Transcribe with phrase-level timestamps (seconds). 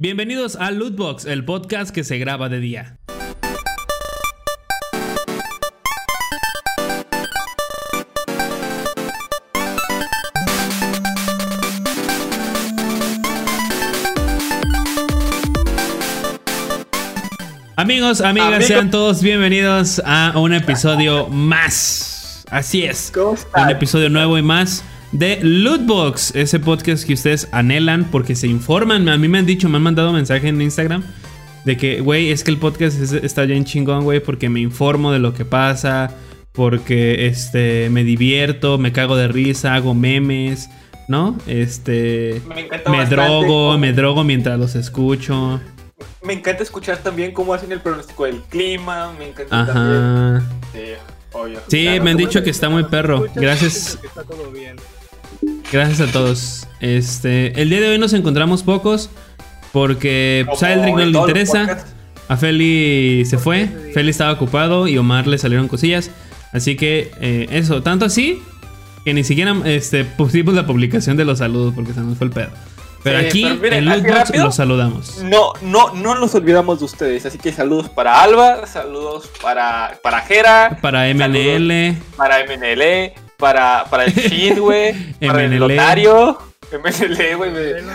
[0.00, 2.98] Bienvenidos a Lootbox, el podcast que se graba de día.
[17.74, 18.62] Amigos, amigas, Amigo.
[18.68, 22.44] sean todos bienvenidos a un episodio más.
[22.52, 23.10] Así es.
[23.12, 28.46] ¿Cómo Un episodio nuevo y más de Lootbox, ese podcast que ustedes anhelan porque se
[28.46, 29.08] informan.
[29.08, 31.02] A mí me han dicho, me han mandado mensaje en Instagram
[31.64, 35.12] de que, güey, es que el podcast es- está bien chingón, güey, porque me informo
[35.12, 36.10] de lo que pasa,
[36.52, 40.68] porque este me divierto, me cago de risa, hago memes,
[41.08, 41.36] ¿no?
[41.46, 42.42] Este
[42.90, 45.60] Me drogo, cómo- me drogo mientras los escucho.
[46.22, 49.12] Me encanta escuchar también cómo hacen el pronóstico del clima.
[49.18, 50.02] Me encanta también.
[50.02, 50.42] Ajá.
[50.72, 50.78] Sí,
[51.32, 51.60] obvio.
[51.68, 53.26] Sí, Claro, me han ¿cómo dicho que está muy perro.
[53.34, 53.96] Gracias.
[54.00, 54.76] Que está todo bien.
[55.70, 56.66] Gracias a todos.
[56.80, 59.10] Este, el día de hoy nos encontramos pocos
[59.72, 61.84] porque pues, a Eldrick no le interesa.
[62.28, 63.66] A Feli se fue.
[63.94, 66.10] Feli estaba ocupado y Omar le salieron cosillas.
[66.52, 68.42] Así que eh, eso, tanto así
[69.04, 72.32] que ni siquiera este, pusimos la publicación de los saludos porque se nos fue el
[72.32, 72.50] pedo.
[73.02, 75.22] Pero Sí, aquí pero miren, en Lootbox los saludamos.
[75.22, 77.24] No, no, no nos olvidamos de ustedes.
[77.26, 84.04] Así que saludos para Alba, saludos para, para Jera, Para MNL, para MNL, para, para
[84.04, 84.92] el Shid, güey,
[85.26, 85.56] para el.
[85.58, 86.38] Lotario.
[86.70, 87.52] MNL, güey.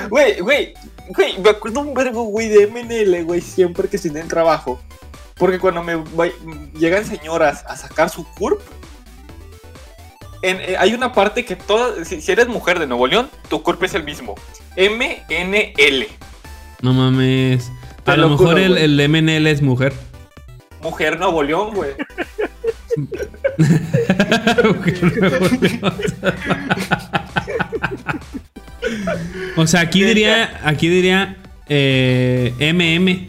[0.10, 0.74] Güey, güey,
[1.10, 4.82] güey, me acuerdo un verbo, güey, de MNL, güey, siempre que el trabajo.
[5.36, 6.34] Porque cuando me voy-
[6.80, 8.62] llegan señoras a sacar su CURP,
[10.42, 13.62] en- eh, hay una parte que todas, si, si eres mujer de Nuevo León, tu
[13.62, 14.36] CURP es el mismo.
[14.76, 16.08] MNL.
[16.82, 17.72] no mames.
[18.06, 18.84] A lo lo mejor juro, el, güey.
[18.84, 19.94] el MNL es mujer.
[20.82, 21.92] Mujer Nuevo León, güey.
[29.56, 31.38] o sea, aquí diría, aquí diría
[31.70, 33.28] eh, MM.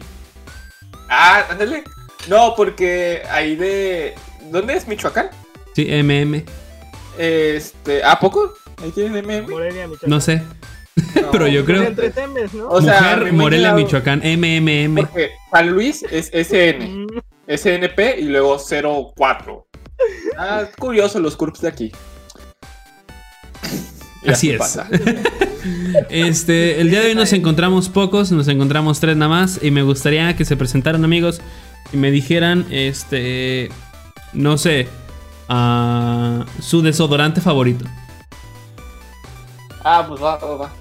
[1.09, 1.83] Ah, ándale.
[2.27, 4.15] No, porque ahí de.
[4.51, 5.29] ¿Dónde es Michoacán?
[5.75, 6.43] Sí, MM.
[7.17, 8.03] Este.
[8.03, 8.53] ¿A poco?
[8.81, 9.49] Ahí tienen MM.
[9.49, 10.09] Morelia, Michoacán.
[10.09, 10.41] No sé.
[11.21, 11.31] No.
[11.31, 11.83] Pero yo creo.
[11.83, 12.69] Entre temes, ¿no?
[12.69, 14.95] O sea, Mujer, Morelia, Michoacán, MMM.
[14.95, 16.87] Porque San Luis es SN.
[16.87, 17.07] Mm,
[17.47, 18.57] SNP y luego
[19.15, 19.67] 04.
[20.37, 21.91] Ah, es curioso los CURPS de aquí.
[24.23, 24.57] Y Así es.
[24.57, 24.87] pasa.
[26.09, 29.59] Este, el día de hoy nos encontramos pocos, nos encontramos tres nada más.
[29.63, 31.41] Y me gustaría que se presentaran amigos
[31.91, 33.69] y me dijeran, este,
[34.33, 34.87] no sé,
[35.49, 37.85] ah, su desodorante favorito.
[39.83, 40.71] Ah, pues va, va, va.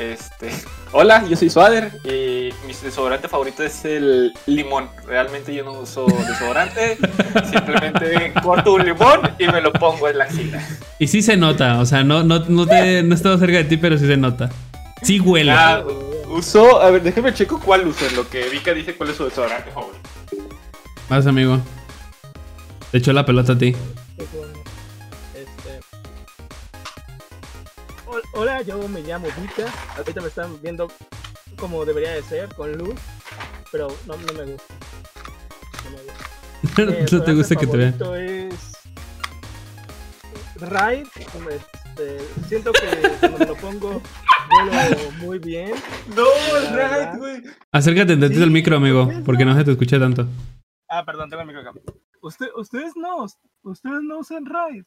[0.00, 0.50] Este.
[0.92, 4.88] Hola, yo soy Swader y mi desodorante favorito es el limón.
[5.06, 6.96] Realmente yo no uso desodorante,
[7.52, 10.66] simplemente corto un limón y me lo pongo en la axila.
[10.98, 13.64] Y sí se nota, o sea, no, no, no, te, no he estado cerca de
[13.64, 14.48] ti, pero sí se nota.
[15.02, 15.52] Sí huele.
[15.52, 15.84] Ah,
[16.30, 19.24] uso, a ver, déjeme checo cuál uso, en lo que Vika dice cuál es su
[19.24, 20.08] desodorante favorito.
[21.10, 21.60] Vas, amigo.
[22.90, 23.76] Te echó la pelota a ti.
[28.32, 29.66] Hola, yo me llamo Vika.
[29.96, 30.88] Ahorita me están viendo
[31.58, 32.94] como debería de ser, con luz.
[33.72, 34.74] Pero no, no me gusta.
[35.84, 37.14] No me gusta.
[37.14, 37.94] Mi no te gusta que te vean.
[38.14, 38.72] es.
[40.56, 41.06] Raid.
[42.00, 42.18] Este,
[42.48, 42.80] siento que
[43.20, 44.02] cuando me lo pongo,
[44.50, 45.72] vuelo muy bien.
[46.14, 46.24] No,
[46.76, 47.42] right, güey.
[47.72, 50.26] Acércate tantito Sí, al micro, amigo, ¿por qué porque no se te escucha tanto.
[50.88, 51.72] Ah, perdón, tengo el micro acá.
[52.22, 53.24] Usted, ustedes no,
[53.62, 54.84] ustedes no usan Raid.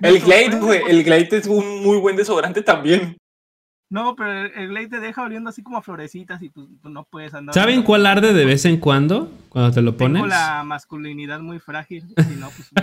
[0.00, 3.16] El Glade, güey, el Glade es un muy buen desodorante también.
[3.90, 7.04] No, pero el, Glade te deja oliendo así como a florecitas y tú, tú no
[7.04, 7.54] puedes andar.
[7.54, 9.30] ¿Saben cuál arde de vez en cuando?
[9.50, 10.30] Cuando te lo Tengo pones.
[10.30, 12.02] la masculinidad muy frágil.
[12.16, 12.70] Si no, pues.
[12.72, 12.82] no.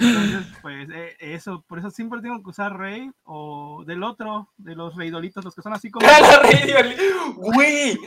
[0.00, 4.74] Entonces, pues eh, eso, por eso siempre tengo que usar Raid o del otro, de
[4.74, 6.06] los Raidolitos, los que son así como.
[6.06, 6.84] La
[7.36, 7.98] Güey,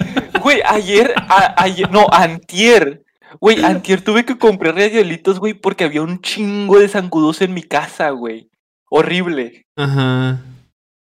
[0.41, 3.03] güey, ayer, a- ayer, no, antier.
[3.39, 7.63] Güey, antier tuve que comprar radiolitos, güey, porque había un chingo de zancudos en mi
[7.63, 8.49] casa, güey.
[8.89, 9.65] Horrible.
[9.75, 10.39] Ajá.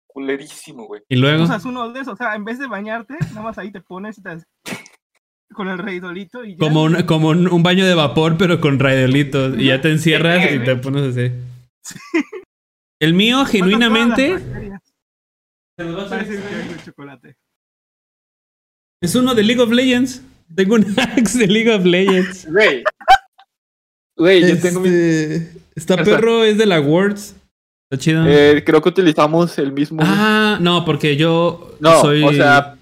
[0.06, 1.02] Culerísimo, güey.
[1.08, 1.44] Y luego.
[1.44, 4.18] Usas uno de esos, o sea, en vez de bañarte, nada más ahí te pones
[4.18, 4.42] y te-
[5.54, 6.58] con el Raidolito y ya.
[6.58, 9.58] Como, un, como un, un baño de vapor, pero con radiolitos.
[9.58, 11.32] Y ya te encierras y te pones así.
[13.00, 14.38] El mío, genuinamente.
[15.76, 17.36] Parece que es de chocolate.
[19.02, 20.22] es uno de League of Legends.
[20.54, 22.46] Tengo un axe de League of Legends.
[22.50, 22.82] Güey.
[24.16, 24.88] Güey, yo tengo mi.
[24.88, 26.04] Este, Está Esa.
[26.04, 27.34] perro, es de la Words.
[27.90, 28.24] Está chido.
[28.26, 30.00] Eh, creo que utilizamos el mismo.
[30.04, 32.22] ah, no, porque yo no, soy.
[32.22, 32.76] o sea,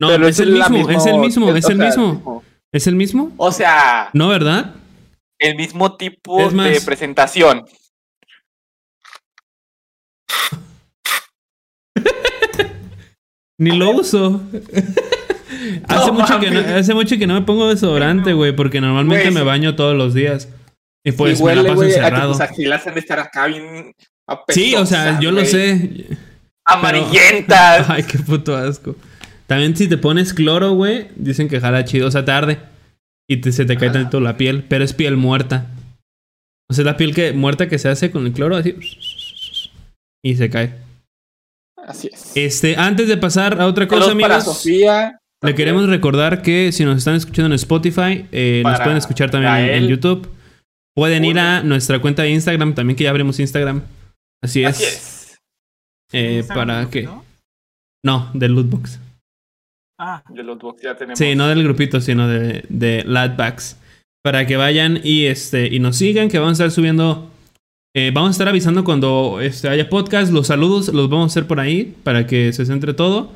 [0.00, 2.44] no, pero es el mismo, es el mismo, es o el sea, mismo.
[2.72, 3.32] ¿Es el mismo?
[3.36, 4.74] O sea, ¿No, verdad?
[5.40, 7.64] el mismo tipo Es más- de presentación.
[13.58, 14.40] Ni lo uso.
[15.88, 19.42] hace, mucho que no, hace mucho que no me pongo desodorante, güey, porque normalmente me
[19.42, 20.48] baño todos los días.
[21.04, 22.32] Y pues y me la paso güey, a que encerrado.
[22.38, 23.92] tus de estar acá bien
[24.48, 25.46] Sí, o sea, yo lo güey.
[25.50, 26.06] sé.
[26.66, 27.86] Amarillentas.
[27.88, 28.94] Ay, qué puto asco.
[29.46, 32.58] También si te pones cloro, güey, dicen que jala chido, o sea, tarde.
[33.26, 35.66] Y te- se te cae tanto la piel, pero es piel muerta.
[36.70, 38.74] O sea, es la piel que, muerta que se hace con el cloro, así.
[40.22, 40.74] Y se cae.
[41.86, 42.32] Así es.
[42.34, 45.17] Este, antes de pasar a otra cosa, Saludos para amigos, Sofía.
[45.42, 49.54] Le queremos recordar que si nos están escuchando en Spotify, eh, nos pueden escuchar también
[49.54, 49.86] en.
[49.88, 50.28] YouTube.
[50.94, 53.82] Pueden ir a nuestra cuenta de Instagram, también que ya abrimos Instagram.
[54.42, 54.68] Así es.
[54.70, 55.38] Así es.
[56.12, 57.02] Eh, para que.
[57.02, 57.24] ¿no?
[58.04, 58.98] No, del Lootbox.
[60.00, 61.18] Ah, De los box ya tenemos.
[61.18, 63.76] Sí, no del grupito, sino de, de Ladbacks.
[64.22, 67.30] Para que vayan y este y nos sigan, que vamos a estar subiendo.
[67.96, 70.32] eh, vamos a estar avisando cuando este, haya podcast.
[70.32, 73.32] Los saludos los vamos a hacer por ahí para que se centre todo.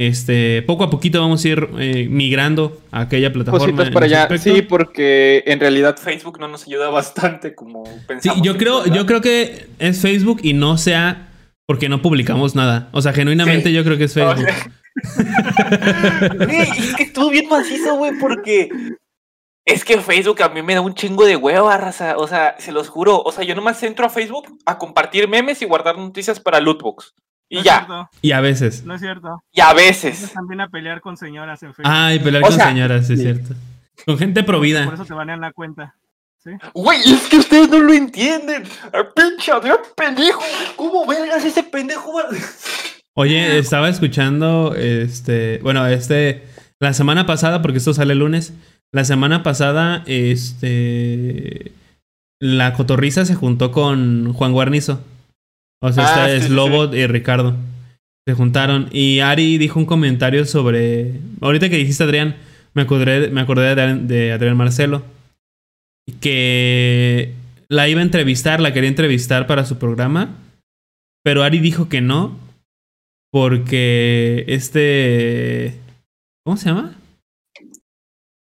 [0.00, 3.66] Este, poco a poquito vamos a ir eh, migrando a aquella plataforma.
[3.66, 4.22] Cositas para allá.
[4.22, 4.54] aspecto.
[4.54, 8.42] Sí, porque en realidad Facebook no nos ayuda bastante como Sí, pensamos.
[8.42, 11.28] yo creo, yo creo que es Facebook y no sea
[11.66, 12.88] porque no publicamos nada.
[12.92, 13.74] O sea, genuinamente Sí.
[13.74, 14.46] yo creo que es Facebook.
[16.46, 18.68] Güey, es que estuvo bien macizo, güey, porque
[19.64, 22.16] es que Facebook a mí me da un chingo de hueva, raza.
[22.18, 23.20] O sea, se los juro.
[23.22, 27.14] O sea, yo nomás entro a Facebook a compartir memes y guardar noticias para Lootbox.
[27.50, 27.76] Y no ya.
[27.78, 28.84] cierto, Y a veces.
[28.84, 29.42] no es cierto.
[29.52, 30.32] Y a veces.
[30.32, 31.92] también a pelear con señoras en Facebook.
[31.94, 33.54] Ay, pelear O con sea, señoras, sí, es cierto.
[34.06, 34.84] Con gente Por provida.
[34.92, 35.94] eso te banean la cuenta.
[36.44, 36.50] ¿Sí?
[36.74, 38.62] Güey, es que ustedes no lo entienden.
[38.92, 40.40] El pinche Adrián pendejo.
[40.76, 42.12] ¿Cómo vergas ese pendejo?
[43.14, 46.44] Oye, estaba escuchando, este, bueno, este,
[46.78, 48.52] la semana pasada, porque esto sale el lunes,
[48.92, 51.72] la semana pasada, este,
[52.40, 55.02] la cotorriza se juntó con Juan Guarnizo.
[55.80, 57.56] O sea, Ah, esta sí, es sí, Lobo y Ricardo.
[58.26, 58.88] Se juntaron.
[58.92, 62.36] Y Ari dijo un comentario sobre, ahorita que dijiste Adrián,
[62.74, 65.02] me acordé, me acordé de, Adrián- de Adrián Marcelo,
[66.20, 67.34] que
[67.68, 70.36] la iba a entrevistar, la quería entrevistar para su programa,
[71.24, 72.36] pero Ari dijo que no,
[73.32, 75.78] porque este.
[76.44, 76.94] ¿Cómo se llama?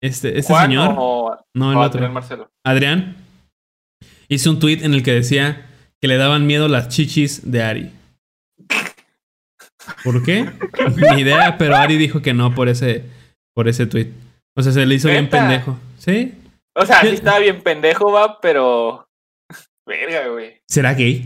[0.02, 0.96] Este, este señor.
[0.98, 2.00] o- no, el o otro.
[2.00, 2.50] Adrián Marcelo.
[2.64, 3.16] Adrián.
[4.28, 5.66] Hizo un tweet en el que decía
[6.06, 7.92] que le daban miedo las chichis de Ari.
[10.04, 10.46] ¿Por qué?
[11.16, 13.06] Ni idea, pero Ari dijo que no por ese,
[13.56, 14.12] por ese tweet.
[14.56, 15.80] O sea, se le hizo bien pendejo.
[15.98, 16.36] ¿Sí?
[16.76, 17.08] O sea, Sí.
[17.08, 19.08] estaba bien pendejo, va, pero.
[19.88, 20.62] Verga, güey.
[20.70, 21.26] ¿Será gay?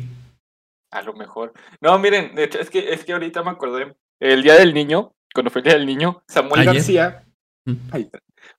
[0.93, 1.51] A lo mejor.
[1.81, 3.93] No, miren, de hecho, es que, es que ahorita me acordé.
[4.21, 6.73] El día del niño, cuando fue el día del niño, Samuel Ayer.
[6.75, 7.23] García
[7.65, 7.75] Mm.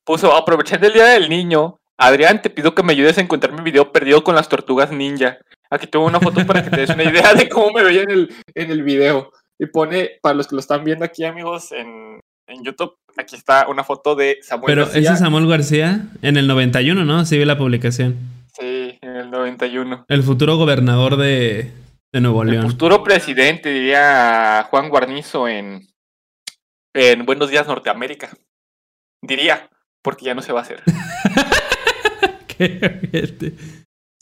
[0.05, 3.63] puso, aprovechando el día del niño, Adrián, te pido que me ayudes a encontrar mi
[3.63, 5.39] video perdido con las tortugas ninja.
[5.71, 8.11] Aquí tengo una foto para que te des una idea de cómo me veía en
[8.11, 9.33] el, en el video.
[9.59, 12.19] Y pone, para los que lo están viendo aquí, amigos, en,
[12.49, 15.01] en YouTube, aquí está una foto de Samuel Pero García.
[15.03, 17.25] ese es Samuel García en el 91, ¿no?
[17.25, 18.17] Sí vi la publicación.
[18.59, 20.07] Sí, en el 91.
[20.09, 21.71] El futuro gobernador de,
[22.13, 22.71] de Nuevo El León.
[22.71, 25.87] futuro presidente, diría Juan Guarnizo en,
[26.95, 28.31] en Buenos Días Norteamérica.
[29.23, 29.69] Diría,
[30.03, 30.83] porque ya no se va a hacer.
[32.47, 33.53] Qué.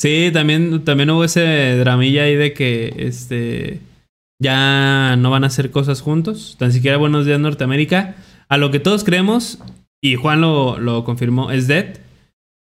[0.01, 3.81] Sí, también, también hubo ese dramilla ahí de que este
[4.41, 6.57] ya no van a hacer cosas juntos.
[6.59, 8.15] Tan siquiera Buenos Días Norteamérica.
[8.49, 9.59] A lo que todos creemos,
[10.03, 11.99] y Juan lo, lo confirmó, es Dead.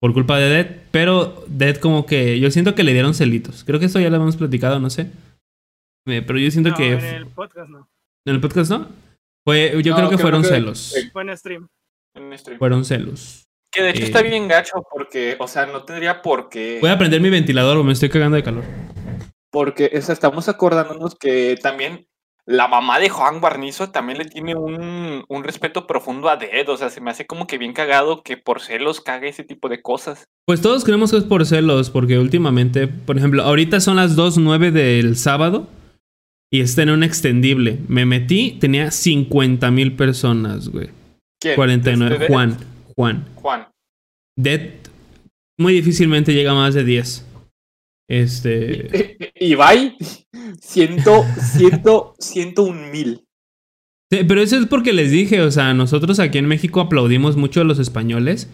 [0.00, 0.76] Por culpa de Dead.
[0.92, 3.64] Pero Dead como que yo siento que le dieron celitos.
[3.64, 5.10] Creo que esto ya lo hemos platicado, no sé.
[6.06, 6.92] Eh, Pero yo siento No, que...
[6.92, 7.88] en el podcast no.
[8.26, 8.88] ¿En el podcast no?
[9.44, 10.94] Fue, yo No, creo que creo fueron que- celos.
[11.12, 11.68] Fue en stream.
[12.14, 12.58] En stream.
[12.58, 13.43] Fueron celos.
[13.74, 16.78] Que de hecho eh, está bien gacho porque, o sea, no tendría por qué.
[16.80, 18.64] Voy a prender mi ventilador o me estoy cagando de calor.
[19.50, 22.06] Porque o sea, estamos acordándonos que también
[22.46, 26.68] la mamá de Juan Guarnizo también le tiene un, un respeto profundo a Dead.
[26.68, 29.68] O sea, se me hace como que bien cagado que por celos cague ese tipo
[29.68, 30.24] de cosas.
[30.46, 34.70] Pues todos creemos que es por celos, porque últimamente, por ejemplo, ahorita son las 2.09
[34.70, 35.68] del sábado
[36.52, 37.78] y está en un extendible.
[37.88, 40.90] Me metí, tenía 50 mil personas, güey.
[41.40, 41.56] ¿Quién?
[41.56, 42.14] 49.
[42.14, 42.26] ¿Este?
[42.28, 42.58] Juan,
[42.96, 43.24] Juan.
[43.36, 43.68] Juan.
[44.36, 44.84] Dead
[45.58, 47.26] muy difícilmente llega a más de 10.
[48.08, 49.16] Este.
[49.36, 49.96] Ibai,
[50.60, 53.24] ciento, ciento, ciento un mil.
[54.10, 57.60] Sí, pero eso es porque les dije, o sea, nosotros aquí en México aplaudimos mucho
[57.60, 58.50] a los españoles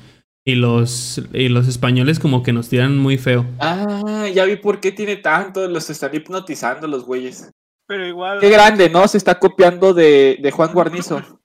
[0.46, 3.46] y los, y los españoles como que nos tiran muy feo.
[3.58, 5.66] Ah, ya vi por qué tiene tanto.
[5.68, 7.50] Los están hipnotizando los güeyes.
[7.86, 9.08] Pero igual, Qué grande, ¿no?
[9.08, 11.40] Se está copiando de, de Juan Guarnizo.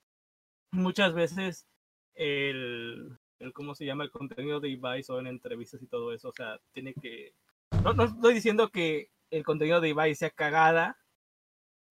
[0.70, 1.66] muchas veces
[2.16, 6.32] el, el cómo se llama el contenido de Ibai son entrevistas y todo eso, o
[6.32, 7.32] sea, tiene que
[7.84, 10.96] no, no estoy diciendo que el contenido de Ibai sea cagada,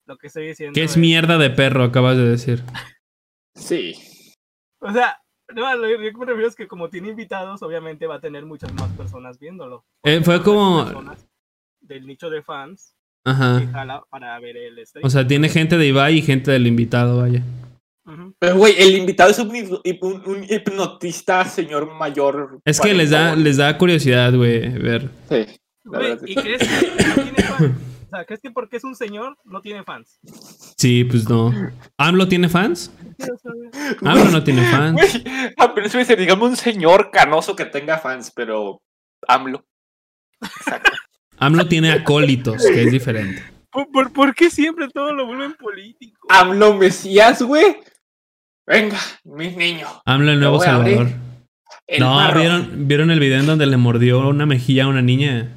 [0.07, 0.73] Lo que estoy diciendo.
[0.73, 2.63] Que es mierda de perro, acabas de decir.
[3.57, 3.93] Sí.
[4.81, 5.17] O sea,
[5.55, 8.73] no, lo que me refiero es que como tiene invitados, obviamente va a tener muchas
[8.73, 9.85] más personas viéndolo.
[10.03, 10.83] Eh, fue como-
[11.79, 13.65] Del nicho de fans que Ajá.
[13.71, 15.05] jala para ver el stream.
[15.05, 17.41] O sea, tiene gente de Ibai y gente del invitado, vaya.
[18.39, 22.59] Pero, güey, el invitado es un, hip- un- un hipnotista, señor mayor.
[22.63, 25.09] Es que les da, les da curiosidad, güey, ver.
[25.29, 25.45] Sí.
[25.83, 27.71] verdad, ¿Y crees que no tiene fans?
[28.05, 30.19] O sea, ¿crees que porque es un señor no tiene fans?
[30.77, 31.51] Sí, pues no.
[31.97, 32.91] ¿AMLO tiene fans?
[34.03, 34.93] AMLO no tiene fans.
[34.93, 35.23] Güey,
[35.57, 38.81] apenas me dice, digamos un señor canoso que tenga fans, pero
[39.27, 39.65] AMLO.
[40.41, 40.91] Exacto.
[41.39, 43.43] AMLO tiene acólitos, que es diferente.
[43.71, 46.27] ¿Por, por, por qué siempre todo lo vuelven político?
[46.29, 47.77] AMLO Mesías, güey.
[48.67, 49.87] Venga, mi niño.
[50.05, 50.59] AMLO el nuevo.
[50.61, 51.07] Salvador.
[51.87, 52.39] El No, marro.
[52.39, 55.51] ¿vieron, ¿vieron el video en donde le mordió una mejilla a una niña?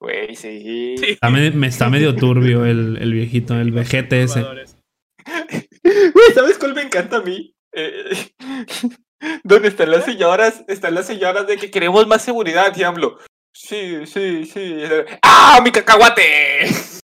[0.00, 0.94] Güey, sí.
[0.98, 1.04] Sí.
[1.12, 4.42] Está, me- me está medio turbio el, el viejito, el vejete ese.
[4.42, 7.54] Güey, ¿sabes cuál me encanta a mí?
[7.72, 8.28] Eh,
[9.42, 10.62] ¿Dónde están las señoras?
[10.68, 13.18] Están las señoras de que queremos más seguridad, y AMLO.
[13.54, 14.82] Sí, sí, sí.
[15.22, 16.22] ¡Ah, mi cacahuate!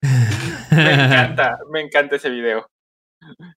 [0.72, 2.66] Me encanta, me encanta ese video.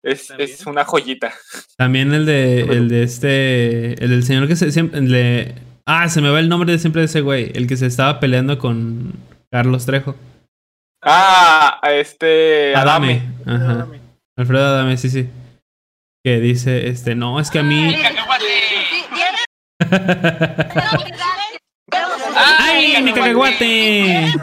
[0.04, 1.34] Es, es una joyita.
[1.78, 5.56] También el de, el de este, el del señor que se siempre, el de,
[5.86, 8.20] ah, se me va el nombre de siempre de ese güey, el que se estaba
[8.20, 9.14] peleando con
[9.52, 10.16] Carlos Trejo.
[11.02, 12.76] Ah, este.
[12.76, 13.22] Adame.
[13.46, 13.64] Adame.
[13.64, 13.72] Ajá.
[13.72, 14.00] Adame.
[14.38, 15.30] Alfredo Adame, sí, sí.
[16.24, 17.96] Que dice, este, no, es que a mí.
[22.36, 24.34] ¡Ay, mi cacahuate!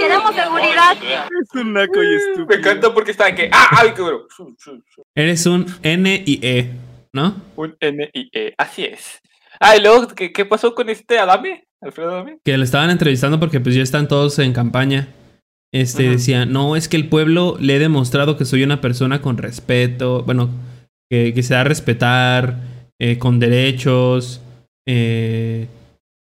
[0.00, 0.96] Queremos seguridad.
[1.00, 2.46] Es un naco y estúpido.
[2.46, 3.50] Me encanta porque está de que.
[3.52, 3.92] ¡Ah, ay,
[4.34, 4.82] su, su.
[5.14, 6.70] Eres un N y E,
[7.12, 7.36] ¿no?
[7.56, 8.54] Un N y E.
[8.58, 9.20] Así es.
[9.60, 11.64] Ah, y luego, ¿qué, qué pasó con este Adame?
[11.80, 12.38] ¿Alfredo Adame?
[12.44, 15.08] Que le estaban entrevistando porque pues ya están todos en campaña.
[15.72, 19.38] Este decía, no, es que el pueblo le he demostrado que soy una persona con
[19.38, 20.50] respeto, bueno,
[21.10, 22.56] que, que se da a respetar,
[23.00, 24.42] eh, con derechos,
[24.86, 25.68] eh,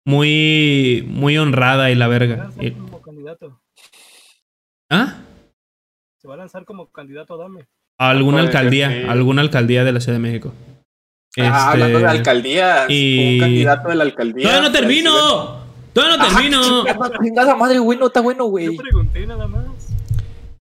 [0.06, 2.36] muy, muy honrada y la Se va a verga.
[2.44, 3.60] lanzar Y- como candidato.
[4.90, 5.16] ¿Ah?
[6.22, 7.66] Se va a lanzar como candidato a Dame.
[7.98, 9.08] A alguna Puede ser, alcaldía, sí.
[9.08, 10.52] alguna alcaldía de la Ciudad de México.
[11.38, 12.86] Ah, hablando de Este, alcaldías.
[12.88, 14.42] y- Un candidato de la alcaldía.
[14.48, 15.66] ¡Todavía no termino!
[15.92, 16.84] ¡Todavía no termino!
[17.22, 18.76] Chingada madre, güey, no está bueno, Yo güey.
[18.76, 19.64] pregunté nada más.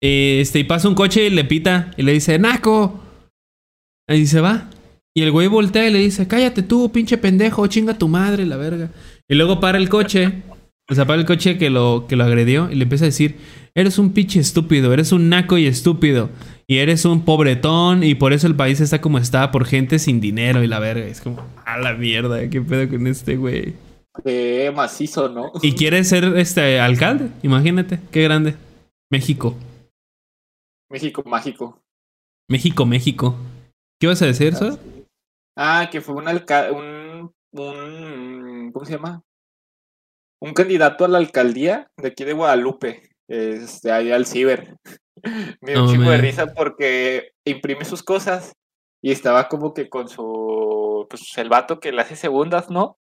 [0.01, 2.99] Este, y pasa un coche y le pita y le dice, ¡Naco!
[4.09, 4.69] Y se va.
[5.15, 8.55] Y el güey voltea y le dice, cállate tú, pinche pendejo, chinga tu madre, la
[8.57, 8.89] verga.
[9.29, 10.43] Y luego para el coche,
[10.89, 13.37] o sea, para el coche que lo, que lo agredió y le empieza a decir,
[13.75, 16.29] eres un pinche estúpido, eres un naco y estúpido.
[16.65, 20.19] Y eres un pobretón y por eso el país está como está, por gente sin
[20.19, 21.05] dinero y la verga.
[21.05, 23.75] Es como, a la mierda, qué pedo con este güey.
[24.23, 25.51] Qué macizo, ¿no?
[25.61, 28.55] Y quiere ser este alcalde, imagínate, qué grande.
[29.09, 29.55] México.
[30.89, 31.81] México mágico.
[32.49, 33.35] México, México.
[33.99, 34.77] ¿Qué vas a decir, Sora?
[35.55, 36.71] Ah, que fue un alcalde.
[36.71, 38.71] Un, un.
[38.73, 39.23] ¿Cómo se llama?
[40.39, 43.09] Un candidato a la alcaldía de aquí de Guadalupe.
[43.27, 44.75] Este, allá al Ciber.
[45.61, 48.53] Me dio No, un chico de risa porque imprime sus cosas
[49.01, 51.05] y estaba como que con su.
[51.09, 52.97] Pues el vato que le hace segundas, ¿no?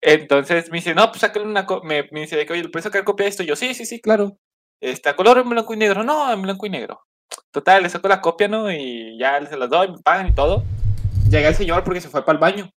[0.00, 1.88] Entonces me dice, no, pues sácale una copia.
[1.88, 3.42] Me, me dice, oye, ¿le puedes sacar copia de esto?
[3.42, 4.36] Y yo, sí, sí, sí, claro.
[4.80, 6.02] Está color en blanco y negro.
[6.04, 7.00] No, en blanco y negro.
[7.50, 8.70] Total, le saco la copia, ¿no?
[8.70, 10.64] Y ya se las doy, me pagan y todo.
[11.30, 12.70] Llega el señor porque se fue para el baño.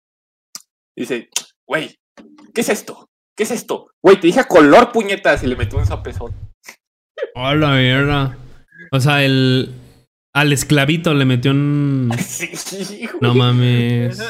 [0.95, 1.29] Dice,
[1.67, 1.95] güey,
[2.53, 3.07] ¿qué es esto?
[3.35, 3.87] ¿Qué es esto?
[4.01, 5.43] Güey, te dije a color, puñetas.
[5.43, 6.33] Y le metió un zapezón.
[7.35, 8.37] Hola, mierda.
[8.91, 9.73] O sea, el.
[10.33, 12.11] Al esclavito le metió un.
[12.19, 13.09] Sí, güey.
[13.21, 14.21] No mames.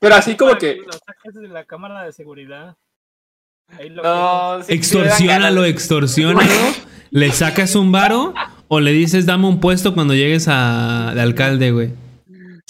[0.00, 0.76] Pero así como que.
[0.76, 2.76] Lo sacas de la cámara de seguridad.
[3.78, 6.50] Ahí lo No, sí, sí Extorsiónalo, extorsiónalo.
[7.10, 8.34] Le sacas un varo
[8.68, 11.90] o le dices dame un puesto cuando llegues a, de alcalde, güey.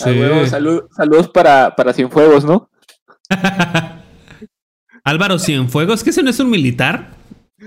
[0.00, 2.68] Ah, huevo, salud- saludos para, para Cienfuegos, ¿no?
[5.04, 7.10] Álvaro Cienfuegos, que ese no es un militar.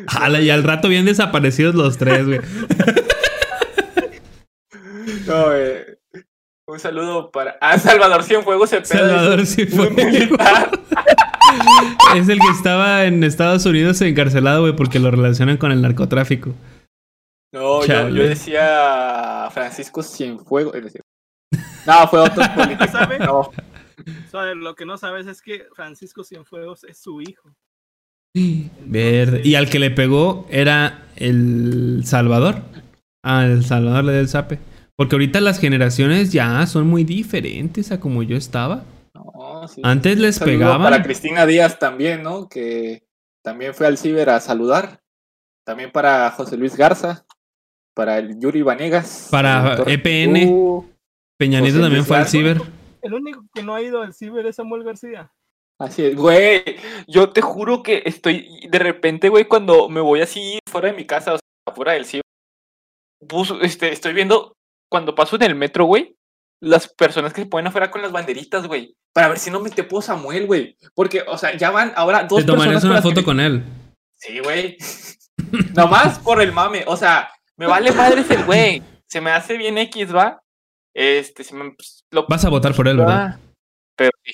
[0.07, 2.39] Jala, y al rato bien desaparecidos los tres, güey.
[5.25, 5.99] No, eh,
[6.67, 7.57] un saludo para.
[7.59, 9.95] Ah, Salvador Cienfuegos, pedo Salvador Cienfuegos.
[12.15, 16.53] Es el que estaba en Estados Unidos encarcelado, güey, porque lo relacionan con el narcotráfico.
[17.53, 20.73] No, yo, decía Francisco Cienfuegos.
[21.85, 22.91] No, fue otro político.
[22.91, 23.19] ¿Sabe?
[23.19, 23.51] No,
[24.55, 27.55] Lo que no sabes es que Francisco Cienfuegos es su hijo.
[28.85, 29.41] Verde.
[29.43, 32.61] Y al que le pegó era el Salvador.
[33.23, 34.59] Ah, el Salvador le dio el zape.
[34.95, 38.83] Porque ahorita las generaciones ya son muy diferentes a como yo estaba.
[39.13, 39.81] no, sí.
[39.83, 40.81] Antes les pegaban.
[40.81, 42.47] Para Cristina Díaz también, ¿no?
[42.47, 43.03] Que
[43.43, 45.01] también fue al ciber a saludar.
[45.63, 47.25] También para José Luis Garza.
[47.93, 49.27] para el Yuri Vanegas.
[49.31, 50.49] Para el EPN.
[50.51, 50.85] Uh,
[51.37, 52.61] Peña Nieto José también fue al ciber.
[53.07, 55.31] El único que no ha ido al ciber es Samuel García.
[55.79, 56.63] Así es, güey.
[57.07, 61.05] Yo te juro que estoy de repente, güey, cuando me voy así fuera de mi
[61.05, 62.23] casa, o sea, fuera del ciber,
[63.21, 64.55] bus- este, estoy viendo
[64.89, 66.15] cuando paso en el metro, güey,
[66.61, 69.69] las personas que se ponen afuera con las banderitas, güey, para ver si no me
[69.69, 70.75] tepo Samuel, güey.
[70.95, 73.63] Porque, o sea, ya van ahora dos Te tomarías personas una que foto con él.
[74.15, 74.77] Sí, güey.
[75.75, 76.83] Nomás por el mame.
[76.87, 78.81] O sea, me vale madres el güey.
[79.07, 80.41] Se me hace bien X, ¿va?
[80.97, 83.35] Este, se me, pues, lo Vas a votar por él, ¿verdad?
[83.35, 83.39] Ah,
[83.95, 84.33] Pero sí.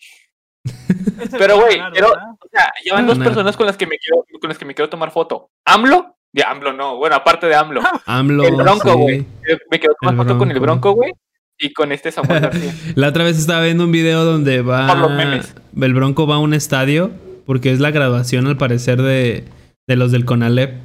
[1.37, 2.07] Pero, güey, pero-.
[2.11, 4.63] O sea, ya van No, dos personas con las que me quiero, con las que
[4.63, 5.49] me quiero tomar foto.
[5.65, 6.15] ¿AMLO?
[6.31, 6.95] De AMLO no.
[6.95, 7.81] Bueno, aparte de AMLO.
[8.05, 8.43] AMLO.
[8.45, 9.19] El Bronco, güey.
[9.47, 10.93] Eh, Me quiero tomar El foto con el Bronco.
[10.93, 11.13] Bronco, güey.
[11.59, 12.73] Y con este Samuel García.
[12.95, 14.87] La otra vez estaba viendo un video donde va.
[14.87, 15.53] Por los memes.
[15.79, 17.11] El Bronco va a un estadio.
[17.45, 19.43] Porque es la graduación, al parecer, de,
[19.85, 20.75] de los del Conalep.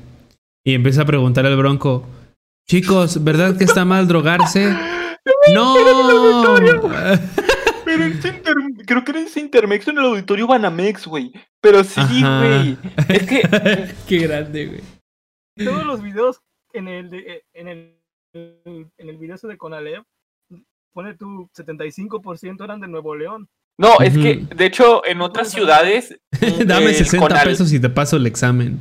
[0.64, 2.04] Y empieza a preguntar al Bronco:
[2.68, 4.76] Chicos, ¿verdad que está mal drogarse?
[5.54, 5.74] ¡No!
[7.84, 8.54] Pero en Center-
[8.86, 11.32] creo que era en Intermex en el auditorio Banamex, güey.
[11.60, 12.76] Pero sí, güey.
[13.08, 14.80] Es que Qué grande, güey.
[15.66, 16.40] Todos los videos
[16.72, 17.96] en el, de- eh, en el,
[18.34, 20.04] en el video ese de Conalep,
[20.92, 23.48] pone tu 75% eran de Nuevo León.
[23.80, 26.18] No, es que, de hecho, en otras ciudades.
[26.66, 28.78] Dame el 60 Conal- pesos y te paso el examen.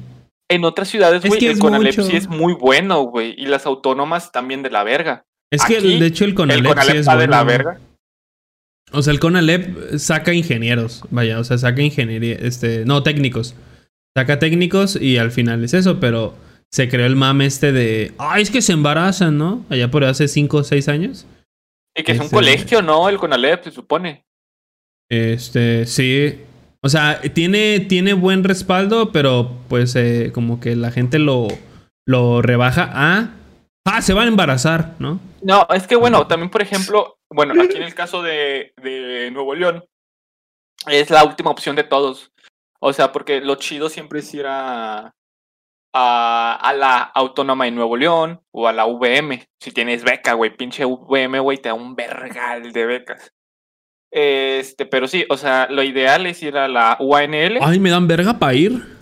[0.50, 2.10] En otras ciudades, Es güey, que el Conalep mucho.
[2.10, 3.34] sí es muy bueno, güey.
[3.38, 5.25] Y las autónomas también de la verga.
[5.51, 7.32] Es que, Aquí, de hecho, el Conalep, el Conalep sí es está de bueno.
[7.32, 7.80] la verga.
[8.92, 13.56] O sea, el Conalep saca ingenieros, vaya, o sea, saca ingeniería, este, no, técnicos.
[14.16, 16.36] Saca técnicos y al final es eso, pero
[16.72, 19.66] se creó el mame este de, ay, es que se embarazan, ¿no?
[19.70, 21.25] Allá por hace 5 o 6 años.
[21.96, 23.10] Y que es un Este- colegio, ¿no?
[23.10, 24.24] El Conalep, se supone.
[25.10, 26.39] Este, sí.
[26.82, 31.48] O sea, tiene, tiene buen respaldo, pero pues eh, como que la gente lo,
[32.06, 33.32] lo rebaja a,
[33.86, 35.20] ah, se van a embarazar, ¿no?
[35.41, 39.56] No, es que bueno, también por ejemplo, bueno, aquí en el caso de, de Nuevo
[39.56, 39.86] León,
[40.88, 42.31] es la última opción de todos.
[42.79, 45.14] O sea, porque lo chido siempre es ir a,
[45.94, 49.46] a, a la Autónoma de Nuevo León o a la VM.
[49.59, 53.33] Si tienes beca, güey, pinche VM, güey, te da un vergal de becas.
[54.12, 57.59] Este, pero sí, o sea, lo ideal es ir a la UANL.
[57.62, 58.97] Ay, me dan verga para ir.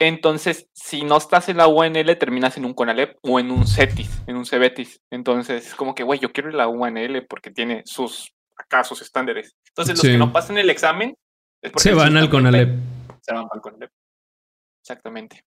[0.00, 4.22] Entonces, si no estás en la UNL, terminas en un CONALEP o en un CETIS,
[4.26, 5.00] en un CEBETIS.
[5.10, 8.82] Entonces, es como que, güey, yo quiero ir a la UNL porque tiene sus, acá,
[8.82, 9.54] sus estándares.
[9.68, 10.08] Entonces, los Sí.
[10.12, 11.14] que no pasan el examen...
[11.62, 12.70] es porque Se van al Conalep.
[13.20, 13.90] Se van al CONALEP.
[14.82, 15.44] Exactamente.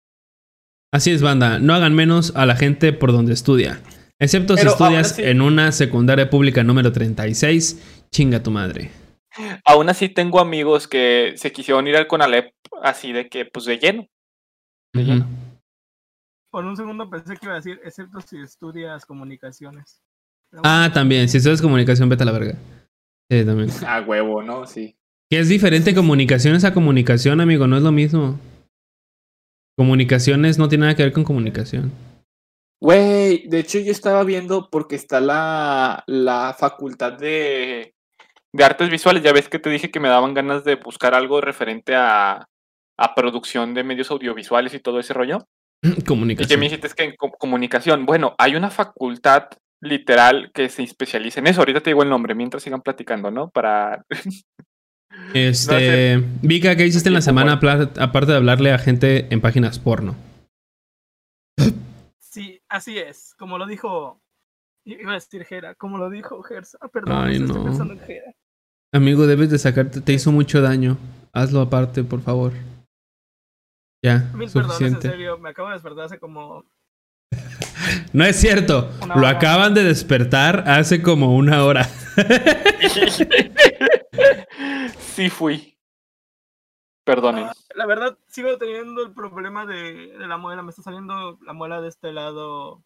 [0.94, 1.58] Así es, banda.
[1.58, 3.82] No hagan menos a la gente por donde estudia.
[4.20, 8.06] Excepto si Pero estudias así- en una secundaria pública número 36.
[8.12, 8.92] Chinga tu madre.
[9.66, 13.80] Aún así, tengo amigos que se quisieron ir al CONALEP así de que, pues, de
[13.80, 14.08] lleno.
[16.52, 20.02] Por un segundo pensé que iba a decir, excepto si estudias comunicaciones.
[20.52, 21.30] Pero Ah, bueno, también.
[21.30, 22.56] Si estudias comunicación, vete a la verga.
[23.30, 23.70] Sí, también.
[23.88, 24.68] A huevo, ¿no?
[24.68, 24.96] Sí.
[25.32, 27.66] Que es diferente comunicaciones a comunicación, amigo.
[27.66, 28.40] No es lo mismo.
[29.76, 31.92] Comunicaciones no tiene nada que ver con comunicación.
[32.80, 37.96] Güey, de hecho yo estaba viendo porque está la, la facultad de,
[38.54, 39.24] de artes visuales.
[39.24, 42.48] Ya ves que te dije que me daban ganas de buscar algo referente a,
[43.04, 45.46] a producción de medios audiovisuales y todo ese rollo.
[45.84, 46.60] Y que me comunicación.
[46.62, 48.06] dijiste es que en co- comunicación.
[48.06, 49.50] Bueno, hay una facultad
[49.82, 51.60] literal que se especializa en eso.
[51.60, 53.50] Ahorita te digo el nombre mientras sigan platicando, ¿no?
[53.50, 54.06] Para...
[55.34, 56.24] Este.
[56.42, 60.16] Vika, ¿qué hiciste en la semana aparte de hablarle a gente en páginas porno?
[62.20, 63.36] Sí, así es.
[63.38, 64.20] Como lo dijo.
[64.86, 66.78] Iba a decir Jera, como lo dijo Gersa.
[66.82, 67.64] Ah, perdón, Ay, estoy no.
[67.64, 68.34] pensando en Jera.
[68.92, 70.02] Amigo, debes de sacarte.
[70.02, 70.98] Te hizo mucho daño.
[71.32, 72.52] Hazlo aparte, por favor.
[74.04, 75.10] Ya, Mil perdones, en suficiente.
[75.10, 75.38] serio.
[75.40, 76.66] Me acabo de despertar hace como.
[78.14, 78.90] No es cierto.
[79.02, 79.30] Una Lo hora.
[79.32, 81.84] acaban de despertar hace como una hora.
[85.00, 85.78] sí fui.
[87.04, 87.46] Perdonen.
[87.46, 90.64] Ah, La verdad, sigo teniendo el problema de, de la muela.
[90.64, 92.84] Me está saliendo la muela de este lado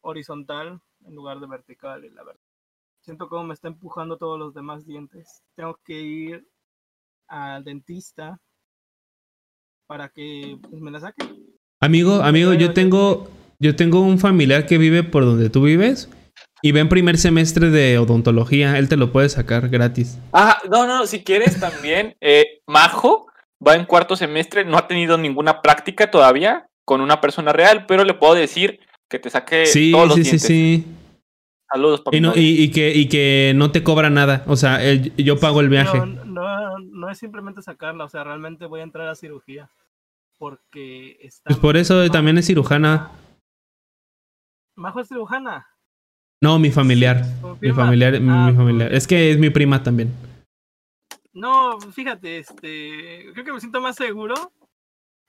[0.00, 2.04] horizontal en lugar de vertical.
[2.04, 2.40] Y la verdad,
[3.00, 5.42] siento como me está empujando todos los demás dientes.
[5.54, 6.48] Tengo que ir
[7.28, 8.40] al dentista
[9.92, 11.28] para que pues, me la saquen.
[11.78, 13.28] Amigo, amigo, yo tengo,
[13.58, 16.08] yo tengo un familiar que vive por donde tú vives
[16.62, 18.78] y va en primer semestre de odontología.
[18.78, 20.18] Él te lo puede sacar gratis.
[20.32, 23.26] Ah, no, no, si quieres también, eh, Majo
[23.64, 28.02] va en cuarto semestre, no ha tenido ninguna práctica todavía con una persona real, pero
[28.04, 30.46] le puedo decir que te saque Sí, todos los sí, sí, dientes.
[30.46, 30.86] sí.
[31.70, 32.16] Saludos, papi.
[32.16, 34.42] Y, no, y, y que, y que no te cobra nada.
[34.46, 35.98] O sea, él- yo pago el viaje.
[35.98, 39.68] No, no, no es simplemente sacarla, o sea, realmente voy a entrar a cirugía.
[40.46, 41.44] Porque está.
[41.44, 43.12] Pues por eso también es cirujana.
[44.74, 45.68] Majo es cirujana.
[46.42, 47.22] No, mi familiar.
[47.60, 48.92] Mi familiar, mi- Ah, mi familiar.
[48.92, 50.10] Es que es mi prima también.
[51.32, 54.34] No, fíjate, este, creo que me siento más seguro.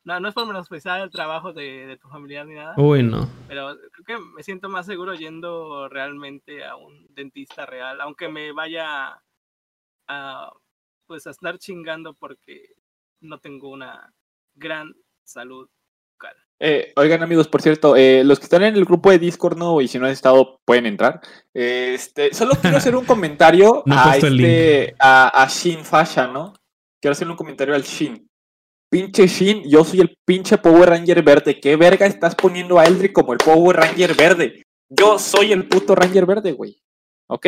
[0.03, 3.29] No, no es por menospreciar el trabajo de, de tu familiar ni nada, Uy, no.
[3.47, 8.51] pero creo que me siento más seguro yendo realmente a un dentista real, aunque me
[8.51, 9.21] vaya
[10.07, 10.51] a,
[11.05, 12.73] pues, a estar chingando porque
[13.21, 14.11] no tengo una
[14.55, 14.93] gran
[15.25, 15.69] salud
[16.13, 16.35] bucal.
[16.59, 19.81] Eh, oigan amigos, por cierto, eh, los que están en el grupo de Discord no,
[19.81, 21.21] y si no han estado, pueden entrar.
[21.53, 26.53] Este, solo quiero hacer un comentario No a, este, a, a Shin Fasha, ¿no?
[27.01, 28.29] Quiero hacerle un comentario al Shin.
[28.89, 31.59] Pinche Shin, yo soy el pinche Power Ranger verde.
[31.59, 34.63] ¿Qué verga estás poniendo a Eldrick como el Power Ranger verde?
[34.87, 36.79] Yo soy el puto Ranger verde, güey.
[37.27, 37.47] ¿Ok?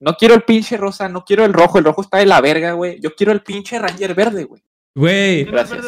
[0.00, 1.78] No quiero el pinche rosa, no quiero el rojo.
[1.78, 3.00] El rojo está de la verga, güey.
[3.00, 4.62] Yo quiero el pinche Ranger verde, güey.
[4.94, 5.84] Güey, ¿Qué Gracias.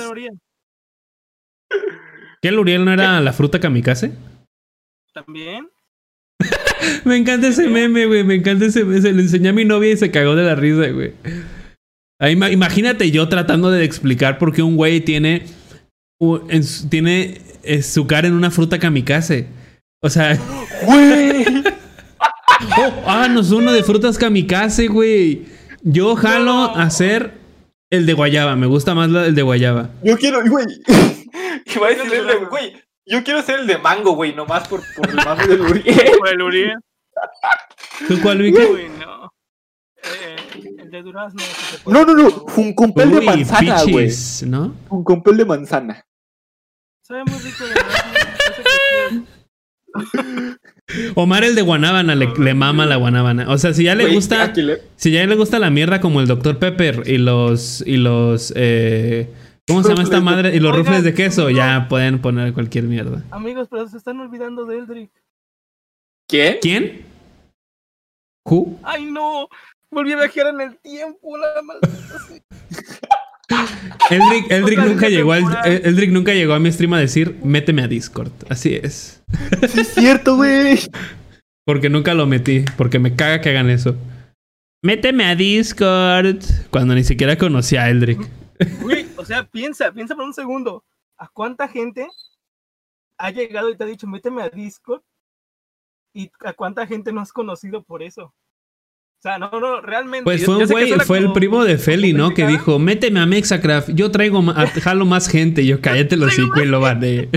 [2.41, 4.13] ¿Qué el Uriel no era la fruta kamikaze?
[5.15, 5.69] También.
[7.05, 8.25] Me encanta ese meme, güey.
[8.25, 9.01] Me encanta ese meme.
[9.01, 11.13] Se lo enseñé a mi novia y se cagó de la risa, güey.
[12.53, 15.45] Imagínate yo tratando de explicar por qué un güey tiene.
[16.89, 19.47] tiene eh, su cara en una fruta kamikaze.
[20.01, 20.39] O sea,
[20.87, 21.45] ¡Güey!
[22.79, 25.47] oh, háganos uno de frutas kamikaze, güey.
[25.83, 26.65] Yo jalo No.
[26.77, 27.33] a hacer
[27.91, 28.57] el de guayaba.
[28.57, 29.91] Me gusta más el de guayaba.
[30.03, 30.67] Yo quiero, güey.
[31.67, 32.73] Iba a decir el de, güey.
[33.05, 36.13] Yo quiero ser el de mango, güey, nomás por, por el mame del Uriel.
[36.23, 36.79] O el Uriel.
[38.09, 38.59] ¿Tú cuál, Vicky?
[38.59, 39.33] Uy, no.
[40.05, 40.37] Eh,
[40.79, 41.43] el de durazno.
[41.87, 42.31] No, no, no.
[42.49, 44.11] Funcompel de manzana, güey.
[44.47, 44.75] ¿no?
[44.89, 46.05] Funcompel de manzana.
[47.03, 48.19] Sabe muy rico de durazno.
[48.19, 49.23] ese que ustedes-
[51.15, 53.51] Omar el de guanábana le, le mama la guanábana.
[53.51, 54.53] O sea, si ya le gusta.
[54.55, 56.59] le- Si ya le gusta la mierda como el Dr.
[56.59, 57.83] Pepper y los.
[57.87, 58.53] y los.
[58.57, 59.29] eh,
[59.73, 60.55] ¿Cómo se llama esta madre?
[60.55, 63.23] Y los Oigan, rufles de queso, ya pueden poner cualquier mierda.
[63.31, 65.11] Amigos, pero se están olvidando de Eldrick.
[66.29, 66.59] ¿Quién?
[66.61, 67.03] ¿Quién?
[68.45, 68.79] ¿Who?
[68.83, 69.49] ¡Ay, no!
[69.91, 72.41] Volví a viajar en el tiempo, la maldita sea.
[74.11, 75.73] Eldrick, Eldrick Otra nunca línea llegó al, temporal.
[75.73, 78.33] eh, Eldrick nunca llegó a mi stream a decir, méteme a Discord.
[78.49, 79.23] Así es.
[79.69, 80.79] Sí, es cierto, güey.
[81.65, 82.65] Porque nunca lo metí.
[82.77, 83.97] Porque me caga que hagan eso.
[84.83, 86.43] Méteme a Discord.
[86.71, 88.21] Cuando ni siquiera conocía a Eldrick.
[88.81, 90.85] Güey, o sea, piensa, piensa por un segundo.
[91.19, 92.09] ¿A cuánta gente
[93.19, 95.03] ha llegado y te ha dicho, méteme a Discord?
[96.15, 98.25] ¿Y a cuánta gente no has conocido por eso?
[98.25, 100.25] O sea, no, no, realmente.
[100.25, 102.35] Pues fue yo un güey, fue el primo de Feli, ¿no?
[102.35, 105.63] Que dijo, méteme a Mexacraft, yo traigo, a- jalo más gente.
[105.63, 107.29] Y yo, cállate los hocico y lo baneé.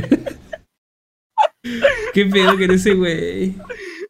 [2.13, 3.55] ¿Qué pedo que ese güey?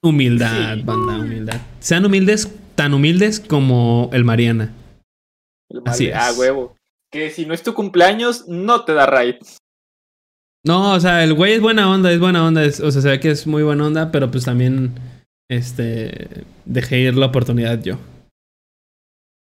[0.01, 0.81] Humildad, Sí.
[0.83, 1.61] banda, humildad.
[1.79, 4.71] Sean humildes, tan humildes como el Mariana.
[5.69, 6.37] El Así Ah, es.
[6.37, 6.74] huevo.
[7.15, 9.35] Que si no es tu cumpleaños, no te da raid.
[10.65, 12.61] No, o sea, el güey es buena onda, es buena onda.
[12.65, 14.91] es- o sea, se ve que es muy buena onda, pero pues también,
[15.49, 17.97] este, dejé ir la oportunidad yo.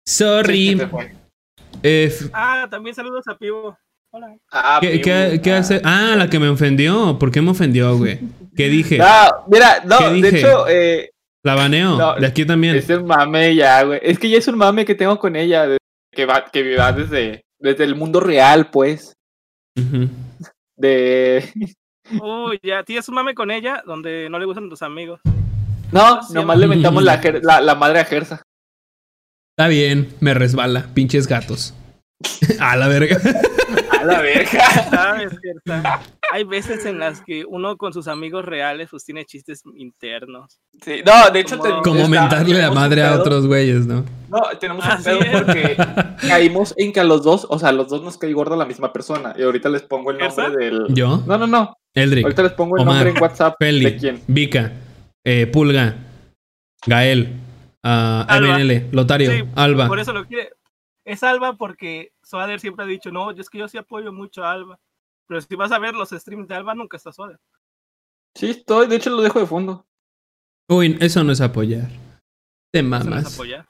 [0.06, 0.78] Sorry.
[0.78, 0.87] Sí.
[1.82, 3.76] Eh, Ah, también saludos a Pivo.
[4.12, 4.37] Hola.
[4.52, 5.58] Ah, ¿Qué, qué- qué Ah.
[5.58, 5.80] hace?
[5.82, 7.18] Ah, la que me ofendió.
[7.18, 8.20] ¿Por qué me ofendió, güey?
[8.56, 8.98] ¿Qué dije?
[8.98, 9.06] No,
[9.50, 10.38] mira, no, ¿Qué de dije?
[10.38, 11.10] hecho, eh,
[11.42, 11.98] La baneo.
[11.98, 12.76] No, de aquí también.
[12.76, 13.98] es un mame ya, güey.
[14.02, 15.66] Es que ya es un mame que tengo con ella,
[16.12, 19.14] que va, que va desde, desde el mundo real, pues.
[19.79, 20.09] Ujú.
[20.77, 21.50] De.
[22.22, 25.20] Uy, ya, tienes un mame con ella donde no le gustan tus amigos.
[25.90, 27.03] No, Sí, nomás le mentamos
[27.42, 28.42] la, la madre a Gersa.
[29.57, 30.88] Está bien, me resbala.
[30.94, 31.74] Pinches gatos.
[32.61, 33.18] A la verga.
[34.04, 34.70] A la verga.
[34.90, 35.32] ¿Sabes?
[36.32, 40.58] Hay veces en las que uno con sus amigos reales pues tiene chistes internos.
[40.84, 44.04] Sí, no, de hecho, Como- Como está- mentarle la madre a otros güeyes, ¿no?
[44.28, 45.76] No, tenemos un pedo porque
[46.28, 48.64] caímos en que a los dos, o sea, a los dos nos cae gorda la
[48.64, 49.34] misma persona.
[49.38, 50.86] Y ahorita les pongo el nombre del.
[50.88, 51.22] ¿Yo?
[51.26, 51.74] No, no, no.
[51.94, 54.20] Eldrick, Ahorita les pongo el Omar, nombre en WhatsApp Feli, de quién.
[54.26, 54.72] Vika,
[55.24, 55.94] eh, Pulga,
[56.86, 57.34] Gael,
[57.84, 58.58] ah, Alba.
[58.58, 59.86] MNL, Lotario, Sí, Alba.
[59.86, 60.50] Por eso lo quiere.
[61.04, 64.42] Es Alba porque Soader siempre ha dicho, no, yo es que yo sí apoyo mucho
[64.42, 64.80] a Alba.
[65.28, 67.38] Pero si vas a ver los streams de Alba, nunca está Soader.
[68.34, 69.86] Sí, estoy, de hecho lo dejo de fondo.
[70.68, 71.88] Uy, eso no es apoyar.
[72.72, 73.34] Te Eso no es mamas.
[73.34, 73.66] apoyar.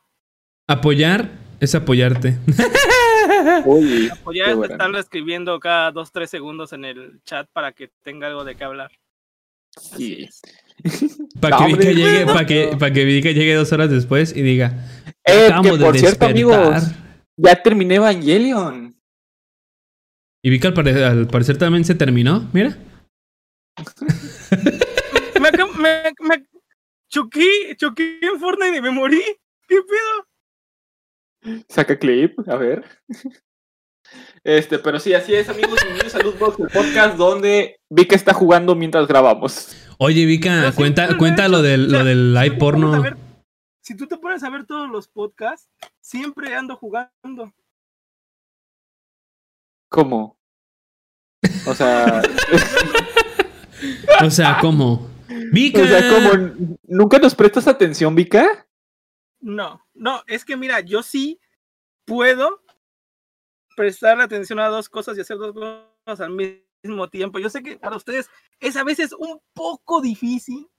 [0.67, 2.39] Apoyar es apoyarte.
[3.67, 4.73] Uy, Apoyar es bueno.
[4.75, 8.91] estarlo escribiendo cada 2-3 segundos en el chat para que tenga algo de qué hablar.
[9.77, 10.27] Sí.
[11.41, 12.33] Para que Vika llegue, no.
[12.33, 14.73] para que, pa' que Vika llegue dos horas después y diga.
[15.25, 16.31] Eh, "Acabo que de por cierto, despertar".
[16.31, 16.85] amigos,
[17.37, 18.95] ya terminé Evangelion.
[20.43, 22.49] Y Vika al parecer, al parecer también se terminó.
[22.53, 22.77] Mira.
[25.41, 26.47] me, me, me
[27.11, 29.23] choqué, choqué en Fortnite y me morí.
[29.67, 31.65] ¿Qué pedo?
[31.69, 32.85] Saca clip, a ver.
[34.45, 35.79] Este, pero sí, así es, amigos.
[35.83, 39.75] Bienvenidos a Lootbox, el podcast donde Vika está jugando mientras grabamos.
[39.99, 43.03] Oye, Vika, cuenta, cuenta lo del, lo del live porno.
[43.85, 45.69] Si tú te pones a ver todos los podcasts,
[46.01, 47.53] siempre ando jugando.
[49.91, 50.39] ¿Cómo?
[51.67, 52.23] O sea,
[54.25, 55.07] O sea, ¿cómo?
[55.53, 55.83] Vika.
[55.83, 58.67] o sea, como nunca nos prestas atención, Vika.
[59.41, 61.39] No, no, es que mira, yo sí
[62.07, 62.63] puedo
[63.77, 67.39] prestarle atención a dos cosas y hacer dos cosas al mismo tiempo.
[67.39, 70.71] Yo sé que para ustedes es a veces un poco difícil,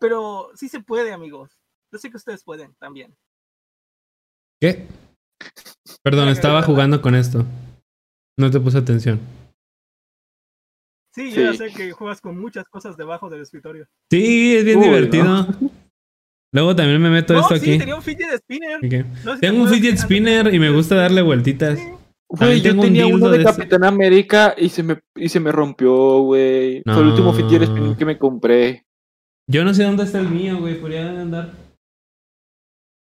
[0.00, 1.59] pero sí se puede, amigos.
[1.92, 3.14] Yo sé que ustedes pueden también.
[4.60, 4.86] ¿Qué?
[6.02, 7.44] Perdón, estaba jugando con esto.
[8.38, 9.18] No te puse atención.
[11.14, 11.58] Sí, yo ya Sí.
[11.58, 13.86] sé que juegas con muchas cosas debajo del escritorio.
[14.10, 15.46] Sí, es bien Uy, divertido.
[16.52, 17.78] Luego también me meto no, esto sí, aquí.
[17.78, 19.06] tenía un fidget spinner.
[19.24, 21.78] No si Tengo un fidget spinner y me gusta darle vueltitas.
[21.78, 21.88] Sí.
[22.28, 23.52] Güey, yo tengo un tenía dildo uno de, de ese.
[23.56, 26.82] Capitán América y se me, y se me rompió, güey.
[26.84, 28.84] Fue el último fidget spinner que me compré.
[29.48, 30.80] Yo no sé dónde está el mío, güey.
[30.80, 31.52] Podría andar.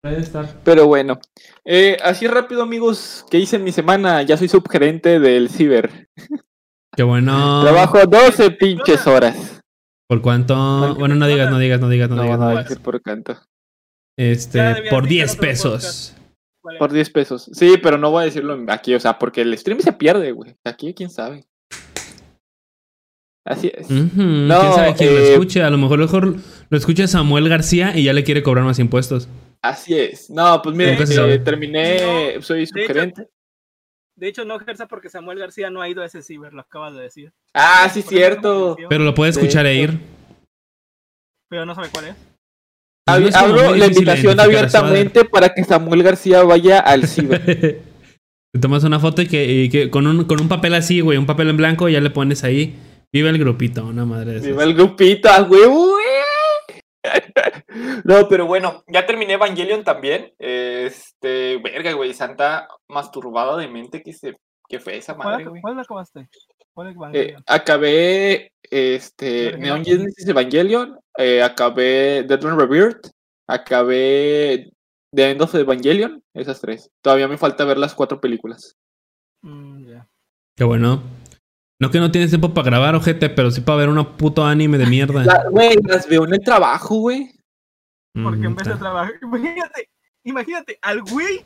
[0.01, 0.47] Puede estar.
[0.63, 1.19] Pero bueno,
[1.65, 4.21] eh, así rápido, amigos, ¿qué hice en mi semana?
[4.21, 6.07] Ya soy subgerente del Ciber.
[6.95, 7.61] Qué bueno.
[7.63, 9.61] Trabajo 12 pinches horas.
[10.07, 10.95] ¿Por cuánto?
[10.95, 12.39] Bueno, no digas, no digas, no digas, no, No, digas.
[12.39, 12.67] no, no digas.
[12.67, 13.33] que por canto.
[13.33, 13.39] Ya
[14.17, 14.59] Este,
[14.89, 16.15] por dicho 10 en otro pesos.
[16.63, 16.79] Vale.
[16.79, 17.49] Por 10 pesos.
[17.53, 20.55] Sí, pero no voy a decirlo aquí, o sea, porque el stream se pierde, güey.
[20.65, 21.45] Aquí, quién sabe.
[23.45, 23.89] Así es.
[23.89, 25.63] Ujú, ¿Quién No, sabe quién lo eh, escuche?
[25.63, 26.35] A lo mejor, mejor
[26.69, 29.27] lo escucha Samuel García y ya le quiere cobrar más impuestos.
[29.61, 30.29] Así es.
[30.29, 33.27] No, pues mire, eh, terminé, No, soy de hecho- subgerente.
[34.15, 36.93] De hecho, no ejerza porque Samuel García no ha ido a ese ciber, lo acabas
[36.93, 37.31] de decir.
[37.53, 38.77] Ah, sí, Por cierto.
[38.89, 39.97] Pero lo puede De escuchar e ir.
[41.49, 42.15] Pero no sabe cuál es.
[43.05, 47.81] Pues no Abro la invitación abiertamente para que Samuel García vaya al ciber.
[48.53, 51.17] Te tomas una foto y que, y que con, un, con un papel así, güey,
[51.17, 52.75] un papel en blanco, ya le pones ahí.
[53.13, 54.47] Vive el grupito, una madre de esas.
[54.47, 56.05] Viva el grupito, a huevo, güey.
[58.03, 60.33] No, pero bueno, ya terminé Evangelion también.
[60.39, 64.37] Este, verga, güey, Santa masturbada de mente que se
[64.67, 65.61] que fue esa madre, ¿Cuál, güey.
[65.63, 66.29] cuál la acabaste?
[66.73, 69.57] ¿Cuál es Eh, acabé este.
[69.57, 73.07] Neon Genesis Evangelion, eh, acabé Deadman Rebirth,
[73.47, 74.71] acabé
[75.13, 76.89] The End of Evangelion, esas tres.
[77.01, 78.75] Todavía me falta ver las cuatro películas.
[79.41, 80.07] Mm, ya.
[80.55, 81.01] Qué bueno.
[81.81, 84.77] No que no tienes tiempo para grabar, ojete, pero sí para ver un puto anime
[84.77, 85.23] de mierda.
[85.23, 87.31] La- Güey, las veo en el trabajo, güey.
[88.13, 89.89] Porque en Mm, vez de trabajar, imagínate,
[90.23, 91.45] imagínate, al güey,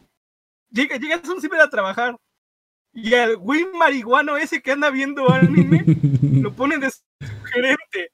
[0.69, 2.15] llega, llegas a un ciber a trabajar
[2.93, 5.83] y al güey marihuano ese que anda viendo anime,
[6.41, 6.91] lo ponen de
[7.51, 8.11] gerente.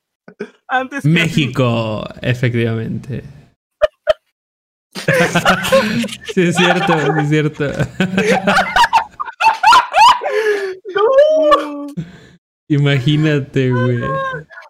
[0.68, 1.10] Antes que.
[1.10, 3.24] México, efectivamente.
[6.34, 7.66] sí, es cierto, sí, es cierto.
[10.94, 11.88] No.
[12.68, 14.00] Imagínate, güey.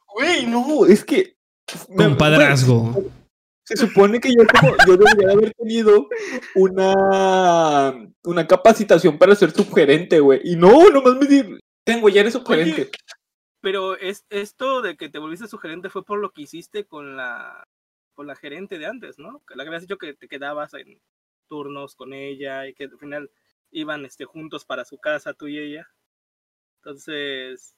[0.08, 1.36] Güey, no, es que.
[1.96, 3.12] Compadrazgo.
[3.70, 6.10] Se supone que yo, como, yo debería haber tenido
[6.56, 10.42] una, una capacitación para ser subgerente, güey.
[10.44, 11.60] Y no, nomás me di.
[11.84, 12.82] Tengo, ya eres subgerente.
[12.82, 12.92] Oye,
[13.62, 17.16] Pero es, esto de que te volviste su gerente fue por lo que hiciste con
[17.16, 17.64] la,
[18.16, 19.44] con la gerente de antes, ¿no?
[19.48, 21.00] Que la que habías dicho que te quedabas en
[21.48, 23.30] turnos con ella y que al final
[23.70, 25.88] iban este, juntos para su casa, tú y ella.
[26.78, 27.76] Entonces,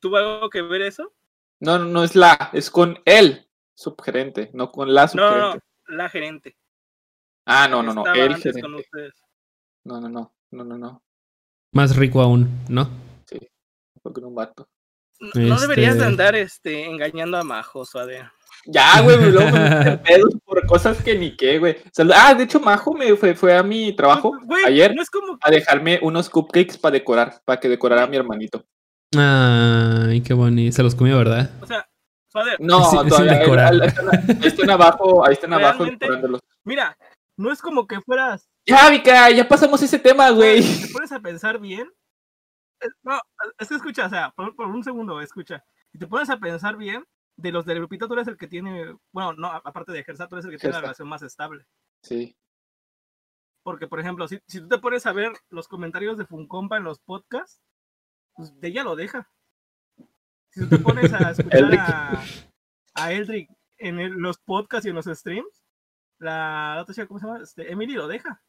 [0.00, 1.14] ¿tuvo algo que ver eso?
[1.60, 3.45] No, no, no es la, es con el
[3.76, 5.38] subgerente, no con la subgerente.
[5.40, 6.56] no, no, la gerente.
[7.44, 8.74] Ah, no, no, no, Estaba el con gerente.
[8.76, 9.12] ustedes.
[9.84, 11.02] No, no, no, no, no, no.
[11.72, 12.88] Más rico aún, ¿no?
[14.02, 14.68] Fue con un vato.
[15.20, 18.28] No, no deberías de Este- andar este, engañando a Majo, Suade.
[18.66, 21.76] Ya, güey, luego me pedos por cosas que ni qué, güey.
[22.14, 25.38] Ah, de hecho, Majo me fue, fue a mi trabajo Güey, ayer no es como
[25.40, 28.64] a dejarme unos cupcakes para decorar, para que decorara a mi hermanito.
[29.16, 30.74] Ay, qué bonito.
[30.74, 31.50] Se los comió, ¿verdad?
[31.62, 31.88] O sea,
[32.58, 33.38] No, Sí, sin todavía.
[33.38, 33.72] decorar.
[33.72, 35.84] ahí- ahí están, ahí están abajo, ahí están abajo
[36.64, 36.96] mira,
[37.36, 40.62] no es como que fueras Ya, Vika, ya pasamos ese tema, güey.
[40.62, 41.88] Si te pones a pensar bien,
[42.80, 43.18] eh, no,
[43.58, 45.64] es que escucha, o sea, por, por un segundo, escucha.
[45.92, 47.04] Si te pones a pensar bien,
[47.38, 50.34] de los del grupito tú eres el que tiene, bueno, no, aparte de Gersa, tú
[50.36, 51.66] eres el que tiene la relación más estable.
[52.02, 52.36] Sí.
[53.62, 56.84] Porque, por ejemplo, si, si tú te pones a ver los comentarios de Funcompa en
[56.84, 57.60] los podcasts,
[58.34, 59.30] pues de ella lo deja.
[60.56, 61.80] Si tú te pones a escuchar Eldrick.
[61.80, 62.22] a,
[62.94, 65.62] a Eldrick en el- los podcasts y en los streams,
[66.18, 67.40] la, la otra chica, ¿cómo se llama?
[67.42, 68.42] Este, Emily lo deja.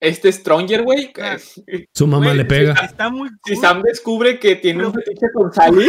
[0.00, 1.12] Este Stronger, güey.
[1.22, 1.36] Ah.
[1.66, 2.72] eh, Su mamá le pega.
[2.72, 3.56] Está muy Si.
[3.56, 5.86] Sam descubre que tiene un fetiche con Sally,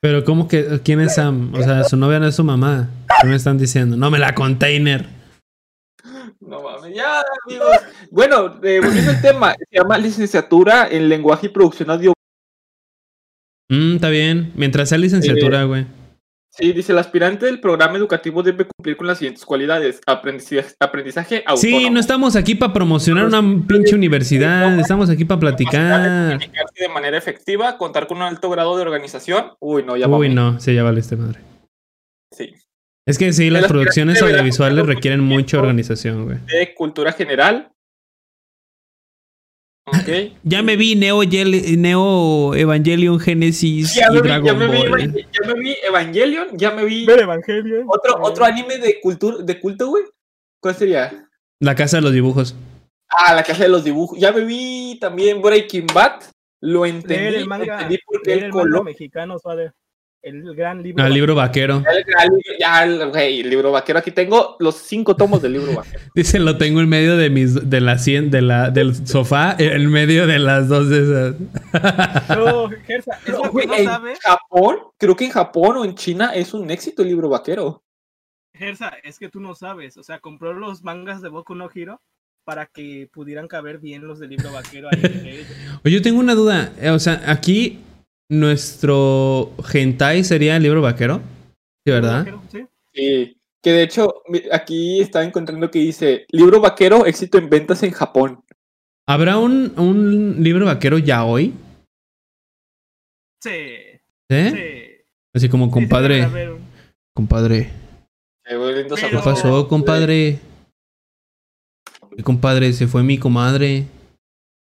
[0.00, 1.52] Pero ¿cómo que quién es Sam?
[1.54, 2.88] O sea, su novia no es su mamá.
[3.20, 3.96] ¿Qué me están diciendo?
[3.96, 5.06] No me la container.
[6.40, 7.76] No mames, ya, amigos.
[8.10, 12.12] Bueno, eh, volviendo al tema, se llama licenciatura en lenguaje y producción audio.
[13.70, 14.52] Mm, está bien.
[14.56, 15.86] Mientras sea licenciatura, güey.
[16.52, 21.44] Sí, dice el aspirante del programa educativo debe cumplir con las siguientes cualidades: aprendizaje, aprendizaje
[21.46, 21.78] autónomo.
[21.78, 26.38] Sí, no estamos aquí para promocionar una pinche universidad, estamos aquí para platicar.
[26.38, 29.52] De manera efectiva, contar con un alto grado de organización.
[29.60, 30.34] Uy, no, ya Uy, mamé.
[30.34, 31.38] no, sí, ya vale este madre.
[32.32, 32.52] Sí.
[33.06, 36.38] Es que sí, las producciones audiovisuales requieren mucha organización, güey.
[36.46, 37.70] De cultura general.
[39.86, 40.32] Ok.
[40.44, 44.66] Ya me vi Neo, Yel- Neo Evangelion, Genesis Ya y me, vi, Dragon ya, me
[44.68, 45.26] vi, Ball.
[45.32, 47.06] Ya me vi Evangelion, ya me vi
[47.88, 50.04] otro, otro anime de cultura, de culto, güey.
[50.60, 51.28] ¿Cuál sería?
[51.60, 52.54] La casa de los dibujos.
[53.08, 54.18] Ah, la casa de los dibujos.
[54.18, 56.22] Ya me vi también Breaking Bad.
[56.62, 57.14] Lo entendí.
[57.14, 58.84] Leer el manga, entendí porque leer el color.
[58.84, 59.72] mexicano, suave.
[60.22, 61.02] El gran libro.
[61.02, 61.82] Al libro vaquero.
[61.90, 63.98] El, el- el, el libro vaquero.
[63.98, 65.98] Aquí tengo los cinco tomos del libro vaquero.
[66.14, 69.90] Dice, lo tengo en medio de mis de la cien, de la del sofá, en
[69.90, 71.36] medio de las dos de esas.
[72.36, 74.14] No, Gersa, es No, lo que güey, no en sabe.
[74.22, 77.82] Japón, creo que en Japón o en China es un éxito el libro vaquero.
[78.54, 79.96] Gersa, es que tú no sabes.
[79.96, 82.00] O sea, compró los mangas de Boku no Hero
[82.44, 85.00] para que pudieran caber bien los del libro vaquero ahí.
[85.84, 86.72] Oye, yo tengo una duda.
[86.78, 87.78] eh, O sea, aquí
[88.30, 91.20] nuestro hentai sería el libro vaquero.
[91.84, 92.18] Sí, ¿verdad?
[92.20, 92.66] Vaquero, Sí.
[92.94, 93.36] Sí.
[93.62, 98.42] Que de hecho, aquí estaba encontrando que dice libro vaquero, éxito en ventas en Japón.
[99.06, 101.52] ¿Habrá un, un libro vaquero ya hoy?
[103.42, 103.50] Sí.
[104.30, 104.50] ¿Eh?
[104.50, 105.12] sí.
[105.34, 106.28] Así como, Sí, sí, compadre,
[107.14, 107.70] compadre.
[108.42, 110.38] Pero- ¿Qué pasó, compadre?
[112.16, 112.72] ¿Qué compadre?
[112.72, 113.84] Se fue mi comadre.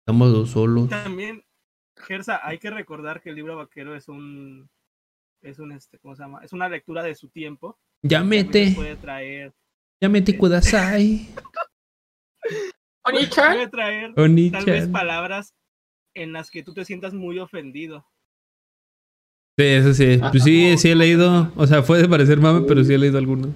[0.01, 0.89] Estamos dos solos.
[0.89, 1.43] También,
[2.07, 4.69] Gersa, hay que recordar que el libro vaquero es un.
[5.43, 6.41] Es un, este, ¿cómo se llama?
[6.43, 7.79] Es una lectura de su tiempo.
[8.03, 9.53] Ya También mete, te puede traer.
[10.01, 11.29] ya mete kudasai.
[13.05, 13.53] Oni-chan.
[13.55, 14.93] Puede traer tal vez Oni-chan.
[14.93, 15.55] palabras
[16.15, 18.07] en las que tú te sientas muy ofendido.
[19.59, 20.19] Sí, eso sí.
[20.31, 20.77] Pues sí, Ajá.
[20.79, 21.53] sí he leído.
[21.57, 23.51] O sea, puede parecer mame, pero sí he leído algunos.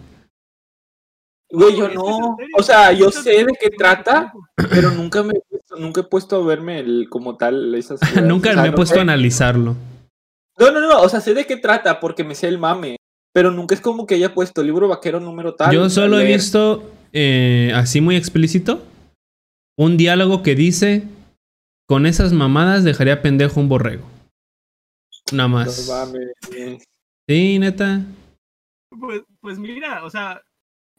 [1.53, 2.37] Güey, yo no.
[2.57, 4.33] O sea, yo sé de qué trata,
[4.71, 8.23] pero nunca me he puesto, nunca he puesto a verme el, como tal esas cosas.
[8.23, 9.01] Nunca O sea, me he no puesto sé.
[9.01, 9.77] a analizarlo.
[10.59, 12.97] No, no, no, o sea, sé de qué trata porque me sé el mame,
[13.33, 15.73] pero nunca es como que haya puesto libro vaquero número tal.
[15.73, 18.83] Yo solo he visto, eh, así muy explícito,
[19.77, 21.03] un diálogo que dice:
[21.89, 24.07] Con esas mamadas dejaría pendejo un borrego.
[25.33, 25.91] Nada No más.
[27.29, 28.03] Sí, neta.
[28.99, 30.43] Pues, pues mira, o sea,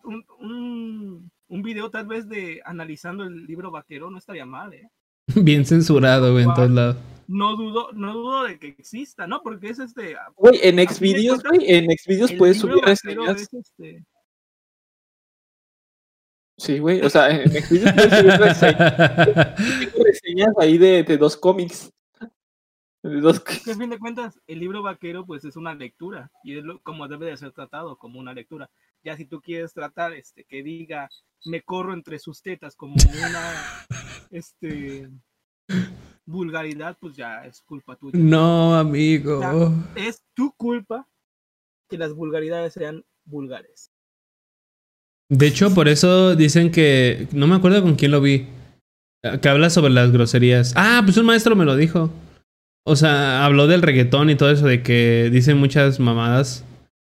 [0.03, 4.89] un, un, un video tal vez de analizando el libro vaquero no estaría mal, ¿eh?
[5.35, 6.97] Bien censurado, güey, en todos lados.
[7.27, 9.41] No dudo, no dudo de que exista, ¿no?
[9.41, 10.17] Porque es este.
[10.35, 13.41] Güey, en Xvideos, güey, en Xvideos el puedes subir reseñas.
[13.41, 14.03] es este.
[16.57, 19.93] Sí, güey, o sea, en Xvideos puedes subir reseñas.
[19.95, 21.91] Reseñas ahí de, de dos cómics.
[23.03, 26.29] De dos Que a fin de cuentas, el libro vaquero, pues es una lectura.
[26.43, 28.69] Y es lo- como debe de ser tratado, como una lectura.
[29.03, 31.09] Ya si tú quieres tratar, este, que diga,
[31.45, 33.87] me corro entre sus tetas como una,
[34.29, 35.09] este,
[36.25, 38.17] vulgaridad, pues ya es culpa tuya.
[38.17, 39.73] No, amigo.
[39.95, 41.07] es tu culpa
[41.89, 43.91] que las vulgaridades sean vulgares.
[45.29, 47.27] De hecho, por eso dicen que.
[47.31, 48.47] No me acuerdo con quién lo vi.
[49.41, 50.73] Que habla sobre las groserías.
[50.75, 52.11] Ah, pues un maestro me lo dijo.
[52.85, 56.65] O sea, habló del reggaetón y todo eso, de que dicen muchas mamadas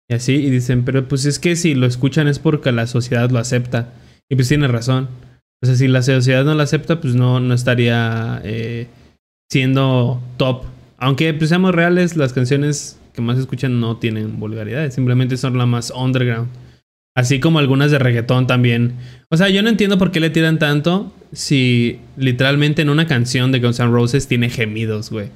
[0.08, 3.30] y así, y dicen, pero pues es que si lo escuchan es porque la sociedad
[3.30, 3.92] lo acepta.
[4.28, 5.08] Y pues tiene razón.
[5.62, 8.88] O sea, si la sociedad no lo acepta, pues no, no estaría eh,
[9.50, 10.64] siendo top.
[10.98, 15.66] Aunque pues seamos reales, las canciones que más escuchan no tienen vulgaridades, simplemente son las
[15.66, 16.48] más underground.
[17.16, 18.96] Así como algunas de reggaetón también.
[19.30, 23.52] O sea, yo no entiendo por qué le tiran tanto si literalmente en una canción
[23.52, 25.30] de Guns N' Roses tiene gemidos, güey.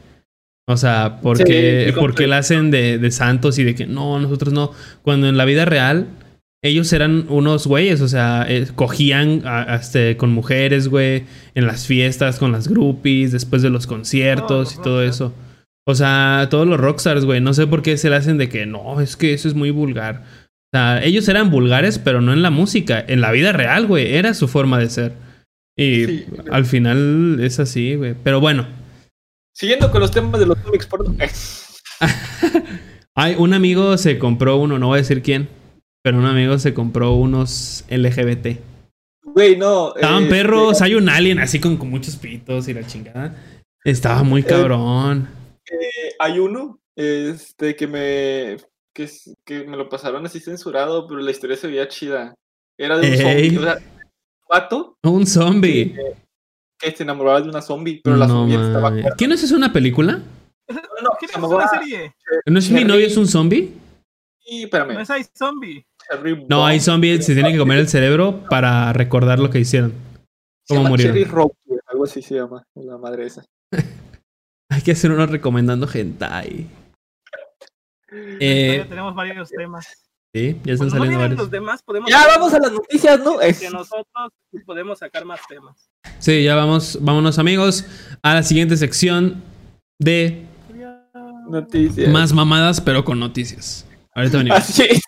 [0.68, 3.74] O sea, ¿por Sí, qué, sí, por qué la hacen de, de santos y de
[3.74, 4.72] que no, nosotros no?
[5.02, 6.06] Cuando en la vida real
[6.62, 11.86] ellos eran unos güeyes, o sea, eh, cogían a- este, con mujeres, güey, en las
[11.86, 15.32] fiestas, con las groupies, después de los conciertos y todo eso.
[15.88, 18.66] O sea, todos los rockstars, güey, no sé por qué se le hacen de que
[18.66, 20.22] no, es que eso es muy vulgar.
[20.72, 24.14] O sea, ellos eran vulgares, pero no en la música, en la vida real, güey,
[24.14, 25.12] era su forma de ser.
[25.76, 26.24] Y Sí.
[26.52, 28.14] al final es así, güey.
[28.22, 28.66] Pero bueno,
[29.52, 31.14] Siguiendo con los temas de los cómics porno.
[33.14, 35.48] hay un amigo se compró uno, no voy a decir quién,
[36.02, 38.58] pero un amigo se compró unos LGBT.
[39.22, 39.94] Güey, no.
[39.94, 43.36] Estaban este, perros, hay un alien así con, con muchos pitos y la chingada.
[43.84, 45.28] Estaba muy cabrón.
[45.70, 48.56] eh, hay uno este, que me.
[48.92, 49.08] Que,
[49.44, 52.34] que me lo pasaron así censurado, pero la historia se veía chida.
[52.76, 53.58] Era de un zombie.
[53.58, 53.78] O sea,
[54.48, 55.94] pato Un zombie.
[56.80, 58.92] Que se enamoraba de una zombie, pero la no, zombie estaba.
[59.16, 60.20] ¿Qué no es eso una película?
[60.68, 62.14] No, no, ¿Qué se es una serie?
[62.46, 63.72] ¿No es mi Cherry- novio es un zombie?
[64.38, 64.94] Sí, espérame.
[64.94, 65.84] No es hay zombie.
[66.48, 69.92] No, hay zombies, se tiene que comer el cerebro para recordar lo que hicieron.
[70.68, 71.14] ¿Cómo murieron?
[71.16, 73.44] Cherry Rock, güey, algo así se llama, la madre esa.
[74.70, 76.66] Hay que hacer uno recomendando hentai.
[78.12, 79.86] Eh, tenemos varios temas.
[80.34, 83.40] sí, ya están no saliendo los demás, podemos Ya vamos a las noticias, ¿no?
[83.40, 84.32] Es- que nosotros
[84.64, 85.89] podemos sacar más temas.
[86.18, 87.84] Sí, ya vamos, vámonos amigos
[88.22, 89.42] a la siguiente sección
[89.98, 90.44] de
[91.48, 92.08] Noticias.
[92.12, 93.84] más mamadas, pero con noticias.
[94.14, 94.58] Ahorita venimos.
[94.58, 95.00] Así es.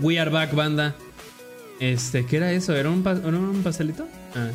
[0.00, 0.94] We are back, banda.
[1.80, 2.74] Este, ¿qué era eso?
[2.74, 4.06] ¿Era un, pa- era un pastelito?
[4.34, 4.48] Ah,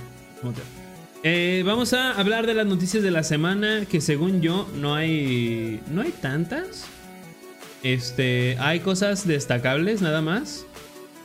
[1.24, 5.82] Eh, vamos a hablar de las noticias de la semana, que según yo no hay,
[5.92, 6.86] no hay tantas.
[7.84, 10.66] Este, hay cosas destacables nada más.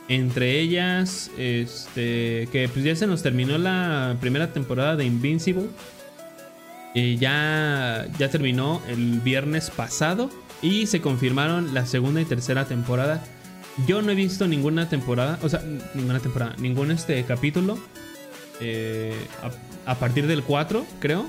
[0.07, 5.67] Entre ellas, este, que pues ya se nos terminó la primera temporada de Invincible.
[6.95, 10.29] Eh, ya, ya terminó el viernes pasado
[10.61, 13.23] y se confirmaron la segunda y tercera temporada.
[13.87, 15.61] Yo no he visto ninguna temporada, o sea,
[15.93, 17.77] ninguna temporada, ningún este capítulo
[19.85, 21.25] a, partir del 4, creo.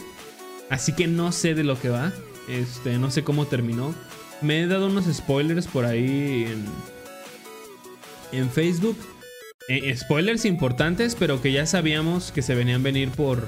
[0.71, 2.13] Así que no sé de lo que va,
[2.49, 3.95] este, no sé cómo terminó.
[4.41, 6.65] Me he dado unos spoilers por ahí en,
[8.39, 8.97] en Facebook.
[9.69, 13.47] Eh, spoilers importantes, pero que ya sabíamos que se venían a venir por,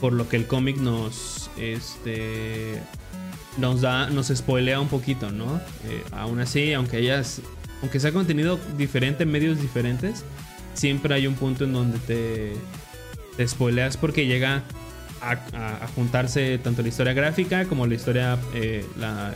[0.00, 2.78] por lo que el cómic nos, este,
[3.56, 5.56] nos da, nos spoilea un poquito, ¿no?
[5.88, 7.40] Eh, aún así, aunque hayas,
[7.80, 10.24] aunque sea contenido diferente en medios diferentes,
[10.74, 12.52] siempre hay un punto en donde te,
[13.36, 14.62] te spoileas porque llega
[15.20, 19.32] a, a- a juntarse tanto la historia gráfica como la historia, eh, la,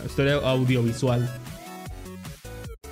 [0.00, 1.28] la historia audiovisual.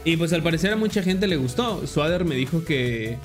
[0.05, 1.87] Y pues al parecer a mucha gente le gustó.
[1.87, 3.17] Swader me dijo que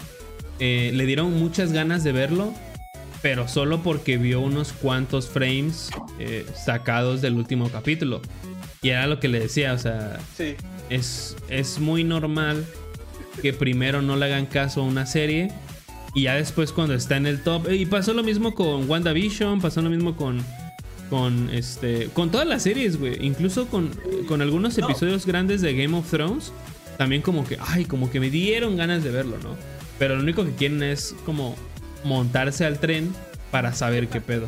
[0.60, 2.54] eh, le dieron muchas ganas de verlo,
[3.22, 8.22] pero solo porque vio unos cuantos frames eh, sacados del último capítulo.
[8.82, 10.56] Y era lo que le decía, o sea, Sí.
[10.90, 12.66] es, es muy normal
[13.42, 15.52] que primero no le hagan caso a una serie
[16.14, 17.72] y ya después cuando está en el top.
[17.72, 20.44] Y pasó lo mismo con WandaVision, pasó lo mismo con.
[21.10, 22.10] Con este.
[22.14, 23.18] Con todas las series, güey.
[23.26, 23.90] Incluso con,
[24.28, 24.86] con algunos No.
[24.86, 26.52] episodios grandes de Game of Thrones.
[26.98, 27.58] También como que.
[27.60, 29.56] Ay, como que me dieron ganas de verlo, ¿no?
[29.98, 31.56] Pero lo único que quieren es como
[32.04, 33.14] montarse al tren
[33.52, 34.48] para saber qué pedo.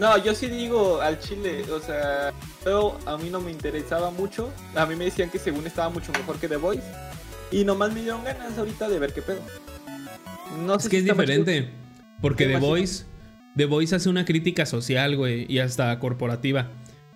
[0.00, 2.32] No, yo sí digo al chile, o sea,
[2.62, 4.50] pero a mí no me interesaba mucho.
[4.74, 6.82] A mí me decían que según estaba mucho mejor que The Voice.
[7.50, 9.40] Y nomás me dieron ganas ahorita de ver qué pedo.
[10.64, 11.68] No Es sé que si es diferente.
[12.20, 12.56] Porque The.
[12.58, 13.04] Voice,
[13.56, 16.70] The Voice hace una crítica social, güey, y hasta corporativa.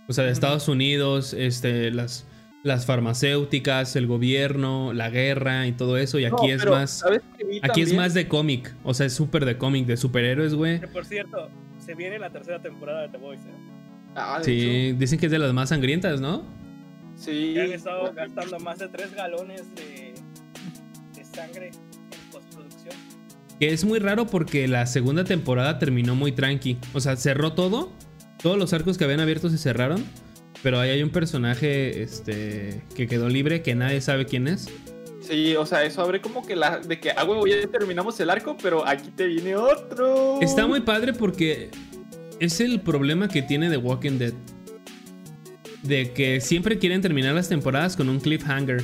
[0.08, 2.26] O sea, de Estados Unidos, este, las,
[2.64, 6.18] las farmacéuticas, el gobierno, la guerra y todo eso.
[6.18, 6.90] Y aquí No, es más.
[6.90, 8.74] ¿sabes qué vi Aquí es más de cómic.
[8.84, 10.80] O sea, es súper de cómic, de superhéroes, güey.
[10.80, 13.44] Por cierto, se viene la tercera temporada de The Voice.
[13.48, 13.52] ¿eh?
[14.16, 16.42] Ah, de Sí, dicen que es de las más sangrientas, ¿no?
[17.16, 17.52] sí.
[17.54, 20.14] Ya han estado gastando más de 3 galones de,
[21.14, 21.70] de sangre.
[23.60, 26.78] Que es muy raro porque la segunda temporada terminó muy tranqui.
[26.94, 27.92] O sea, cerró todo.
[28.42, 30.02] Todos los arcos que habían abierto se cerraron.
[30.62, 34.68] Pero ahí hay un personaje este, que quedó libre que nadie sabe quién es.
[35.20, 36.78] Sí, o sea, eso abre como que la.
[36.80, 40.40] De que, ah, huevo, ya terminamos el arco, pero aquí te viene otro.
[40.40, 41.70] Está muy padre porque
[42.40, 44.32] es el problema que tiene The Walking Dead.
[45.82, 48.82] De que siempre quieren terminar las temporadas con un cliffhanger.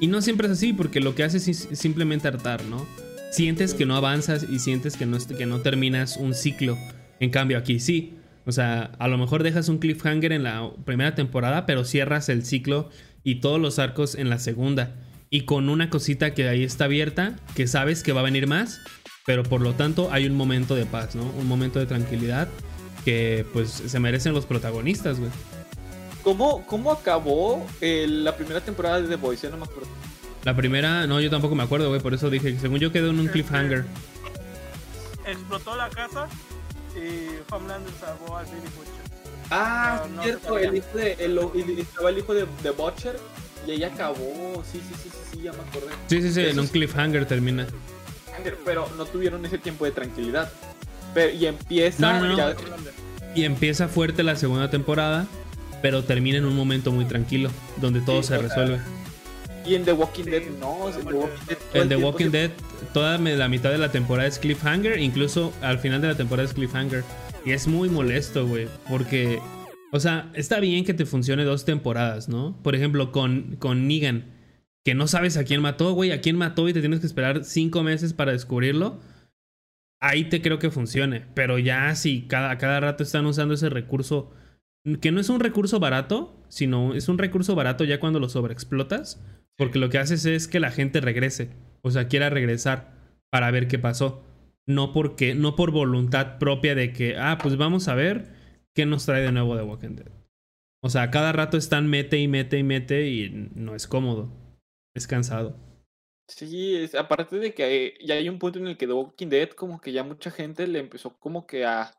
[0.00, 2.86] Y no siempre es así, porque lo que hace es sim- simplemente hartar, ¿no?
[3.36, 6.78] Sientes que no avanzas y sientes que no, que no terminas un ciclo.
[7.20, 8.14] En cambio, aquí sí.
[8.46, 12.46] O sea, a lo mejor dejas un cliffhanger en la primera temporada, pero cierras el
[12.46, 12.88] ciclo
[13.24, 14.94] y todos los arcos en la segunda.
[15.28, 18.80] Y con una cosita que ahí está abierta, que sabes que va a venir más,
[19.26, 21.30] pero por lo tanto hay un momento de paz, ¿no?
[21.38, 22.48] Un momento de tranquilidad
[23.04, 25.30] que pues se merecen los protagonistas, güey.
[26.22, 29.46] ¿Cómo, cómo acabó eh, la primera temporada de The Voice?
[29.46, 30.05] Ya no me acuerdo.
[30.46, 33.10] La primera, no, yo tampoco me acuerdo, güey, por eso dije que según yo quedó
[33.10, 33.84] en un cliffhanger.
[35.26, 36.28] Explotó la casa
[36.94, 39.26] y Homeland salvó al Billy Butcher.
[39.50, 43.18] Ah, No, no cierto, el hijo de, el, el- estaba el hijo de, de Butcher
[43.66, 44.62] y ahí acabó.
[44.70, 45.88] Sí, sí, sí, sí, sí, ya me acordé.
[46.06, 46.72] Sí, sí, sí, en un sí.
[46.74, 47.66] cliffhanger termina.
[48.64, 50.52] Pero no tuvieron ese tiempo de tranquilidad.
[51.12, 52.00] Pero, y empieza.
[52.00, 52.36] No, no, no.
[52.36, 52.94] ya- Homelander.
[53.34, 55.26] Y empieza fuerte la segunda temporada,
[55.82, 58.80] pero termina en un momento muy tranquilo, donde todo Sí, se sea, resuelve.
[59.66, 61.58] Y en The Walking Dead no, en The Walking Dead.
[61.74, 62.50] El The Walking se- Dead,
[62.92, 66.46] toda me- la mitad de la temporada es cliffhanger, incluso al final de la temporada
[66.48, 67.02] es cliffhanger.
[67.44, 69.40] Y es muy molesto, güey, porque,
[69.92, 72.60] o sea, está bien que te funcione dos temporadas, ¿no?
[72.62, 74.32] Por ejemplo, con, con Negan,
[74.84, 77.44] que no sabes a quién mató, güey, a quién mató y te tienes que esperar
[77.44, 79.00] cinco meses para descubrirlo.
[80.00, 84.30] Ahí te creo que funcione, pero ya si cada, cada rato están usando ese recurso,
[85.00, 89.22] que no es un recurso barato, sino es un recurso barato ya cuando lo sobreexplotas,
[89.56, 91.50] porque lo que haces es que la gente regrese,
[91.82, 92.94] o sea, quiera regresar
[93.30, 94.22] para ver qué pasó.
[94.68, 98.34] No porque, no por voluntad propia de que, ah, pues vamos a ver
[98.74, 100.10] qué nos trae de nuevo de Walking Dead.
[100.82, 104.30] O sea, cada rato están mete y mete y mete y no es cómodo.
[104.94, 105.56] Es cansado.
[106.28, 109.50] Sí, es, aparte de que ya hay un punto en el que The Walking Dead
[109.50, 111.92] como que ya mucha gente le empezó como que a...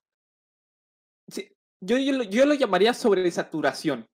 [1.30, 1.50] Sí,
[1.82, 4.06] yo, yo, yo lo llamaría sobresaturación.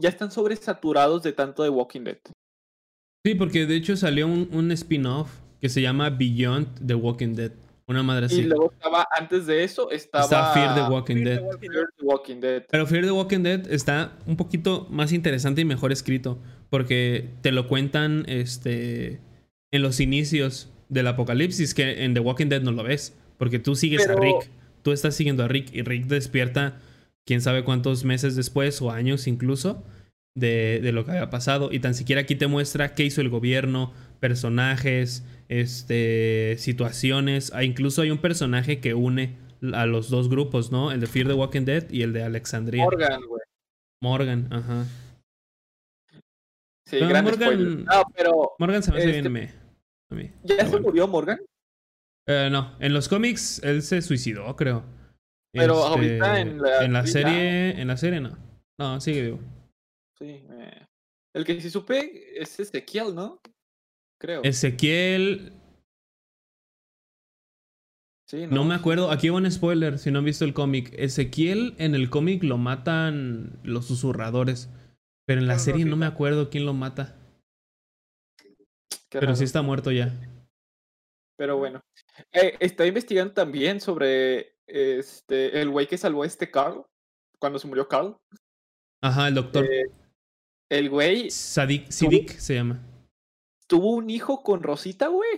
[0.00, 2.18] Ya están sobresaturados de tanto de Walking Dead.
[3.24, 7.52] Sí, porque de hecho salió un, un spin-off que se llama Beyond the Walking Dead.
[7.86, 8.40] Una madre así.
[8.40, 10.24] Y luego estaba, antes de eso, estaba...
[10.24, 11.42] Está Fear the Walking Fear the Dead.
[11.42, 12.64] Walking Fear the Walking Dead.
[12.70, 16.38] Pero Fear the Walking Dead está un poquito más interesante y mejor escrito.
[16.70, 19.20] Porque te lo cuentan este,
[19.70, 23.16] en los inicios del apocalipsis, que en The Walking Dead no lo ves.
[23.38, 24.48] Porque tú sigues a Rick.
[24.82, 26.80] Tú estás siguiendo a Rick y Rick despierta
[27.24, 29.84] quién sabe cuántos meses después o años incluso
[30.34, 31.70] de, de lo que había pasado.
[31.72, 37.52] Y tan siquiera aquí te muestra qué hizo el gobierno, personajes, este, situaciones.
[37.54, 39.36] Ah, incluso hay un personaje que une
[39.74, 40.90] a los dos grupos, ¿no?
[40.92, 42.82] El de Fear the Walking Dead y el de Alexandria.
[42.84, 43.42] Morgan, güey.
[44.02, 44.86] Morgan, ajá.
[46.86, 47.84] Sí, gran Morgan-.
[47.84, 49.52] No, pero Morgan se me hace Este- bien me,
[50.10, 50.30] a mí.
[50.42, 50.86] ¿ya Pero se bueno.
[50.86, 51.38] murió Morgan?
[52.26, 54.84] Eh, no, en los cómics él se suicidó, creo.
[55.54, 58.36] Pero ahorita en la- en la serie, en la serie no.
[58.78, 59.40] No, sigue vivo.
[60.22, 60.46] Sí.
[60.50, 60.86] eh,
[61.34, 63.40] El que sí supe es Ezequiel, ¿no?
[64.20, 64.42] Creo.
[64.44, 65.52] Ezequiel,
[68.32, 70.94] Sí, no me acuerdo, aquí va un spoiler si no han visto el cómic.
[70.96, 74.70] Ezequiel en el cómic lo matan los susurradores,
[75.26, 77.14] pero en la Con serie no me acuerdo quién lo mata.
[78.38, 78.56] Qué
[79.10, 79.36] Pero raro.
[79.36, 80.14] sí está muerto ya.
[81.36, 81.82] Pero bueno.
[82.32, 86.86] Eh, está investigando también sobre este el güey que salvó a este Carl.
[87.38, 88.16] Cuando se murió Carl.
[89.02, 89.66] Ajá, el doctor.
[89.66, 89.90] Eh,
[90.78, 92.80] el güey Sadik, Sidik se llama.
[93.66, 95.28] tuvo un hijo con Rosita, güey.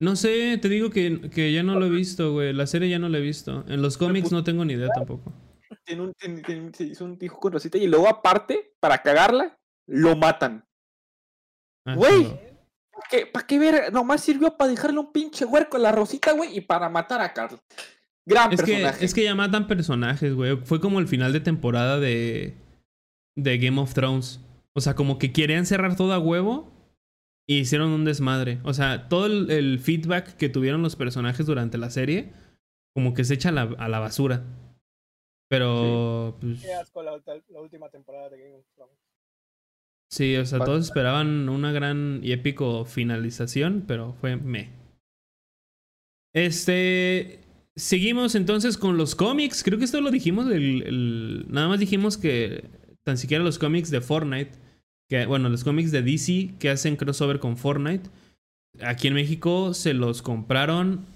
[0.00, 2.52] No sé, te digo que, que ya no lo he visto, güey.
[2.52, 3.64] La serie ya no la he visto.
[3.68, 5.32] En los cómics no tengo ni idea tampoco.
[5.84, 9.58] Tiene un, tiene- tiene- se hizo un hijo con Rosita y luego aparte, para cagarla,
[9.88, 10.64] lo matan.
[11.86, 12.24] Ah, Güey.
[12.92, 13.92] ¿Para qué, pa' qué ver?
[13.92, 17.32] Nomás sirvió para dejarle un pinche huerco a la Rosita, güey, y para matar a
[17.32, 17.58] Carl.
[18.26, 20.56] Gran Es que, es que ya matan personajes, güey.
[20.64, 22.54] Fue como el final de temporada de,
[23.36, 24.40] de Game of Thrones.
[24.78, 26.72] O sea, como que querían cerrar todo a huevo
[27.46, 28.60] y hicieron un desmadre.
[28.64, 32.32] O sea, todo el, el feedback que tuvieron los personajes durante la serie,
[32.94, 34.44] como que se echa a la, a la basura.
[35.50, 37.14] Pero, pues, Qué asco la,
[37.60, 38.98] última temporada de Game of Thrones.
[40.10, 44.70] sí, o sea, todos esperaban una gran y épico finalización, pero fue me.
[46.34, 47.40] Este.
[47.76, 49.62] Seguimos entonces con los cómics.
[49.62, 50.50] Creo que esto lo dijimos.
[50.50, 52.64] el- el- nada más dijimos que
[53.04, 54.50] tan siquiera los cómics de Fortnite.
[55.08, 58.10] Que, bueno, los cómics de DC que hacen crossover con Fortnite.
[58.82, 61.06] Aquí en México se los compraron.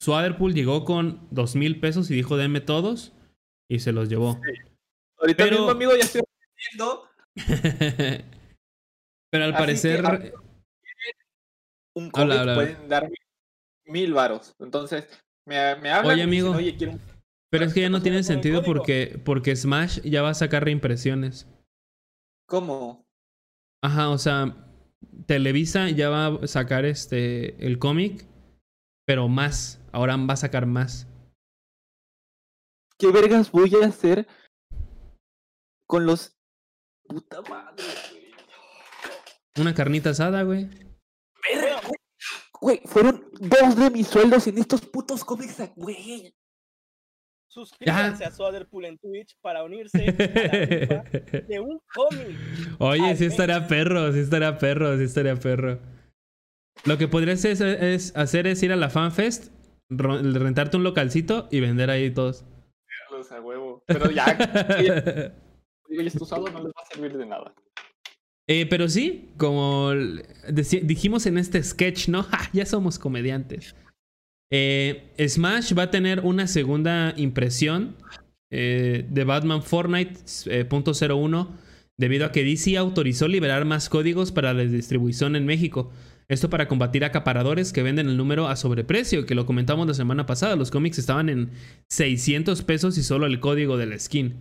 [0.00, 3.12] Swaderpool llegó con dos mil pesos y dijo: Denme todos.
[3.70, 4.40] Y se los llevó.
[5.20, 6.22] Ahorita pero- mismo, amigo, ya estoy
[6.56, 7.04] viendo
[9.30, 10.00] Pero al Así parecer.
[10.02, 10.40] que, ah,
[11.94, 12.54] un cómic, Habla, habla, habla.
[12.54, 13.16] pueden darme
[13.86, 14.54] mil varos.
[14.58, 15.06] Entonces,
[15.46, 16.50] me, me hablan Oye, dicen, amigo.
[16.52, 17.00] Oye, quiero un
[17.50, 21.46] Pero es que ya no tiene sentido porque, porque Smash ya va a sacar reimpresiones.
[22.48, 23.04] ¿Cómo?
[23.82, 24.56] Ajá, o sea,
[25.26, 28.26] Televisa ya va a sacar este el cómic,
[29.06, 29.80] pero más.
[29.92, 31.06] Ahora va a sacar más.
[32.98, 34.26] ¿Qué vergas voy a hacer
[35.86, 36.36] con los...
[37.04, 38.34] Puta madre, güey.
[39.60, 40.68] Una carnita asada, güey.
[41.48, 41.98] Verga, güey.
[42.60, 46.34] Güey, fueron dos de mis sueldos en estos putos cómics, güey.
[47.48, 51.02] Suscríbanse a Swaderpool en Twitch para unirse a la
[51.48, 52.36] de un cómic.
[52.78, 55.78] Oye, sí estaría perro, sí estaría perro, sí estaría perro.
[56.84, 59.50] Lo que podrías es, es hacer es ir a la FanFest,
[59.88, 62.44] rentarte un localcito y vender ahí todos.
[63.10, 63.82] Los a huevo.
[63.86, 64.36] Pero ya,
[64.82, 65.04] ya,
[65.88, 67.54] ya está usado, no les va a servir de nada.
[68.46, 69.92] Eh, pero sí, como
[70.52, 72.22] dijimos en este sketch, ¿no?
[72.24, 72.50] ¡Ja!
[72.52, 73.74] Ya somos comediantes.
[74.50, 77.96] Eh, Smash va a tener una segunda impresión
[78.50, 80.14] eh, de Batman Fortnite
[80.46, 81.48] eh, punto .01
[81.98, 85.90] debido a que DC autorizó liberar más códigos para la distribución en México.
[86.28, 90.26] Esto para combatir acaparadores que venden el número a sobreprecio, que lo comentamos la semana
[90.26, 90.56] pasada.
[90.56, 91.50] Los cómics estaban en
[91.88, 94.34] 600 pesos y solo el código de la skin.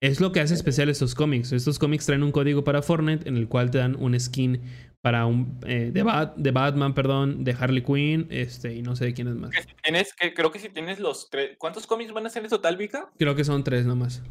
[0.00, 1.52] Es lo que hace especial estos cómics.
[1.52, 4.62] Estos cómics traen un código para Fortnite en el cual te dan un skin
[5.00, 6.04] para un eh, de,
[6.36, 9.52] de, Batman, perdón, de Harley Quinn, este y no sé de quién es más.
[9.82, 12.76] tienes, que, creo que si tienes los tres, ¿cuántos cómics van a ser en total,
[12.76, 13.10] Vika?
[13.16, 14.22] Creo que son tres nomás.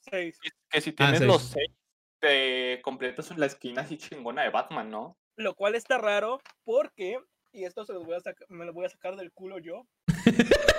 [0.00, 0.38] Seis.
[0.68, 1.70] Que si tienes ah, los seis,
[2.18, 5.16] te completas la skin así chingona de Batman, ¿no?
[5.36, 7.18] Lo cual está raro porque,
[7.52, 9.86] y esto se los voy a me lo voy a sacar del culo yo.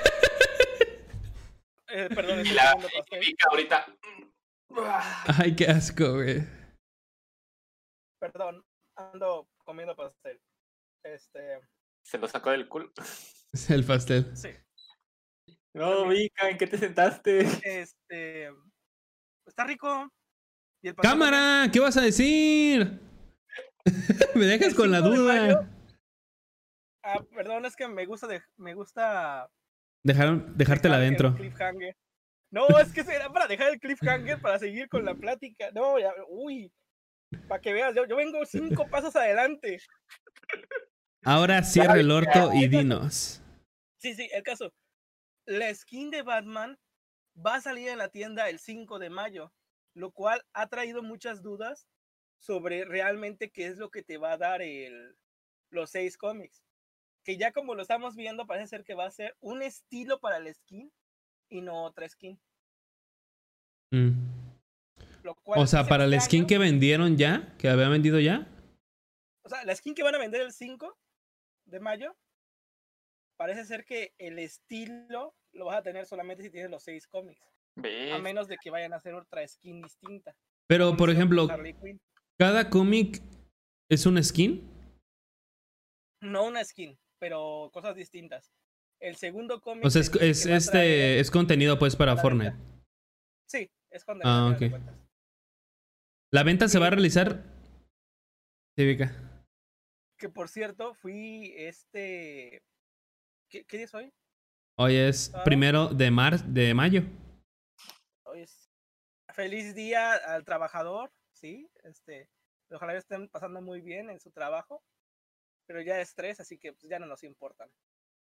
[1.88, 2.76] eh, perdón, estoy la
[3.50, 3.86] ahorita.
[5.39, 6.43] Ay, qué asco, güey.
[8.20, 8.63] Perdón,
[8.95, 10.39] ando comiendo pastel.
[11.03, 11.59] Este.
[12.03, 12.91] Se lo sacó del culo.
[13.70, 14.36] El pastel.
[14.36, 14.49] Sí.
[15.74, 17.39] No, Vika, ¿en qué te sentaste?
[17.63, 18.49] Este.
[19.45, 20.09] Está rico.
[21.01, 21.70] ¡Cámara!
[21.72, 22.99] ¿Qué vas a decir?
[24.36, 25.68] me dejas con la duda.
[27.03, 29.49] ah, perdón, es que me gusta, me gusta
[30.05, 31.36] Dejar, dejártela adentro.
[32.52, 35.72] No, es que será para dejar el cliffhanger para seguir con la plática.
[35.74, 36.72] No, ya, uy,
[37.48, 39.80] para que veas, yo, vengo cinco pasos adelante.
[41.24, 43.41] Ahora cierra el orto y dinos.
[44.00, 44.72] Sí, sí, el caso.
[45.48, 46.78] La skin de Batman
[47.36, 49.54] va a salir en la tienda el 5 de mayo,
[49.93, 51.88] lo cual ha traído muchas dudas
[52.39, 55.16] sobre realmente qué es lo que te va a dar el,
[55.70, 56.64] los seis cómics.
[57.24, 60.38] Que ya como lo estamos viendo, parece ser que va a ser un estilo para
[60.38, 60.91] el skin
[61.50, 62.39] y no otra skin.
[63.91, 64.12] Mm.
[65.46, 68.48] o sea, para el skin que vendieron ya, que habían vendido ya.
[69.43, 70.98] O sea, la skin que van a vender el 5
[71.66, 72.16] de mayo,
[73.38, 77.41] parece ser que el estilo lo vas a tener solamente si tienes los seis cómics.
[78.14, 80.36] A menos de que vayan a hacer otra skin distinta.
[80.68, 81.48] Pero, por ejemplo,
[82.38, 83.22] ¿Cada cómic
[83.89, 84.70] es una skin?
[86.22, 88.52] No una skin, pero cosas distintas.
[89.06, 89.86] El segundo cómic.
[89.86, 92.56] O sea, es, este, es contenido pues para Fortnite.
[93.47, 94.36] Sí, es contenido.
[94.36, 94.62] Ah, ok.
[96.32, 97.43] ¿La venta se va a realizar?
[98.76, 98.97] Sí,
[100.18, 102.64] Que por cierto, fui este.
[103.47, 104.12] ¿Qué, día es hoy?
[104.80, 107.03] Hoy es primero de mar de mayo.
[108.24, 108.72] Hoy es
[109.36, 112.30] feliz día al trabajador sí, este,
[112.72, 114.82] ojalá estén pasando muy bien en su trabajo,
[115.68, 117.70] pero ya es tres, así que pues, ya no nos importan.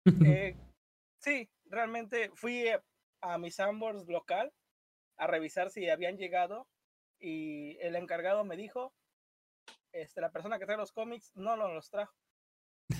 [0.06, 0.56] Eh,
[1.18, 2.66] sí, realmente fui
[3.22, 4.52] a mi Sandbox local
[5.16, 6.66] a revisar si habían llegado
[7.18, 8.94] y el encargado me dijo,
[9.92, 12.14] este, la persona que trae los cómics no los trajo.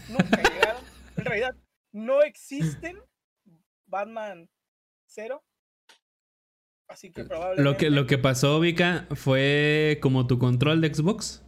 [0.09, 0.83] Nunca llegaron.
[1.17, 1.57] En realidad,
[1.93, 3.01] no existen
[3.87, 4.49] Batman
[5.07, 5.43] 0
[6.91, 7.63] Así que probablemente.
[7.63, 11.45] Lo que, lo que pasó, Vika, fue como tu control de Xbox.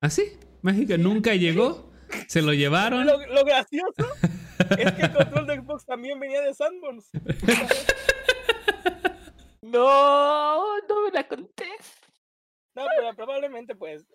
[0.00, 0.22] ¿Así?
[0.40, 1.92] ¿Ah, Mágica, nunca llegó.
[2.28, 3.04] Se lo llevaron.
[3.04, 4.06] Lo, gracioso
[4.78, 7.10] es que el control de Xbox también venía de Sandbox.
[9.62, 11.94] no, no me la contés.
[12.74, 14.06] No, pero probablemente, pues.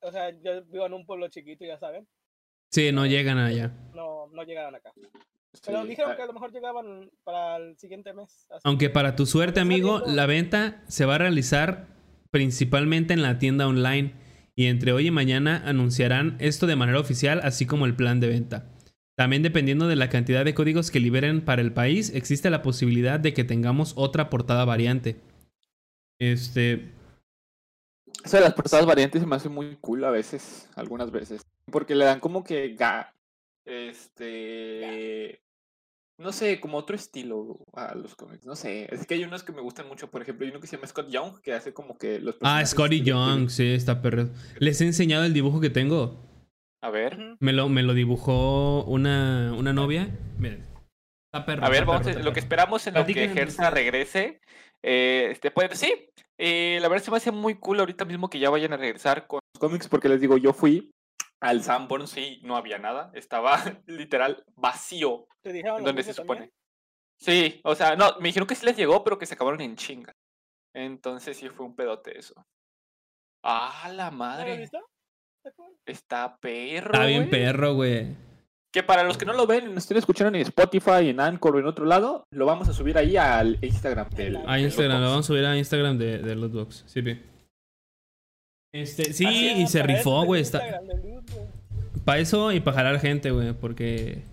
[0.00, 2.06] O sea, yo vivo en un pueblo chiquito, ya saben.
[2.70, 3.72] Sí, no llegan allá.
[3.94, 4.92] No, no llegaron acá.
[5.64, 6.16] Pero dijeron ah.
[6.16, 8.46] que a lo mejor llegaban para el siguiente mes.
[8.64, 11.86] Aunque para tu suerte, amigo, la venta se va a realizar
[12.30, 14.14] principalmente en la tienda online.
[14.56, 18.28] Y entre hoy y mañana anunciarán esto de manera oficial, así como el plan de
[18.28, 18.73] venta.
[19.16, 23.20] También dependiendo de la cantidad de códigos que liberen para el país, existe la posibilidad
[23.20, 25.20] de que tengamos otra portada variante.
[26.18, 26.92] Este.
[28.24, 31.42] Eso de las portadas variantes se me hace muy cool a veces, algunas veces.
[31.70, 32.76] Porque le dan como que
[33.66, 35.40] este
[36.16, 38.46] no sé, como otro estilo a los cómics.
[38.46, 40.10] No sé, es que hay unos que me gustan mucho.
[40.10, 42.36] Por ejemplo, hay uno que se llama Scott Young, que hace como que los.
[42.40, 44.28] Ah, Scotty Young, sí, está perro.
[44.58, 46.20] Les he enseñado el dibujo que tengo.
[46.84, 47.38] A ver.
[47.40, 50.06] Me lo, me lo dibujó una, una novia.
[50.36, 50.66] Miren.
[51.32, 51.64] Está perro.
[51.64, 54.42] A ver, vamos a, lo que esperamos en lo que Gersa regrese.
[54.82, 58.38] Eh, este, pues sí, eh, la verdad se me hace muy cool ahorita mismo que
[58.38, 60.90] ya vayan a regresar con los cómics, porque les digo, yo fui
[61.40, 63.56] al Sanborn sí no había nada, estaba
[63.86, 65.26] literal vacío.
[65.40, 66.50] ¿Te dijeron donde se supone.
[67.18, 69.76] Sí, o sea, no, me dijeron que sí les llegó, pero que se acabaron en
[69.76, 70.12] chinga.
[70.74, 72.34] Entonces sí fue un pedote eso.
[73.42, 74.58] Ah, la madre.
[74.58, 74.84] visto?
[75.86, 76.92] Está perro.
[76.92, 78.08] Está bien perro, güey.
[78.72, 81.58] Que para los que no lo ven, nos estén escuchando en Spotify, en Anchor o
[81.60, 84.38] en otro lado, lo vamos a subir ahí al Instagram del.
[84.46, 86.84] A Instagram, lo vamos a subir a Instagram de, de Lootbox.
[86.86, 87.22] Sí, bien.
[88.72, 89.26] Este, sí,
[89.58, 90.42] y se rifó, güey.
[90.42, 90.60] Está...
[92.04, 94.24] Para eso y para jalar gente, güey, porque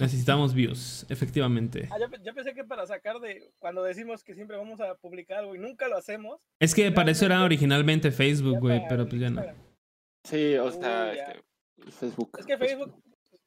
[0.00, 1.88] Necesitamos views, efectivamente.
[1.92, 4.94] Ah, yo, pe- yo pensé que para sacar de cuando decimos que siempre vamos a
[4.94, 6.40] publicar algo y nunca lo hacemos.
[6.58, 9.42] Es que para eso era originalmente Facebook, güey, pero pues ya no.
[10.24, 12.30] Sí, o sea, Uy, este, Facebook.
[12.38, 13.02] Es que Facebook,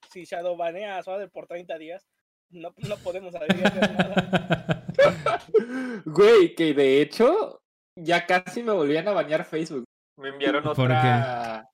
[0.09, 2.07] si Shadow banea a Suader por 30 días,
[2.49, 4.85] no, no podemos hacer nada.
[6.05, 7.61] Güey, que de hecho
[7.95, 9.85] ya casi me volvían a bañar Facebook.
[10.17, 11.69] Me enviaron ¿Por otra.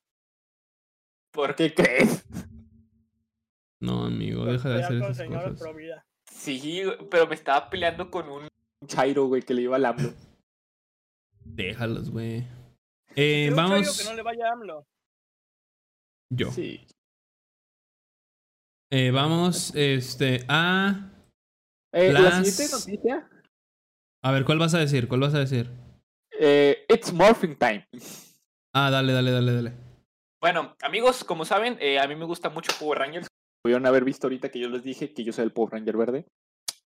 [1.30, 2.26] ¿Por qué crees?
[3.80, 5.60] No, amigo, deja de hacer con esas cosas.
[5.60, 6.06] pro vida.
[6.30, 8.48] Sí, pero me estaba peleando con un
[8.86, 10.12] Chairo, güey, que le iba al AMLO.
[11.44, 12.46] Déjalos, güey.
[13.16, 13.98] Eh, vamos.
[13.98, 14.86] que no le vaya a AMLO.
[16.30, 16.50] Yo.
[16.50, 16.86] Sí.
[18.90, 21.10] Eh, vamos, este, a.
[21.92, 23.28] Eh, La Las- siguiente noticia.
[24.22, 25.08] A ver, ¿cuál vas a decir?
[25.08, 25.70] ¿Cuál vas a decir?
[26.40, 27.86] eh, it's morphing time.
[28.74, 29.72] Ah, dale, dale, dale, dale.
[30.42, 33.28] Bueno, amigos, como saben, eh, a mí me gusta mucho Power Rangers.
[33.62, 36.26] Pudieron haber visto ahorita que yo les dije que yo soy el Power Ranger verde.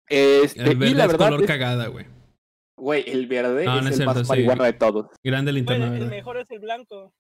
[0.09, 2.07] Este, El verde y la es verdad, color es- cagada, güey.
[2.79, 4.29] güey, el verde No, es no es el cierto, más sí.
[4.29, 5.07] marihuana de todos.
[5.25, 6.07] Grande el, el verde.
[6.07, 7.13] mejor es el blanco,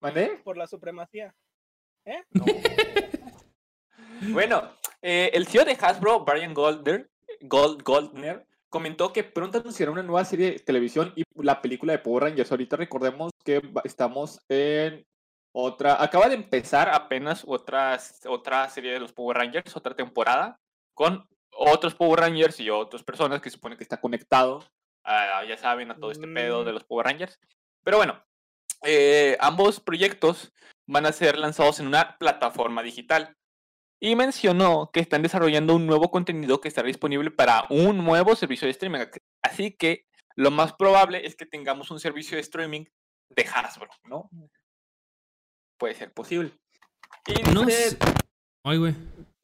[0.00, 0.40] ¿Vale?
[0.44, 1.34] por la supremacía.
[4.32, 4.72] Bueno,
[5.02, 7.10] eh, el CEO de Hasbro, Brian Goldner,
[7.42, 11.98] Gold, Goldner, comentó que pronto anunciará una nueva serie de televisión y la película de
[11.98, 12.50] Power Rangers.
[12.50, 15.06] Ahorita recordemos que estamos en
[15.52, 20.58] otra, acaba de empezar apenas otra, otra serie de los Power Rangers, otra temporada,
[20.94, 24.64] con otros Power Rangers y otras personas que supone que está conectado,
[25.04, 26.74] a- ya saben, a todo este pedo de Mm.
[26.74, 27.38] los Power Rangers.
[27.84, 28.22] Pero bueno,
[28.82, 30.52] eh, ambos proyectos
[30.86, 33.36] van a ser lanzados en una plataforma digital.
[34.00, 38.66] Y mencionó que están desarrollando un nuevo contenido que estará disponible para un nuevo servicio
[38.66, 39.06] de streaming.
[39.42, 42.84] Así que lo más probable es que tengamos un servicio de streaming
[43.30, 44.30] de Hasbro, ¿no?
[45.78, 46.52] Puede ser posible.
[47.26, 47.96] Y No sé.
[48.64, 48.94] Ay, güey.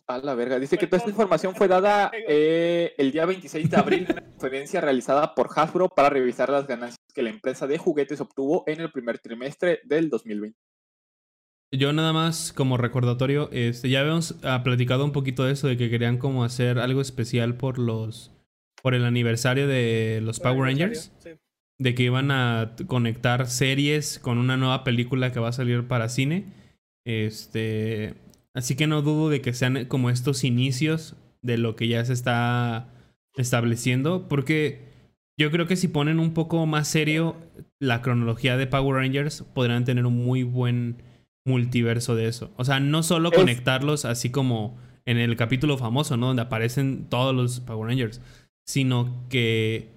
[0.06, 0.58] A la verga.
[0.58, 4.24] Dice que toda esta información fue dada eh, el día 26 de abril en una
[4.24, 8.80] conferencia realizada por Hasbro para revisar las ganancias que la empresa de juguetes obtuvo en
[8.80, 10.58] el primer trimestre del 2020.
[11.74, 15.78] Yo nada más como recordatorio, este, ya habíamos ah, platicado un poquito de eso, de
[15.78, 18.30] que querían como hacer algo especial por los,
[18.82, 21.30] por el aniversario de los Power Rangers, sí.
[21.78, 26.10] de que iban a conectar series con una nueva película que va a salir para
[26.10, 26.44] cine.
[27.06, 28.16] Este,
[28.54, 32.12] así que no dudo de que sean como estos inicios de lo que ya se
[32.12, 32.88] está
[33.36, 34.90] estableciendo, porque
[35.38, 37.36] yo creo que si ponen un poco más serio
[37.80, 40.96] la cronología de Power Rangers, podrán tener un muy buen
[41.46, 42.52] multiverso de eso.
[42.56, 44.76] O sea, no solo Es- conectarlos así como
[45.06, 46.28] en el capítulo famoso, ¿no?
[46.28, 48.20] Donde aparecen todos los Power Rangers,
[48.64, 49.88] sino que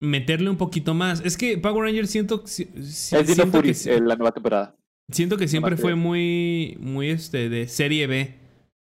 [0.00, 1.20] meterle un poquito más.
[1.24, 4.32] Es que Power Rangers siento, si- es Dino siento Fury, que, si- eh, la nueva
[4.32, 4.76] temporada.
[5.10, 8.34] Siento que siempre fue muy, muy este, de serie B.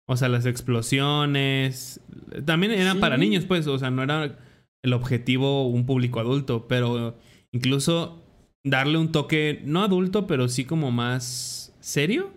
[0.08, 2.00] O sea, las explosiones.
[2.46, 3.68] También eran para niños, pues.
[3.68, 4.38] O sea, no era
[4.84, 6.68] el objetivo un público adulto.
[6.68, 7.18] Pero
[7.52, 8.24] incluso
[8.64, 12.32] darle un toque, no adulto, pero sí como más serio.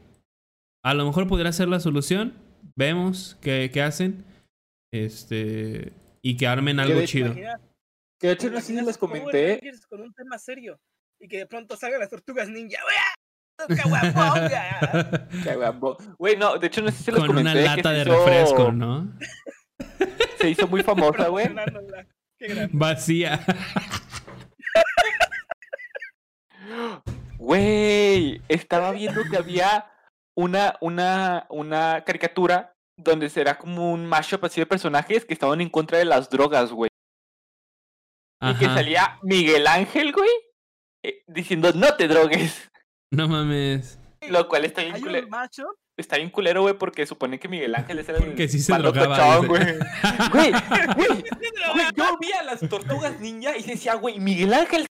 [0.83, 2.35] A lo mejor podría ser la solución.
[2.75, 4.25] Vemos qué, qué hacen.
[4.93, 5.93] Este.
[6.23, 7.35] Y que armen algo chido.
[8.19, 9.61] Que de hecho no sé les comenté.
[9.89, 10.81] Con un tema serio.
[11.21, 12.79] Y que de pronto salgan las tortugas ninja.
[12.85, 13.20] ¡Uah!
[13.69, 15.29] ¡Caguaponga!
[15.45, 15.97] Qué guapo.
[16.19, 17.51] Güey, no, de hecho no sé si les Con comenté.
[17.51, 19.13] una que lata se de hizo- refresco, ¿no?
[20.39, 21.49] Se hizo muy famosa, güey.
[22.73, 23.41] Vacía.
[27.39, 29.91] Güey, estaba viendo que había
[30.37, 35.71] una, una, una caricatura donde será como un mashup así de personajes que estaban en
[35.71, 36.91] contra de las drogas, güey.
[38.43, 40.31] Y que salía Miguel Ángel, güey,
[41.03, 42.70] eh, diciendo no te drogues.
[43.11, 43.99] No mames.
[44.29, 45.29] Lo cual está bien, culero,
[45.97, 49.37] está bien culero, güey, porque supone que Miguel Ángel es el Porque sí se drogaba,
[49.47, 49.79] güey.
[50.31, 50.53] Güey,
[50.95, 51.09] güey,
[51.75, 54.87] güey, yo vi a las tortugas ninja y decía, güey, Miguel Ángel.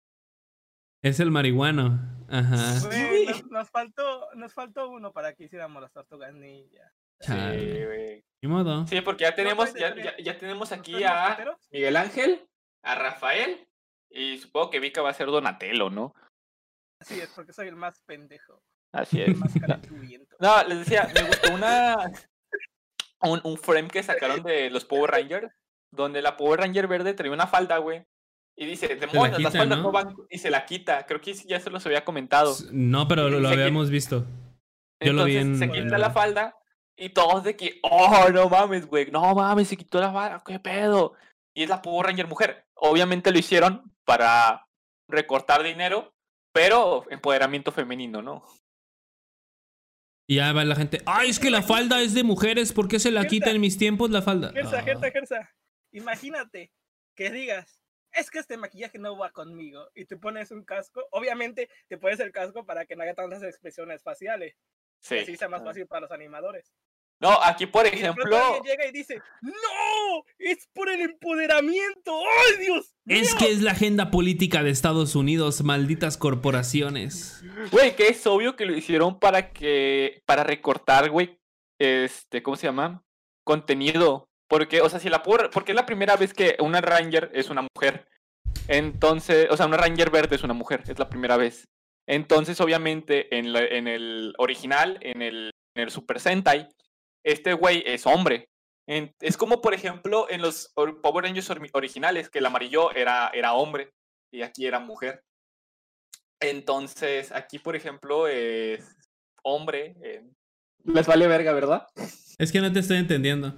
[1.01, 1.99] Es el marihuano.
[2.27, 2.87] Ajá.
[2.87, 6.91] Güey, nos, nos faltó, nos faltó uno para que hiciéramos las tortugas ninja.
[7.21, 7.59] Chale.
[7.59, 8.25] Sí, güey.
[8.41, 8.87] Ni modo.
[8.87, 10.05] Sí, porque ya tenemos, de ya, tres.
[10.05, 11.37] ya, ya tenemos ¿Los aquí a?
[11.71, 12.47] Miguel Ángel,
[12.81, 13.67] a Rafael
[14.09, 16.13] y supongo que Vika va a ser Donatello, ¿no?
[16.99, 18.61] Así es, porque soy el más pendejo.
[18.93, 19.37] Así El es.
[19.37, 20.35] más calenturiento.
[20.39, 22.11] No, les decía, me gustó una
[23.21, 25.51] un, un frame que sacaron de los Power Rangers,
[25.91, 28.05] donde la Power Ranger verde traía una falda, güey.
[28.57, 29.83] Y dice, demonios, las quita, faldas ¿no?
[29.85, 30.15] no van.
[30.29, 31.05] Y se la quita.
[31.05, 32.53] Creo que ya se los había comentado.
[32.71, 34.25] No, pero lo, lo habíamos visto.
[35.01, 36.55] Yo lo vi Entonces en- se quita la- la falda
[36.97, 40.59] y todos de que, oh, no mames, güey, no mames, se quitó la falda, qué
[40.59, 41.13] pedo.
[41.55, 42.65] Y es la Power Ranger mujer.
[42.75, 44.65] Obviamente lo hicieron para
[45.07, 46.13] recortar dinero,
[46.51, 48.45] pero empoderamiento femenino, ¿no?
[50.27, 52.99] Y ya va la gente, ay, es que la falda es de mujeres, ¿por qué
[52.99, 54.51] se la quita en mis tiempos la falda?
[54.51, 54.83] Gersa, Ah.
[54.83, 55.55] Gersa, Gersa.
[55.91, 56.71] Imagínate
[57.15, 57.81] que digas,
[58.11, 59.89] es que este maquillaje no va conmigo.
[59.95, 61.07] Y te pones un casco.
[61.11, 64.55] Obviamente te pones el casco para que no haya tantas expresiones faciales.
[65.01, 65.17] Sí.
[65.17, 66.71] Así sea más fácil para los animadores.
[67.21, 68.61] No, aquí por ejemplo.
[68.63, 70.23] llega y dice, ¡No!
[70.37, 72.17] ¡Es por el empoderamiento!
[72.17, 72.95] ¡Ay, Dios!
[73.07, 77.43] Es que es la agenda política de Estados Unidos, malditas corporaciones.
[77.71, 80.21] Güey, que es obvio que lo hicieron para que.
[80.25, 81.37] Para recortar, güey.
[81.79, 83.03] Este, ¿cómo se llama?
[83.43, 84.29] Contenido.
[84.47, 85.49] Porque, o sea, si la puedo.
[85.49, 88.07] Porque es la primera vez que una Ranger es una mujer.
[88.67, 90.83] Entonces, o sea, una Ranger verde es una mujer.
[90.87, 91.65] Es la primera vez.
[92.07, 96.67] Entonces, obviamente, en, la- en el original, en el, en el Super Sentai,
[97.31, 98.49] este güey es hombre.
[98.87, 103.29] En- es como, por ejemplo, en los Power Rangers ori- originales, que el amarillo era,
[103.33, 103.91] era hombre
[104.33, 105.23] y aquí era mujer.
[106.41, 108.95] Entonces, aquí, por ejemplo, es
[109.43, 109.95] hombre.
[110.01, 110.23] eh,
[110.85, 111.87] Les vale verga, ¿verdad?
[112.37, 113.53] Es que no te estoy entendiendo.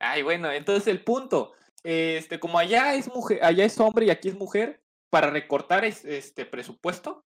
[0.00, 1.54] Ay, bueno, entonces el punto.
[1.82, 6.04] Este, como allá es mujer, allá es hombre y aquí es mujer, para recortar es-
[6.04, 7.24] este presupuesto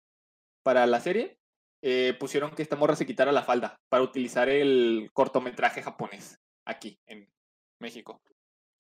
[0.64, 1.40] para la serie,
[1.86, 6.98] eh, pusieron que esta morra se quitara la falda para utilizar el cortometraje japonés aquí
[7.08, 7.30] en
[7.82, 8.22] México.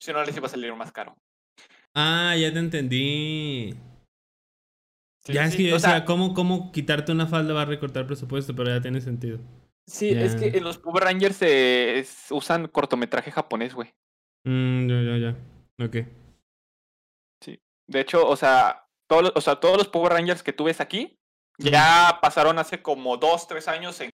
[0.01, 1.16] Si no les iba a salir más caro.
[1.93, 3.74] Ah, ya te entendí.
[5.26, 7.66] Sí, ya sí, es que sí, o sea, ¿cómo, ¿cómo quitarte una falda va a
[7.66, 8.56] recortar presupuesto?
[8.56, 9.39] Pero ya tiene sentido.
[9.86, 13.93] Sí, es que en los Power Rangers se es- usan cortometraje japonés, güey.
[14.45, 15.86] Mm, ya, ya, ya.
[15.86, 15.97] Ok.
[17.86, 21.20] De hecho, o sea, todos o sea, todos los Power Rangers que tú ves aquí
[21.58, 24.10] ya pasaron hace como dos, tres años en...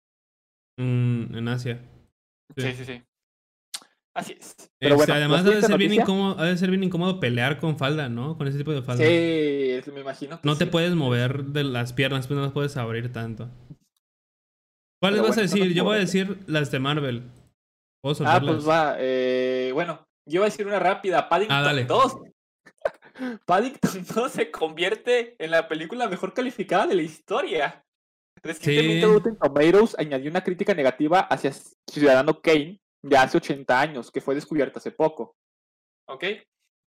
[0.78, 1.80] Mm, en Asia.
[2.57, 2.62] Sí.
[2.62, 3.03] Sí, sí, sí.
[4.14, 4.57] Así es.
[4.80, 7.78] Este, además, ha de, ¿la ser bien incómodo, ha de ser bien incómodo pelear con
[7.78, 8.36] falda, ¿no?
[8.36, 9.05] Con ese tipo de falda.
[9.05, 12.76] Sí, me imagino que No te puedes mover de las piernas, pues no las puedes
[12.76, 13.49] abrir tanto.
[15.01, 15.74] ¿Cuáles Pero vas a bueno, decir?
[15.74, 17.30] Yo voy a decir las de Marvel.
[18.03, 18.97] ¿Puedo Ah, pues va.
[18.99, 21.28] eh, bueno, yo voy a decir una rápida.
[21.28, 21.84] Paddington Ah, dale.
[21.84, 22.16] 2.
[23.44, 27.84] Paddington 2 se convierte en la película mejor calificada de la historia.
[28.42, 29.12] Recientemente Sí.
[29.12, 31.52] Rotten Tomatoes añadió una crítica negativa hacia
[31.90, 35.36] Ciudadano Kane de hace 80 años, que fue descubierta hace poco.
[36.08, 36.24] ¿Ok?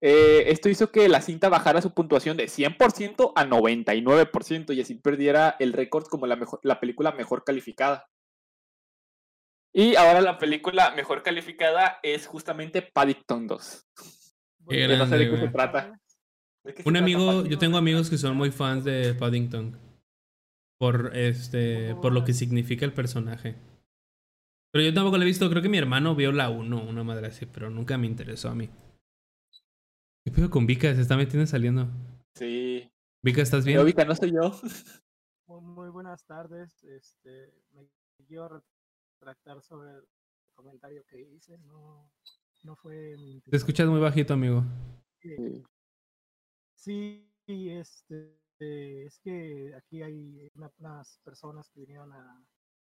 [0.04, 4.96] Eh, esto hizo que la cinta bajara su puntuación de 100% a 99% y así
[4.96, 8.08] perdiera el récord como la, mejor, la película mejor calificada.
[9.74, 13.88] Y ahora la película mejor calificada es justamente Paddington 2.
[14.68, 16.00] Qué Que no sé de qué se trata.
[16.64, 19.78] ¿De qué se Un amigo, yo tengo amigos que son muy fans de Paddington.
[20.80, 21.96] Por este.
[21.96, 23.56] Por lo que significa el personaje.
[24.72, 25.50] Pero yo tampoco lo he visto.
[25.50, 28.56] Creo que mi hermano vio la 1, una madre así, pero nunca me interesó a
[28.56, 28.70] mí.
[30.24, 30.94] ¿Qué pedo con Vika?
[30.96, 31.90] Se está metiendo y saliendo.
[32.36, 32.90] Sí.
[33.24, 33.76] Vika, ¿estás bien?
[33.76, 34.60] Pero ahorita no soy yo.
[35.48, 36.84] Muy, muy buenas tardes.
[36.84, 37.86] Este, me
[38.26, 38.64] quiero
[39.20, 40.04] retractar sobre el
[40.56, 41.58] comentario que hice.
[41.58, 42.10] No,
[42.64, 44.64] no fue mi Te escuchas muy bajito, amigo.
[45.22, 45.64] Sí.
[46.82, 48.40] Sí, este,
[49.06, 52.44] es que aquí hay una- unas personas que vinieron a,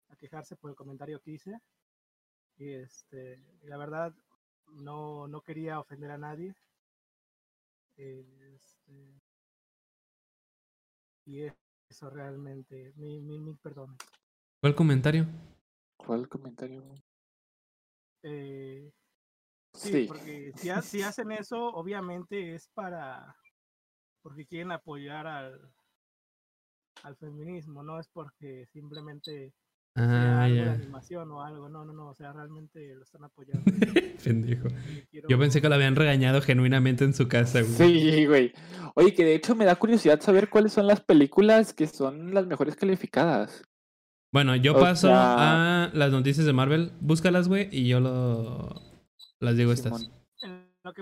[0.09, 1.59] a quejarse por el comentario que hice.
[2.57, 4.13] Y este, la verdad,
[4.67, 6.53] no, no quería ofender a nadie.
[7.95, 9.19] Este,
[11.25, 11.41] y
[11.89, 13.97] eso realmente, mil, mil, mil perdones.
[14.61, 15.25] ¿Cuál comentario?
[15.97, 16.83] ¿Cuál comentario?
[18.21, 18.91] Eh,
[19.73, 20.05] sí, Sí.
[20.07, 23.35] porque si, ha- si hacen eso, obviamente es para,
[24.27, 25.59] porque quieren apoyar al,
[27.03, 29.53] al feminismo, no es porque simplemente
[29.95, 30.73] sea Ah, algo de ya.
[30.73, 33.63] animación o algo, no, no, no, o sea, realmente lo están apoyando.
[34.23, 34.67] Pendejo.
[35.09, 37.73] Quiero- Yo pensé que lo habían regañado genuinamente en su casa, güey.
[37.73, 38.53] Sí, güey.
[38.95, 42.45] Oye, que de hecho me da curiosidad saber cuáles son las películas que son las
[42.45, 43.63] mejores calificadas.
[44.33, 46.91] Bueno, yo O paso sea- a las noticias de Marvel.
[46.99, 48.69] Búscalas, güey, y yo lo...
[49.39, 50.11] las digo estas.
[50.41, 51.01] En lo que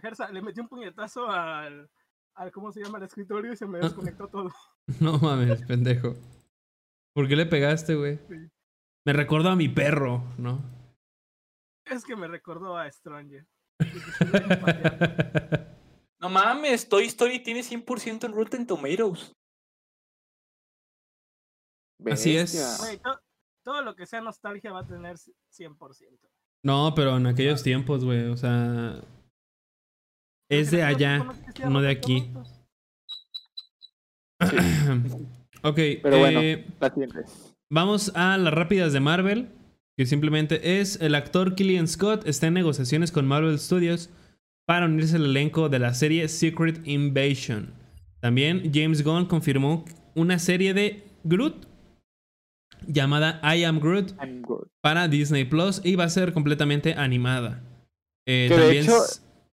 [0.00, 1.88] Gersa, le metí un puñetazo al,
[2.34, 2.98] al, ¿cómo se llama?
[2.98, 4.50] Al escritorio y se me desconectó todo.
[5.00, 6.14] No mames, pendejo.
[7.14, 8.18] ¿Por qué le pegaste, güey?
[8.28, 8.34] Sí.
[9.06, 10.60] Me recordó a mi perro, ¿no?
[11.84, 13.46] Es que me recordó a Stranger.
[16.20, 19.32] No mames, Toy Story tiene 100% en Rotten Tomatoes.
[22.08, 22.52] Así es.
[23.02, 23.20] To-
[23.64, 25.76] todo lo que sea nostalgia va a tener 100%.
[26.64, 29.02] no, pero en aquellos tiempos, güey, o sea...
[30.50, 31.24] Es de allá,
[31.68, 32.24] no de aquí.
[35.64, 36.40] Ok, Pero bueno.
[36.40, 36.92] eh, La.
[37.70, 39.48] Vamos a las rápidas de Marvel,
[39.96, 44.10] que simplemente es el actor Killian Scott está en negociaciones con Marvel Studios
[44.66, 47.72] para unirse al elenco de la serie Secret Invasion.
[48.20, 49.84] También James Gunn confirmó
[50.16, 51.66] una serie de Groot.
[52.88, 54.42] llamada I Am Groot I'm
[54.80, 57.62] para Disney Plus y va a ser completamente animada.
[58.26, 58.98] Eh, Que de hecho-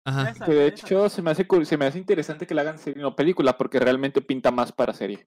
[0.07, 0.33] Ajá.
[0.45, 3.17] Que de hecho se me hace se me hace interesante que la hagan serie no
[3.17, 5.27] película porque realmente pinta más para serie.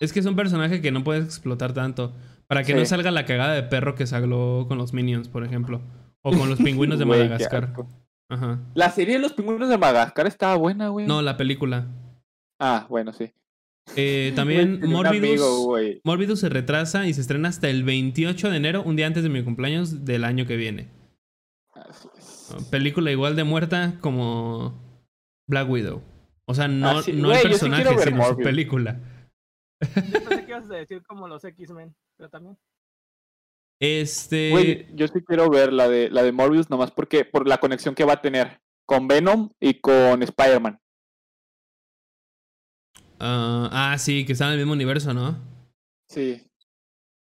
[0.00, 2.14] Es que es un personaje que no puedes explotar tanto.
[2.46, 5.82] Para que no salga la cagada de perro que salió con los Minions, por ejemplo.
[6.22, 7.74] O con los pingüinos de Madagascar.
[8.30, 8.60] Ajá.
[8.74, 11.06] La serie de los pingüinos de Madagascar estaba buena, güey.
[11.06, 11.86] No, la película.
[12.58, 13.30] Ah, bueno, sí.
[13.94, 15.28] Eh, también Morbidus.
[15.28, 15.76] amigo.
[16.02, 19.28] Morbidus se retrasa y se estrena hasta el 28 de enero, un día antes de
[19.28, 20.88] mi cumpleaños del año que viene.
[22.70, 24.74] Película igual de muerta como
[25.48, 26.02] Black Widow.
[26.48, 27.12] O sea, no, Ah, sí.
[27.12, 29.00] no Güey, el sí personaje, sino su película.
[29.80, 32.56] Yo pensé que ibas a decir como los X-Men, pero también.
[33.80, 34.50] Este.
[34.50, 37.94] Güey, yo sí quiero ver la de la de Morbius nomás porque por la conexión
[37.94, 40.80] que va a tener con Venom y con Spider-Man.
[43.18, 45.38] ah, ah, sí, que están en el mismo universo, ¿no?
[46.08, 46.42] Sí.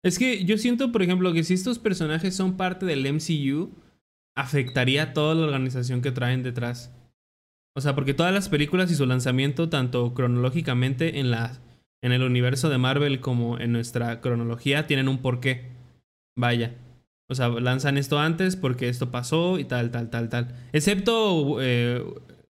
[0.04, 3.70] Es que yo siento, por ejemplo, que si estos personajes son parte del MCU,
[4.36, 6.94] afectaría a toda la organización que traen detrás.
[7.76, 11.58] O sea, porque todas las películas y su lanzamiento, tanto cronológicamente en, la,
[12.02, 15.72] en el universo de Marvel como en nuestra cronología, tienen un porqué.
[16.36, 16.74] Vaya.
[17.28, 20.54] O sea, lanzan esto antes porque esto pasó y tal, tal, tal, tal.
[20.72, 22.04] Excepto eh,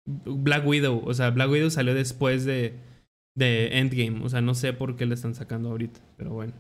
[0.04, 1.02] Black Widow.
[1.04, 2.74] O sea, Black Widow salió después de,
[3.34, 4.24] de Endgame.
[4.24, 6.52] O sea, no sé por qué le están sacando ahorita, pero bueno.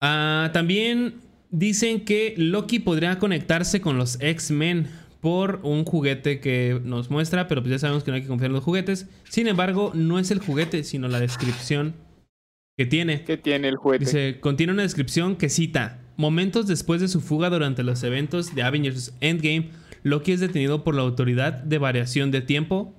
[0.00, 1.20] Ah, también
[1.50, 4.88] dicen que Loki podría conectarse con los X-Men
[5.20, 8.50] por un juguete que nos muestra, pero pues ya sabemos que no hay que confiar
[8.50, 9.08] en los juguetes.
[9.28, 11.94] Sin embargo, no es el juguete, sino la descripción
[12.76, 13.24] que tiene.
[13.24, 14.04] ¿Qué tiene el juguete?
[14.04, 18.62] Dice, contiene una descripción que cita, momentos después de su fuga durante los eventos de
[18.62, 19.70] Avengers Endgame,
[20.04, 22.94] Loki es detenido por la autoridad de variación de tiempo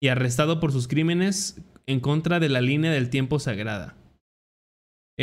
[0.00, 3.96] y arrestado por sus crímenes en contra de la línea del tiempo sagrada.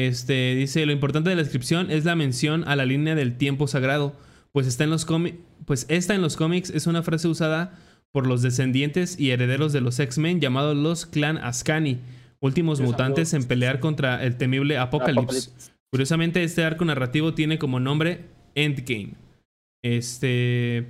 [0.08, 3.68] Este dice, lo importante de la descripción es la mención a la línea del tiempo
[3.68, 4.16] sagrado,
[4.52, 7.78] pues está en los cómics, pues esta en los cómics es una frase usada
[8.12, 12.00] por los descendientes y herederos de los X-Men llamados los Clan Ascani,
[12.40, 15.72] últimos mutantes en pelear contra el temible Apocalipsis.
[15.92, 18.26] Curiosamente, este arco narrativo tiene como nombre
[18.56, 19.14] Endgame.
[19.84, 20.88] Este.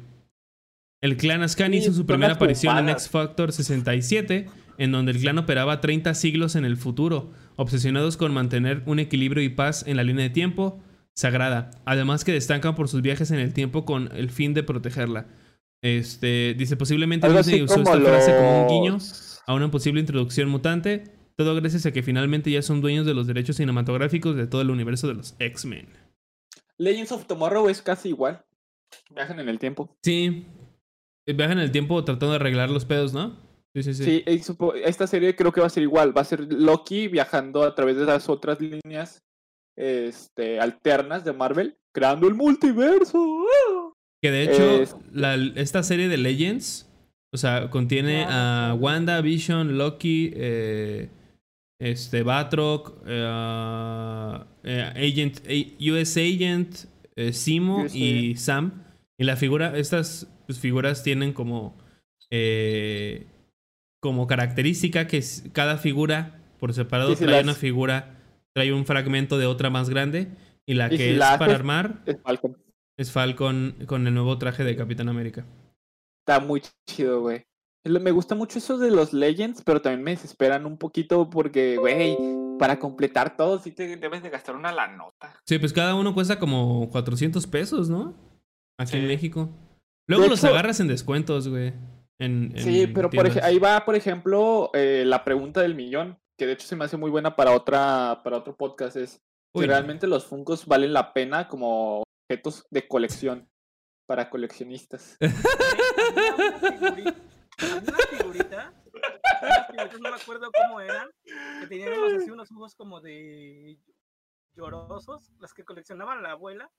[1.02, 2.90] El clan Ascani hizo su primera aparición en.
[2.90, 4.48] X Factor 67,
[4.78, 9.44] en donde el clan operaba 30 siglos en el futuro, obsesionados con mantener un equilibrio
[9.44, 10.82] y paz en la línea de tiempo
[11.14, 11.72] sagrada.
[11.84, 15.28] Además que destacan por sus viajes en el tiempo con el fin de protegerla.
[15.82, 18.98] Este dice posiblemente Disney usó esta frase como un guiño
[19.46, 21.04] a una posible introducción mutante,
[21.36, 24.70] todo gracias a que finalmente ya son dueños de los derechos cinematográficos de todo el
[24.70, 25.90] universo de los X-Men.
[26.78, 28.46] Legends of Tomorrow es casi igual.
[29.14, 29.98] Viajan en el tiempo.
[30.02, 30.46] Sí,
[31.26, 33.49] viajan en el tiempo tratando de arreglar los pedos, ¿no?
[33.76, 34.04] Sí, sí, sí.
[34.04, 34.24] Sí,
[34.84, 36.16] esta serie creo que va a ser igual.
[36.18, 39.22] Va a ser Loki viajando a través de las otras líneas
[39.78, 43.18] este, alternas de Marvel, creando el multiverso.
[43.48, 43.94] ¡Ah!
[44.22, 46.90] Que de hecho, Es- la- esta serie de Legends,
[47.34, 51.10] o sea, contiene a Wanda, Vision, Loki, eh,
[51.80, 55.40] este, Batroc, eh, eh, Agent,
[55.80, 56.76] US Agent,
[57.16, 58.84] eh, Simo y Sam.
[59.18, 61.78] Y la figura, estas pues, figuras tienen como,
[62.32, 63.26] eh,
[64.02, 65.24] como característica que
[65.54, 68.18] cada figura por separado Sí, trae las- una figura,
[68.54, 70.28] trae un fragmento de otra más grande.
[70.68, 72.58] Y la Y que si es la para armar Es Falcon.
[72.98, 75.46] es Falcon con el nuevo traje de Capitán América.
[76.26, 77.44] Está muy chido, güey.
[77.86, 82.16] Me gusta mucho eso de los Legends, pero también me desesperan un poquito porque, güey,
[82.60, 85.34] para completar todo sí te debes de gastar una la nota.
[85.48, 88.14] Sí, pues cada uno cuesta como 400 pesos, ¿no?
[88.78, 89.08] Aquí en.
[89.08, 89.50] México.
[90.08, 91.74] Luego De los hecho- agarras en descuentos, güey.
[92.20, 96.46] En, Sí, pero por ej- ahí va, por ejemplo, eh, la pregunta del millón, que
[96.46, 99.22] de hecho se me hace muy buena para otra, para otro podcast, es
[99.54, 99.74] Uy, si no.
[99.74, 103.50] realmente los Funkos valen la pena como objetos de colección
[104.06, 105.18] para coleccionistas.
[107.62, 108.74] Una figurita,
[109.42, 111.10] unas figuritas, no me acuerdo cómo eran,
[111.62, 113.78] que tenían unos, así, unos ojos como de
[114.56, 116.70] llorosos, las que coleccionaban la abuela.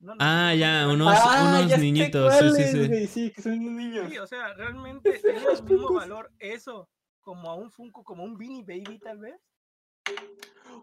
[0.00, 2.34] No, no, Ah, no, ya, no, unos, Ah, unos ya niñitos.
[2.34, 3.06] Sí, sí, sí.
[3.06, 4.10] sí, que son unos niños.
[4.10, 6.88] Sí, o sea, realmente tiene el mismo valor eso
[7.20, 9.40] como a un Funko, como un Beanie Baby tal vez.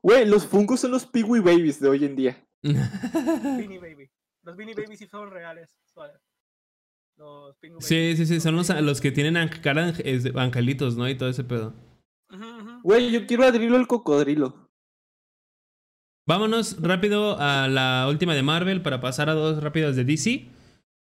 [0.01, 2.47] Güey, los Funkos son los Peewee Babies de hoy en día.
[2.63, 4.09] Beanie Baby.
[4.43, 5.77] Los Beanie Babies sí son reales.
[5.93, 6.13] suave.
[7.17, 8.39] Los Pingu sí, sí, sí.
[8.39, 11.07] Son los, los que tienen cara de angelitos, ¿no?
[11.07, 11.75] Y todo ese pedo.
[12.81, 14.70] Güey, yo quiero adherirlo al cocodrilo.
[16.27, 20.45] Vámonos rápido a la última de Marvel para pasar a dos rápidas de DC.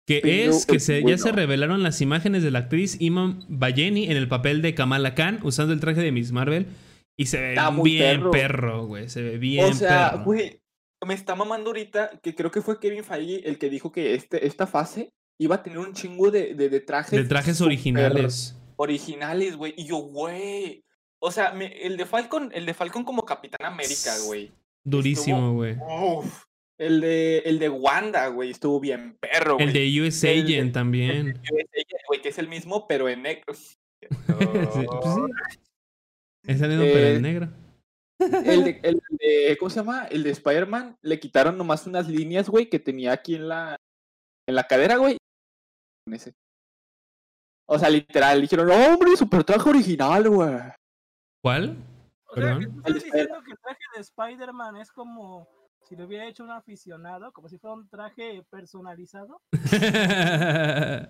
[0.05, 4.07] Que es que es se, ya se revelaron las imágenes de la actriz Iman Bayeni
[4.07, 6.67] en el papel de Kamala Khan usando el traje de Miss Marvel.
[7.17, 8.31] Y se ve bien perro.
[8.33, 9.09] perro, güey.
[9.09, 10.25] Se ve bien o sea, perro.
[10.25, 10.61] güey,
[11.07, 14.45] me está mamando ahorita que creo que fue Kevin Feige el que dijo que este,
[14.47, 17.13] esta fase iba a tener un chingo de, de, de trajes.
[17.21, 18.57] de trajes originales.
[18.77, 19.75] Originales, güey.
[19.77, 20.85] Y yo, güey.
[21.21, 24.51] O sea, me- el de Falcon, el de Falcon como Capitán América, güey.
[24.85, 25.77] Durísimo, güey.
[26.79, 29.67] El de, el de Wanda, güey, estuvo bien perro, güey.
[29.69, 31.41] El de US El- Agent también.
[32.09, 33.55] Güey, que es el mismo, pero en negro.
[33.55, 34.87] Sí, pues sí.
[36.45, 37.49] Es el mismo, pero Eh, en negro.
[38.19, 40.07] El de, el de- ¿cómo se llama?
[40.07, 43.77] El de Spider-Man, le quitaron nomás unas líneas, güey, que tenía aquí en la,
[44.49, 45.17] en la cadera, güey.
[46.11, 46.33] Ese.
[47.69, 50.51] O sea, literal, dijeron, no, hombre, super traje original, güey.
[51.43, 51.77] ¿Cuál?
[52.35, 55.49] O sea, que tú estás diciendo que el traje de Spider-Man es como
[55.83, 59.41] si lo hubiera hecho un aficionado, como si fuera un traje personalizado.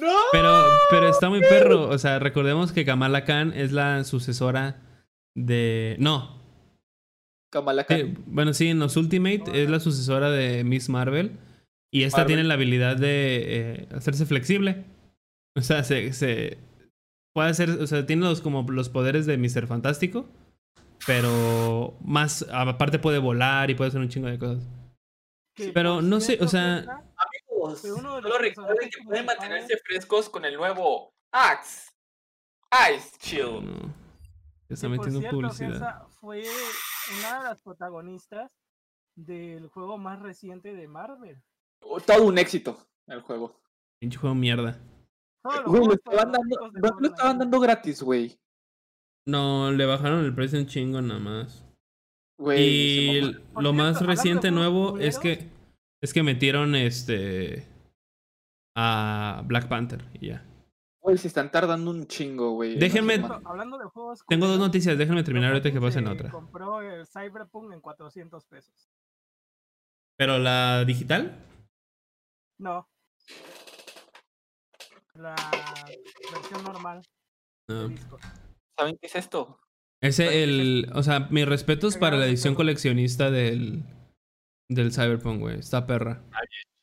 [0.00, 0.12] No.
[0.32, 1.88] Pero, pero está muy perro.
[1.88, 4.82] O sea, recordemos que Kamala Khan es la sucesora
[5.34, 5.96] de.
[5.98, 6.42] No.
[7.50, 8.00] Kamala Khan.
[8.00, 11.38] Eh, bueno, sí, en los Ultimate es la sucesora de Miss Marvel.
[11.92, 12.34] Y esta Marvel.
[12.34, 14.84] tiene la habilidad de eh, hacerse flexible.
[15.54, 16.58] O sea, se, se.
[17.36, 17.68] Puede hacer.
[17.68, 19.66] O sea, tiene los, como los poderes de Mr.
[19.66, 20.26] Fantástico.
[21.06, 22.46] Pero más.
[22.50, 24.66] Aparte puede volar y puede hacer un chingo de cosas.
[25.74, 29.76] Pero no sé, o sea- Amigos, Fue uno de los solo recuerden que pueden mantenerse
[29.84, 31.90] frescos con el nuevo Axe
[32.96, 33.66] Ice Chill.
[33.66, 33.94] No.
[34.70, 35.76] Está metiendo cierto, publicidad.
[35.76, 36.42] esa fue
[37.18, 38.50] una de las protagonistas
[39.14, 41.42] del juego más reciente de Marvel.
[42.06, 42.78] Todo un éxito
[43.08, 43.60] el juego.
[44.00, 44.80] Pinche juego mierda.
[45.66, 48.38] Güey, lo estaban dando, no lo estaban han dando gratis, güey.
[49.26, 51.64] No, le bajaron el precio un chingo nada más.
[52.38, 55.48] Güey, Y el- lo cierto, más reciente nuevo es que
[56.02, 57.66] es que metieron este
[58.76, 60.44] a Black Panther y ya.
[61.02, 62.74] Güey, se están tardando un chingo, güey.
[62.74, 66.30] en Déjenme- Hablando, de juegos Tengo dos noticias, déjenme terminar ahorita que pasen se otra.
[66.30, 68.90] compró el Cyberpunk en 400 pesos.
[70.18, 71.36] Pero la digital?
[72.58, 72.88] No.
[75.18, 75.34] La
[76.32, 77.02] versión normal
[77.68, 77.90] No.
[78.78, 79.58] ¿Saben qué es esto?
[80.02, 83.82] Ese el, o sea, mis respetos para la edición coleccionista del
[84.68, 85.58] del Cyberpunk, güey.
[85.58, 86.22] Está perra.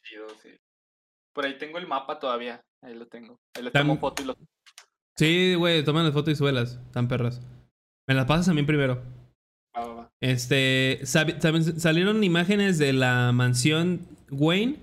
[0.03, 0.49] Chido, sí.
[1.33, 2.61] Por ahí tengo el mapa todavía.
[2.81, 3.39] Ahí lo tengo.
[3.55, 4.35] Ahí le tomo foto y lo.
[5.15, 7.39] Sí, güey, toman las fotos y suelas, tan perras.
[8.07, 9.03] Me las pasas a mí primero.
[9.75, 10.11] Va, va, va.
[10.19, 11.01] Este,
[11.39, 14.77] también salieron imágenes de la mansión Wayne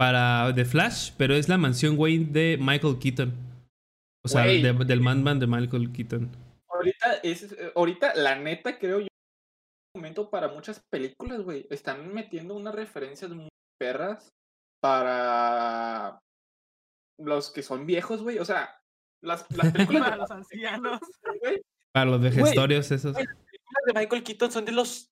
[0.00, 3.34] para The Flash, pero es la mansión Wayne de Michael Keaton.
[4.24, 6.30] O sea, de- del Madman de Michael Keaton.
[6.70, 9.08] Ahorita, es, eh, ahorita, la neta, creo yo,
[9.94, 11.66] momento para muchas películas, güey.
[11.68, 14.30] Están metiendo unas referencias muy perras
[14.80, 16.18] para
[17.18, 18.38] los que son viejos, güey.
[18.38, 18.74] O sea,
[19.22, 20.98] las, las películas Para los ancianos.
[21.42, 21.60] güey,
[21.92, 23.12] Para los vejestorios esos.
[23.12, 25.10] las películas de Michael Keaton son de los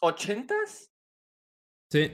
[0.00, 0.86] ochentas.
[1.90, 2.10] Sí.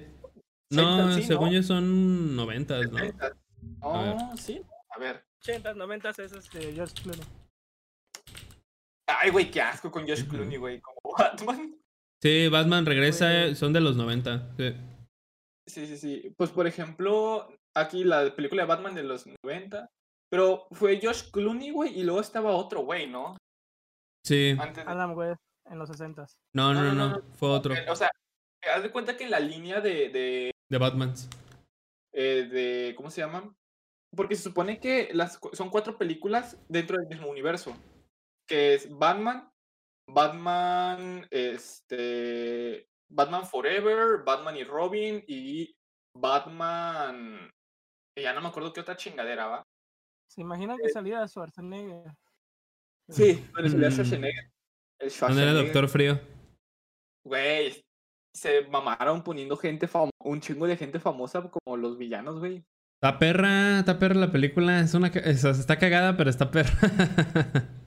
[0.71, 1.53] No, sí, según ¿no?
[1.55, 2.99] yo son noventas, ¿no?
[2.99, 3.37] ¿70s?
[3.83, 4.17] A ver.
[4.17, 4.63] No, sí.
[4.91, 5.25] A ver.
[5.41, 7.25] 80, 90 es este George Clooney.
[9.07, 10.31] Ay, güey, qué asco con Josh Ujú.
[10.31, 10.81] Clooney, güey.
[10.81, 11.75] Como Batman.
[12.21, 13.55] Sí, Batman regresa, Güey.
[13.55, 14.57] son de los 90.
[14.57, 14.75] Sí.
[15.67, 16.35] Sí, sí, sí.
[16.37, 19.89] Pues por ejemplo, aquí la película de Batman de los 90.
[20.31, 23.37] Pero fue Josh Clooney, güey, y luego estaba otro güey, ¿no?
[24.27, 24.55] Sí.
[24.59, 24.91] Antes de...
[24.91, 25.41] Adam West
[25.71, 27.23] en los 60 No, no, no, no.
[27.35, 27.75] Fue otro.
[27.75, 28.11] Eh, O sea,
[28.75, 31.29] haz de cuenta que en la línea de, de, De Batmans.
[32.13, 33.55] eh, de- ¿cómo se llaman?
[34.15, 37.77] Porque se supone que las, son cuatro películas dentro del mismo universo.
[38.47, 39.51] Que es Batman,
[40.09, 45.77] Batman, este, Batman Forever, Batman y Robin y
[46.15, 47.51] Batman...
[48.17, 49.67] Ya no me acuerdo qué otra chingadera, ¿va?
[50.29, 52.11] ¿Se imaginan que salía Schwarzenegger?
[53.11, 53.93] Sí, donde salía Mm.
[53.93, 54.45] Schwarzenegger.
[54.45, 55.65] ¿Dónde El era Schwarzenegger.
[55.65, 56.21] Doctor Frío?
[57.25, 57.85] Güey,
[58.39, 59.89] se mamaron poniendo gente
[60.19, 62.65] un chingo de gente famosa como los villanos, güey.
[63.01, 64.81] Está perra, está perra la película.
[64.81, 66.73] Es una, está cagada, pero está perra.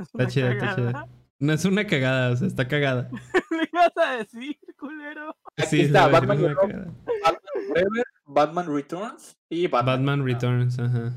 [0.00, 1.06] Es Está chida, está chida.
[1.38, 3.10] No es una cagada, o sea, está cagada.
[3.50, 5.36] ¿Le ibas a decir, culero?
[5.58, 6.56] Aquí Sí, está decir, Batman,
[7.68, 9.96] Forever, Batman Returns y Batman.
[10.06, 11.12] Batman Returns, ajá.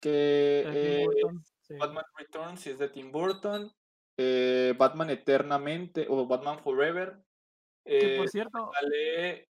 [0.00, 1.74] Que eh, Burton, sí.
[1.78, 3.70] Batman Returns es de Tim Burton.
[4.18, 7.22] eh, Batman Eternamente o Batman Forever.
[7.86, 9.48] Que eh, por cierto, sale-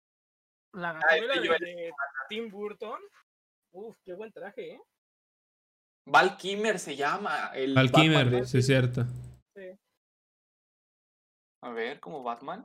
[0.74, 1.90] la Ah, gatúbela yo de, de
[2.28, 3.00] Tim Burton.
[3.72, 4.80] Uf, qué buen traje, ¿eh?
[6.08, 7.50] Val Kimmer se llama.
[7.54, 7.90] El Val
[8.30, 9.04] de- sí es cierto.
[9.56, 9.76] Sí.
[11.62, 12.64] A ver, como Batman.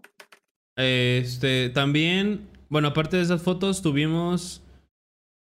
[0.77, 4.61] Este, también, bueno, aparte de esas fotos, tuvimos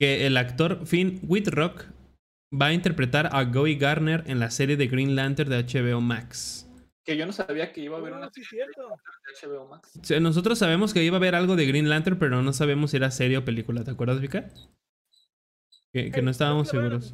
[0.01, 1.85] que el actor Finn Whitrock
[2.55, 6.69] va a interpretar a Goey Garner en la serie de Green Lantern de HBO Max.
[7.05, 8.89] Que yo no sabía que iba a haber Oh, una sí, serie cierto.
[9.43, 9.91] de HBO Max.
[10.21, 13.11] Nosotros sabemos que iba a haber algo de Green Lantern, pero no sabemos si era
[13.11, 13.85] serie o película.
[13.85, 14.51] ¿Te acuerdas, Vika?
[15.93, 17.13] Que, que no estábamos ¿por qué le van a seguros.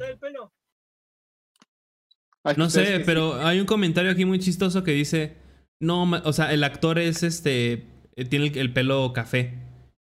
[2.55, 5.37] No ustedes sé, pero hay un comentario aquí muy chistoso que dice,
[5.79, 7.85] no, o sea, el actor es este,
[8.15, 9.53] eh, tiene el, el pelo café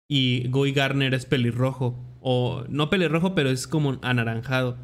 [0.10, 4.78] y Guy Garner es pelirrojo o no pelirrojo, pero es como anaranjado.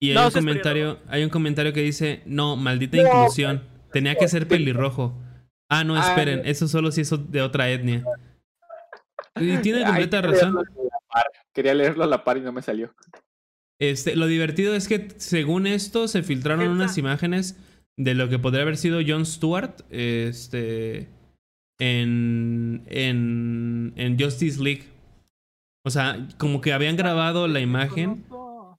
[0.00, 4.14] Y hay No, un comentario, hay un comentario que dice, no, maldita No, inclusión, tenía
[4.14, 5.18] que ser pelirrojo.
[5.68, 8.04] Ah, no, Ah, esperen, eso solo si es de otra etnia.
[9.36, 10.56] Y tiene completa razón.
[11.52, 12.92] Quería leerlo a la par y no me salió.
[13.80, 17.56] Este, lo divertido es que según esto se filtraron unas imágenes
[17.96, 21.08] de lo que podría haber sido Jon Stewart este,
[21.78, 24.84] en, en, en Justice League.
[25.84, 28.16] O sea, como que habían grabado la imagen.
[28.16, 28.78] Desconozco,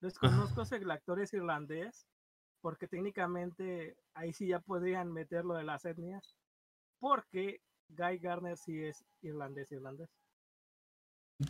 [0.00, 2.06] desconozco si el actor es irlandés,
[2.66, 6.34] porque técnicamente ahí sí ya podrían meter lo de las etnias,
[6.98, 7.60] porque
[7.90, 10.08] Guy Garner sí es irlandés, irlandés.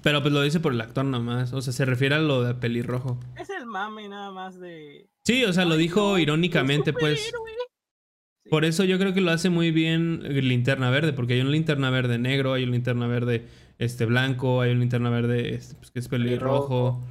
[0.03, 1.55] Pero pues lo dice por el actor nomás.
[1.55, 3.19] O sea, se refiere a lo de pelirrojo.
[3.35, 5.09] Es el mame nada más de...
[5.25, 7.25] Sí, o sea, lo dijo no, irónicamente, pues.
[7.25, 8.51] Sí.
[8.51, 11.89] Por eso yo creo que lo hace muy bien Linterna Verde, porque hay un Linterna
[11.89, 13.49] Verde negro, hay un Linterna Verde
[13.79, 17.03] este blanco, hay un Linterna Verde este, pues, que es pelirrojo.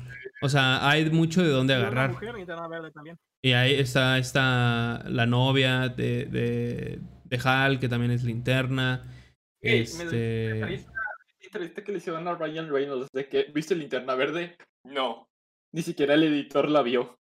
[0.41, 2.11] O sea, hay mucho de dónde una agarrar.
[2.11, 3.17] mujer, linterna verde también.
[3.45, 9.03] Y ahí está, está la novia de, de, de Hal, que también es linterna.
[9.61, 10.61] Ey, me- Este.
[10.65, 10.85] me
[11.45, 14.57] entrevista que le hicieron a Ryan Reynolds de que ¿viste linterna verde?
[14.83, 15.27] No.
[15.71, 17.19] Ni siquiera el editor la vio.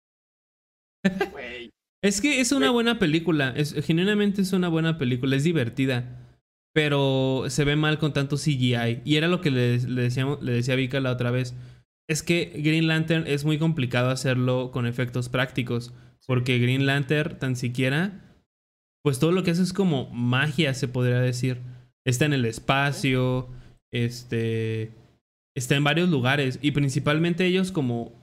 [1.31, 1.71] Güey.
[2.03, 3.53] Es que es una buena película.
[3.55, 5.37] Es, genuinamente es una buena película.
[5.37, 6.35] Es divertida.
[6.73, 9.03] Pero se ve mal con tanto CGI.
[9.05, 11.55] Y era lo que le, le, decíamos, le decía Vika la otra vez.
[12.09, 15.93] Es que Green Lantern es muy complicado hacerlo con efectos prácticos.
[16.29, 18.21] Porque Green Lantern tan siquiera.
[19.03, 21.59] Pues todo lo que hace es como magia, se podría decir.
[22.05, 23.49] Está en el espacio.
[23.91, 24.93] Este.
[25.57, 26.59] Está en varios lugares.
[26.61, 28.13] Y principalmente ellos como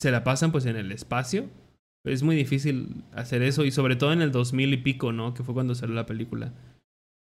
[0.00, 1.50] se la pasan pues en el espacio.
[2.04, 3.64] Es muy difícil hacer eso.
[3.64, 5.34] Y sobre todo en el 2000 y pico, ¿no?
[5.34, 6.52] Que fue cuando salió la película.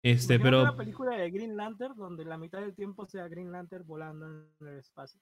[0.04, 0.62] Este, Imagínate pero.
[0.64, 4.68] una película de Green Lantern donde la mitad del tiempo sea Green Lantern volando en
[4.68, 5.18] el espacio.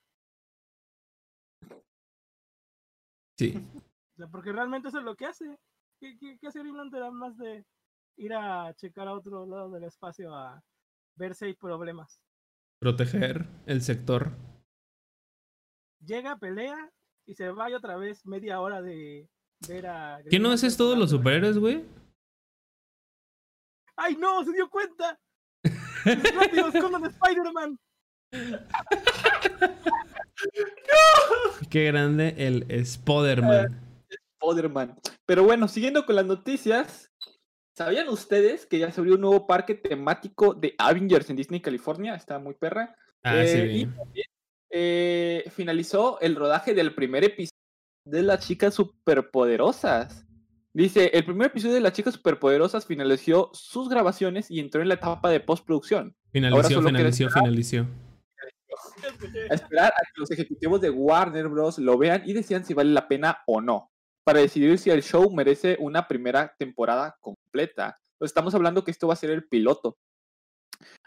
[3.38, 3.54] Sí.
[4.22, 5.58] Sea, porque realmente eso es lo que hace.
[5.98, 7.66] ¿Qué, qué, qué hace Green Lantern además de
[8.16, 10.62] ir a checar a otro lado del espacio a
[11.16, 12.20] ver si hay problemas?
[12.78, 14.30] Proteger el sector.
[16.04, 16.92] Llega, pelea
[17.26, 19.28] y se va y otra vez media hora de
[19.68, 20.18] ver a.
[20.18, 21.84] Green ¿Qué no haces todos los superhéroes, güey?
[23.96, 24.44] ¡Ay, no!
[24.44, 25.18] ¡Se dio cuenta!
[26.04, 27.76] ¡Rápido, escondan a Spider-Man!
[31.70, 33.81] Qué grande el Spider-Man.
[34.42, 34.98] Spider-Man.
[35.26, 37.08] Pero bueno, siguiendo con las noticias.
[37.74, 42.14] ¿Sabían ustedes que ya se abrió un nuevo parque temático de Avengers en Disney, California?
[42.14, 42.94] Está muy perra.
[43.22, 44.26] Ah, sí, Eh, y también,
[44.70, 47.58] eh, finalizó el rodaje del primer episodio
[48.04, 50.26] de las chicas superpoderosas.
[50.74, 54.94] Dice, el primer episodio de las chicas superpoderosas finalizó sus grabaciones y entró en la
[54.94, 56.14] etapa de postproducción.
[56.32, 57.32] finalició, esperar.
[57.32, 57.86] finalició.
[59.50, 61.78] A esperar a que los ejecutivos de Warner Bros.
[61.78, 63.91] lo vean y decidan si vale la pena o no,
[64.24, 67.98] para decidir si el show merece una primera temporada completa.
[68.20, 69.96] Estamos hablando que esto va a ser el piloto.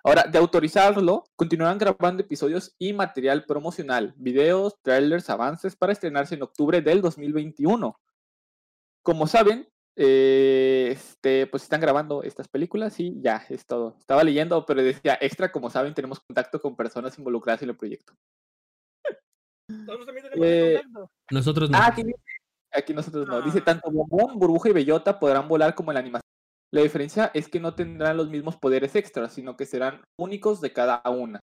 [0.04, 6.44] Ahora, de autorizarlo, continuarán grabando episodios y material promocional, videos, trailers, avances para estrenarse en
[6.44, 8.00] octubre del 2021.
[9.04, 9.68] Como saben,
[9.98, 13.96] eh, este, pues están grabando estas películas y ya, es todo.
[14.00, 18.14] Estaba leyendo, pero decía extra, como saben, tenemos contacto con personas involucradas en el proyecto.
[19.68, 21.12] Nosotros también tenemos Eh, contacto.
[21.32, 21.78] Nosotros no.
[21.78, 21.94] Ah,
[22.78, 23.42] aquí nosotros no.
[23.42, 23.66] Dice, Ah.
[23.66, 26.22] tanto Bombón, Burbuja y Bellota podrán volar como en la animación.
[26.74, 30.74] La diferencia es que no tendrán los mismos poderes extras, sino que serán únicos de
[30.74, 31.40] cada una.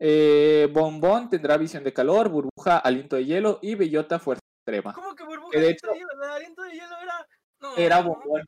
[0.00, 4.92] Eh, Bombón tendrá visión de calor, Burbuja aliento de hielo y Bellota fuerza extrema.
[4.94, 6.10] ¿Cómo que burbuja que de aliento hecho- de hielo?
[6.24, 7.26] El aliento de hielo era.
[7.60, 8.44] No, Era Bombón.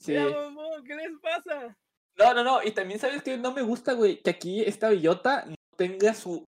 [0.00, 0.14] Sí.
[0.14, 1.76] Era bombón, ¿qué les pasa?
[2.16, 2.62] No, no, no.
[2.64, 6.44] Y también sabes que no me gusta, güey, que aquí esta Bellota no tenga su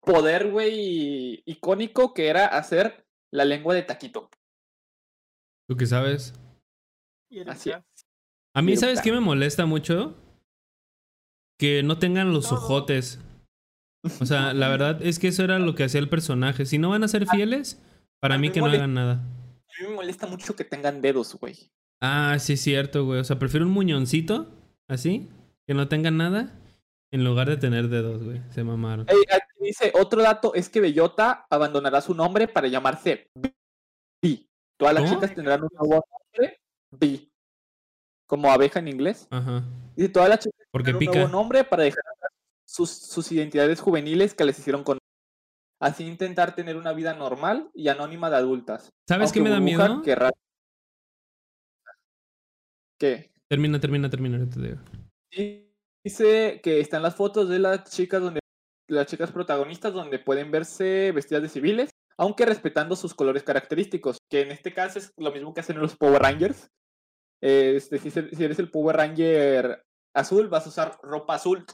[0.00, 3.03] poder, güey, icónico que era hacer
[3.34, 4.30] la lengua de taquito.
[5.68, 6.34] ¿Tú qué sabes?
[7.48, 7.72] Así.
[8.54, 10.14] A mí, ¿sabes qué me molesta mucho?
[11.58, 13.20] Que no tengan los ojotes.
[14.20, 16.66] O sea, la verdad es que eso era lo que hacía el personaje.
[16.66, 17.80] Si no van a ser fieles,
[18.20, 19.12] para a mí mí que no hagan nada.
[19.14, 21.70] A mí me molesta mucho que tengan dedos, güey.
[22.02, 23.20] Ah, sí es cierto, güey.
[23.20, 24.46] O sea, prefiero un muñoncito,
[24.88, 25.30] así,
[25.66, 26.52] que no tenga nada,
[27.14, 28.42] en lugar de tener dedos, güey.
[28.50, 29.06] Se mamaron.
[29.08, 33.54] Aquí dice, otro dato es que Bellota abandonará su nombre para llamarse B.
[34.76, 36.58] Todas las chicas tendrán un nuevo nombre,
[36.90, 37.30] B.
[38.26, 39.28] Como abeja en inglés.
[39.30, 39.62] Ajá.
[39.94, 42.02] Y todas las chicas Porque tendrán un nuevo nombre para dejar
[42.66, 44.98] sus, sus identidades juveniles que les hicieron con
[45.80, 48.90] Así intentar tener una vida normal y anónima de adultas.
[49.06, 50.02] ¿Sabes qué me da miedo?
[50.02, 50.32] querrá-
[52.98, 53.30] ¿Qué?
[53.48, 54.50] Termina, termina, termina.
[54.50, 54.78] te digo.
[55.30, 55.63] Y
[56.04, 58.40] dice que están las fotos de las chicas donde
[58.88, 64.42] las chicas protagonistas donde pueden verse vestidas de civiles, aunque respetando sus colores característicos, que
[64.42, 66.68] en este caso es lo mismo que hacen los Power Rangers.
[67.42, 69.82] Este, si, se- si eres el Power Ranger
[70.14, 71.64] azul, vas a usar ropa azul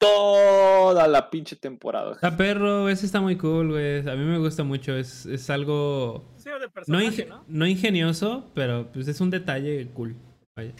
[0.00, 2.12] toda la pinche temporada.
[2.12, 3.98] Está perro, ese está muy cool, güey.
[4.00, 4.94] A mí me gusta mucho.
[4.96, 6.24] Es, es algo.
[6.36, 7.44] Sí, de No, personaje, inge- ¿no?
[7.46, 10.16] no ingenioso, pero pues es un detalle cool.
[10.56, 10.72] Vaya.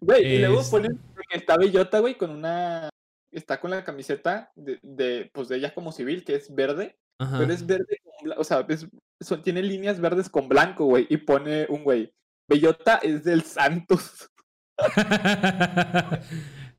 [0.00, 0.98] Güey, y luego Es- ponen
[1.34, 2.88] está Bellota, güey, con una.
[3.30, 6.96] Está con la camiseta de, de, pues de ella como civil, que es verde.
[7.18, 7.38] Ajá.
[7.38, 8.86] Pero es verde con blanco, o sea, es-
[9.20, 11.06] son- tiene líneas verdes con blanco, güey.
[11.10, 12.12] Y pone un güey.
[12.48, 14.30] Bellota es del Santos.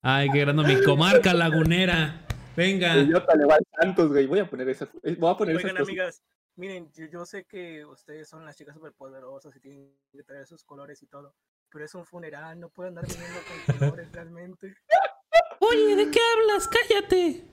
[0.02, 2.26] Ay, qué grande mi comarca lagunera.
[2.56, 2.96] Venga.
[2.96, 4.26] Bellota le va al Santos, güey.
[4.28, 4.90] Voy a poner esas.
[5.04, 5.88] eh, Voy a poner esas Oigan, cosas.
[5.90, 6.24] amigas,
[6.56, 10.64] miren, yo, yo sé que ustedes son las chicas superpoderosas y tienen que traer sus
[10.64, 11.36] colores y todo,
[11.76, 14.76] pero es un funeral, no pueden andar viniendo con colores realmente.
[15.60, 16.70] Oye, ¿de qué hablas?
[16.70, 17.44] Cállate.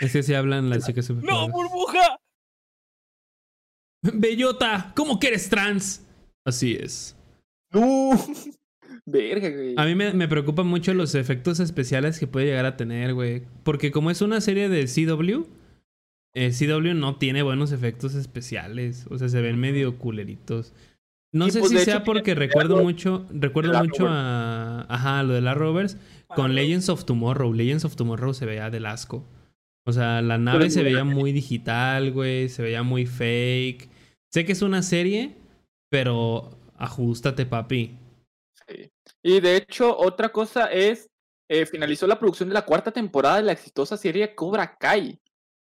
[0.00, 2.16] Es que si hablan las chicas super ¡No, burbuja!
[4.00, 6.02] Bellota, ¿cómo que eres trans?
[6.46, 7.14] Así es.
[7.74, 8.12] No.
[9.04, 9.74] Verga, güey.
[9.76, 13.42] A mí me, me preocupan mucho los efectos especiales que puede llegar a tener, güey.
[13.64, 15.46] Porque como es una serie de CW,
[16.34, 19.06] eh, CW no tiene buenos efectos especiales.
[19.10, 20.72] O sea, se ven medio culeritos.
[21.36, 25.22] No Y, sé pues, si sea hecho, porque recuerdo mucho, recuerdo la mucho a, ajá,
[25.22, 25.98] lo de la Rovers
[26.34, 27.52] con Legends of Tomorrow.
[27.52, 29.22] Legends of Tomorrow se veía del asco.
[29.84, 33.88] O sea, la nave Pero se veía muy digital, güey, se veía muy fake.
[34.32, 35.36] Sé que es una serie,
[35.90, 37.96] pero ajustate, papi.
[38.66, 38.90] Sí.
[39.22, 41.08] Y de hecho, otra cosa es.
[41.48, 45.20] eh, finalizó la producción de la cuarta temporada de la exitosa serie Cobra Kai.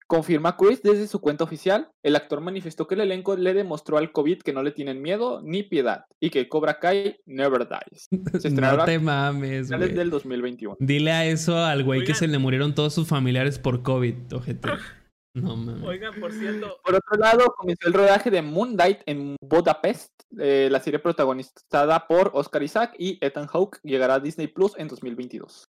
[0.08, 1.90] Confirma Chris desde su cuenta oficial.
[2.02, 5.42] El actor manifestó que el elenco le demostró al COVID que no le tienen miedo
[5.42, 8.08] ni piedad y que Cobra Kai never dies.
[8.42, 9.98] Se No te mames, finales güey.
[9.98, 10.76] del 2021.
[10.80, 14.68] Dile a eso al güey que se le murieron todos sus familiares por COVID, ojete.
[15.34, 15.86] No mames.
[15.86, 20.10] Oigan, por cierto, Por otro lado, comenzó el rodaje de Moonlight en Budapest.
[20.38, 24.88] eh, la serie protagonizada por Oscar Isaac y Ethan Hawke llegará a Disney Plus en
[24.88, 25.68] 2022.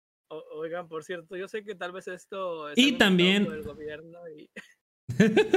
[0.57, 4.19] Oigan, por cierto, yo sé que tal vez esto es Y también- por el gobierno
[4.37, 4.51] y,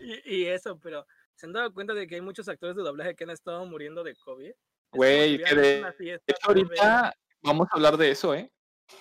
[0.00, 3.14] y, y eso, pero ¿se han dado cuenta de que hay muchos actores de doblaje
[3.14, 4.50] que han estado muriendo de COVID?
[4.92, 8.50] Güey, que de De ahorita vamos a hablar de eso, ¿eh?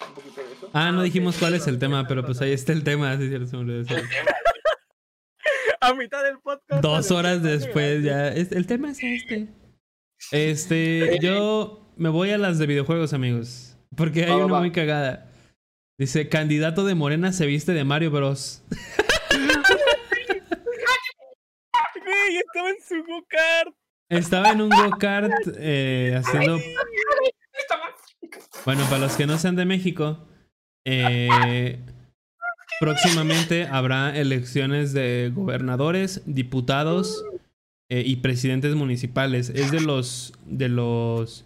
[0.07, 0.69] Un poquito de eso.
[0.73, 3.15] Ah, no Ah, dijimos cuál es el tema, pero pues ahí está el tema.
[3.17, 3.84] sí, es cierto, se me
[5.79, 6.81] a mitad del podcast.
[6.84, 8.27] Dos horas después ya.
[8.29, 9.47] es- El tema es este.
[10.31, 13.66] Este, yo me voy a las de videojuegos, amigos.
[13.95, 14.59] Porque hay Va, va, una va.
[14.59, 15.31] muy cagada.
[15.99, 18.64] Dice, candidato de Morena se viste de Mario Bros.
[22.05, 23.76] Güey, estaba en su go-kart.
[24.09, 26.59] Estaba en un go-kart eh, haciendo...
[28.65, 30.19] Bueno, para los que no sean de México,
[30.85, 31.80] eh,
[32.80, 37.23] próximamente habrá elecciones de gobernadores, diputados
[37.89, 39.49] eh, y presidentes municipales.
[39.49, 41.45] Es de los, de los,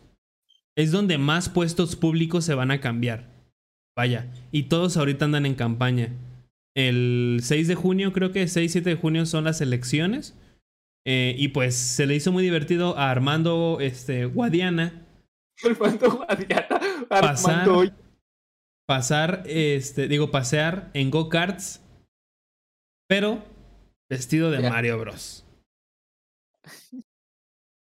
[0.78, 3.30] es donde más puestos públicos se van a cambiar.
[3.98, 6.14] Vaya, y todos ahorita andan en campaña.
[6.76, 10.38] El 6 de junio, creo que 6-7 de junio son las elecciones.
[11.06, 15.08] Eh, y pues se le hizo muy divertido a Armando este, Guadiana
[15.64, 16.80] Armando Guadiana.
[17.08, 17.62] Pasar.
[17.62, 17.96] Armando.
[18.88, 21.82] pasar, este, digo, pasear en go-karts,
[23.08, 23.44] pero
[24.10, 24.70] vestido de Ya.
[24.70, 25.46] Mario Bros.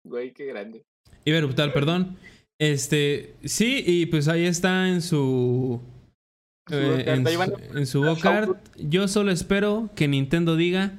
[0.04, 0.86] Güey, qué grande.
[1.26, 2.20] Eruptar, perdón.
[2.60, 5.82] Este, sí, y pues ahí está en su.
[6.68, 8.90] Su eh, en, su, en.
[8.90, 10.94] Yo solo espero que Nintendo diga: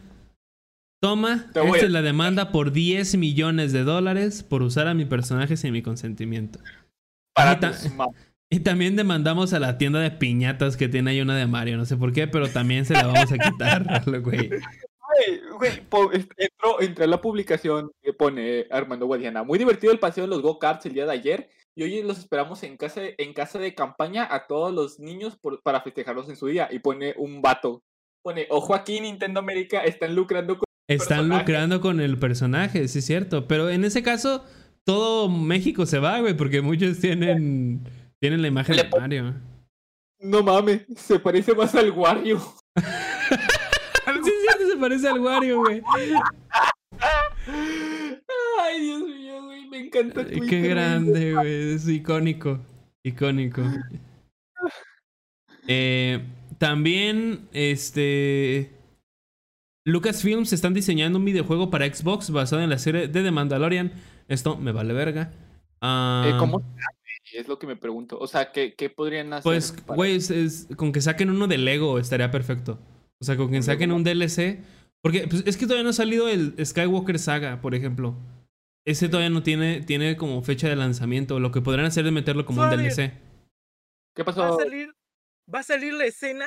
[1.02, 5.04] Toma, Te esta es la demanda por 10 millones de dólares por usar a mi
[5.06, 6.58] personaje sin mi consentimiento.
[7.34, 8.08] Para ta- ma-
[8.48, 11.84] Y también demandamos a la tienda de piñatas que tiene ahí una de Mario, no
[11.84, 14.50] sé por qué, pero también se la vamos a quitar, güey.
[15.58, 15.72] Güey,
[16.36, 19.42] entró, entró en la publicación que pone Armando Guadiana.
[19.42, 21.48] Muy divertido el paseo de los go-karts el día de ayer.
[21.74, 25.62] Y hoy los esperamos en casa, en casa de campaña a todos los niños por-
[25.62, 26.68] para festejarlos en su día.
[26.70, 27.82] Y pone un vato.
[28.22, 30.64] Pone, ojo aquí, Nintendo América, están lucrando con...
[30.88, 31.40] Están personaje.
[31.40, 33.46] lucrando con el personaje, sí es cierto.
[33.46, 34.44] Pero en ese caso,
[34.84, 37.88] todo México se va, güey, porque muchos tienen,
[38.20, 39.34] tienen la imagen Le de Mario.
[40.18, 42.40] No mames, se parece más al Wario.
[44.76, 45.82] Se parece al Wario, güey.
[48.62, 51.74] Ay, Dios mío, güey, me encanta Twitter, Qué grande, güey.
[51.74, 52.60] Es icónico.
[53.02, 53.62] Icónico.
[55.68, 56.24] Eh,
[56.58, 58.70] también, este.
[59.84, 63.92] Lucasfilms están diseñando un videojuego para Xbox basado en la serie de The Mandalorian.
[64.28, 65.32] Esto me vale verga.
[65.80, 67.40] Ah, Eh, ¿Cómo se hace?
[67.40, 68.16] Es lo que me pregunto.
[68.16, 69.42] O sea, ¿qué, qué podrían hacer?
[69.42, 70.20] Pues, güey,
[70.76, 72.78] con que saquen uno de Lego estaría perfecto.
[73.20, 74.60] O sea, con que Un saquen un DLC.
[75.02, 78.16] Porque pues, es que todavía no ha salido el Skywalker Saga, por ejemplo.
[78.86, 81.40] Ese todavía no tiene, tiene como fecha de lanzamiento.
[81.40, 82.70] Lo que podrían hacer es meterlo como un.
[82.70, 83.12] DLC.
[84.14, 84.58] ¿Qué Va a pasó?
[84.58, 84.92] salir,
[85.52, 86.46] va a salir la escena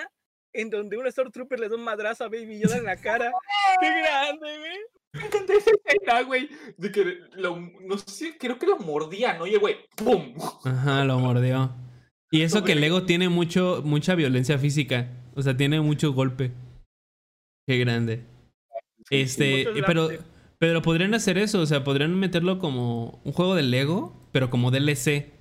[0.54, 3.32] en donde un Stormtrooper le da un madrazo a Baby Yoda en la cara.
[3.82, 4.78] ¡Qué grande, güey!
[5.14, 6.50] Me encanta esa escena, güey.
[6.78, 9.46] De que lo, no sé, creo que lo mordía, ¿no?
[9.46, 10.34] Y el güey, ¡pum!
[10.66, 11.72] Ajá, lo mordió.
[12.32, 15.10] Y eso que Lego tiene mucho, mucha violencia física.
[15.40, 16.52] O sea, tiene mucho golpe.
[17.68, 18.24] Qué grande.
[19.10, 20.10] Este, pero,
[20.60, 21.62] pero podrían hacer eso.
[21.62, 25.32] O sea, podrían meterlo como un juego de Lego, pero como DLC.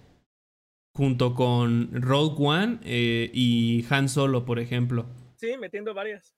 [0.97, 5.07] Junto con Rogue One eh, y Han Solo, por ejemplo.
[5.37, 6.35] Sí, metiendo varias.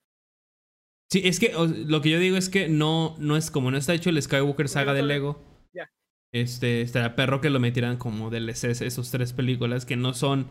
[1.10, 3.78] Sí, es que o- lo que yo digo es que no, no es como no
[3.78, 5.42] está hecho el Skywalker saga de Lego.
[5.72, 5.90] Ya.
[6.32, 10.50] Este, estaría perro que lo metieran como DLCs, esos tres películas que no son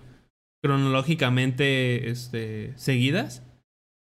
[0.62, 3.44] cronológicamente este, seguidas.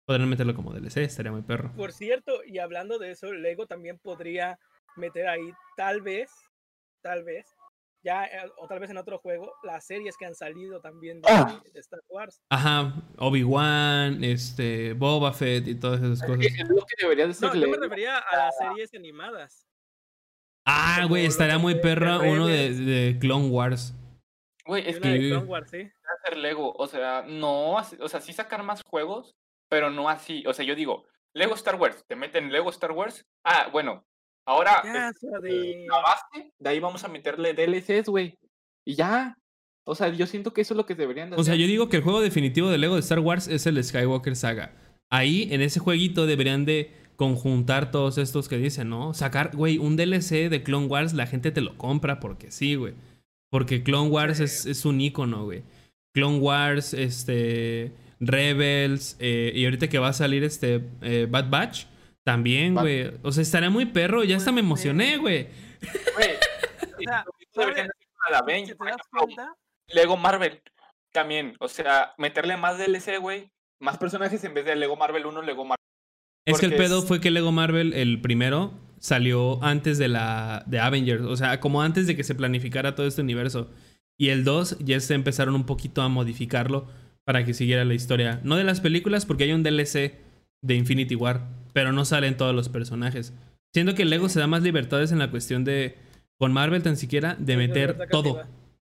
[0.05, 1.71] Podrían meterlo como DLC, estaría muy perro.
[1.75, 4.59] Por cierto, y hablando de eso, Lego también podría
[4.97, 6.29] meter ahí, tal vez,
[7.01, 7.45] tal vez,
[8.03, 11.29] ya, eh, o tal vez en otro juego, las series que han salido también de,
[11.31, 11.61] Ah.
[11.73, 12.41] de Star Wars.
[12.49, 16.37] Ajá, Obi-Wan, este, Boba Fett y todas esas cosas.
[16.69, 19.65] Lo que debería de ser No, yo me refería a las series animadas.
[20.65, 23.93] Ah, güey, estaría muy perro uno de, Clone Wars.
[24.65, 25.29] Güey, es que una de Sí.
[25.29, 25.91] Clone Wars, sí.
[26.25, 26.73] Ser Lego.
[26.77, 29.35] O sea, no, o sea, sí sacar más juegos,
[29.69, 30.43] pero no así.
[30.47, 33.25] O sea, yo digo, Lego Star Wars, te meten Lego Star Wars.
[33.45, 34.03] Ah, bueno,
[34.47, 35.85] ahora Ya, es- suave.
[35.89, 38.37] la base, de ahí vamos a meterle DLCs, güey.
[38.85, 39.37] Y ya.
[39.85, 41.61] O sea, yo siento que eso es lo que deberían de O sea, hacer.
[41.61, 44.71] yo digo que el juego definitivo de Lego de Star Wars es el Skywalker Saga.
[45.11, 49.13] Ahí, en ese jueguito, deberían de conjuntar todos estos que dicen, ¿no?
[49.13, 52.93] Sacar, güey, un DLC de Clone Wars, la gente te lo compra porque sí, güey.
[53.51, 54.43] Porque Clone Wars Sí.
[54.45, 55.63] es, es un icono, güey.
[56.13, 57.91] Clone Wars, este.
[58.19, 61.85] Rebels, eh, y ahorita que va a salir este eh, Bad Batch,
[62.23, 63.11] también, güey.
[63.21, 65.47] O sea, estaría muy perro, ya hasta me emocioné, güey.
[69.15, 69.55] O sea,
[69.93, 70.61] Lego Marvel
[71.11, 71.55] también.
[71.59, 73.51] O sea, meterle más DLC, güey.
[73.79, 75.83] Más personajes en vez de Lego Marvel 1, Lego Marvel.
[76.45, 80.63] Es que el pedo es- fue que Lego Marvel, el primero, salió antes de la
[80.65, 81.23] de Avengers.
[81.23, 83.69] O sea, como antes de que se planificara todo este universo.
[84.17, 86.87] Y el 2 ya se empezaron un poquito a modificarlo
[87.25, 88.41] para que siguiera la historia.
[88.43, 90.15] No de las películas, porque hay un DLC
[90.61, 91.47] de Infinity War.
[91.73, 93.33] Pero no salen todos los personajes.
[93.73, 95.97] Siendo que Lego se da más libertades en la cuestión de.
[96.37, 98.41] Con Marvel tan siquiera, de meter todo.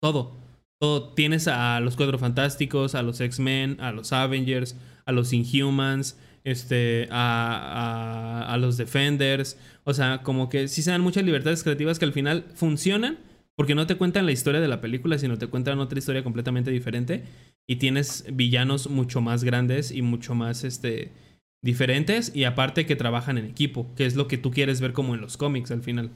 [0.00, 0.36] Todo.
[0.80, 1.14] Todo.
[1.14, 4.76] Tienes a los Cuatro Fantásticos, a los X-Men, a los Avengers,
[5.06, 9.58] a los Inhumans, este, a, a, a los Defenders.
[9.84, 13.18] O sea, como que sí se dan muchas libertades creativas que al final funcionan
[13.59, 16.70] porque no te cuentan la historia de la película, sino te cuentan otra historia completamente
[16.70, 17.24] diferente.
[17.66, 21.12] Y tienes villanos mucho más grandes y mucho más este,
[21.60, 22.35] diferentes.
[22.36, 25.20] Y aparte que trabajan en equipo, que es lo que tú quieres ver como en
[25.20, 26.12] los cómics al final.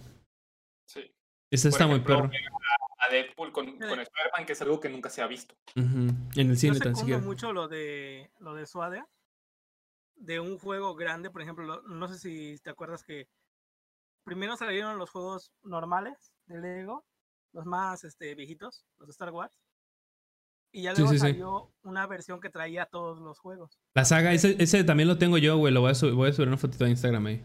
[0.87, 1.13] Sí.
[1.51, 2.31] Eso está muy perro.
[3.01, 5.57] A Deadpool con, con Spider-Man, que es algo que nunca se ha visto.
[5.75, 7.21] En el cine Yo tan siquiera.
[7.21, 9.03] mucho lo de lo de Suade
[10.15, 13.27] de un juego grande, por ejemplo, lo- no sé si te acuerdas que
[14.25, 17.05] primero salieron los juegos normales de Lego,
[17.53, 19.57] los más este viejitos, los de Star Wars.
[20.75, 21.21] Y ya luego sí, sí.
[21.21, 23.79] salió una versión que traía todos los juegos.
[23.95, 25.73] La saga, ese, ese también lo tengo yo, güey.
[25.73, 27.45] Lo voy a, subir, voy a subir una fotito a Instagram ahí.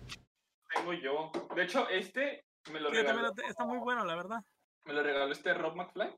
[0.74, 1.32] Tengo yo.
[1.56, 4.42] De hecho, este me lo regaló, lo te- está muy bueno, la verdad.
[4.86, 6.16] me lo regaló este Rob McFly,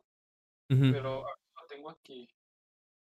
[0.68, 2.28] pero lo tengo aquí.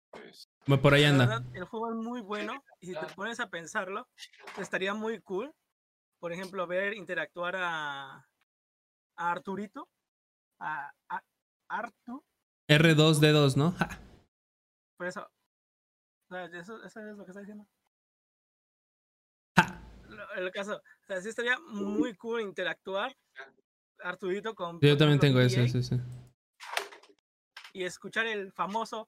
[0.10, 1.26] Pues, Bueno, Por ahí anda.
[1.28, 3.08] verdad, el juego es muy bueno y si te Ah.
[3.16, 4.08] pones a pensarlo,
[4.58, 5.52] estaría muy cool,
[6.20, 8.16] por ejemplo, ver interactuar a,
[9.18, 9.88] a Arturito,
[10.64, 11.22] a, a
[11.70, 12.24] Artu,
[12.70, 13.72] R2D2, ¿no?
[13.78, 14.00] Ja.
[14.98, 17.68] por eso, o sea, eso, eso es lo que está diciendo.
[19.58, 19.82] Ja.
[20.08, 23.16] Lo- El caso, o sea, sí estaría muy cool interactuar
[24.04, 24.80] Arturito con...
[24.82, 26.00] Yo también tengo EA, ese, ese.
[27.74, 29.08] Y escuchar el famoso...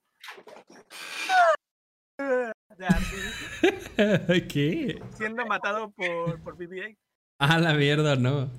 [2.18, 5.02] de Arturito ¿Qué?
[5.16, 6.98] siendo matado por, por BB-8.
[7.40, 8.50] Ah, la mierda, no.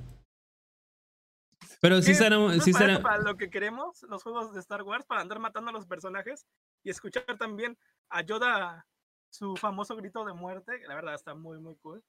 [1.81, 2.37] Pero sí será.
[2.37, 5.21] ¿No es Sí para será para lo que queremos los juegos de Star Wars, para
[5.21, 6.47] andar matando a los personajes
[6.83, 7.77] y escuchar también
[8.11, 8.87] a Yoda
[9.31, 12.03] su famoso grito de muerte, que la verdad está muy, muy cool.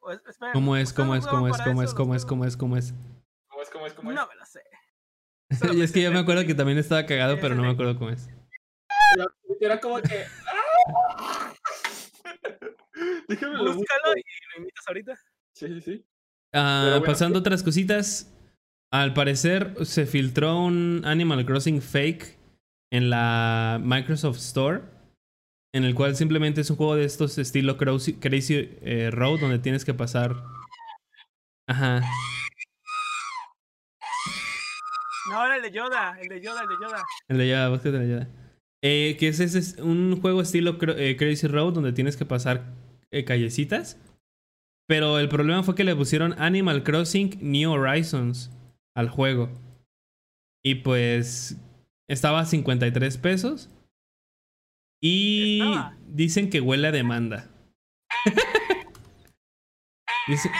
[0.00, 0.90] O es- esperen, ¿Cómo es?
[0.90, 1.26] ¿ustedes ¿Cómo no es?
[1.26, 1.56] ¿Cómo es?
[1.58, 1.92] ¿Cómo es?
[1.94, 2.24] ¿Cómo ¿Los es?
[2.26, 2.56] ¿Cómo es?
[2.56, 2.92] ¿Cómo es?
[3.50, 3.70] ¿Cómo es?
[3.70, 3.94] ¿Cómo es?
[3.94, 4.16] ¿Cómo es?
[4.16, 4.62] No me la sé.
[5.78, 8.10] Y es que yo me acuerdo que también estaba cagado, pero no me acuerdo cómo
[8.10, 8.28] es.
[9.60, 10.24] Era- como que.
[10.46, 11.52] ¡ah!
[13.28, 13.74] Lo.
[13.74, 14.22] Búscalo y
[14.54, 15.16] lo imitas ahorita.
[15.54, 16.06] Sí, sí, sí.
[16.52, 18.32] Ah, bueno, pasando a otras cositas.
[18.92, 22.38] Al parecer se filtró un Animal Crossing fake
[22.92, 24.82] en la Microsoft Store.
[25.74, 29.58] En el cual simplemente es un juego de estos estilo Crazy, Crazy, eh, Road, donde
[29.58, 30.42] tienes que pasar.
[31.68, 32.02] Ajá.
[35.28, 37.02] No, era el de Yoda, el de Yoda, el de Yoda.
[37.28, 38.28] El de Yoda, búscate el de Yoda.
[38.82, 42.72] Eh, que es, ese es un juego estilo eh, Crazy Road donde tienes que pasar
[43.10, 43.98] eh, callecitas.
[44.88, 48.55] Pero el problema fue que le pusieron Animal Crossing New Horizons
[48.96, 49.48] al juego.
[50.64, 51.56] Y pues
[52.08, 53.70] estaba a 53 pesos.
[55.00, 55.96] Y Estaba.
[56.08, 57.48] dicen que huele a demanda.
[60.26, 60.50] Dice-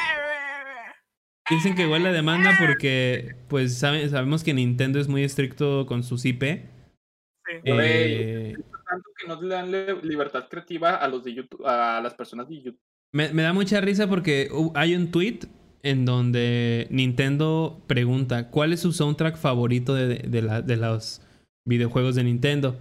[1.51, 6.03] dicen que huele a demanda porque pues sabe- sabemos que Nintendo es muy estricto con
[6.05, 6.43] sus IP.
[6.45, 7.61] Sí.
[7.65, 8.55] Eh,
[8.89, 9.71] Tanto que no le dan
[10.03, 12.81] libertad creativa a los de YouTube, a las personas de YouTube.
[13.13, 15.41] Me, me da mucha risa porque hay un tweet
[15.89, 21.21] en donde Nintendo pregunta cuál es su soundtrack favorito de, de la- de los
[21.67, 22.77] videojuegos de Nintendo.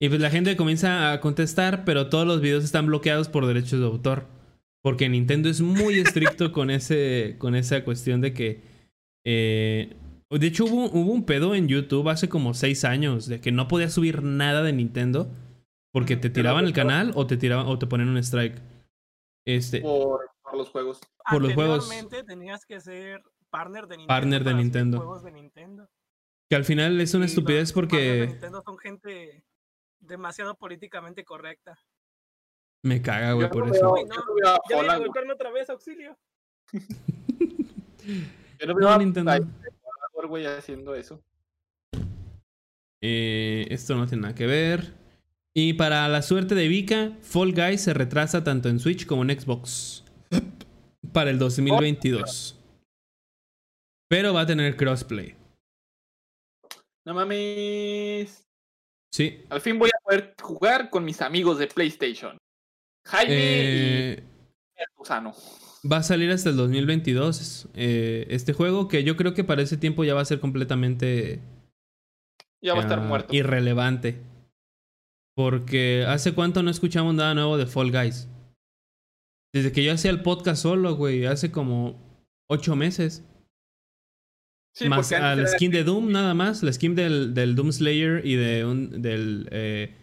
[0.00, 3.80] Y pues la gente comienza a contestar, pero todos los videos están bloqueados por derechos
[3.80, 4.26] de autor.
[4.82, 8.60] Porque Nintendo es muy estricto con, ese, con esa cuestión de que...
[9.24, 9.94] eh,
[10.30, 13.68] de hecho hubo, hubo un pedo en YouTube hace como seis años de que no
[13.68, 15.30] podías subir nada de Nintendo
[15.92, 18.60] porque te tiraban el canal o te tiraban o te ponían un strike.
[19.46, 20.20] Este, Por,
[20.56, 21.00] por los juegos.
[21.30, 21.90] por los juegos.
[22.26, 24.06] Tenías que ser partner de Nintendo.
[24.08, 24.98] Partner de Nintendo.
[24.98, 25.88] Juegos de Nintendo.
[26.48, 29.44] Que al final es una Y estupidez los partners de porque Nintendo son gente
[30.00, 31.78] demasiado políticamente correcta.
[32.82, 33.92] me caga, güey, por no eso.
[33.92, 34.14] veo- Uy, no.
[34.14, 36.16] yo no veo a Ya voy a golpearme otra vez, auxilio.
[38.60, 39.30] yo no veo No, a- Nintendo.
[39.32, 41.20] a- a- güey, haciendo eso.
[43.02, 44.94] Eh, esto no tiene nada que ver.
[45.54, 49.38] Y para la suerte de Vika, Fall Guys se retrasa tanto en Switch como en
[49.40, 50.04] Xbox.
[51.12, 52.58] Para el 2022.
[54.08, 55.34] Pero va a tener crossplay.
[57.04, 58.44] No mames.
[59.12, 59.44] Sí.
[59.48, 62.36] Al fin voy a poder jugar con mis amigos de PlayStation.
[63.06, 64.24] Jaime Eh,
[64.76, 65.32] y Gusano.
[65.90, 69.76] va a salir hasta el 2022 eh, este juego que yo creo que para ese
[69.76, 71.40] tiempo ya va a ser completamente
[72.60, 73.34] Ya va a estar ah, muerto.
[73.34, 74.20] irrelevante.
[75.36, 78.28] Porque hace cuánto no escuchamos nada nuevo de Fall Guys.
[79.54, 81.98] Desde que yo hacía el podcast solo, güey, hace como
[82.50, 83.24] ocho meses.
[84.74, 86.62] Sí, más a la skin de Doom, nada más.
[86.62, 89.94] La skin del, del Doom Slayer y de un, del, eh,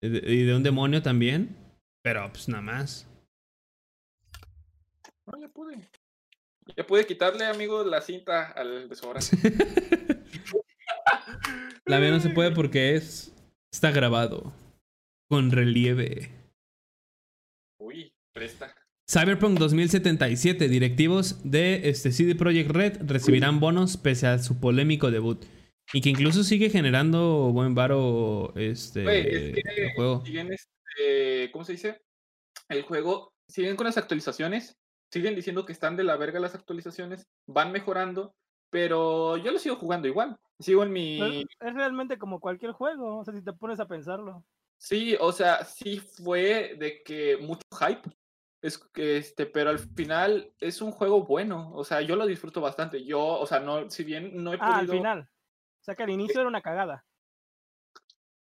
[0.00, 1.56] de- y de un demonio también.
[2.04, 3.08] Pero pues nada más.
[5.26, 5.78] No, ya pude.
[6.76, 9.36] Ya pude quitarle, amigo, la cinta al desodorante.
[11.86, 13.32] La mía no se puede porque es
[13.72, 14.52] está grabado
[15.30, 16.30] con relieve.
[17.80, 18.74] Uy, presta.
[19.10, 25.44] Cyberpunk 2077, directivos de este CD Projekt Red recibirán bonos pese a su polémico debut.
[25.94, 30.24] Y que incluso sigue generando buen varo este Güey, es que el juego.
[30.26, 32.02] siguen, este, ¿cómo se dice?
[32.68, 34.76] El juego, siguen con las actualizaciones,
[35.10, 38.34] siguen diciendo que están de la verga las actualizaciones, van mejorando,
[38.70, 40.36] pero yo lo sigo jugando igual.
[40.60, 41.42] Sigo en mi...
[41.60, 44.44] Es realmente como cualquier juego, o sea, si te pones a pensarlo.
[44.80, 48.08] Sí, o sea, sí fue de que mucho hype.
[48.62, 51.70] Es que este, pero al final es un juego bueno.
[51.74, 53.04] O sea, yo lo disfruto bastante.
[53.04, 54.94] Yo, o sea, no, si bien no he Ah, al podido.
[54.94, 55.20] final.
[55.20, 57.04] O sea, que al inicio era una cagada.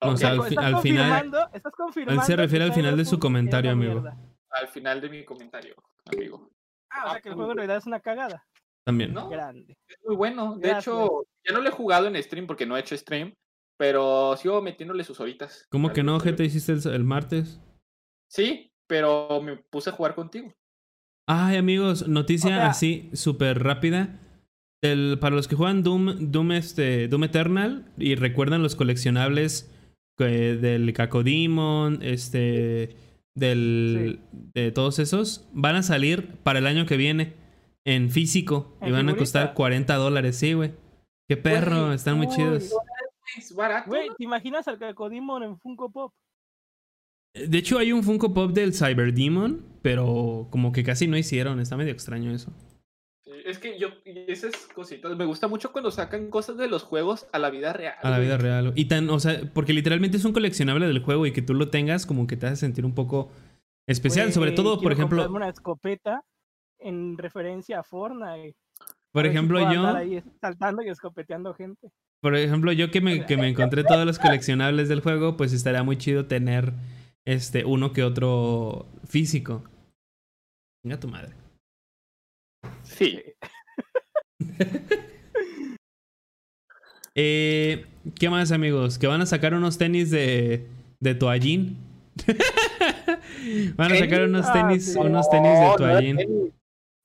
[0.01, 3.05] O sea, al, Estás fi- al final, confirmando- estás confirmando se refiere al final de
[3.05, 4.05] su comentario, amigo.
[4.51, 5.74] al final de mi comentario,
[6.05, 6.51] amigo.
[6.90, 8.45] Ah, o sea, que el juego en realidad es una cagada.
[8.85, 9.12] también.
[9.12, 9.28] ¿No?
[9.28, 9.77] Grande.
[9.86, 10.55] Es muy bueno.
[10.57, 10.86] De Gracias.
[10.95, 13.35] hecho, ya no lo he jugado en stream porque no he hecho stream.
[13.79, 15.67] Pero sigo metiéndole sus horitas.
[15.71, 16.45] ¿Cómo que no, gente?
[16.45, 17.61] ¿Hiciste el, el martes?
[18.29, 20.53] Sí, pero me puse a jugar contigo.
[21.27, 24.19] Ay, amigos, noticia O sea- así súper rápida.
[24.83, 29.71] El- para los que juegan Doom, Doom, este, Doom Eternal y recuerdan los coleccionables
[30.17, 32.97] que- del Cacodemon, este,
[33.37, 34.21] del,
[34.55, 37.35] de todos esos, van a salir para el año que viene
[37.87, 40.73] en físico y ¿En van a costar 40 dólares, sí, güey.
[41.29, 42.73] Qué perro, están muy uy, chidos.
[43.37, 43.91] Es barato.
[43.91, 46.13] Güey, ¿te imaginas al Cacodemon en Funko Pop?
[47.35, 51.61] De hecho, hay un Funko Pop del Cyber Demon, pero como que casi no hicieron,
[51.61, 52.53] está medio extraño eso.
[53.45, 55.17] Es que yo, y esas cositas.
[55.17, 57.95] Me gusta mucho cuando sacan cosas de los juegos a la vida real.
[58.03, 58.73] A la vida real.
[58.75, 61.71] Y tan, o sea, porque literalmente es un coleccionable del juego y que tú lo
[61.71, 63.31] tengas como que te hace sentir un poco
[63.87, 64.33] especial.
[64.33, 66.25] Sobre todo, por ejemplo, una escopeta
[66.79, 68.57] en referencia a Fortnite.
[69.13, 71.91] por A ver si ejemplo, yo, ahí saltando y escopeteando gente.
[72.20, 75.82] Por ejemplo, yo que me, que me encontré todos los coleccionables del juego, pues estaría
[75.82, 76.73] muy chido tener
[77.27, 79.65] este uno que otro físico.
[80.85, 81.35] Venga tu madre.
[82.82, 83.23] Sí.
[87.20, 87.85] Eh,
[88.19, 88.97] ¿Qué más, amigos?
[88.97, 90.69] Que van a sacar unos tenis de,
[91.01, 91.77] de toallín.
[93.77, 96.16] van a sacar unos Ah, tenis, unos tenis de toallín.
[96.16, 96.28] tenis.
[96.39, 96.53] ¿Sí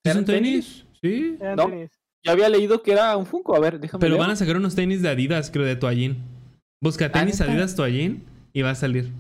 [0.05, 0.85] ¿Son ¿Eran tenis?
[1.01, 1.37] Sí.
[1.57, 1.71] No.
[2.23, 2.25] Tenis.
[2.25, 3.55] Yo había leído que era un Funko.
[3.55, 6.17] A ver, déjame Pero van a sacar unos tenis de Adidas, creo, de toallín.
[6.81, 7.51] Busca tenis ¿neta?
[7.51, 8.23] Adidas toallín
[8.53, 9.11] y va a salir.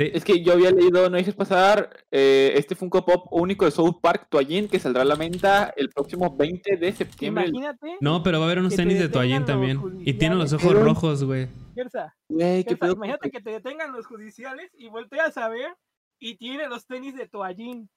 [0.00, 0.10] Sí.
[0.14, 3.96] Es que yo había leído, no dejes pasar, eh, este Funko Pop único de South
[4.00, 7.46] Park Toallín que saldrá a la venta el próximo 20 de septiembre.
[7.48, 9.80] Imagínate, No, pero va a haber unos te tenis de toallín también.
[10.04, 11.46] Y tiene los ojos Pero- rojos, güey.
[11.74, 12.92] Gersa, Güey, qué Gersa, pedo.
[12.94, 15.74] imagínate que te detengan los judiciales y volteas a ver
[16.18, 17.90] y tiene los tenis de toallín.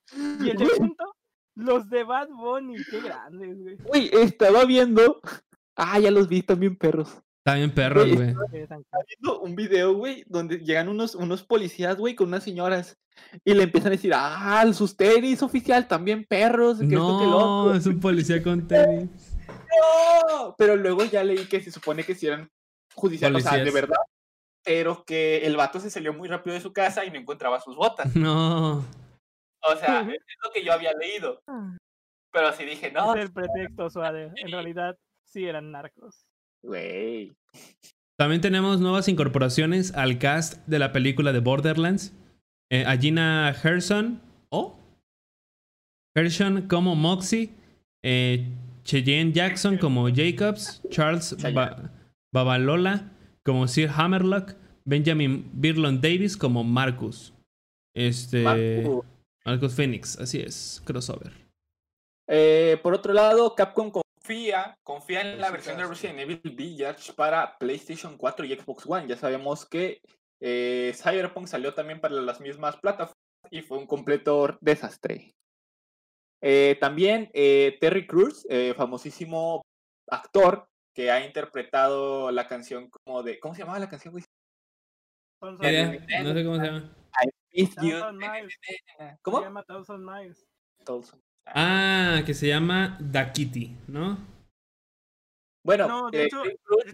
[0.43, 1.14] Y el de punto,
[1.56, 2.76] los de Bad Bunny.
[2.90, 3.76] Qué grandes, güey.
[3.77, 5.19] Güey, estaba viendo.
[5.76, 7.18] Ah, ya los vi también perros.
[7.45, 8.34] Bien perros, Güey,
[8.68, 12.98] tan- viendo un video, güey, donde llegan unos, unos policías, güey, con unas señoras
[13.44, 17.30] y le empiezan a decir, ah, sus tenis oficial también perros, que esto que lo
[17.40, 17.76] No, otro".
[17.77, 19.10] es un policía con tenis.
[19.48, 22.49] No, Pero luego ya leí que se supone que si eran
[22.95, 23.98] judiciales, o sea, de verdad,
[24.64, 27.76] pero que el vato se salió muy rápido de su casa y no encontraba sus
[27.76, 28.15] botas.
[28.15, 28.84] No.
[29.67, 31.41] O sea, es lo que yo había leído.
[32.31, 34.31] Pero sí dije, no, Es el pretexto, suave.
[34.35, 36.25] En realidad, sí eran narcos.
[36.63, 37.33] güey.
[38.17, 42.13] También tenemos nuevas incorporaciones al cast de la película de Borderlands.
[42.71, 44.21] Eh, a Gina Gerson.
[44.49, 44.77] ¿Oh?
[46.15, 47.51] Gerson como Moxie.
[48.03, 48.47] eh,
[48.83, 50.81] Cheyenne Jackson como Jacobs.
[50.89, 51.91] Charles Ba-
[52.33, 53.11] Babalola
[53.43, 54.53] como Sir Hammerlock.
[54.85, 57.33] Benjamin Birlon Davis como Marcus.
[57.95, 58.43] Este.
[58.43, 59.05] Marco.
[59.45, 60.81] Marcus Phoenix, así es.
[60.85, 61.31] Crossover.
[62.27, 65.85] Eh, por otro lado, Capcom confía, confía en la versión de.
[65.85, 69.07] Resident Evil Village para PlayStation 4 y Xbox One.
[69.07, 70.01] Ya sabemos que
[70.39, 73.15] eh, Cyberpunk salió también para las mismas plataformas
[73.51, 75.35] y fue un completo desastre.
[76.41, 79.63] Eh, también eh, Terry Crews, eh, famosísimo
[80.07, 83.39] actor que ha interpretado la canción como de...
[83.39, 84.13] ¿Cómo se llamaba la canción?
[85.41, 86.95] No sé cómo se llama.
[87.64, 88.57] Thousand Miles.
[88.61, 89.41] Se ¿Cómo?
[89.41, 90.45] llama Thousand Miles.
[91.48, 94.18] Ah, que se llama Da Kitty, ¿no?
[95.64, 96.44] Bueno, No, de eh, hecho-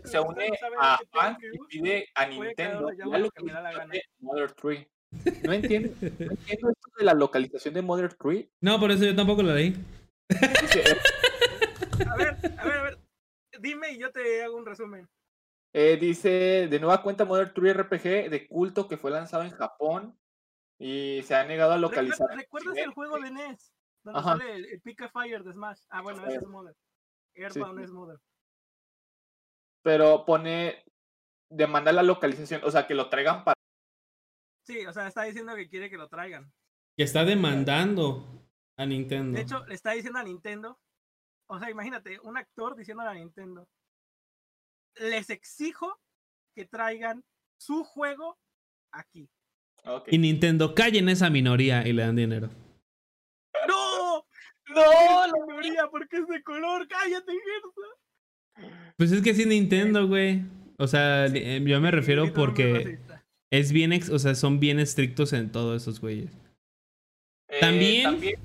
[0.06, 4.04] se une no a fans y pide a Nintendo la la lo que la de
[4.20, 4.88] Mother 3.
[5.46, 8.48] No entiendo, no entiendo esto de la localización de Mother 3.
[8.62, 9.76] No, por eso yo tampoco lo leí.
[12.10, 12.98] A ver, a ver, a ver.
[13.60, 15.08] Dime y yo te hago un resumen.
[15.74, 20.18] Eh, dice, de nueva cuenta Mother 3 RPG de culto que fue lanzado en Japón
[20.84, 22.28] y se ha negado a localizar.
[22.28, 23.72] ¿Recuerdas, ¿recuerdas el juego de NES?
[24.03, 24.30] Donde Ajá.
[24.32, 25.82] sale el, el Fire de Smash.
[25.90, 26.76] Ah, bueno, ese es Mother.
[27.36, 27.84] Airbound sí.
[27.84, 28.20] es Mother.
[29.84, 30.84] Pero pone,
[31.49, 33.53] demanda la localización, o sea, que lo traigan para...
[34.66, 36.52] Sí, o sea, está diciendo que quiere que lo traigan.
[36.98, 39.38] Que está demandando a Nintendo.
[39.38, 40.80] De hecho, le está diciendo a Nintendo.
[41.48, 43.68] O sea, imagínate, un actor diciendo a Nintendo.
[44.95, 45.99] Les exijo
[46.56, 47.24] que traigan
[47.58, 48.40] su juego
[48.91, 49.30] aquí.
[49.86, 50.08] Ok.
[50.12, 52.49] Y Nintendo callen esa minoría y le dan dinero.
[53.68, 54.26] ¡No!
[54.74, 55.28] ¡No!
[55.28, 56.88] La mayoría, porque es de color.
[56.88, 58.72] ¡Cállate, Gersa!
[58.98, 60.44] Pues es que sí Nintendo, güey.
[60.78, 62.99] O sea, eh, yo me refiero porque
[63.52, 66.32] es bien, ex- o sea, son bien estrictos en todos esos güeyes.
[67.49, 68.36] Eh, También-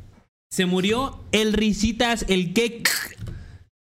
[0.51, 2.83] Se murió el Risitas, el que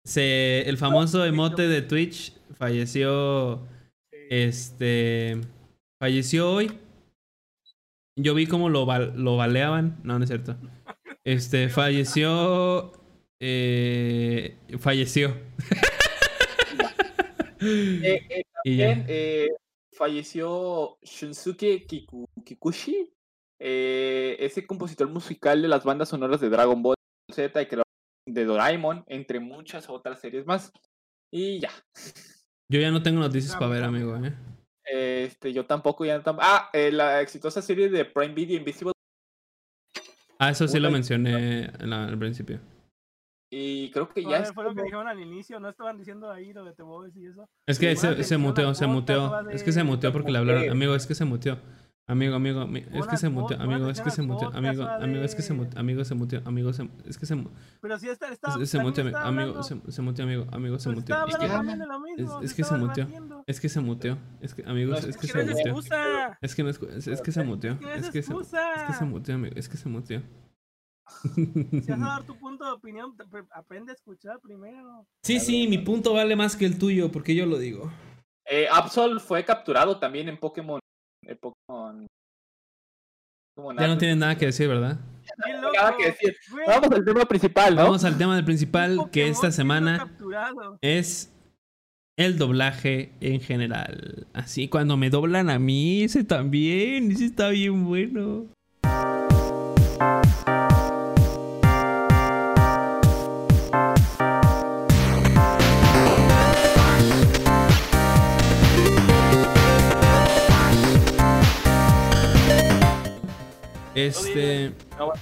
[0.04, 3.66] se el famoso emote de Twitch falleció
[4.30, 5.40] este
[6.00, 6.78] falleció hoy.
[8.16, 10.00] Yo vi cómo lo, bal- lo baleaban.
[10.04, 10.56] No, no es cierto.
[11.24, 12.92] Este falleció.
[13.40, 15.36] eh, falleció.
[17.64, 18.88] Eh, eh, y ya.
[18.88, 19.48] También eh,
[19.92, 23.12] falleció Shunsuke Kiku- Kikuchi,
[23.60, 26.96] eh, ese compositor musical de las bandas sonoras de Dragon Ball
[27.32, 27.84] Z y creador
[28.26, 30.72] de Doraemon, entre muchas otras series más.
[31.32, 31.70] Y ya.
[32.68, 34.16] Yo ya no tengo noticias para ver, amigo.
[34.16, 34.34] ¿eh?
[34.94, 38.92] Este, yo tampoco ya tam- Ah, eh, la exitosa serie de Prime Video Invisible.
[40.38, 42.60] Ah, eso sí lo mencioné en la- al principio.
[43.50, 46.52] Y creo que ya es fue lo que dijeron al inicio, no estaban diciendo ahí
[46.52, 47.48] lo de The Voice y eso.
[47.66, 49.48] Es que se, se muteó, se muteó.
[49.50, 50.70] Es que se muteó porque le hablaron.
[50.70, 51.58] Amigo, es que se muteó.
[52.08, 55.34] Amigo, amigo, mi- es que se muteó, amigo, es que se muteó, amigo, amigo, es
[55.36, 57.36] que se muteó, amigo, se muteó, amigo, se, es que se,
[57.80, 58.60] Pero si esta está.
[58.60, 61.16] es- se muteó, amigo, se, se muteó, amigo, amigo, se muteó.
[61.26, 61.36] Es
[62.54, 63.06] que, se muteó.
[63.46, 66.36] es que se muteó, es que, amigos, es que se que ¿Qué es muteó.
[66.40, 69.04] Es que no es, es, que se muteó, ¿Qué es que se, es que se
[69.04, 70.22] muteó, amigo, es que se muteó.
[71.24, 73.14] Si vas a dar tu punto de opinión,
[73.54, 75.06] aprende a escuchar primero.
[75.22, 77.92] Sí, sí, mi punto vale más que el tuyo, porque yo lo digo.
[78.44, 80.81] Eh, Absol fue capturado también en Pokémon.
[81.40, 82.06] Pokémon.
[83.78, 84.98] Ya no tienen nada que decir, ¿verdad?
[85.98, 86.36] Que decir.
[86.66, 87.82] Vamos al tema principal, ¿no?
[87.84, 90.10] Vamos al tema del principal, que esta semana
[90.80, 91.30] es
[92.18, 94.26] el doblaje en general.
[94.32, 98.46] Así, cuando me doblan a mí, ese también, ese está bien bueno.
[113.94, 114.72] Este.
[114.98, 115.12] No,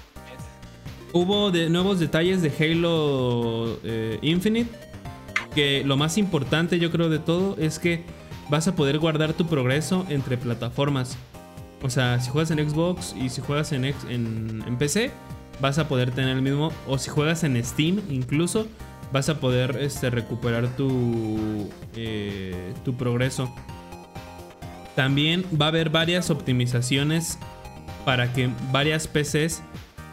[1.13, 4.71] Hubo de nuevos detalles de Halo eh, Infinite.
[5.55, 8.05] Que lo más importante, yo creo, de todo es que
[8.49, 11.17] vas a poder guardar tu progreso entre plataformas.
[11.83, 15.11] O sea, si juegas en Xbox y si juegas en, en, en PC,
[15.61, 16.73] vas a poder tener el mismo.
[16.87, 18.69] O si juegas en Steam, incluso,
[19.13, 23.53] vas a poder este, recuperar tu, eh, tu progreso.
[24.95, 27.39] También va a haber varias optimizaciones
[28.05, 29.63] para que varias PCs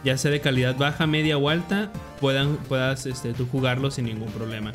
[0.03, 4.72] ya sea de calidad baja, media o alta, puedas este, tú jugarlo sin ningún problema.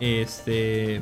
[0.00, 1.00] Este.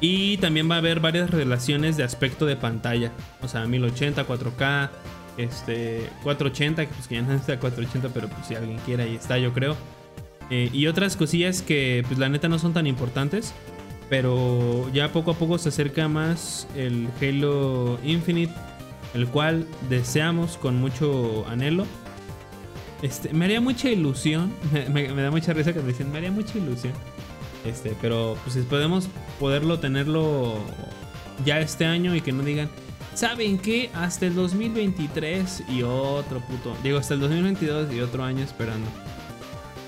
[0.00, 3.10] Y también va a haber varias relaciones de aspecto de pantalla.
[3.42, 4.90] O sea, 1080, 4K,
[5.38, 9.16] este, 480, que pues que ya no está 480, pero pues si alguien quiere, ahí
[9.16, 9.74] está, yo creo.
[10.50, 13.54] Eh, y otras cosillas que pues la neta no son tan importantes.
[14.08, 18.52] Pero ya poco a poco se acerca más el Halo Infinite,
[19.14, 21.86] el cual deseamos con mucho anhelo.
[23.02, 24.52] Este, me haría mucha ilusión.
[24.92, 26.92] Me, da mucha risa que me dicen, me haría mucha ilusión.
[27.64, 29.08] Este, pero pues podemos
[29.40, 30.58] poderlo tenerlo
[31.44, 32.70] ya este año y que no digan,
[33.14, 33.90] ¿saben qué?
[33.94, 36.76] Hasta el 2023 y otro puto.
[36.82, 38.86] Digo, hasta el 2022 y otro año esperando.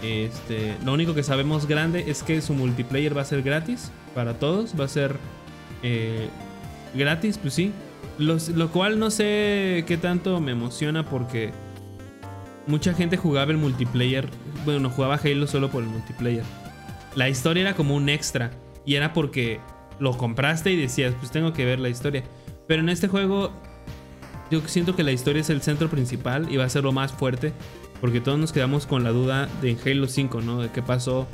[0.02, 4.38] Este, lo único que sabemos grande es que su multiplayer va a ser gratis para
[4.38, 4.78] todos.
[4.78, 5.16] Va a ser
[5.82, 6.28] eh,
[6.94, 7.72] gratis, pues sí.
[8.18, 11.52] Lo cual no sé qué tanto me emociona porque
[12.66, 14.28] mucha gente jugaba el multiplayer.
[14.64, 16.44] Bueno, jugaba Halo solo por el multiplayer.
[17.14, 18.50] La historia era como un extra.
[18.84, 19.60] Y era porque
[20.00, 22.24] lo compraste y decías, pues tengo que ver la historia.
[22.66, 23.52] Pero en este juego,
[24.50, 27.12] yo siento que la historia es el centro principal y va a ser lo más
[27.12, 27.52] fuerte.
[28.00, 30.62] Porque todos nos quedamos con la duda de Halo 5, ¿no?
[30.62, 31.26] De qué pasó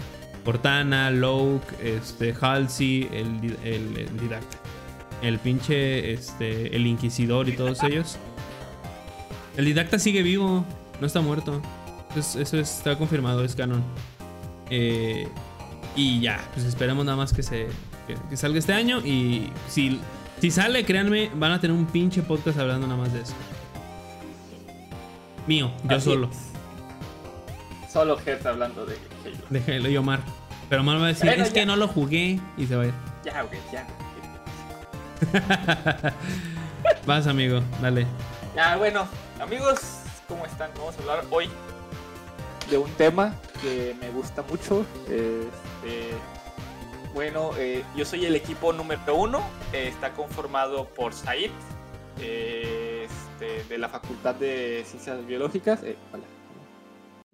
[0.44, 4.63] Cortana, Loke, este, Halsey, el, el, el didacta.
[5.22, 8.18] El pinche, este, el inquisidor y todos ellos.
[9.56, 10.64] El didacta sigue vivo,
[11.00, 11.62] no está muerto.
[12.16, 13.82] Eso, eso está confirmado, es canon.
[14.70, 15.28] Eh,
[15.96, 17.68] y ya, pues esperemos nada más que se
[18.06, 19.00] que, que salga este año.
[19.00, 20.00] Y si,
[20.40, 23.34] si sale, créanme, van a tener un pinche podcast hablando nada más de eso.
[25.46, 26.30] Mío, yo Así solo.
[26.30, 27.92] es.
[27.92, 29.36] Solo Gert hablando de Halo.
[29.50, 30.20] De Halo y Omar.
[30.68, 32.94] Pero Omar va a decir, es que no lo jugué y se va a ir.
[33.24, 33.86] Ya, güey, ya.
[37.06, 38.06] Vas, amigo, dale.
[38.54, 39.06] Ya, bueno,
[39.40, 39.80] amigos,
[40.28, 40.70] ¿cómo están?
[40.76, 41.48] Vamos a hablar hoy
[42.70, 44.86] de un tema que me gusta mucho.
[45.06, 46.10] Este,
[47.12, 49.40] bueno, eh, yo soy el equipo número uno.
[49.72, 51.50] eh, está conformado por Said,
[52.20, 55.82] eh, este, de la Facultad de Ciencias Biológicas.
[55.82, 56.24] eh, hola.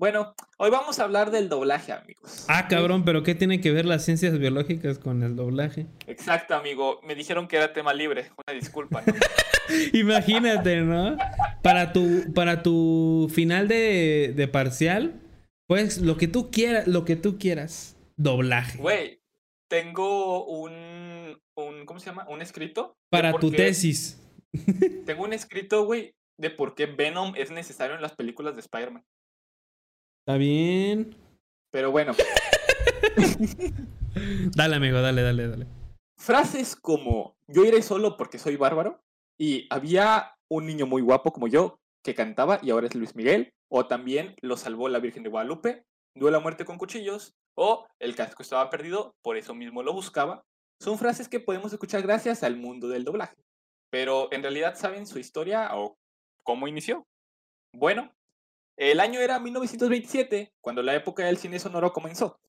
[0.00, 2.46] Bueno, hoy vamos a hablar del doblaje, amigos.
[2.48, 5.88] Ah, cabrón, pero ¿qué tiene que ver las ciencias biológicas con el doblaje?
[6.06, 7.02] Exacto, amigo.
[7.06, 8.30] Me dijeron que era tema libre.
[8.46, 9.02] Una disculpa.
[9.04, 9.12] ¿no?
[9.92, 11.18] Imagínate, ¿no?
[11.62, 15.20] Para tu, para tu final de, de parcial,
[15.66, 17.98] pues lo que tú quieras, lo que tú quieras.
[18.16, 18.78] Doblaje.
[18.78, 19.20] Güey,
[19.68, 22.26] tengo un, un, ¿cómo se llama?
[22.30, 22.96] Un escrito.
[23.10, 24.18] Para tu tesis.
[25.04, 29.04] Tengo un escrito, güey, de por qué Venom es necesario en las películas de Spider-Man.
[30.30, 31.16] ¿Está bien?
[31.72, 32.12] Pero bueno,
[34.54, 35.66] Dale, amigo, dale, dale, dale.
[36.20, 39.02] frases como yo iré solo porque soy bárbaro
[39.36, 43.52] y había un niño muy guapo como yo que cantaba y ahora es Luis Miguel
[43.68, 45.82] o también lo salvó la Virgen de Guadalupe,
[46.14, 50.44] duele a muerte con cuchillos o el casco estaba perdido, por eso mismo lo buscaba.
[50.80, 53.34] Son frases que podemos escuchar gracias al mundo del doblaje.
[53.90, 55.96] Pero en realidad saben su historia o
[56.44, 57.02] cómo inició.
[57.74, 58.12] Bueno,
[58.80, 62.40] el año era 1927, cuando la época del cine sonoro comenzó.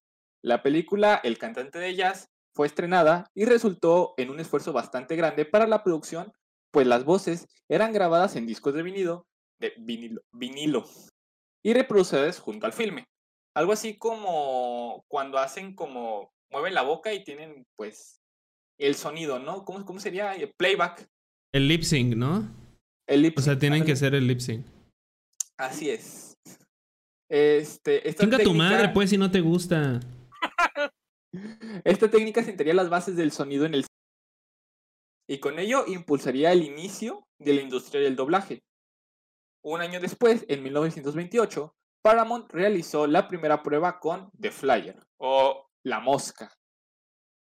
[0.41, 5.45] La película El cantante de jazz fue estrenada y resultó en un esfuerzo bastante grande
[5.45, 6.31] para la producción
[6.71, 9.27] pues las voces eran grabadas en discos de vinilo,
[9.59, 10.85] de vinilo, vinilo
[11.63, 13.03] y reproducidas junto al filme.
[13.53, 18.21] Algo así como cuando hacen como mueven la boca y tienen pues
[18.79, 19.65] el sonido, ¿no?
[19.65, 20.33] ¿Cómo, cómo sería?
[20.35, 21.07] Eh, Playback.
[21.51, 22.49] El lip sync, ¿no?
[23.05, 24.65] El lip O sea, sync, tienen que ser el lip sync.
[25.61, 26.33] Así es.
[27.29, 29.99] Este, esta Chinga tu madre, pues, si no te gusta.
[31.85, 33.85] Esta técnica sentaría las bases del sonido en el
[35.29, 38.63] y con ello impulsaría el inicio de la industria del doblaje.
[39.63, 41.73] Un año después, en 1928,
[42.03, 46.51] Paramount realizó la primera prueba con The Flyer o La Mosca,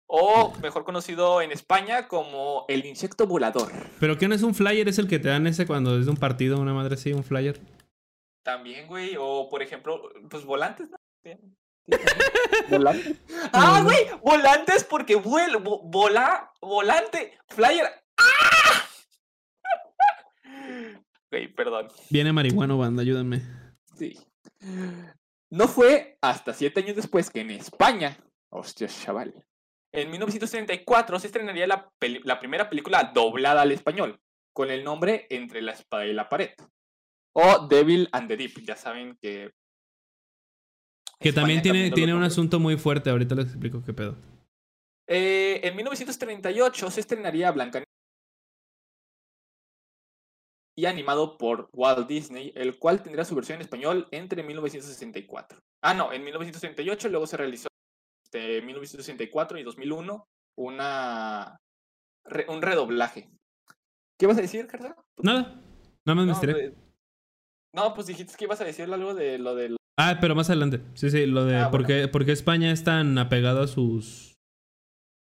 [0.07, 3.73] o mejor conocido en España como el insecto volador.
[3.99, 4.87] ¿Pero qué no es un flyer?
[4.87, 7.23] ¿Es el que te dan ese cuando es de un partido, una madre así, un
[7.23, 7.59] flyer?
[8.45, 10.87] También, güey, o por ejemplo, pues volantes.
[12.69, 13.17] ¿Volantes?
[13.53, 17.87] Ah, güey, volantes porque vuelo, vo- vola, volante, flyer.
[18.17, 18.85] ¡Ah!
[21.31, 21.87] Güey, perdón.
[22.09, 23.41] Viene marihuano, banda, ayúdame.
[23.97, 24.17] Sí.
[25.49, 28.17] No fue hasta siete años después que en España,
[28.49, 29.33] hostia, chaval,
[29.91, 34.19] en 1934 se estrenaría la, peli- la primera película doblada al español,
[34.53, 36.51] con el nombre Entre la espada y la pared.
[37.35, 39.51] O Devil and the Deep, ya saben que...
[41.19, 43.09] Que también tiene, tiene un asunto muy fuerte.
[43.09, 44.15] Ahorita les explico qué pedo.
[45.07, 47.83] Eh, en 1938 se estrenaría Blanca
[50.77, 55.59] y animado por Walt Disney, el cual tendrá su versión en español entre 1964.
[55.81, 57.67] Ah, no, en 1938 luego se realizó
[58.25, 61.57] este, 1964 y 2001 una
[62.47, 63.29] un redoblaje.
[64.17, 64.95] ¿Qué vas a decir, Carla?
[65.17, 65.61] Nada.
[66.05, 66.84] Nada más me No, estiré.
[67.75, 69.77] No, pues dijiste que ibas a decir algo de lo del...
[69.99, 70.81] Ah, pero más adelante.
[70.93, 71.87] Sí, sí, lo de Ah, por, bueno.
[72.03, 74.33] qué, por qué España es tan apegado a sus.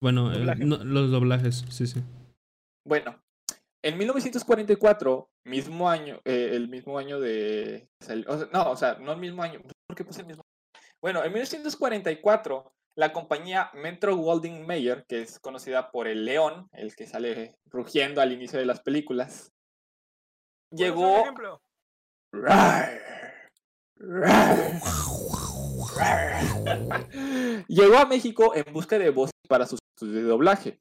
[0.03, 0.65] Bueno, el- Doblaje.
[0.65, 2.01] no, los doblajes, sí, sí.
[2.87, 3.19] Bueno,
[3.83, 7.87] en 1944, mismo año, eh, el mismo año de...
[8.03, 9.61] sal- o sea, no, o sea, no el mismo año.
[9.87, 10.43] ¿Por qué puse el mismo?
[11.01, 16.95] Bueno, en 1944, la compañía Metro Goldwyn Mayer, que es conocida por el león, el
[16.95, 19.51] que sale rugiendo al inicio de las películas,
[20.69, 21.19] ¿Puedes llegó...
[21.21, 21.61] ejemplo?
[27.67, 30.79] Llegó a México en busca de voces para sus estudios de doblaje.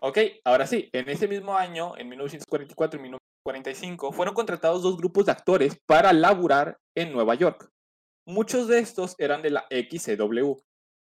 [0.00, 5.26] Ok, ahora sí, en ese mismo año, en 1944 y 1945, fueron contratados dos grupos
[5.26, 7.68] de actores para laburar en Nueva York.
[8.26, 10.54] Muchos de estos eran de la XCW.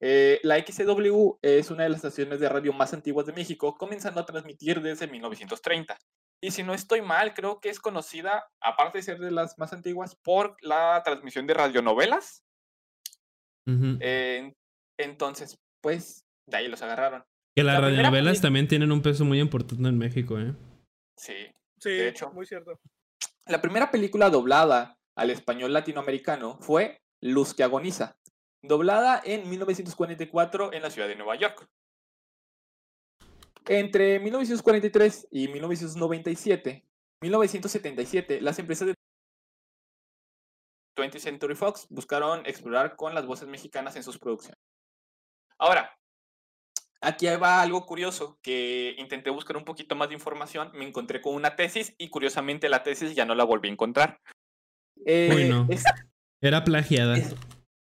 [0.01, 4.21] Eh, la XCW es una de las estaciones de radio más antiguas de México, comenzando
[4.21, 5.97] a transmitir desde 1930.
[6.41, 9.73] Y si no estoy mal, creo que es conocida, aparte de ser de las más
[9.73, 12.43] antiguas, por la transmisión de radionovelas.
[13.99, 14.51] Eh,
[14.97, 17.23] entonces, pues, de ahí los agarraron.
[17.55, 20.55] que las la radionovelas también tienen un peso muy importante en México, ¿eh?
[21.17, 21.35] Sí.
[21.77, 22.31] Sí, De hecho.
[22.31, 22.79] muy cierto.
[23.45, 28.17] La primera película doblada al español latinoamericano fue Luz que agoniza,
[28.61, 31.67] doblada en 1944 en la ciudad de Nueva York.
[33.69, 36.83] Entre 1943 y 1997,
[37.21, 38.95] 1977, las empresas de
[40.97, 44.57] 20th Century Fox buscaron explorar con las voces mexicanas en sus producciones.
[45.59, 45.95] Ahora,
[46.99, 51.35] aquí va algo curioso, que intenté buscar un poquito más de información, me encontré con
[51.35, 54.19] una tesis y curiosamente la tesis ya no la volví a encontrar.
[55.05, 55.67] Eh, Uy, no.
[55.69, 55.83] es-
[56.41, 57.17] Era plagiada.
[57.17, 57.35] es-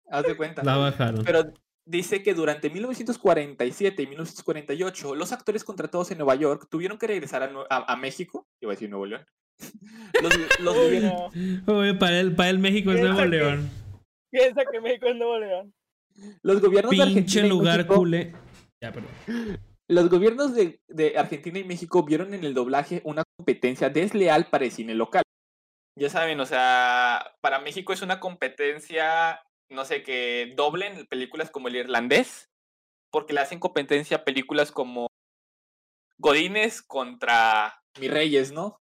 [0.10, 0.64] haz de cuenta.
[0.64, 1.26] La bajaron.
[1.26, 1.44] Pero
[1.86, 7.44] dice que durante 1947 y 1948, los actores contratados en Nueva York tuvieron que regresar
[7.44, 9.26] a, a- a México, iba a decir Nuevo León.
[10.22, 11.36] los, los Uy, gobiernos-
[11.68, 11.78] no.
[11.80, 13.70] Oye, para él, para él México es Nuevo que- León.
[14.32, 15.74] Piensa que México es Nuevo León.
[16.42, 18.34] los gobiernos de Argentina y lugar México- culé.
[18.82, 19.12] Ya, perdón.
[19.90, 24.66] Los gobiernos de, de Argentina y México vieron en el doblaje una competencia desleal para
[24.66, 25.24] el cine local.
[26.00, 29.40] Ya saben, o sea, para México es una competencia,
[29.74, 32.50] no sé, que doblen películas como El Irlandés,
[33.12, 35.08] porque le hacen competencia a películas como
[36.18, 38.80] Godines contra Mi Reyes, ¿no?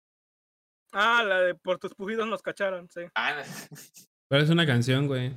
[0.91, 3.01] Ah, la de Por tus pujidos nos cacharon, sí.
[3.15, 3.43] Ah,
[4.29, 5.33] Pero es una canción, güey.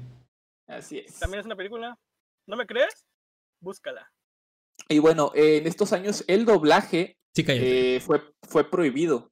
[0.66, 1.18] así es.
[1.18, 1.98] ¿También es una película?
[2.46, 3.06] ¿No me crees?
[3.60, 4.10] Búscala.
[4.88, 9.30] Y bueno, eh, en estos años el doblaje Sí, eh, fue, fue prohibido.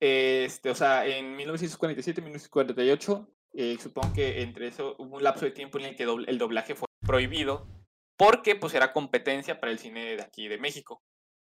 [0.00, 5.50] Este, o sea, en 1947, 1948, eh, supongo que entre eso hubo un lapso de
[5.50, 7.66] tiempo en el que el doblaje fue prohibido
[8.16, 11.02] porque pues era competencia para el cine de aquí de México.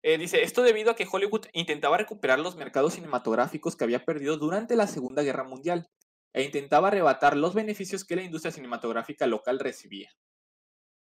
[0.05, 4.37] Eh, dice, esto debido a que Hollywood intentaba recuperar los mercados cinematográficos que había perdido
[4.37, 5.89] durante la Segunda Guerra Mundial
[6.33, 10.11] e intentaba arrebatar los beneficios que la industria cinematográfica local recibía.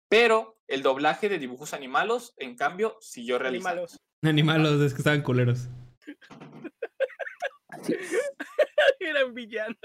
[0.10, 3.88] Pero el doblaje de dibujos animalos, en cambio, siguió realizando.
[4.24, 4.24] Animalos.
[4.24, 5.68] Animalos, es que estaban culeros.
[9.00, 9.78] Eran villanos.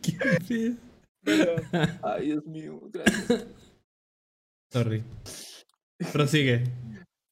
[0.00, 0.76] Qué.
[1.22, 1.56] Pero,
[2.02, 3.46] Ay, Dios mío, gracias.
[4.70, 5.02] Sorry.
[6.12, 6.64] Prosigue.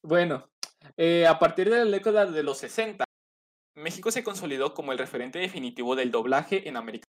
[0.02, 0.48] Bueno,
[0.96, 3.04] eh, a partir de la década de los 60,
[3.76, 7.03] México se consolidó como el referente definitivo del doblaje en América.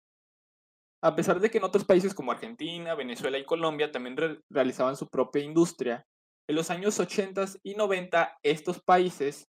[1.03, 4.97] A pesar de que en otros países como Argentina, Venezuela y Colombia también re- realizaban
[4.97, 6.07] su propia industria,
[6.49, 9.49] en los años 80 y 90 estos países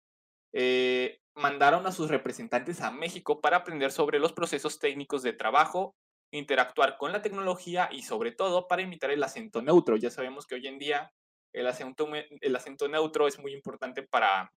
[0.53, 5.95] eh, mandaron a sus representantes a México para aprender sobre los procesos técnicos de trabajo,
[6.31, 9.95] interactuar con la tecnología y sobre todo para imitar el acento neutro.
[9.97, 11.11] Ya sabemos que hoy en día
[11.51, 14.51] el acento neutro es muy importante para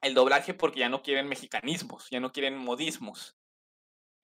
[0.00, 3.36] el doblaje porque ya no quieren mexicanismos, ya no quieren modismos.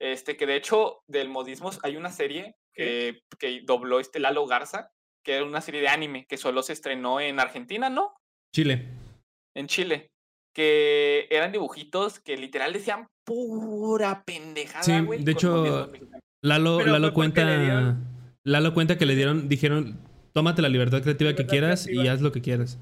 [0.03, 4.91] Este, que de hecho, del modismos hay una serie que, que dobló este Lalo Garza,
[5.25, 8.13] que era una serie de anime que solo se estrenó en Argentina, ¿no?
[8.53, 8.89] Chile.
[9.55, 10.09] En Chile.
[10.55, 15.23] Que eran dibujitos que literal decían pura pendejada, Sí, güey.
[15.23, 15.91] de hecho.
[16.43, 17.97] Lalo, Pero Lalo cuenta.
[18.45, 20.01] Lalo cuenta que le dieron, dijeron,
[20.33, 22.13] tómate la libertad creativa que quieras y creativa.
[22.15, 22.79] haz lo que quieras.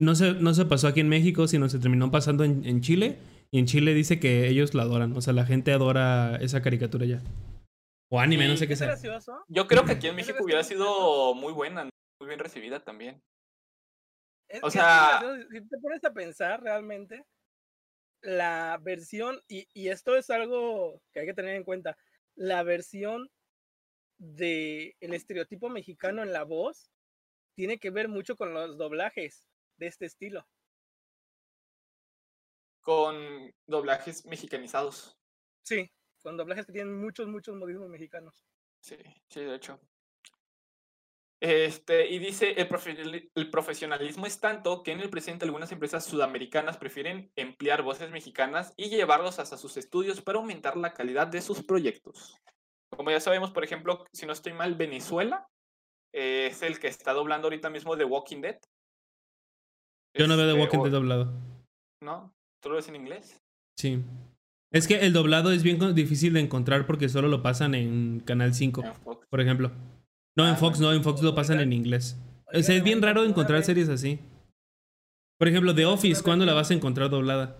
[0.00, 3.18] No se, no se pasó aquí en México, sino se terminó pasando en, en Chile.
[3.50, 5.16] Y en Chile dice que ellos la adoran.
[5.16, 7.22] O sea, la gente adora esa caricatura ya.
[8.10, 8.88] O anime, no sé qué sea.
[8.88, 9.44] gracioso.
[9.48, 11.84] Yo creo que aquí en México hubiera sido muy buena,
[12.20, 13.22] muy bien recibida también.
[14.48, 15.20] Es- O sea-
[15.50, 17.24] si te pones a pensar realmente,
[18.22, 21.96] la versión, y, y esto es algo que hay que tener en cuenta,
[22.34, 23.30] la versión
[24.18, 26.90] de el estereotipo mexicano en la voz
[27.56, 29.46] tiene que ver mucho con los doblajes
[29.76, 30.46] de este estilo.
[32.88, 35.18] Con doblajes mexicanizados.
[35.62, 35.92] Sí,
[36.22, 38.46] con doblajes que tienen muchos, muchos modismos mexicanos.
[38.82, 38.96] Sí,
[39.28, 39.78] sí, de hecho.
[41.38, 46.06] Este, y dice, el, profe- el profesionalismo es tanto que en el presente algunas empresas
[46.06, 51.42] sudamericanas prefieren emplear voces mexicanas y llevarlos hasta sus estudios para aumentar la calidad de
[51.42, 52.38] sus proyectos.
[52.96, 55.46] Como ya sabemos, por ejemplo, si no estoy mal, Venezuela
[56.14, 58.58] eh, es el que está doblando ahorita mismo The Walking Dead.
[60.14, 61.32] Yo no veo de Este, Walking Dead doblado.
[62.02, 62.34] ¿No?
[62.60, 63.40] ¿Tú lo ves en inglés?
[63.76, 64.02] Sí.
[64.70, 68.52] Es que el doblado es bien difícil de encontrar porque solo lo pasan en Canal
[68.54, 69.26] 5, En Fox.
[69.30, 69.70] por ejemplo.
[70.36, 72.16] No, en Ah, Fox no, en Fox lo pasan en inglés.
[72.52, 74.18] O sea, es bien raro encontrar series así.
[75.38, 77.56] Por ejemplo, The Office, ¿cuándo la vas a encontrar doblada?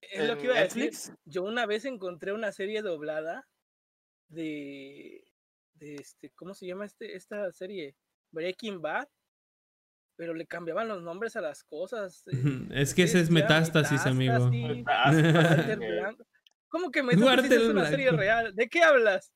[0.00, 0.84] Es lo ¿En que iba a decir.
[0.84, 1.12] Netflix?
[1.24, 3.46] Yo una vez encontré una serie doblada
[4.28, 5.24] de,
[5.74, 7.96] de este, ¿cómo se llama este, esta serie?
[8.32, 9.08] Breaking Bad,
[10.16, 12.24] pero le cambiaban los nombres a las cosas.
[12.28, 14.50] eh, Es que ese es metástasis, amigo.
[14.50, 15.78] Metástasis.
[16.68, 18.54] ¿Cómo que Metástasis es una serie real?
[18.54, 19.32] ¿De qué hablas?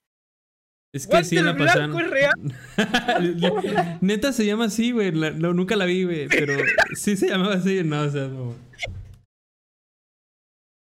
[0.93, 1.93] Es que sí la pasaron.
[1.93, 2.35] Blanco es real.
[4.01, 5.13] Neta se llama así, güey.
[5.13, 6.27] nunca la vi, güey.
[6.29, 6.55] Pero
[6.95, 7.85] sí se llamaba así.
[7.85, 8.57] No, o sea, no.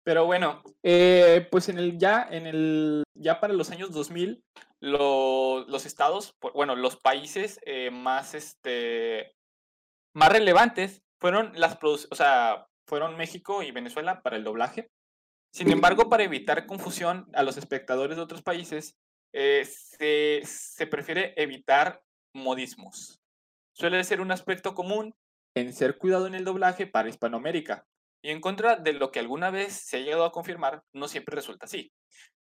[0.05, 4.43] Pero bueno, eh, pues en el ya en el ya para los años 2000
[4.81, 9.33] lo- los estados, bueno, los países eh, más este
[10.15, 14.91] más relevantes fueron las o sea, fueron México y Venezuela para el doblaje.
[15.53, 18.97] Sin embargo, para evitar confusión a los espectadores de otros países,
[19.33, 23.21] eh, se, se prefiere evitar modismos.
[23.73, 25.15] Suele ser un aspecto común
[25.55, 27.87] en ser cuidado en el doblaje para Hispanoamérica.
[28.23, 31.37] Y en contra de lo que alguna vez se ha llegado a confirmar, no siempre
[31.37, 31.93] resulta así.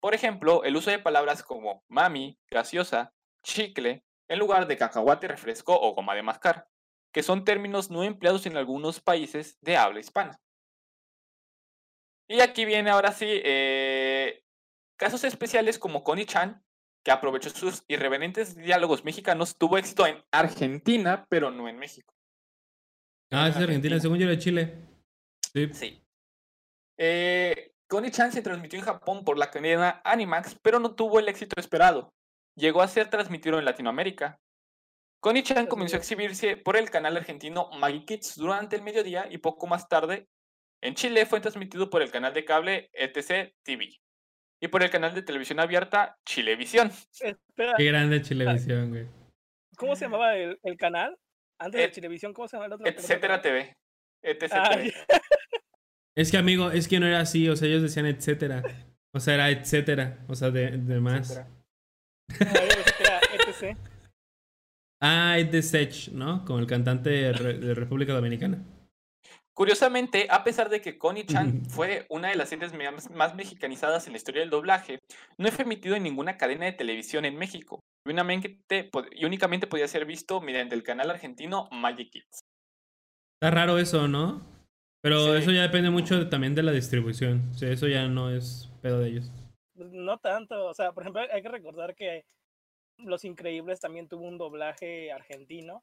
[0.00, 3.12] Por ejemplo, el uso de palabras como mami, gaseosa,
[3.42, 6.66] chicle, en lugar de cacahuate, refresco o goma de mascar,
[7.18, 10.40] que son términos no empleados en algunos países de habla hispana.
[12.28, 14.44] Y aquí viene ahora sí eh,
[14.96, 16.62] casos especiales como Connie Chan,
[17.04, 22.14] que aprovechó sus irreverentes diálogos mexicanos, tuvo éxito en Argentina, pero no en México.
[23.32, 23.64] Ah, es En Argentina.
[23.64, 24.00] Argentina.
[24.00, 24.78] Según yo era Chile.
[25.52, 25.70] Sí.
[25.72, 26.04] Sí.
[26.98, 31.26] Eh, Connie Chan se transmitió en Japón por la cadena Animax, pero no tuvo el
[31.28, 32.14] éxito esperado.
[32.54, 34.38] Llegó a ser transmitido en Latinoamérica.
[35.20, 39.38] Connie Chan comenzó a exhibirse por el canal argentino Maggie Kids durante el mediodía y
[39.38, 40.28] poco más tarde
[40.80, 43.88] en Chile fue transmitido por el canal de cable ETC TV
[44.60, 46.92] y por el canal de televisión abierta Chilevisión.
[47.20, 49.06] Espera, Qué grande Chilevisión, güey.
[49.76, 51.16] ¿cómo se llamaba el, el canal?
[51.60, 52.86] Antes de Et- Chilevisión, ¿cómo se llamaba el otro?
[52.86, 53.76] Etcétera TV.
[54.22, 54.94] ETC Ah, TV.
[56.16, 57.48] Es que, amigo, es que no era así.
[57.48, 58.62] O sea, ellos decían etcétera.
[59.12, 60.18] O sea, era etcétera.
[60.28, 61.30] O sea, de, de más.
[61.30, 61.48] Etcétera.
[62.40, 63.76] No, que era ETC.
[65.00, 66.44] Ah, es de Sech, ¿no?
[66.44, 68.64] Como el cantante de, Re- de República Dominicana.
[69.54, 72.72] Curiosamente, a pesar de que Connie-chan fue una de las series
[73.10, 75.00] más mexicanizadas en la historia del doblaje,
[75.36, 79.66] no fue emitido en ninguna cadena de televisión en México y únicamente, pod- y únicamente
[79.66, 82.40] podía ser visto mediante el canal argentino Magic Kids.
[83.40, 84.42] Está raro eso, ¿no?
[85.02, 85.42] Pero Sí.
[85.42, 87.50] eso ya depende mucho de- también de la distribución.
[87.50, 89.30] O sea, eso ya no es pedo de ellos.
[89.76, 92.24] Pues, No tanto, o sea, por ejemplo, hay que recordar que
[92.98, 95.82] Los Increíbles también tuvo un doblaje argentino,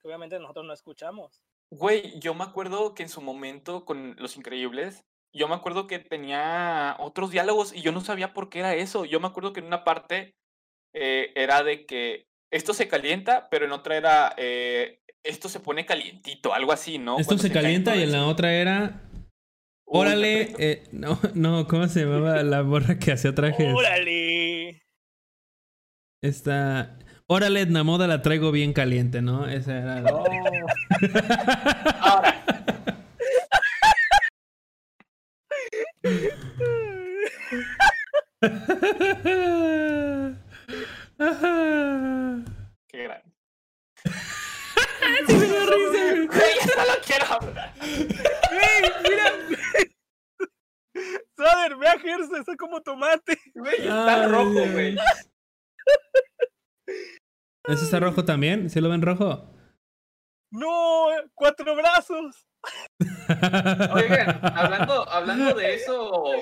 [0.00, 1.42] que obviamente nosotros no escuchamos.
[1.70, 5.98] Güey, yo me acuerdo que en su momento con Los Increíbles, yo me acuerdo que
[5.98, 9.04] tenía otros diálogos y yo no sabía por qué era eso.
[9.04, 10.34] Yo me acuerdo que en una parte
[10.92, 15.86] eh, era de que esto se calienta, pero en otra era eh, esto se pone
[15.86, 17.18] calientito, algo así, ¿no?
[17.18, 19.00] Esto se calienta y en la otra era.
[19.86, 23.72] Órale, eh, no, no, ¿cómo se llamaba la morra que hacía trajes?
[23.74, 24.51] ¡Órale!
[26.22, 26.98] Esta.
[27.26, 29.48] Órale, la moda la traigo bien caliente, ¿no?
[29.48, 30.14] Esa era la.
[30.14, 30.24] Oh.
[32.00, 32.44] Ahora,
[42.88, 43.32] qué grande.
[45.26, 46.26] Sí me dio risa, güey.
[46.26, 47.74] Güey, ya no lo quiero hablar.
[47.80, 49.32] ¡Ey, mira!
[51.36, 53.38] Saber, ve a Gerson, está como tomate.
[53.54, 54.96] Güey, está Ay, rojo, güey.
[57.68, 58.68] ¿Ese está rojo también?
[58.70, 59.48] ¿Sí lo ven rojo?
[60.52, 61.06] ¡No!
[61.34, 62.46] ¡Cuatro brazos!
[63.94, 66.32] Oigan, hablando, hablando de eso,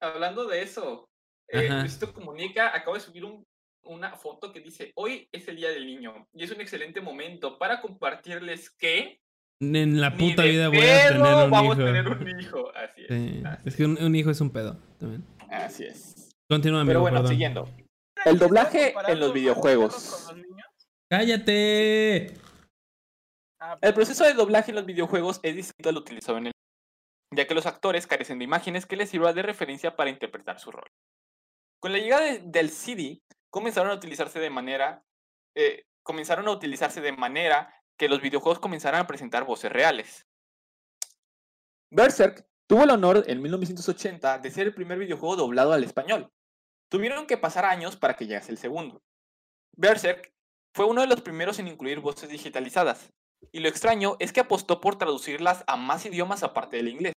[0.00, 1.08] hablando de eso,
[1.48, 1.68] eh,
[2.14, 3.44] Comunica acaba de subir un-
[3.84, 7.58] una foto que dice, hoy es el Día del Niño y es un excelente momento
[7.58, 9.20] para compartirles que
[9.60, 11.82] En la puta vida voy a tener un vamos hijo.
[11.82, 12.72] a tener un hijo.
[12.76, 13.08] Así es.
[13.08, 15.24] Sí, así Es que un, un hijo es un pedo también.
[15.50, 16.30] Así es.
[16.48, 17.32] Continúa, amigo, Pero bueno, perdón.
[17.32, 17.68] siguiendo.
[18.24, 19.92] El doblaje en ¿Comparando los videojuegos.
[19.94, 20.34] los?
[21.10, 22.34] ¡Cállate!
[23.60, 26.52] Ah, El proceso de doblaje en los videojuegos es distinto al utilizado en el
[27.32, 30.72] ya que los actores carecen de imágenes que les sirvan de referencia para interpretar su
[30.72, 30.88] rol.
[31.80, 33.20] Con la llegada de- del CD,
[33.50, 35.04] comenzaron a utilizarse de manera
[35.56, 40.26] eh, comenzaron a utilizarse de manera que los videojuegos comenzaran a presentar voces reales.
[41.92, 46.30] Berserk tuvo el honor en 1980 de ser el primer videojuego doblado al español.
[46.90, 49.00] Tuvieron que pasar años para que llegase el segundo.
[49.76, 50.32] Berserk
[50.74, 53.10] fue uno de los primeros en incluir voces digitalizadas,
[53.52, 57.14] y lo extraño es que apostó por traducirlas a más idiomas aparte del inglés,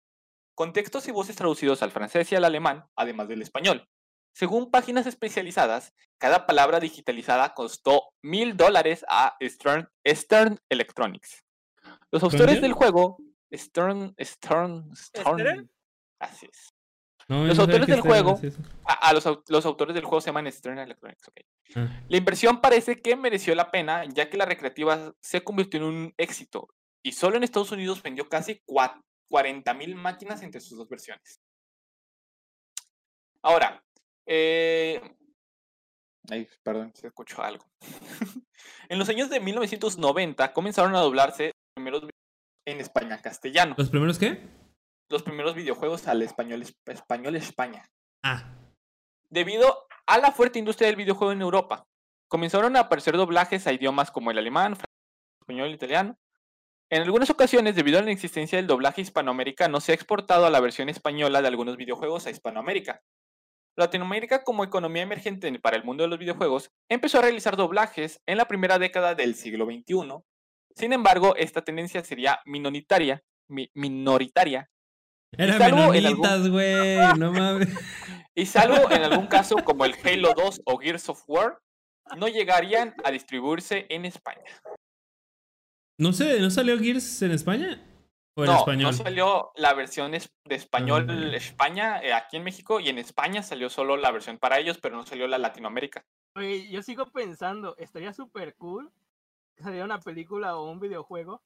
[0.56, 3.90] con textos y voces traducidos al francés y al alemán, además del español.
[4.36, 11.44] Según páginas especializadas, cada palabra digitalizada costó mil dólares a Stern, Stern Electronics.
[12.12, 13.18] Los autores del juego,
[13.52, 15.72] Stern, Stern, Stern, ¿Stern?
[16.20, 16.73] así es.
[17.30, 18.40] No, Los no autores del este juego-.
[18.86, 21.32] A, a los, au- los autores del juego se llaman Stern Electronics.
[21.76, 22.02] Ah.
[22.10, 26.14] La inversión parece que mereció la pena, ya que la recreativa se convirtió en un
[26.18, 26.68] éxito
[27.04, 31.40] y solo en Estados Unidos vendió casi 40.000 máquinas entre sus dos versiones.
[33.42, 33.84] Ahora,
[34.26, 35.02] eh...
[36.30, 37.66] ay, perdón, se escuchó algo.
[38.90, 42.04] en los años de 1990 comenzaron a doblarse los primeros
[42.66, 44.40] en España castellano, ¿Los primeros qué?
[45.10, 47.84] Los primeros videojuegos al español, esp- español España
[48.24, 48.44] Ah.
[49.30, 51.86] debido a la fuerte industria del videojuego en Europa.
[52.28, 54.96] Comenzaron a aparecer doblajes a idiomas como el alemán, francés,
[55.42, 56.18] español e italiano.
[56.90, 60.60] En algunas ocasiones, debido a la existencia del doblaje hispanoamericano, se ha exportado a la
[60.60, 63.02] versión española de algunos videojuegos a Hispanoamérica.
[63.76, 68.38] Latinoamérica, como economía emergente para el mundo de los videojuegos, empezó a realizar doblajes en
[68.38, 70.22] la primera década del siglo XXI.
[70.76, 74.70] Sin embargo, esta tendencia sería minoritaria, mi- minoritaria
[75.38, 76.98] Eran salvo en algún- menonitas, güey.
[77.18, 77.70] No mames.
[78.36, 81.60] Y salvo en algún caso como el Halo 2 o Gears of War,
[82.18, 84.44] no llegarían a distribuirse en España.
[86.00, 87.80] ¿No, sé, ¿No salió Gears en España?
[88.36, 88.82] ¿O en no, español?
[88.86, 90.18] no salió la versión de
[90.50, 91.36] español Ah.
[91.36, 94.96] España eh, aquí en México y en España salió solo la versión para ellos, pero
[94.96, 96.04] no salió la Latinoamérica.
[96.36, 98.92] Oye, yo sigo pensando, estaría súper cool
[99.56, 101.44] que saliera una película o un videojuego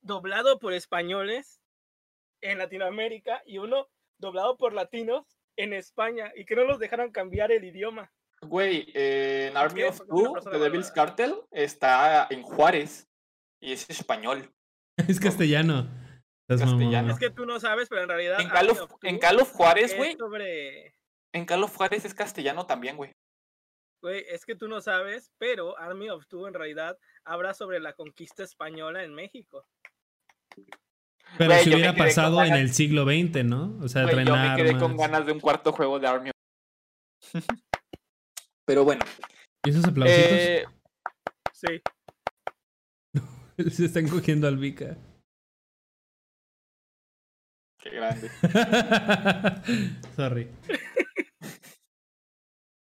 [0.00, 1.60] doblado por españoles
[2.40, 3.88] en Latinoamérica y uno
[4.18, 5.26] doblado por latinos
[5.56, 8.12] en España y que no los dejaran cambiar el idioma.
[8.42, 10.90] Güey, eh, en Army of Two, The Devil's.
[10.90, 13.08] Cartel, está en Juárez
[13.60, 14.52] y es español.
[15.08, 15.90] Es castellano.
[16.48, 19.40] Es que tú no sabes, pero en realidad En Call of, of en Two Call
[19.40, 20.94] of Juárez, güey, sobre
[21.32, 23.12] en Call of Juárez es castellano también, güey.
[24.00, 27.94] Güey, es que tú no sabes, pero Army of Two en realidad habla sobre la
[27.94, 29.66] conquista española en México.
[31.38, 33.78] Pero si hubiera pasado en ganas- el siglo XX, ¿no?
[33.82, 36.30] O sea, traen yo me quedé con ganas de un cuarto juego de Army
[38.64, 39.04] Pero bueno,
[39.64, 40.30] ¿Y esos aplausitos?
[40.32, 40.64] eh,
[41.52, 41.80] Sí.
[43.70, 44.96] Se están cogiendo al Vika.
[47.82, 48.30] Qué grande.
[50.16, 50.50] Sorry.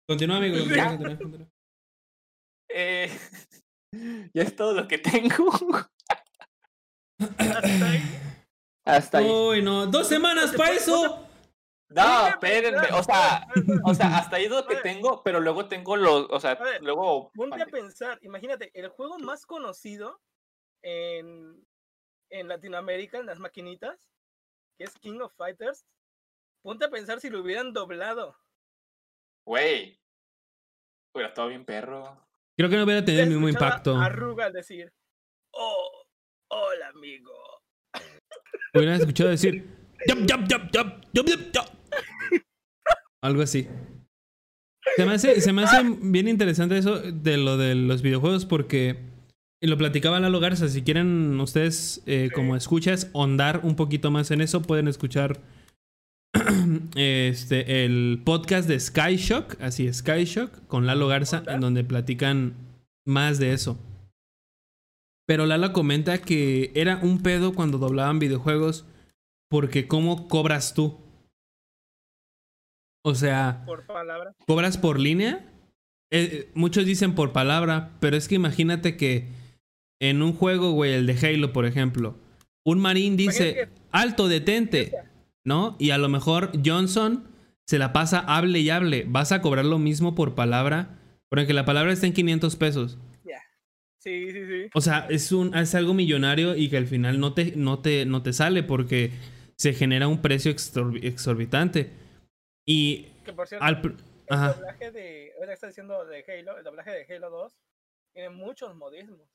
[0.08, 0.58] Continúa, amigo.
[0.58, 1.48] Continúa, continúa.
[2.68, 3.10] Eh,
[4.34, 5.50] ya es todo lo que tengo.
[8.86, 9.28] Hasta ahí.
[9.28, 9.86] Uy, no.
[9.86, 11.26] Dos semanas para eso.
[11.88, 12.88] No, espérenme.
[12.92, 13.46] O sea,
[13.84, 16.62] o sea, hasta ahí es lo que tengo, pero luego tengo los, o sea, A
[16.62, 17.30] ver, luego.
[17.34, 20.20] Ponte a pensar, imagínate, el juego más conocido
[20.82, 21.64] en,
[22.30, 24.08] en Latinoamérica, en las maquinitas,
[24.78, 25.84] que es King of Fighters.
[26.62, 28.36] Ponte a pensar si lo hubieran doblado.
[29.44, 30.00] Güey.
[31.12, 32.02] Hubiera estado bien perro.
[32.56, 33.96] Creo que no hubiera tenido el mismo impacto.
[33.96, 34.92] Arruga al decir,
[35.52, 36.06] oh,
[36.48, 37.55] hola amigo.
[38.74, 39.66] Hubieran escuchado decir.
[43.22, 43.66] Algo así.
[44.96, 48.96] Se me, hace, se me hace bien interesante eso de lo de los videojuegos porque
[49.60, 50.68] y lo platicaba Lalo Garza.
[50.68, 55.40] Si quieren ustedes, eh, como escuchas, ondar un poquito más en eso, pueden escuchar
[56.94, 62.54] este, el podcast de Sky Shock, así Sky Shock, con Lalo Garza, en donde platican
[63.06, 63.78] más de eso.
[65.26, 68.86] Pero Lalo comenta que era un pedo cuando doblaban videojuegos
[69.48, 70.98] porque ¿cómo cobras tú?
[73.04, 74.34] O sea, Por palabra.
[74.46, 75.52] ¿cobras por línea?
[76.10, 79.28] Eh, eh, muchos dicen por palabra, pero es que imagínate que
[80.00, 82.16] en un juego, güey, el de Halo, por ejemplo,
[82.64, 84.92] un marín dice, alto, detente,
[85.44, 85.76] ¿no?
[85.78, 87.24] Y a lo mejor Johnson
[87.64, 89.04] se la pasa hable y hable.
[89.08, 90.98] Vas a cobrar lo mismo por palabra,
[91.28, 92.98] porque la palabra está en 500 pesos.
[94.06, 94.70] Sí, sí, sí.
[94.72, 98.06] O sea, es, un, es algo millonario y que al final no te, no te,
[98.06, 99.10] no te sale porque
[99.56, 101.90] se genera un precio exorbi- exorbitante.
[102.64, 103.80] Y Que por cierto, al...
[103.82, 103.96] el
[104.28, 104.52] Ajá.
[104.52, 105.32] doblaje de.
[105.40, 107.52] Ahora está diciendo de Halo, el doblaje de Halo 2
[108.14, 109.28] tiene muchos modismos.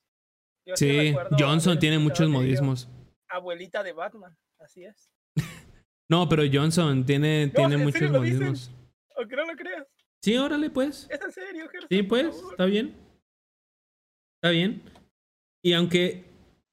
[0.65, 2.88] Yo Sí, Johnson tiene muchos modismos.
[3.27, 5.10] Abuelita de Batman, así es.
[6.10, 8.11] No, pero Johnson tiene, tiene ¿en muchos dicen?
[8.14, 8.72] modismos.
[9.18, 9.85] Aunque no lo creas.
[10.22, 11.07] Sí, órale, pues.
[11.10, 12.95] Es en serio, Gerson, Sí, pues, está bien.
[14.42, 14.82] Está bien.
[15.64, 16.24] Y aunque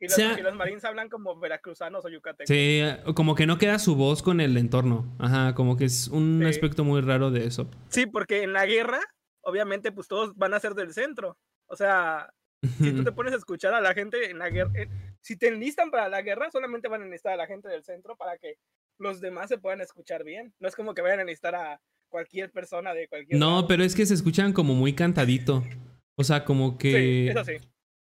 [0.01, 2.49] Y los, sea- y los marines hablan como veracruzanos o yucatecos.
[2.49, 2.81] Sí,
[3.15, 5.05] como que no queda su voz con el entorno.
[5.19, 6.49] Ajá, como que es un Sí.
[6.49, 7.69] aspecto muy raro de eso.
[7.91, 9.01] Sí, porque en la guerra,
[9.43, 11.37] obviamente, pues todos van a ser del centro.
[11.67, 12.33] O sea,
[12.79, 14.89] si tú te pones a escuchar a la gente en la guerra, eh,
[15.21, 18.17] si te enlistan para la guerra, solamente van a enlistar a la gente del centro
[18.17, 18.55] para que
[18.99, 20.55] los demás se puedan escuchar bien.
[20.59, 23.39] No es como que vayan a enlistar a cualquier persona de cualquier.
[23.39, 23.67] No, lado.
[23.69, 25.63] pero es que se escuchan como muy cantadito.
[26.19, 27.53] O sea, como Sí, que eso sí.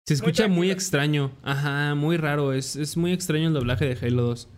[0.07, 1.31] se escucha muy, extraño.
[1.43, 2.53] Ajá, muy raro.
[2.53, 4.49] Es, es muy extraño el doblaje de Halo 2.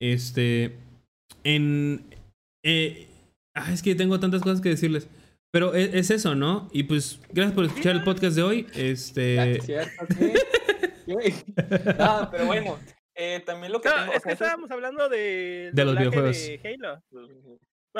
[0.00, 0.76] Este.
[1.44, 2.04] En.
[2.64, 3.06] eh,
[3.56, 5.08] ah, es que tengo tantas cosas que decirles.
[5.52, 6.68] Pero e- es, eso, ¿no?
[6.72, 8.66] Y pues, gracias por escuchar el podcast de hoy.
[8.74, 9.52] Este.
[9.58, 10.32] es cierto, sí.
[11.06, 11.34] Güey.
[11.98, 12.78] No, pero bueno,
[13.14, 14.12] eh, también lo que No, tengo.
[14.12, 16.34] o es que estábamos hablando de, De los videojuegos.
[16.36, 17.02] de Halo.
[17.10, 17.28] No,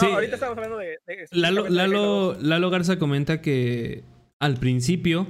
[0.01, 0.07] Sí.
[0.07, 0.99] ahorita estamos hablando de.
[1.07, 2.03] de- Lalo, Lalo,
[2.35, 2.43] 2.
[2.43, 4.03] Lalo Garza comenta que
[4.45, 5.27] al principio,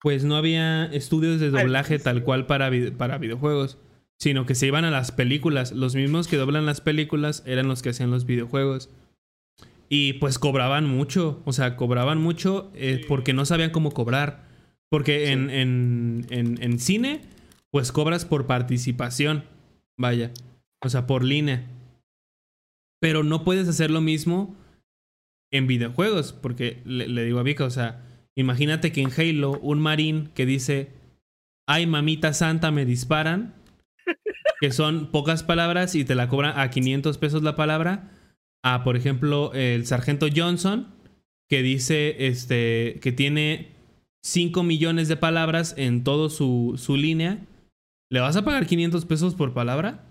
[0.00, 3.76] pues no había estudios de doblaje tal cual para, para videojuegos,
[4.20, 5.72] sino que se iban a las películas.
[5.72, 8.88] Los mismos que doblan las películas eran los que hacían los videojuegos.
[9.88, 14.44] Y pues cobraban mucho, o sea, cobraban mucho eh, porque no sabían cómo cobrar.
[14.88, 15.32] Porque Sí.
[15.32, 17.22] en, en, en, en cine,
[17.72, 19.42] pues cobras por participación,
[19.98, 20.30] vaya,
[20.84, 21.66] o sea, por línea.
[23.00, 24.54] Pero no puedes hacer lo mismo
[25.52, 28.05] en videojuegos, porque le, le digo a Vika, o sea,
[28.36, 30.90] imagínate que en Halo un marín que dice,
[31.66, 33.54] ay mamita santa, me disparan,
[34.60, 38.10] que son pocas palabras y te la cobran a 500 pesos la palabra,
[38.62, 40.88] a por ejemplo el sargento Johnson,
[41.48, 43.72] que dice este, que tiene
[44.22, 47.38] 5 millones de palabras en todo su, su línea,
[48.10, 50.04] ¿le vas a pagar 500 pesos por palabra?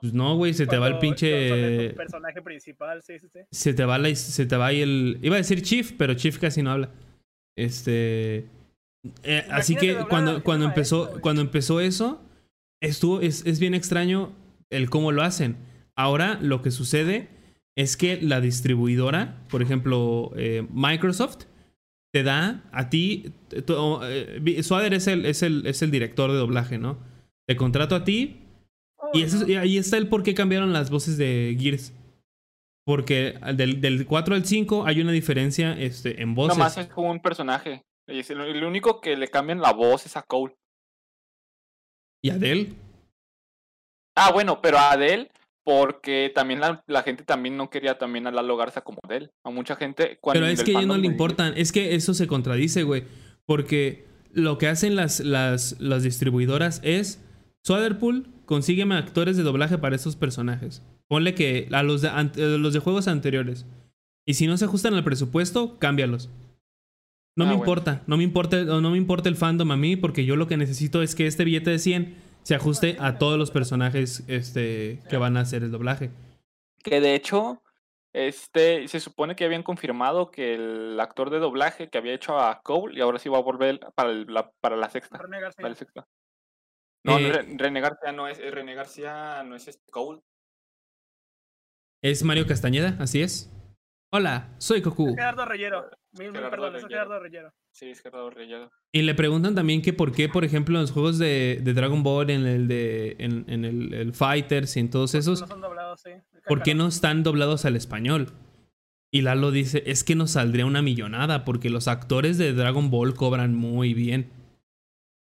[0.00, 1.90] Pues no, güey, se te va el pinche...
[1.90, 3.40] tu personaje principal, sí, sí, sí.
[3.50, 5.18] Se te va la, se te va ahí el.
[5.22, 6.90] Iba a decir Chief, pero Chief casi no habla.
[7.56, 8.46] Este.
[9.22, 11.20] eh, así que cuando, cuando empezó.
[11.20, 12.20] Cuando empezó eso.
[12.82, 13.20] Estuvo.
[13.20, 14.32] Es, es bien extraño
[14.70, 15.56] el cómo lo hacen.
[15.96, 17.28] Ahora lo que sucede
[17.76, 21.44] es que la distribuidora, por ejemplo, eh, Microsoft,
[22.12, 23.32] te da a ti.
[23.66, 26.98] tú- eh, Swader es el, es, el, es el director de doblaje, ¿no?
[27.46, 28.42] Te contrato a ti
[28.98, 29.48] Oh, y, eso, no.
[29.48, 31.92] y ahí está el por qué cambiaron las voces de Gears.
[32.86, 36.56] Porque del, del 4 al 5 hay una diferencia este, en voces.
[36.56, 37.84] Nomás es como un personaje.
[38.06, 40.54] El, único que le cambian la voz es a Cole.
[42.22, 42.74] Y Adele.
[44.16, 45.32] Ah, bueno, pero a Adele,
[45.64, 49.32] porque también la, la gente también no quería también a Lalo Garza como Adele.
[49.44, 50.18] A mucha gente.
[50.20, 51.54] Cuando Pero es que a ella no le importan.
[51.56, 53.02] Es que eso se contradice, güey.
[53.46, 57.20] Porque lo que hacen las, las, las distribuidoras es
[57.64, 60.82] Swaderpool, consígueme actores de doblaje para estos personajes.
[61.08, 62.10] Ponle que a los de,
[62.58, 63.64] los de juegos anteriores.
[64.26, 66.28] Y si no se ajustan al presupuesto, cámbialos.
[67.38, 67.62] No Ah, me bueno.
[67.62, 70.56] importa, no me importa, no me importa el fandom a mí, porque yo lo que
[70.56, 75.16] necesito es que este billete de 100 se ajuste a todos los personajes este, que
[75.16, 76.10] van a hacer el doblaje.
[76.82, 77.62] Que de hecho,
[78.14, 82.62] este, se supone que habían confirmado que el actor de doblaje que había hecho a
[82.62, 85.18] Cole y ahora sí va a volver para, el- la, para la sexta.
[85.18, 85.62] René García.
[85.62, 86.06] Para el sexta.
[87.04, 90.20] No, Eh, Re- René García no es, René García no es este Cole.
[92.02, 93.50] Es Mario Castañeda, así es.
[94.12, 95.14] Hola, soy Goku.
[95.14, 95.90] Gerardo Reyero.
[96.12, 96.86] Mil, Gerardo perdón, es.
[96.86, 97.52] Gerardo Reyero.
[97.72, 98.70] Sí, es Gerardo Reyero.
[98.92, 102.02] Y le preguntan también que por qué, por ejemplo, en los juegos de, de Dragon
[102.02, 105.60] Ball, en el de en, en el, el Fighters y en todos esos, No son
[105.60, 106.10] doblados, sí.
[106.46, 108.28] ¿por qué no están doblados al español?
[109.10, 113.14] Y Lalo dice, es que nos saldría una millonada porque los actores de Dragon Ball
[113.14, 114.30] cobran muy bien.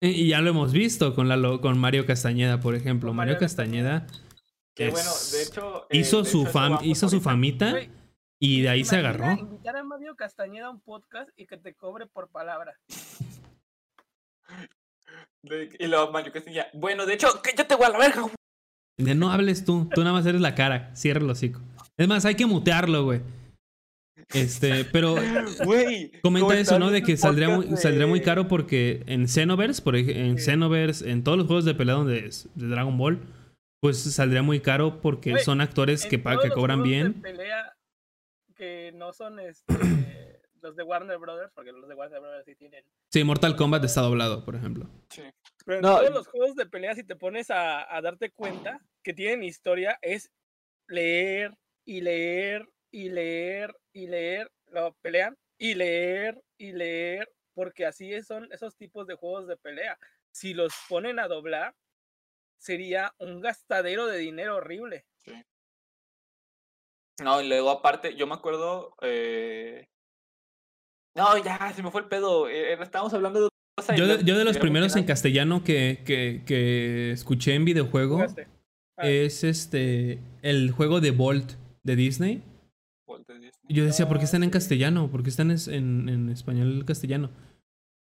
[0.01, 3.13] Y ya lo hemos visto con, Lalo, con Mario Castañeda, por ejemplo.
[3.13, 4.07] Mario Castañeda
[4.75, 5.87] Que es- bueno, de hecho.
[5.89, 7.75] eh, hizo, de su, hecho, fam- hizo su famita
[8.39, 9.31] y de ahí se agarró.
[9.31, 12.77] Invitar a Mario Castañeda a un podcast y que te cobre por palabra.
[15.43, 16.67] De- y luego Mario Castilla.
[16.73, 18.21] Bueno, de hecho, que yo te voy a la verga.
[18.21, 18.33] güey".
[18.97, 21.59] De no hables tú, tú nada más eres la cara, cierra el hocico.
[21.97, 23.21] Es más, hay que mutearlo, güey.
[24.33, 25.15] Este, pero
[26.23, 26.91] comenta eso, ¿no?
[26.91, 30.45] De que saldría muy, saldría muy caro porque en Xenoverse, por ej- en Sí.
[30.45, 33.19] Xenoverse, en todos los juegos de pelea donde es de Dragon Ball,
[33.81, 37.21] pues saldría muy caro porque son actores que, que los cobran juegos de bien.
[37.21, 37.75] pelea
[38.55, 39.65] que no son este,
[40.61, 42.85] los de Warner Brothers, porque los de Warner Brothers sí tienen.
[43.11, 44.87] Sí, Mortal Kombat está doblado, por ejemplo.
[45.09, 45.23] Sí.
[45.65, 48.79] Pero en No, todos los juegos de pelea, si te pones a, a darte cuenta
[49.03, 50.31] que tienen historia, es
[50.87, 58.21] leer y leer y leer y leer, lo pelean y leer y leer, porque así
[58.21, 59.97] son esos tipos de juegos de pelea.
[60.31, 61.73] Si los ponen a doblar,
[62.61, 65.05] sería un gastadero de dinero horrible.
[67.23, 68.95] No, y luego aparte, yo me acuerdo.
[69.01, 69.87] eh,
[71.15, 72.47] No, ya, se me fue el pedo.
[72.47, 73.95] eh, estábamos hablando de otra cosa.
[73.95, 78.25] Yo de, yo de los primeros en castellano que, que, que escuché en videojuego
[78.97, 82.43] es este el juego de Bolt de Disney.
[83.67, 84.53] Yo decía, ¿por qué están en sí.
[84.53, 85.09] castellano?
[85.09, 87.29] ¿Por qué están es- en, en español castellano?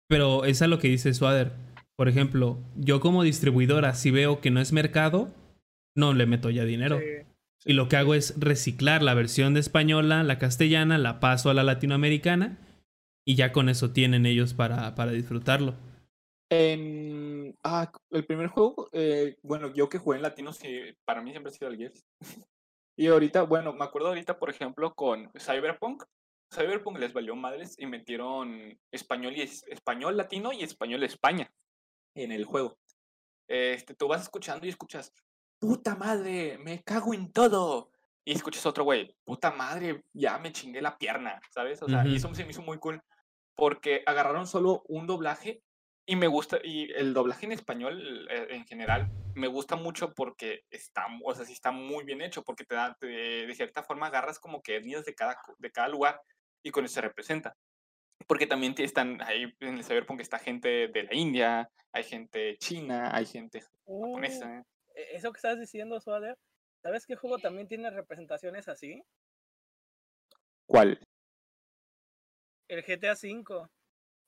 [0.08, 1.52] Pero es a lo que dice Swader.
[2.00, 5.28] Por ejemplo, yo como distribuidora, si veo que no es mercado,
[5.98, 6.98] no le meto ya dinero.
[6.98, 7.28] Sí.
[7.66, 11.54] Y lo que hago es reciclar la versión de española, la castellana, la paso a
[11.54, 12.58] la latinoamericana
[13.28, 15.76] y ya con eso tienen ellos para, para disfrutarlo.
[16.50, 17.58] En.
[17.66, 21.52] Ah, el primer juego, eh, bueno, yo que jugué en latino, sí, para mí siempre
[21.52, 22.06] ha sido el Gears.
[22.98, 26.06] y ahorita, bueno, me acuerdo ahorita, por ejemplo, con Cyberpunk.
[26.50, 31.52] Cyberpunk les valió madres y metieron español y es- español latino y español España
[32.24, 32.78] en el juego.
[33.48, 35.14] Este, tú vas escuchando y escuchas,
[35.60, 37.92] puta madre, me cago en todo.
[38.26, 41.82] Y escuchas otro güey, puta madre, ya me chingué la pierna, ¿sabes?
[41.82, 42.16] O sea, y Ujú.
[42.18, 43.02] eso se me hizo muy cool
[43.56, 45.64] porque agarraron solo un doblaje
[46.06, 50.62] y me gusta, y el doblaje en español eh, en general me gusta mucho porque
[50.70, 54.08] está, o sea, sí está muy bien hecho, porque te da, te- de cierta forma
[54.08, 56.22] agarras como que etnias de cada, de cada lugar
[56.64, 57.56] y con eso se representa.
[58.28, 63.10] Porque también están ahí en el Cyberpunk está gente de la India, hay gente china,
[63.16, 64.64] hay gente Uh, japonesa.
[64.96, 66.38] e- eso que estás diciendo, Swader,
[66.84, 69.02] ¿sabes qué juego también tiene representaciones así?
[70.66, 71.00] ¿Cuál?
[72.68, 73.68] El GTA V.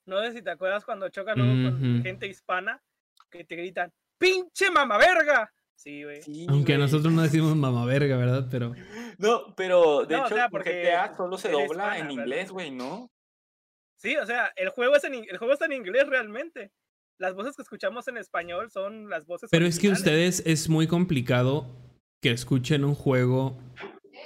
[0.06, 2.82] No sé si te acuerdas cuando chocan luego con gente hispana
[3.30, 5.52] que te gritan ¡Pinche mamá verga!
[5.76, 6.22] Sí, güey.
[6.22, 6.78] Sí, Aunque güey.
[6.84, 8.46] nosotros no decimos mamá verga, ¿verdad?
[8.50, 8.74] Pero
[9.18, 11.64] No, pero de No, o hecho, sea, porque GTA solo se dobla
[11.96, 13.10] hispana, en inglés, güey, ¿no?
[14.02, 16.72] Sí, o sea, el juego, es en, in- el juego está en inglés realmente.
[17.18, 20.88] Las voces que escuchamos en español son las voces Pero es que ustedes es muy
[20.88, 21.68] complicado
[22.20, 23.56] que escuchen un juego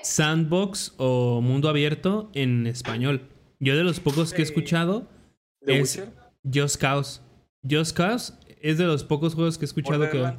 [0.03, 3.29] sandbox o mundo abierto en español.
[3.59, 5.09] Yo de los pocos que he escuchado
[5.61, 6.13] ¿The es Witcher?
[6.55, 7.21] Just Cause.
[7.69, 8.33] Just Cause
[8.63, 10.33] es de los pocos juegos que he escuchado que,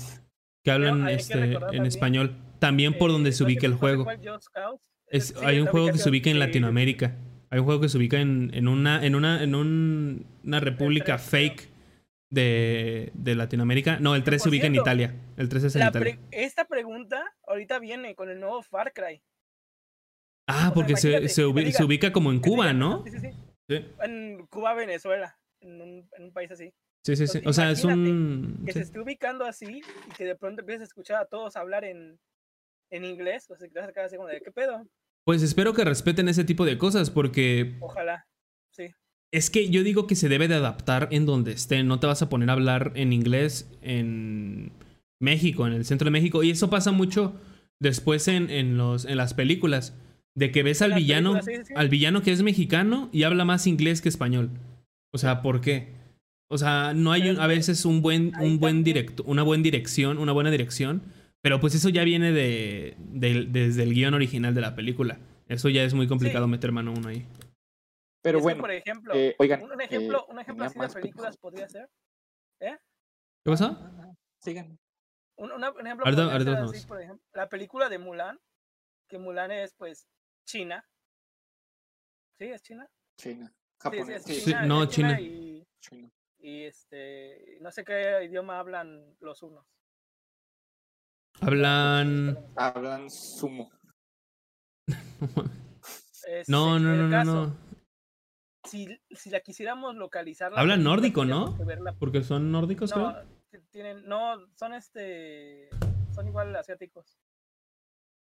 [0.64, 2.36] que hablan que este, en también, español.
[2.60, 4.06] También por Eh, donde se ubica el juego.
[5.10, 6.40] Es- Sí, hay un juego que se ubica en sí.
[6.40, 7.16] Latinoamérica.
[7.50, 11.16] Hay un juego que se ubica en, en una, en una, en un- una república
[11.18, 11.30] 3, creo.
[11.42, 11.70] fake
[12.30, 14.00] de, de Latinoamérica.
[14.00, 15.16] No, el 3 se ubica en Italia.
[15.38, 16.00] El 3 es en Italia.
[16.00, 19.22] pre- esta pregunta ahorita viene con el nuevo Far Cry.
[20.50, 23.04] Ah, o sea, porque se, se, ubica como en Cuba, ¿no?
[23.06, 23.30] Sí, sí, sí.
[23.70, 25.38] Sí, En Cuba, Venezuela.
[25.60, 26.74] En un, en un país así.
[27.04, 27.28] sí, sí.
[27.28, 27.38] sí.
[27.40, 28.64] Entonces, O sea, es un...
[28.66, 28.80] Que sí.
[28.80, 32.18] se esté ubicando así y que de pronto empieces a escuchar a todos hablar en,
[32.92, 33.50] en inglés.
[33.50, 34.86] O sea, que te vas a quedar así como de, ¿qué pedo?
[35.28, 38.26] Pues espero que respeten ese tipo de cosas porque Ojalá.
[38.72, 38.86] Sí.
[39.34, 41.84] es que yo digo que se debe de adaptar en donde esté.
[41.84, 44.72] No te vas a poner a hablar en inglés en,
[45.20, 46.44] México, en el centro de México.
[46.44, 47.36] Y eso pasa mucho
[47.82, 49.98] después en, en los, en las películas.
[50.34, 53.68] De que ves al villano, sí, sí, al villano que es mexicano y habla más
[53.68, 54.52] inglés que español.
[55.14, 55.90] O sea, ¿por qué?
[56.50, 60.20] O sea, no hay un- a veces un buen, un buen directo, una buena dirección,
[60.20, 61.02] una buena dirección.
[61.48, 65.18] Pero pues eso ya viene de, de- desde el guion original de la película.
[65.48, 66.52] Eso ya es muy complicado Sí.
[66.52, 67.26] meter mano uno ahí.
[68.22, 70.90] Pero Es que, bueno, por ejemplo, eh, oigan, un ejemplo, eh, un ejemplo así de
[70.90, 71.90] películas podría ser.
[72.60, 72.76] ¿Qué
[73.46, 73.80] pasó?
[74.44, 74.78] Sigan.
[75.38, 78.38] Un, ejemplo así, por ejemplo, la película de Mulan,
[79.08, 80.06] que Mulan es pues
[80.46, 80.86] China.
[82.40, 82.44] ¿Sí?
[82.48, 82.90] ¿Es China?
[83.18, 83.48] China.
[83.48, 84.10] Sí, Japonés.
[84.10, 85.22] es Sí, China, no, es China.
[85.22, 86.12] Y, China.
[86.40, 89.66] y este, no sé qué idioma hablan los unos.
[91.42, 92.38] Hablan.
[92.56, 93.72] Hablan sumo.
[96.48, 97.58] No, no, no, no, no.
[98.66, 100.52] Si, si la quisiéramos localizar.
[100.52, 101.58] la Hablan nórdico, ¿no?
[102.00, 103.16] Porque son nórdicos, No,
[103.72, 105.70] tienen, no, son este,
[106.14, 107.18] son igual asiáticos.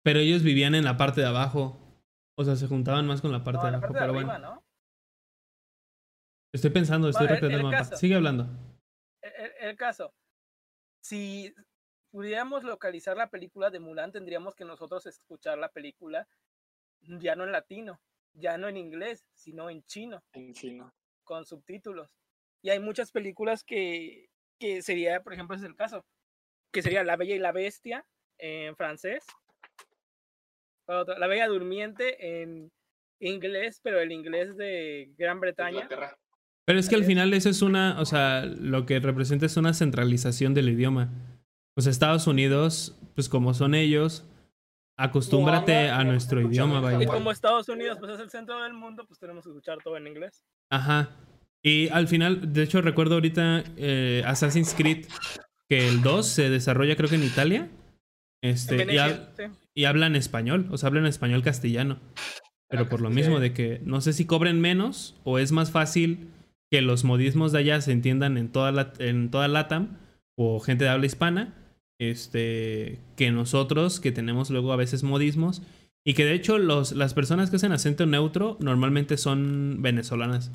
[0.05, 1.77] Pero ellos vivían en la parte de abajo.
[2.37, 3.93] O sea, se juntaban más con la parte No, de la abajo.
[3.93, 4.55] parte de pero arriba, bueno.
[4.55, 4.65] ¿no?
[6.55, 7.79] Estoy pensando, estoy recreando el el mapa.
[7.79, 7.97] caso.
[7.97, 8.45] Sigue hablando.
[9.21, 10.15] El, el- el caso,
[11.03, 11.53] si
[12.11, 16.29] pudiéramos localizar la película de Mulan, tendríamos que nosotros escuchar la película
[17.01, 18.01] ya no en latino,
[18.35, 20.93] ya no en inglés, sino en chino, En chino.
[21.25, 22.11] con subtítulos.
[22.63, 24.29] Y hay muchas películas que,
[24.59, 26.05] que sería, por ejemplo, ese es el caso,
[26.73, 28.05] que sería La Bella y la Bestia
[28.39, 29.25] en francés,
[30.87, 32.73] La Bella Durmiente en
[33.21, 35.83] inglés, pero el inglés de Gran Bretaña.
[35.83, 36.19] Inglaterra.
[36.65, 39.73] Pero es que al final eso es una, o sea, lo que representa es una
[39.73, 41.11] centralización del idioma.
[41.83, 44.25] Sea, Estados Unidos, pues como son ellos,
[44.97, 47.03] acostúmbrate a nuestro idioma, vaya.
[47.03, 49.97] Y como Estados Unidos pues es el centro del mundo, pues tenemos que escuchar todo
[49.97, 50.45] en inglés.
[50.71, 51.11] Ajá.
[51.63, 55.07] Y al final, de hecho, recuerdo ahorita eh, Assassin's Creed,
[55.69, 57.69] que el 2 se desarrolla creo que en Italia.
[58.43, 58.99] Este, En y,
[59.75, 59.85] sí.
[59.85, 61.99] hablan español, o sea, hablan español castellano.
[62.69, 65.71] Pero Ah, por lo mismo de que no sé si cobren menos o es más
[65.71, 66.29] fácil
[66.71, 69.97] que los modismos de allá se entiendan en toda, la, en toda LATAM
[70.37, 71.55] o gente de habla hispana,
[71.99, 75.63] este, que nosotros que tenemos luego a veces modismos
[76.05, 80.51] y que de hecho los, las personas que hacen acento neutro normalmente son venezolanas.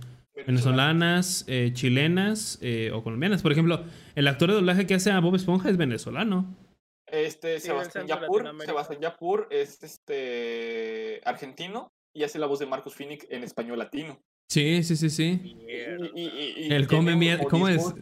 [0.47, 3.41] Venezolanas, eh, chilenas eh, o colombianas.
[3.43, 3.83] Por ejemplo,
[4.15, 6.57] el actor de doblaje que hace a Bob Esponja es venezolano.
[7.05, 8.43] Este, Sí, Sebastián Yapur.
[8.65, 14.19] Sebastián Yapur es este argentino y hace la voz de Marcus Phoenix en español latino.
[14.49, 15.39] Sí, sí, sí, sí.
[15.43, 17.43] Y- y- y- y El come mierda.
[17.45, 17.93] ¿Cómo es?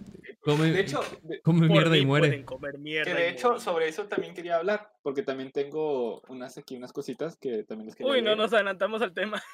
[0.43, 2.27] Come, De hecho, de- come mierda y muere.
[2.29, 6.57] pueden comer mierda que de hecho sobre eso también quería hablar, porque también tengo unas
[6.57, 8.37] aquí unas cositas que también les quería Uy, no leer.
[8.37, 9.41] nos adelantamos al tema.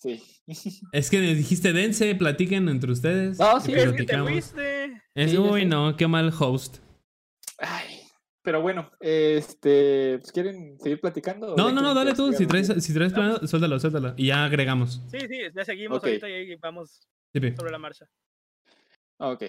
[0.00, 0.22] Sí.
[0.92, 3.38] Es que dijiste, dense, platiquen entre ustedes.
[3.38, 4.84] No, sí, Es que te fuiste.
[5.14, 6.78] Es, Sí, uy, no, qué mal host.
[7.58, 8.00] Ay,
[8.42, 11.54] pero bueno, este, pues, ¿quieren seguir platicando?
[11.56, 12.32] No, no, no, dale tú.
[12.32, 13.12] Si traes, si traes
[13.48, 14.14] suéltalo, suéltalo.
[14.16, 15.02] Y ya agregamos.
[15.08, 18.06] Sí, sí, ya seguimos ahorita y ahí vamos Sí, sobre la marcha.
[19.18, 19.44] Ok.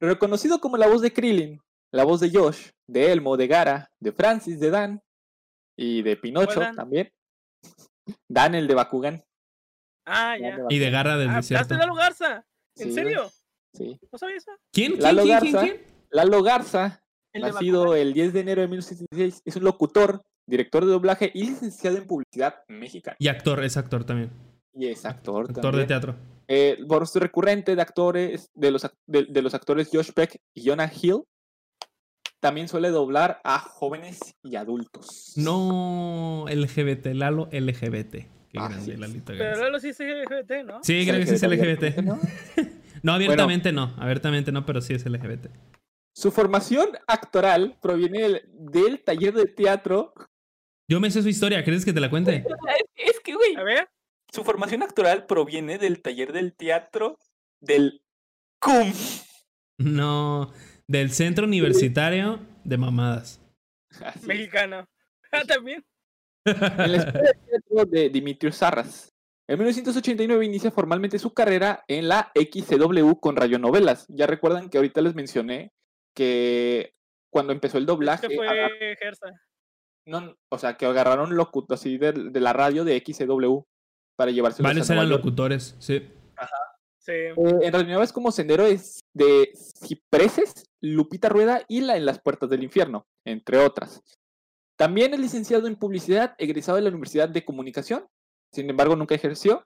[0.00, 1.60] Reconocido como la voz de Krillin,
[1.92, 5.02] la voz de Josh, de Elmo, de Gara, de Francis, de Dan
[5.76, 6.74] y de Pinocho Dan?
[6.76, 7.10] también.
[8.28, 9.22] Dan, el de Bakugan.
[10.06, 10.56] Ah, Dan ya.
[10.56, 10.92] de Y de Bakugan.
[10.92, 11.68] Garra del Ah, desierto.
[11.68, 12.44] ¿Daste Lalo Garza?
[12.76, 13.30] ¿En Sí, serio?
[13.74, 13.98] Sí.
[14.10, 14.52] ¿No sabías eso?
[14.72, 14.92] ¿Quién?
[14.92, 15.02] ¿Quién?
[15.02, 15.38] Lalo ¿Quién?
[15.40, 15.52] ¿Quién?
[15.52, 15.66] Garza.
[15.66, 15.86] ¿Quién?
[16.10, 17.02] Lalo Garza,
[17.32, 18.00] ¿El de nacido Bakugan?
[18.00, 22.06] el 10 de enero de 1916, es un locutor, director de doblaje y licenciado en
[22.06, 23.16] publicidad mexicana.
[23.20, 24.30] Y actor, es actor también.
[24.74, 26.16] Y es actor, Actor de teatro.
[26.48, 30.90] Eh, voz recurrente de actores, de los, de, de los actores Josh Peck y Jonah
[31.00, 31.22] Hill.
[32.40, 35.34] También suele doblar a jóvenes y adultos.
[35.36, 38.10] No, LGBT, Lalo LGBT.
[38.50, 39.60] Qué Ah, grande, sí, Lalito Pero.
[39.62, 40.82] Lalo sí es LGBT, ¿no?
[40.82, 41.98] Sí, creo que sí es LGBT.
[42.02, 42.18] ¿no?
[43.02, 43.94] No, abiertamente no.
[43.96, 45.46] Abiertamente no, pero sí es LGBT.
[46.14, 50.12] Su formación actoral proviene del, del taller de teatro.
[50.86, 52.44] Yo me sé su historia, ¿crees que te la cuente?
[52.96, 53.56] Es que, güey.
[53.56, 53.88] A ver,
[54.32, 57.18] Su formación actoral proviene del taller del teatro
[57.60, 58.02] del
[58.60, 58.92] CUM.
[59.78, 60.52] No,
[60.86, 63.40] del Centro Universitario de Mamadas.
[64.26, 64.86] Mexicano.
[65.32, 65.84] Ah, también.
[66.44, 69.12] En la escuela de teatro de Dimitrios Sarras.
[69.48, 74.06] En 1989 inicia formalmente su carrera en la XCW con radionovelas.
[74.08, 75.72] Ya recuerdan que ahorita les mencioné
[76.14, 76.94] que
[77.32, 79.26] cuando empezó el doblaje, Este fue Gersa.
[80.06, 83.64] no, o sea, que agarraron locuto así de, de la radio de XCW
[84.20, 86.06] para llevarse Varios eran locutores, sí.
[86.98, 87.12] Sí.
[87.12, 92.50] Eh, en radionovelas como Sendero es de Cipreses, Lupita Rueda y La en las puertas
[92.50, 94.02] del infierno, entre otras.
[94.76, 98.04] También es licenciado en publicidad, egresado de la Universidad de Comunicación.
[98.52, 99.64] Sin embargo, nunca ejerció,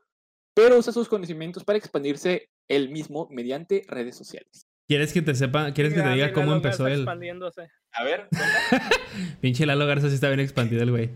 [0.54, 4.68] pero usa sus conocimientos para expandirse él mismo mediante redes sociales.
[4.86, 7.00] ¿Quieres que te sepa, quieres que te diga cómo Lalo empezó él?
[7.00, 7.66] expandiéndose.
[7.90, 8.28] A ver.
[9.40, 11.10] Pinche Lalo Garza sí está bien expandido el güey.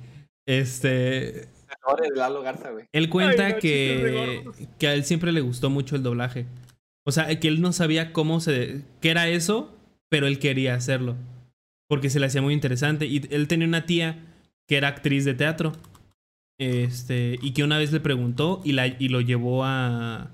[0.44, 1.56] Este.
[2.00, 2.86] De Lalo Garza, güey.
[2.92, 4.44] Él cuenta Ay, no, que,
[4.78, 6.46] que a él siempre le gustó mucho el doblaje.
[7.08, 8.82] O sea, que él no sabía cómo se.
[9.00, 9.74] qué era eso,
[10.10, 11.16] pero él quería hacerlo.
[11.88, 13.06] Porque se le hacía muy interesante.
[13.06, 14.26] Y él tenía una tía
[14.66, 15.72] que era actriz de teatro.
[16.58, 17.38] Este.
[17.40, 20.30] Y que una vez le preguntó y, la, y lo llevó a.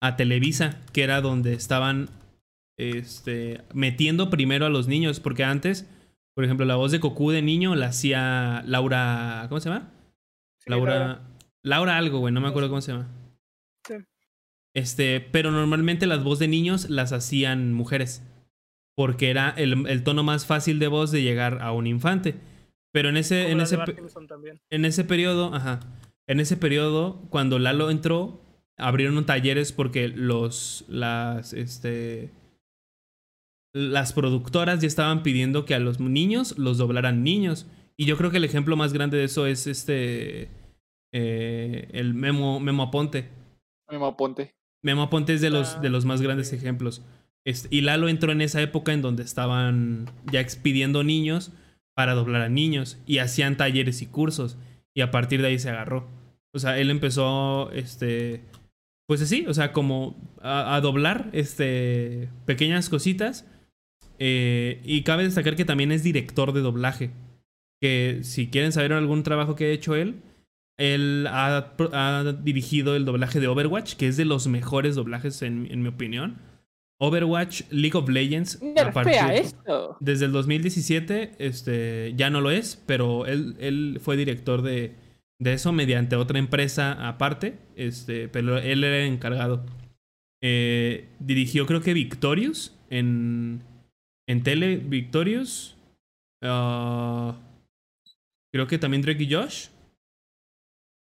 [0.00, 2.08] a Televisa, que era donde estaban.
[2.78, 3.60] Este.
[3.74, 5.20] metiendo primero a los niños.
[5.20, 5.86] Porque antes,
[6.34, 9.44] por ejemplo, la voz de Goku de niño la hacía Laura.
[9.50, 9.90] ¿Cómo se llama?
[10.68, 11.20] Laura.
[11.62, 13.08] Laura algo, güey, no me acuerdo cómo se llama.
[13.86, 13.94] Sí.
[14.74, 18.22] Este, pero normalmente las voces de niños las hacían mujeres.
[18.96, 22.34] Porque era el, el tono más fácil de voz de llegar a un infante.
[22.92, 23.78] Pero en ese, Como en ese,
[24.70, 25.80] en ese periodo, ajá.
[26.26, 28.42] En ese periodo, cuando Lalo entró,
[28.76, 32.30] abrieron talleres porque los, las, este,
[33.72, 37.66] las productoras ya estaban pidiendo que a los niños los doblaran niños.
[37.96, 40.48] Y yo creo que el ejemplo más grande de eso es este,
[41.12, 43.28] eh, el Memo, Memo Aponte.
[43.90, 44.54] Memo Ponte.
[44.82, 47.02] Memo Aponte es de los, Ah, de los más grandes ejemplos.
[47.44, 51.52] Este, y Lalo entró en esa época en donde estaban ya expidiendo niños
[51.94, 54.58] para doblar a niños y hacían talleres y cursos.
[54.94, 56.06] Y a partir de ahí se agarró.
[56.52, 58.42] O sea, él empezó, este,
[59.06, 63.46] pues así, o sea, como a, a doblar, este, pequeñas cositas.
[64.18, 67.10] Eh, y cabe destacar que también es director de doblaje.
[67.80, 70.20] Que si quieren saber algún trabajo que ha hecho él,
[70.78, 75.66] él ha, ha dirigido el doblaje de Overwatch, que es de los mejores doblajes en,
[75.70, 76.36] en mi opinión.
[77.00, 78.60] Overwatch, League of Legends.
[78.76, 79.96] a partir- esto.
[80.00, 84.94] desde el 2017 este, ya no lo es, pero él, él fue director de,
[85.40, 89.64] de eso mediante otra empresa aparte, este, pero él era el encargado.
[90.42, 93.62] Eh, dirigió creo que Victorious en,
[94.28, 95.76] en tele, Victorious.
[96.42, 97.36] ah,
[98.52, 99.68] creo que también Drake y Josh.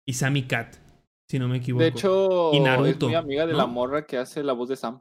[0.06, 0.76] Y Sammy Cat,
[1.30, 1.82] si no me equivoco.
[1.82, 3.58] De hecho, Y es muy amiga de ¿no?
[3.58, 5.00] la morra que hace la voz de Sam.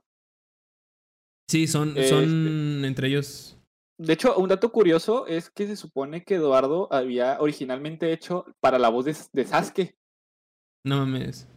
[1.50, 3.60] sí, son, este- son entre ellos.
[4.00, 8.80] De hecho, un dato curioso es que se supone que Eduardo había originalmente hecho para
[8.80, 9.96] la voz de, de Sasuke.
[10.86, 11.48] No mames.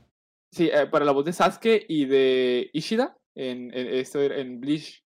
[0.52, 5.02] Sí, eh, para la voz de Sasuke y de Ishida en, en, esto en Bleach.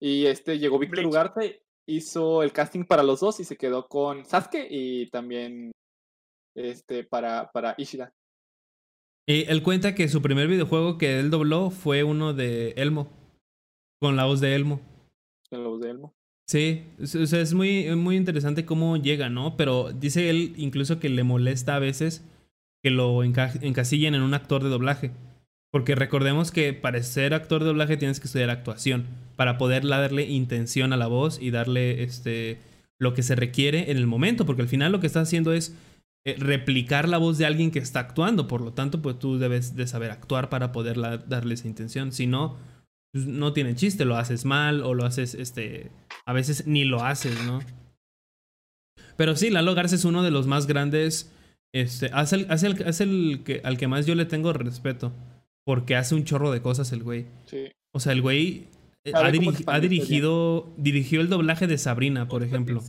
[0.00, 1.06] Y este llegó Víctor.
[1.06, 5.72] Ugarte, hizo el casting para los dos y se quedó con Sasuke y también
[6.54, 8.12] este para, para Ishida.
[9.26, 13.08] Y él cuenta que su primer videojuego que él dobló fue uno de Elmo.
[14.00, 14.80] Con la voz de Elmo.
[15.48, 16.14] Con la voz de Elmo.
[16.46, 19.56] Sí, es- o sea, es muy, muy interesante cómo llega, ¿no?
[19.56, 22.22] Pero dice él incluso que le molesta a veces
[22.82, 25.10] que lo enca- encasillen en un actor de doblaje.
[25.72, 29.06] Porque recordemos que para ser actor de doblaje tienes que estudiar actuación.
[29.36, 32.58] Para poder darle intención a la voz y darle este
[33.00, 34.44] lo que se requiere en el momento.
[34.44, 35.74] Porque al final lo que estás haciendo es
[36.26, 38.48] eh, replicar la voz de alguien que está actuando.
[38.48, 42.12] Por lo tanto, pues tú debes de saber actuar para poder la- darle esa intención.
[42.12, 42.56] Si no,
[43.12, 44.04] pues, no tiene chiste.
[44.04, 45.90] Lo haces mal o lo haces, este...
[46.26, 47.60] A veces ni lo haces, ¿no?
[49.16, 51.30] Pero sí, Lalo Garza es uno de los más grandes.
[51.72, 55.12] Este, hace el, hace el, hace el que, al que más yo le tengo respeto.
[55.66, 57.26] Porque hace un chorro de cosas el güey.
[57.46, 57.70] Sí.
[57.92, 58.68] O sea, el güey
[59.04, 59.26] eh, ha,
[59.74, 60.72] ha dirigido.
[60.76, 62.82] Dirigió el doblaje de Sabrina, por ejemplo.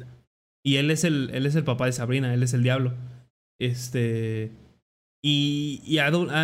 [0.64, 2.94] Y él es el, él es el papá de Sabrina, él es el diablo.
[3.60, 4.52] Este.
[5.24, 5.98] Y, y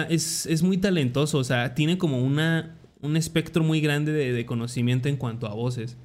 [0.09, 4.45] es, es muy talentoso, o sea, tiene como una, un espectro muy grande de, de
[4.45, 5.97] conocimiento en cuanto a voces.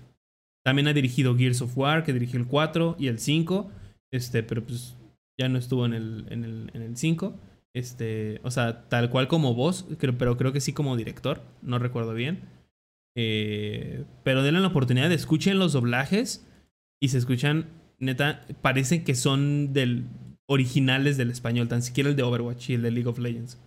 [0.62, 3.70] También ha dirigido Gears of War, que dirigió el 4 y el 5.
[4.10, 4.96] Este, pero pues
[5.38, 7.34] ya no estuvo en el, en el, en el 5.
[7.72, 9.86] Este, o sea, tal cual como voz,
[10.18, 12.40] pero creo que sí como director, no recuerdo bien.
[13.14, 16.46] Eh, pero denle la oportunidad, escuchen los doblajes
[17.00, 17.66] y se escuchan,
[17.98, 20.06] neta, parecen que son del
[20.48, 23.58] originales del español, tan siquiera el de Overwatch y el de League of Legends.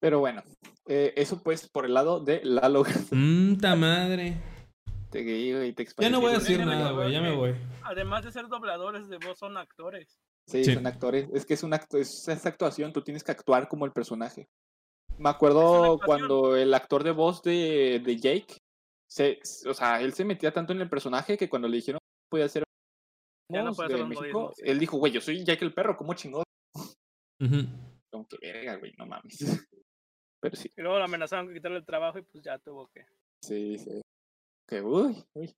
[0.00, 0.42] Pero bueno,
[0.86, 3.14] eh, eso pues por el lado de Lalo Garza.
[3.14, 4.36] Mmm, ta madre.
[5.10, 7.54] Te y te Ya no voy a decir nada, güey, ya me voy.
[7.82, 10.18] Además de ser dobladores de voz, son actores.
[10.46, 10.74] Sí, Sí.
[10.74, 11.28] son actores.
[11.32, 14.48] Es que es un acto, es, es actuación, tú tienes que actuar como el personaje.
[15.18, 18.58] Me acuerdo cuando el actor de voz de, de Jake,
[19.08, 22.30] se, o sea, él se metía tanto en el personaje que cuando le dijeron que
[22.30, 22.64] podía hacer
[23.50, 26.44] no de México, él dijo, güey, yo soy Jake el perro, ¿cómo chingón?
[27.40, 27.56] Ujú.
[28.10, 29.66] Como que verga, güey, no mames.
[30.40, 33.04] Pero sí, Y luego lo amenazaron con quitarle el trabajo y pues ya tuvo que.
[33.42, 34.00] sí, sí.
[34.68, 35.54] Que uy, uy.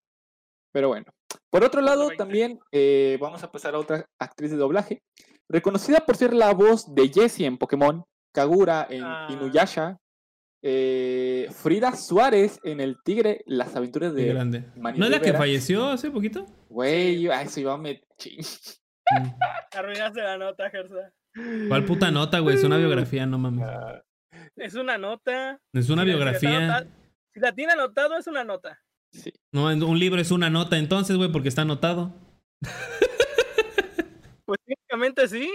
[0.72, 1.06] Pero bueno.
[1.50, 2.16] Por otro lado, 20.
[2.16, 5.02] también eh, vamos a pasar a otra actriz de doblaje.
[5.48, 9.26] Reconocida por ser la voz de Jessie en Pokémon, Kagura en Ah.
[9.30, 9.96] Inuyasha,
[10.62, 14.66] Eh, Frida Suárez en El Tigre, las aventuras de grande.
[14.76, 16.46] Manny ¿No es la que falleció hace poquito?
[16.68, 18.02] Güey, a eso iba a me...
[18.18, 18.40] ching.
[18.40, 19.28] Mm.
[19.72, 21.12] Arruinaste la nota, Gersa.
[21.68, 22.56] ¿Cuál puta nota, güey?
[22.56, 23.64] Es una biografía, no mames.
[23.66, 24.02] Ah,
[24.56, 25.60] Es una nota.
[25.72, 26.86] Es una Si la biografía.
[27.32, 28.80] Si la tiene anotado, es una nota.
[29.10, 29.32] sí.
[29.52, 32.12] No, un libro es una nota entonces, güey, porque está anotado.
[34.44, 35.48] Pues técnicamente sí.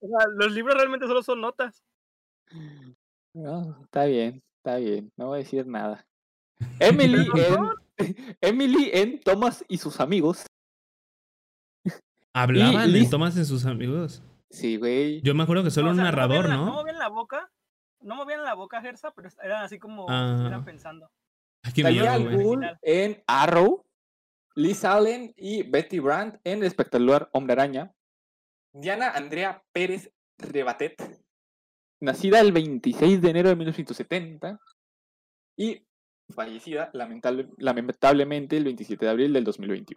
[0.00, 1.84] O sea, los libros realmente solo son notas.
[3.36, 6.06] No, está bien, está bien, no voy a decir nada.
[6.80, 7.66] Emily en,
[8.40, 10.46] Emily en Thomas y sus amigos.
[12.32, 14.22] Hablaban en Tomás en sus amigos.
[14.50, 15.20] Sí, güey.
[15.22, 16.66] Yo me acuerdo que solo No, o un sea, narrador, movían la- ¿no?
[16.66, 17.50] No movían la boca.
[18.00, 20.30] No movían la boca, Gersa, pero eran así como Ah.
[20.32, 21.10] estuvieran pensando.
[21.74, 23.84] Ghul en Arrow.
[24.54, 27.92] Liz Allen y Betty Brandt en El espectacular Hombre Araña.
[28.72, 30.94] Diana Andrea Pérez Rebatet,
[32.00, 34.58] nacida el 26 de enero de 1970
[35.58, 35.82] y
[36.34, 39.96] fallecida lamentable- lamentablemente el 27 de abril del 2021.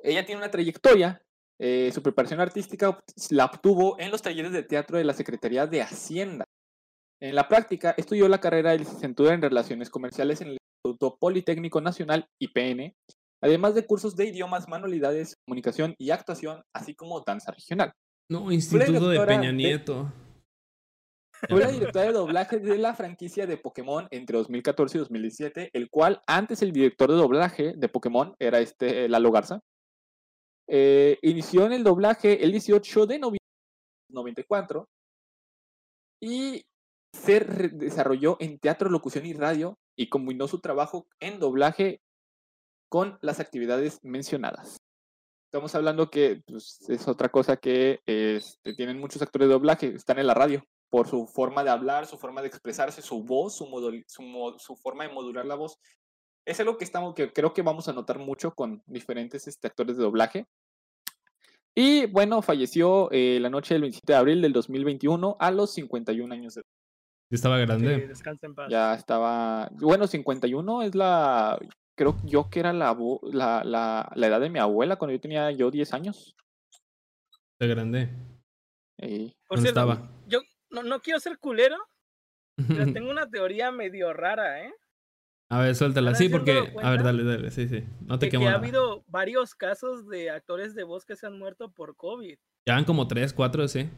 [0.00, 1.20] Ella tiene una trayectoria.
[1.60, 3.00] eh, su preparación artística
[3.30, 6.44] la obtuvo en los talleres de teatro de la Secretaría de Hacienda.
[7.22, 11.80] En la práctica, estudió la carrera de licenciatura en Relaciones Comerciales en el Instituto Politécnico
[11.80, 12.92] Nacional, IPN,
[13.40, 17.92] además de cursos de idiomas, manualidades, comunicación y actuación, así como danza regional.
[18.30, 20.12] No, Instituto de Peña de- Nieto.
[21.48, 25.90] Fue la directora de doblaje de la franquicia de Pokémon entre 2014 y 2017, el
[25.90, 29.60] cual antes el director de doblaje de Pokémon era este Lalo Garza.
[30.66, 33.38] Eh, inició en el doblaje el 18 de noviembre
[34.08, 34.88] de 94
[36.22, 36.64] y
[37.12, 42.00] se desarrolló en teatro, locución y radio y combinó su trabajo en doblaje
[42.88, 44.78] con las actividades mencionadas.
[45.54, 50.18] Estamos hablando que pues, es otra cosa que este, tienen muchos actores de doblaje, están
[50.18, 53.66] en la radio por su forma de hablar, su forma de expresarse, su voz, su,
[53.66, 55.78] modul- su, mo- su forma de modular la voz.
[56.44, 59.96] Es algo que, estamos, que creo que vamos a notar mucho con diferentes este, actores
[59.96, 60.44] de doblaje.
[61.72, 66.34] Y bueno, falleció eh, la noche del 27 de abril del 2021 a los 51
[66.34, 66.68] años de edad.
[67.30, 68.08] Estaba Sí, grande.
[68.08, 68.66] descansa en paz.
[68.68, 69.68] Ya estaba.
[69.80, 71.60] Bueno, 51 es la.
[71.96, 75.20] Creo yo que era la, vo- la, la, la edad de mi abuela cuando yo
[75.20, 76.34] tenía yo 10 años.
[77.52, 78.08] Está grande.
[78.98, 80.10] Por ¿Dónde cierto, estaba?
[80.26, 80.40] yo
[80.70, 81.76] no, no quiero ser culero,
[82.56, 84.74] pero tengo una teoría medio rara, ¿eh?
[85.50, 86.10] A ver, suéltala.
[86.10, 86.72] ¿Ahora Sí, porque.
[86.82, 87.50] A ver, dale, dale.
[87.50, 87.84] Sí, sí.
[88.00, 91.38] No te quemo que ha habido varios casos de actores de voz que se han
[91.38, 92.36] muerto por COVID.
[92.66, 93.88] Ya van como tres, cuatro, sí.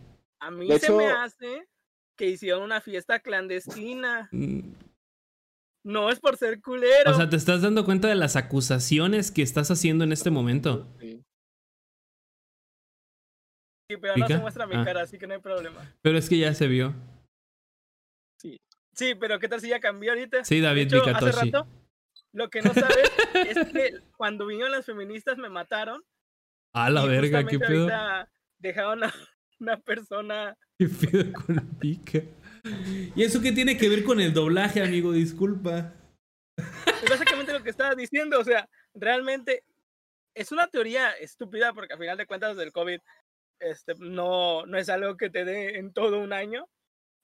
[0.40, 1.66] A mí De se me hace
[2.16, 4.28] que hicieron una fiesta clandestina.
[5.86, 7.12] No es por ser culero.
[7.12, 10.92] O sea, te estás dando cuenta de las acusaciones que estás haciendo en este momento.
[11.00, 11.22] sí.
[13.88, 14.40] Sí, pero no se ¿Pica?
[14.42, 14.84] muestra mi Ah.
[14.84, 15.94] cara, así que no hay problema.
[16.02, 16.92] Pero es que ya se vio.
[18.42, 20.44] Sí, pero ¿qué tal si ya cambió ahorita?
[20.44, 21.68] Sí, De David hecho, hace rato,
[22.32, 26.02] lo que no sabes es que cuando vinieron las feministas me mataron.
[26.74, 27.88] A la y verga, qué pedo.
[28.58, 29.14] dejaron a
[29.60, 30.56] una persona.
[30.80, 32.22] ¿Qué pedo con pica?
[33.14, 35.12] ¿Y eso qué tiene que ver con el doblaje, amigo?
[35.12, 35.94] Disculpa.
[36.56, 38.38] Es básicamente lo que estaba diciendo.
[38.38, 39.64] O sea, realmente
[40.34, 43.00] es una teoría estúpida porque a final de cuentas del COVID
[43.60, 46.68] este, no, no es algo que te dé en todo un año.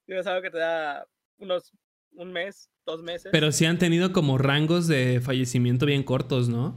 [0.05, 1.05] sino Es algo que te da
[1.37, 1.71] unos
[2.15, 3.31] un mes, dos meses.
[3.31, 6.75] Pero sí han tenido como rangos de fallecimiento bien cortos, ¿no?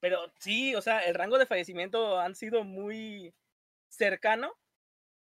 [0.00, 3.34] Pero sí, o sea, el rango de fallecimiento han sido muy
[3.88, 4.52] cercano,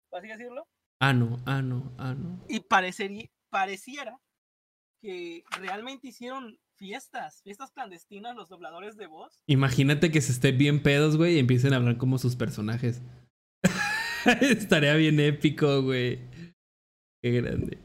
[0.08, 0.66] por así decirlo.
[1.00, 2.44] Ah, no, ah, no, ah, no.
[2.48, 4.18] Y parecería, pareciera
[5.00, 9.42] que realmente hicieron fiestas, fiestas clandestinas los dobladores de voz.
[9.46, 13.02] Imagínate que se estén bien pedos, güey, y empiecen a hablar como sus personajes.
[14.40, 16.18] Estaría bien épico, güey.
[17.22, 17.78] Qué grande.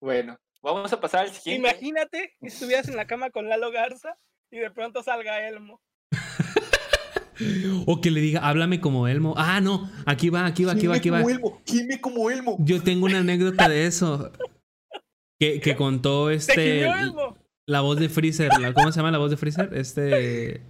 [0.00, 1.68] Bueno, vamos a pasar al siguiente.
[1.68, 4.16] Imagínate que estuvieras en la cama con Lalo Garza
[4.50, 5.80] y de pronto salga Elmo.
[7.86, 9.34] O que le diga, háblame como Elmo.
[9.36, 11.20] Ah, no, aquí va, aquí va, aquí va, aquí va.
[11.22, 12.56] Elmo, gime como Elmo.
[12.60, 14.30] Yo tengo una anécdota de eso.
[15.40, 16.82] Que, que contó ¡Se este.
[16.86, 17.36] Elmo!
[17.66, 18.50] La voz de Freezer.
[18.60, 19.70] la- ¿Cómo se llama la voz de Freezer?
[19.74, 20.62] Este.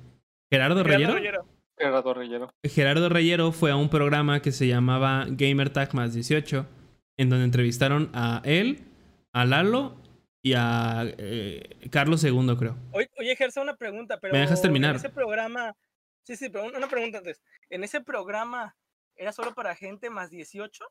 [0.51, 1.15] Gerardo Gerardo Reyero.
[1.15, 1.47] Reyero.
[1.77, 2.51] Gerardo Reyero.
[2.65, 6.67] Gerardo Reyero fue a un programa que se llamaba Gamer Tag más 18,
[7.19, 8.79] en donde entrevistaron a él,
[9.33, 9.97] a Lalo
[10.41, 12.77] y a eh, Carlos II, creo.
[12.93, 14.37] Oye, oye, Gersa, una pregunta, pero.
[14.37, 14.91] dejas terminar?
[14.93, 15.75] En ese programa.
[16.25, 17.43] Sí, sí, pero una pregunta antes.
[17.71, 18.77] ¿En ese programa
[19.17, 20.85] era solo para gente más 18?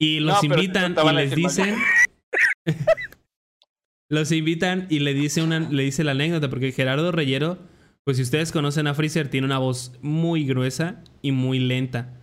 [0.00, 1.76] Y los invitan y les dicen.
[4.10, 7.58] los invitan y le dice una, le dice la anécdota, porque Gerardo Reyero,
[8.04, 12.20] pues si ustedes conocen a Freezer, tiene una voz muy gruesa y muy lenta.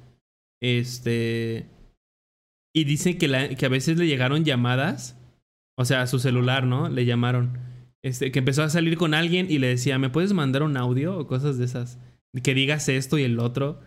[0.62, 1.68] Este.
[2.74, 5.18] Y dice que, la- que a veces le llegaron llamadas.
[5.78, 6.90] O sea, a su celular, ¿no?
[6.90, 7.58] Le llamaron.
[8.04, 11.18] Este, que empezó a salir con alguien y le decía, ¿me puedes mandar un audio?
[11.18, 12.00] O cosas de esas.
[12.44, 13.80] Que digas esto y el otro.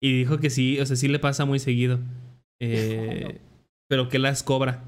[0.00, 1.98] Y dijo que sí, o sea, sí le pasa muy seguido.
[2.60, 3.40] Eh,
[3.88, 4.84] pero que las cobra.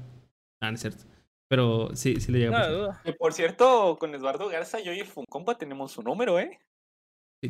[0.61, 1.03] Ah, no es cierto.
[1.49, 5.07] Pero sí, sí le llega a No, por cierto, con Eduardo Garza, yo y el
[5.07, 6.59] Funcompa tenemos su número, ¿eh?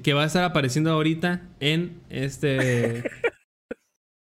[0.04, 3.04] Que va a estar apareciendo ahorita en este.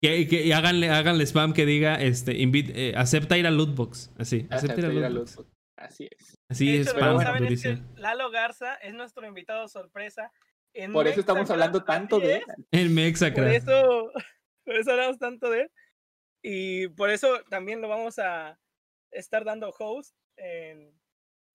[0.01, 4.11] que, que- y háganle, háganle spam que diga este invite, eh, acepta ir a Lootbox.
[4.17, 5.35] Así, acepta ir a Hasta ir a Lootbox.
[5.37, 5.57] Lootbox.
[5.77, 6.38] Así es.
[6.49, 10.31] Es hecho, lo que spam no saben es que Lalo Garza es nuestro invitado sorpresa.
[10.73, 12.43] en Por eso estamos hablando tanto de es.
[12.47, 12.65] él.
[12.71, 13.51] El Por Mexacraft.
[13.55, 14.11] eso,
[14.65, 15.71] por eso hablamos tanto de él.
[16.41, 18.57] Y por eso también lo vamos a
[19.11, 20.91] estar dando host en.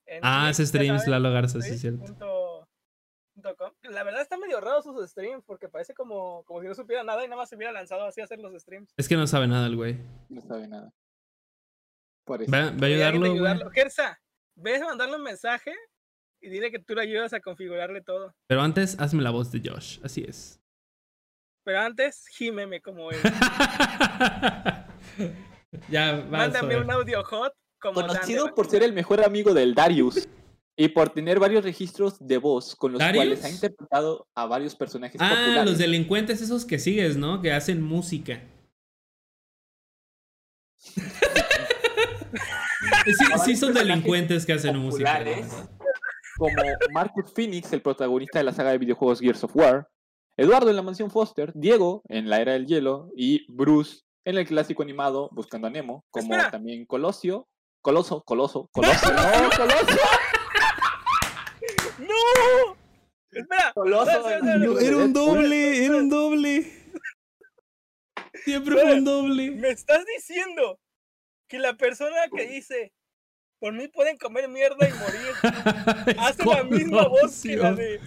[0.06, 2.04] en Ah, ya streams Lalo Garza, sí, es cierto.
[2.04, 2.68] punto-
[3.34, 3.72] punto com.
[3.82, 7.24] La verdad está medio raro sus streams porque parece como, como si no supiera nada
[7.24, 8.92] y nada más se hubiera lanzado así a hacer los streams.
[8.96, 9.98] Es que no sabe nada el güey.
[10.28, 10.92] No sabe nada.
[12.24, 12.52] Por eso.
[12.52, 13.70] Va, va a ayudarlo.
[13.70, 14.20] Gersa,
[14.56, 15.72] ves a mandarle un mensaje
[16.40, 18.34] y dile que tú le ayudas a configurarle todo.
[18.46, 19.98] Pero antes, hazme la voz de Josh.
[20.02, 20.60] Así es.
[21.64, 23.18] Pero antes, gímeme como él.
[25.88, 26.24] ya, va.
[26.38, 30.28] Mándame un audio hot como Conocido Dante por ser el mejor amigo del Darius
[30.76, 33.24] y por tener varios registros de voz con los ¿Darius?
[33.24, 35.70] cuales ha interpretado a varios personajes Ah, populares.
[35.70, 37.40] los delincuentes esos que sigues, ¿no?
[37.40, 38.42] Que hacen música.
[43.06, 45.18] sí, sí son delincuentes que hacen música.
[45.18, 45.68] verdad.
[46.36, 49.88] como Marcus Phoenix, el protagonista de la saga de videojuegos Gears of War,
[50.36, 54.46] Eduardo en la mansión Foster, Diego en la era del hielo y Bruce en el
[54.46, 56.50] clásico animado Buscando a Nemo, como Espera.
[56.50, 57.46] también Colosio,
[57.82, 60.00] Coloso, Coloso, Coloso, no, Coloso,
[61.98, 62.76] ¡No!
[63.30, 63.72] Espera.
[63.74, 64.10] Coloso.
[64.42, 66.72] No, era un doble, era un doble.
[68.44, 69.50] Siempre fue un doble.
[69.52, 70.78] Me estás diciendo
[71.48, 72.92] que la persona que dice
[73.58, 78.00] por mí pueden comer mierda y morir hace la misma voz que la de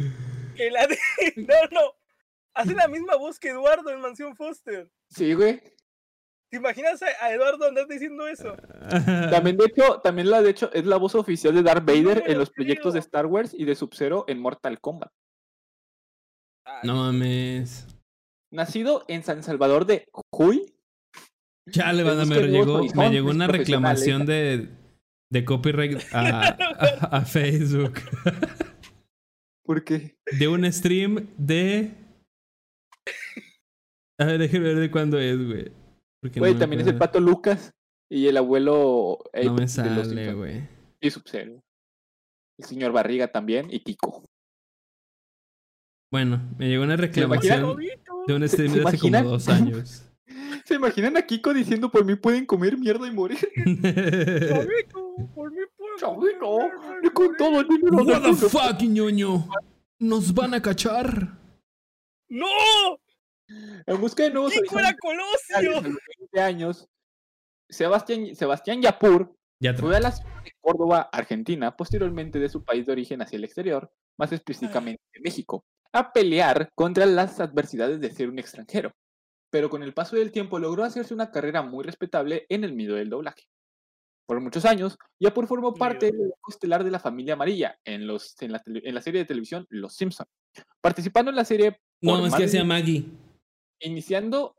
[0.55, 0.97] que la de
[1.37, 1.93] no no
[2.53, 4.89] hace la misma voz que Eduardo en Mansión Foster.
[5.09, 5.61] Sí, güey.
[6.49, 8.55] ¿Te imaginas a, a Eduardo andar diciendo eso?
[9.31, 12.33] También de hecho, también la de hecho es la voz oficial de Darth Vader en
[12.33, 12.99] lo los proyectos de.
[12.99, 15.11] Star Wars y de Sub-Zero en Mortal Kombat.
[16.83, 17.87] No mames.
[18.51, 20.73] Nacido en San Salvador de Jujuy,
[21.69, 24.69] Chale, banda, me llegó, me llegó una reclamación de,
[25.31, 27.95] de copyright a, a- a Facebook.
[29.65, 31.91] porque De un stream de.
[34.19, 35.71] A ver, déjame ver de cuándo es, güey.
[36.35, 37.71] Güey, no también es el pato Lucas
[38.09, 40.67] y el abuelo Ape No me sale, güey.
[40.99, 41.61] Y Sub-Zero.
[42.59, 44.25] El señor Barriga también y Kiko.
[46.11, 47.77] Bueno, me llegó una reclamación
[48.25, 50.06] de un ¿Se- stream de hace como dos años.
[50.65, 53.37] ¿Se imaginan a Kiko diciendo por mí pueden comer mierda y morir?
[54.47, 57.37] Chavito, por mí pueden Chavito, comer mierda y yo con morir.
[57.37, 59.47] todo el dinero What the fuck, ñoño.
[59.99, 61.37] Nos van a cachar.
[62.29, 62.45] ¡No!
[63.85, 65.55] En busca de nuevos ¡Kiko era Colosio!
[65.55, 66.87] a los 20 años,
[67.69, 72.63] Sebastián, Sebastián Yapur Ya te fue a la ciudad de Córdoba, Argentina, posteriormente de su
[72.63, 78.01] país de origen hacia el exterior, más específicamente de México, a pelear contra las adversidades
[78.01, 78.91] de ser un extranjero.
[79.49, 82.95] Pero con el paso del tiempo logró hacerse una carrera muy respetable en el medio
[82.95, 83.43] del doblaje.
[84.27, 88.51] Por muchos años, Yapur formó parte del estelar de la familia amarilla en, los, en,
[88.51, 90.27] la, en la serie de televisión Los Simpson,
[90.81, 93.05] participando en la serie No, es que hacía Maggie.
[93.79, 94.57] iniciando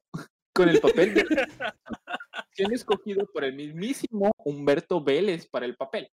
[0.55, 1.25] con el papel de
[2.53, 6.11] siendo escogido por el mismísimo Humberto Vélez para el papel.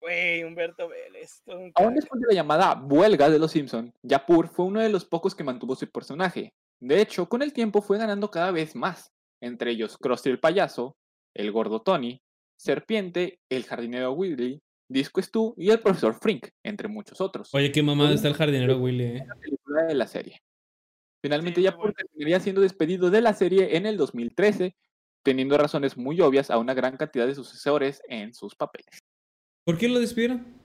[0.00, 1.42] Güey, Humberto Vélez.
[1.74, 5.34] Aún después de la llamada huelga de los Simpson, Yapur fue uno de los pocos
[5.34, 6.52] que mantuvo su personaje.
[6.82, 10.96] De hecho, con el tiempo fue ganando cada vez más, entre ellos Krusty el payaso,
[11.32, 12.20] el gordo Tony,
[12.58, 17.54] Serpiente, el jardinero Willy, Disco Stu y el profesor Frink, entre muchos otros.
[17.54, 19.24] Oye, qué mamada está el jardinero Willy, eh.
[19.24, 20.42] la película de la serie.
[21.22, 21.94] Finalmente, Sí, Yapur bueno.
[21.94, 24.74] terminaría siendo despedido de la serie en el 2013,
[25.22, 28.98] teniendo razones muy obvias a una gran cantidad de sucesores en sus papeles.
[29.64, 30.60] ¿Por qué lo despidieron?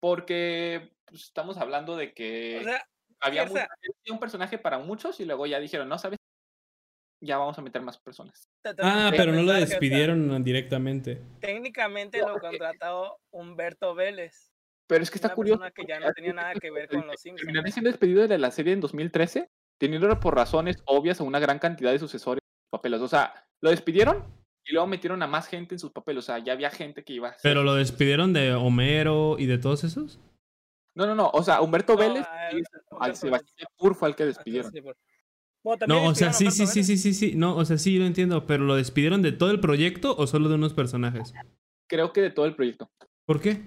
[0.00, 2.84] Porque pues, estamos hablando de que O sea,
[3.20, 3.44] había
[4.10, 6.18] un personaje para muchos y luego ya dijeron, no, ¿sabes?
[7.22, 8.48] Ya vamos a meter más personas.
[8.78, 11.20] Ah, pero no lo despidieron directamente.
[11.40, 14.50] Técnicamente No, lo contrató Humberto Vélez.
[14.88, 15.62] Pero es que está una curioso.
[15.74, 17.42] que ya no tenía nada que ver con los Simpsons.
[17.46, 21.58] Terminaría siendo despedido de la serie en 2013, teniendo por razones obvias a una gran
[21.58, 23.00] cantidad de sucesores en sus papeles.
[23.02, 24.24] O sea, lo despidieron
[24.64, 26.24] y luego metieron a más gente en sus papeles.
[26.24, 29.44] O sea, ya había gente que iba a ser- Pero lo despidieron de Homero y
[29.46, 30.18] de todos esos.
[30.94, 31.30] No, no, no.
[31.32, 32.62] O sea, Humberto No, Vélez a- y
[32.98, 33.16] al.
[33.16, 34.72] Sebastián Pur fue al que despidieron.
[35.62, 37.32] Bueno, No, o sea, sí, sí, sí, sí, sí, sí.
[37.36, 38.46] No, o sea, sí, lo entiendo.
[38.46, 41.32] Pero ¿lo despidieron de todo el proyecto o solo de unos personajes?
[41.86, 42.90] Creo que de todo el proyecto.
[43.26, 43.60] ¿Por qué?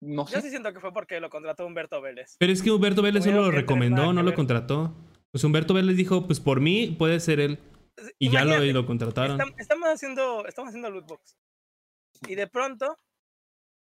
[0.00, 0.34] No Vélez.
[0.34, 0.42] Yo sé.
[0.42, 2.36] sí siento que fue porque lo contrató Humberto Vélez.
[2.38, 4.94] Pero es que Humberto Vélez solo lo recomendó, no lo contrató.
[5.30, 7.58] Pues Humberto Vélez dijo, pues por mí puede ser él.
[8.18, 9.38] Y ya lo, y lo contrataron.
[9.38, 11.36] estam- estamos haciendo, estamos haciendo lootbox.
[12.28, 12.96] Y de pronto,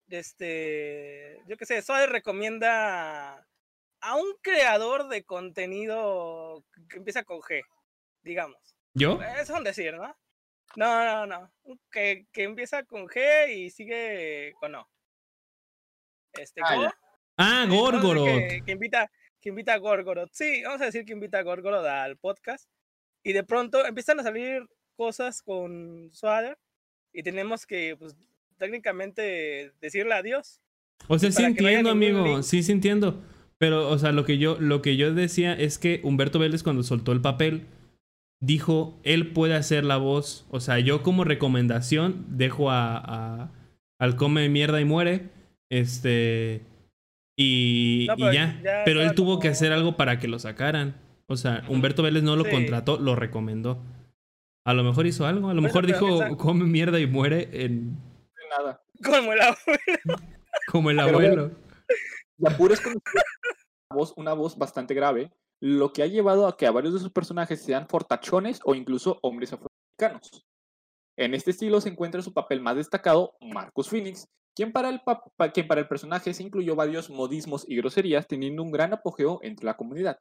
[0.09, 3.47] este, yo qué sé, Suárez recomienda
[3.99, 7.63] a un creador de contenido que empieza con G,
[8.21, 8.75] digamos.
[8.93, 9.19] ¿Yo?
[9.21, 10.15] Es un decir, ¿no?
[10.75, 11.51] No, no, no.
[11.91, 14.89] Que, que empieza con G y sigue con O.
[16.33, 16.97] Este, Ah, ya.
[17.37, 18.25] Ah, eh, Gorgoroth.
[18.25, 20.31] Que, que invita, que invita a Gorgoroth.
[20.33, 22.69] Sí, vamos a decir que invita a Gorgoroth al podcast.
[23.23, 26.57] Y de pronto empiezan a salir cosas con Swader.
[27.13, 28.15] Y tenemos que, pues,
[28.57, 30.61] técnicamente decirle adiós.
[31.07, 32.23] O sea, sí no entiendo, amigo.
[32.25, 32.41] link.
[32.43, 33.21] Sí, sí entiendo.
[33.59, 36.83] Pero, o sea, lo que yo, lo que yo decía es que Humberto Vélez cuando
[36.83, 37.65] soltó el papel
[38.39, 40.45] dijo, él puede hacer la voz.
[40.49, 43.51] O sea, yo como recomendación dejo a, a-
[43.99, 45.29] al come mierda y muere.
[45.71, 46.61] Este.
[47.39, 48.59] Y, No, y ya.
[48.63, 50.95] ya Pero él tuvo como- que hacer algo para que lo sacaran.
[51.27, 51.63] O sea.
[51.67, 52.51] Humberto Vélez no lo Sí.
[52.51, 53.81] contrató, lo recomendó.
[54.65, 55.49] A lo mejor hizo algo.
[55.49, 57.97] A lo mejor dijo, esa- come mierda y muere en,
[58.49, 58.81] Nada.
[59.03, 60.21] Como el abuelo.
[60.71, 61.51] como el Pero abuelo.
[62.37, 62.95] Yapur es una
[63.93, 67.11] voz, una voz bastante grave, lo que ha llevado a que a varios de sus
[67.11, 70.45] personajes sean fortachones o incluso hombres afroamericanos.
[71.17, 75.01] En este estilo se encuentra su papel más destacado, Marcus Phoenix, quien para, el
[75.53, 79.65] quien para el personaje se incluyó varios modismos y groserías, teniendo un gran apogeo entre
[79.65, 80.17] la comunidad.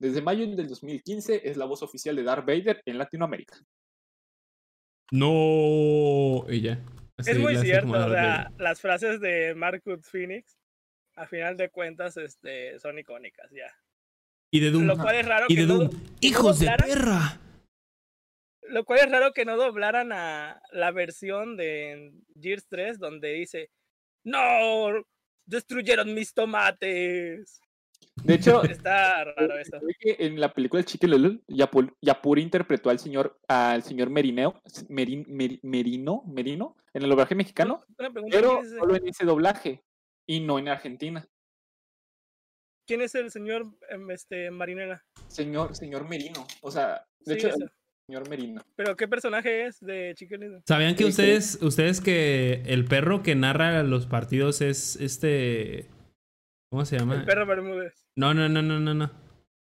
[0.00, 3.56] Desde mayo del 2015 es la voz oficial de Darth Vader en Latinoamérica.
[5.10, 6.44] No.
[6.48, 6.60] Y
[7.18, 10.56] es muy cierto, o sea, las frases de Marcus Phoenix,
[11.16, 13.72] a final de cuentas, este, son icónicas ya.
[14.50, 14.86] Y de Doom.
[14.86, 15.90] Lo cual es raro Y que de Doom.
[15.90, 15.90] no
[16.20, 17.40] ¡Hijos de perra!
[18.62, 23.70] Lo cual es raro que no doblaran a la versión de Gears 3 donde dice
[24.24, 25.04] ¡No!
[25.46, 27.60] ¡Destruyeron mis tomates!
[28.24, 29.78] De hecho, Está raro eso.
[29.80, 34.60] Ve que en la película Chique Little, Yapur, Yapur interpretó al señor, al señor Merineo,
[34.88, 39.08] Merin- Meri- Merino, Merino, en el doblaje mexicano, Una pregunta, pero ¿quién, es, solo en
[39.08, 39.82] ese doblaje
[40.26, 41.26] y no en Argentina.
[42.86, 45.04] quién es el señor em, este, Marinela?
[45.28, 47.66] Señor, señor Merino, o sea, de Sí, hecho, eso.
[48.06, 48.62] señor Merino.
[48.76, 50.62] ¿Pero qué personaje es de Chicken Little?
[50.66, 51.20] ¿Sabían que Sí, sí.
[51.22, 55.88] ustedes, ustedes que el perro que narra los partidos es este.
[56.70, 57.14] ¿Cómo se llama?
[57.14, 57.94] El perro Bermúdez.
[58.16, 59.10] No, no, no, no, no, no.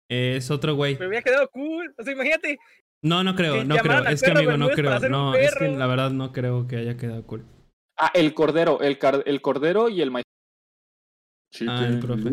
[0.09, 0.97] Es otro güey.
[0.97, 1.93] Me hubiera quedado cool.
[1.97, 2.57] O sea, imagínate,
[3.03, 4.05] No, no creo, no creo.
[4.07, 5.09] Es que amigo, no Bermúdez creo.
[5.09, 7.45] No, es que la verdad no creo que haya quedado cool.
[7.97, 10.25] Ah, el cordero, el, car- el cordero y el maíz.
[11.67, 12.29] Ah, el profe.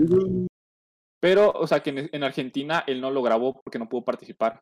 [1.21, 4.61] Pero, o sea, que en, en Argentina él no lo grabó porque no pudo participar.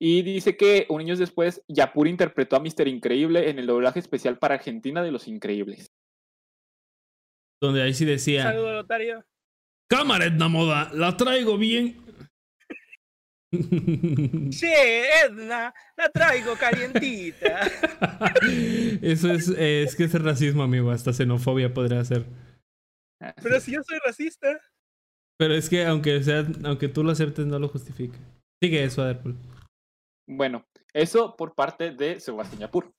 [0.00, 2.86] Y dice que un años después, Yapur interpretó a Mr.
[2.86, 5.86] Increíble en el doblaje especial para Argentina de Los Increíbles.
[7.62, 8.42] Donde ahí sí decía.
[8.42, 9.24] saludo Lotario.
[9.88, 12.04] Cámara Edna Moda, la traigo bien.
[14.50, 17.60] Che, Edna, la traigo calientita.
[19.02, 20.90] Eso es, eh, es que es racismo, amigo.
[20.90, 22.26] Hasta xenofobia podría ser.
[23.42, 24.60] Pero si yo soy racista.
[25.38, 28.18] Pero es que aunque sea, aunque tú lo aceptes, no lo justifica.
[28.62, 29.36] Sigue eso, Aderpool.
[30.26, 32.92] Bueno, eso por parte de Sebastián Yapur.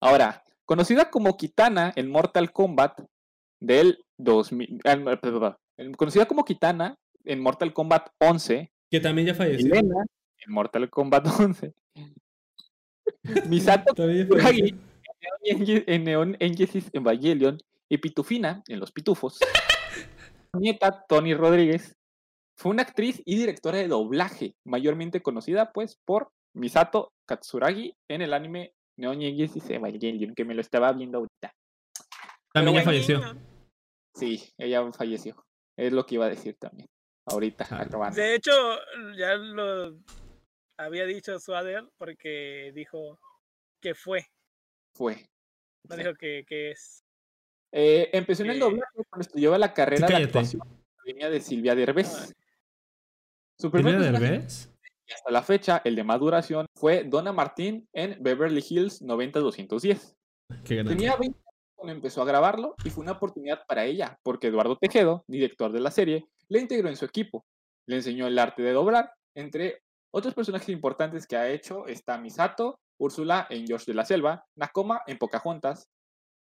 [0.00, 3.00] Ahora, conocida como Kitana en Mortal Kombat
[3.60, 5.56] del 2000, ah,
[5.96, 9.66] conocida como Kitana en Mortal Kombat 11, Que también ya falleció.
[9.72, 10.04] Elena
[10.38, 11.74] en Mortal Kombat 11,
[13.48, 13.94] Misato
[14.28, 14.74] Kuragi
[15.44, 19.38] en Neon- en Neon Genesis Evangelion y Pitufina en Los Pitufos.
[20.54, 21.96] Nieta Tony Rodríguez
[22.56, 28.32] fue una actriz y directora de doblaje, mayormente conocida pues por Misato Katsuragi en el
[28.32, 31.54] anime Neon Genesis Evangelion, que me lo estaba viendo ahorita.
[32.52, 33.20] También ya falleció.
[34.14, 35.44] Sí, ella falleció.
[35.76, 36.88] Es lo que iba a decir también.
[37.26, 37.82] Ahorita, Ah.
[37.82, 38.16] acabando.
[38.20, 38.50] De hecho,
[39.16, 39.98] ya lo
[40.78, 43.18] había dicho Swader porque dijo
[43.80, 44.26] que fue.
[44.94, 45.28] Fue.
[45.88, 46.02] No Sí.
[46.02, 47.04] dijo que, que es.
[47.72, 50.24] Eh, empezó en el doblaje cuando estudiaba la carrera de cállate.
[50.38, 52.34] actuación en la Academia de Silvia Derbez.
[53.60, 54.70] Su ¿Silvia primer Derbez?
[55.06, 60.16] y hasta la fecha, el de más duración, fue Donna Martín en Beverly Hills 90210.
[60.64, 60.94] Qué grande.
[60.94, 61.47] Tenía 20 años cuando
[61.86, 65.90] empezó a grabarlo y fue una oportunidad para ella, porque Eduardo Tejedo, director de la
[65.90, 67.44] serie, le integró en su equipo.
[67.86, 69.12] Le enseñó el arte de doblar.
[69.34, 69.82] Entre
[70.12, 75.02] otros personajes importantes que ha hecho está Misato, Úrsula en George de la Selva, Nakoma
[75.06, 75.88] en Pocahontas,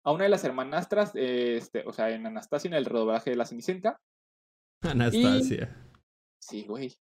[0.04, 3.44] a una de las hermanastras, este, o sea, en Anastasia en el redoblaje de la
[3.44, 4.00] Cenicienta,
[4.82, 5.76] Anastasia.
[6.40, 6.96] Sí, güey.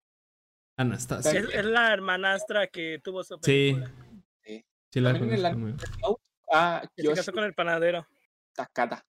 [0.77, 1.39] Anastasia.
[1.39, 3.73] Es, es la hermanastra que tuvo su Sí.
[3.75, 3.91] película.
[4.93, 5.73] Sí, la También en el conozco, güey.
[6.01, 6.21] Note
[6.51, 8.07] a Que se Yoshi casó con el panadero.
[8.53, 9.05] Takada.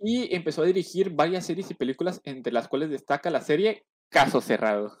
[0.00, 4.40] Y empezó a dirigir varias series y películas, entre las cuales destaca la serie Caso
[4.40, 4.98] Cerrado.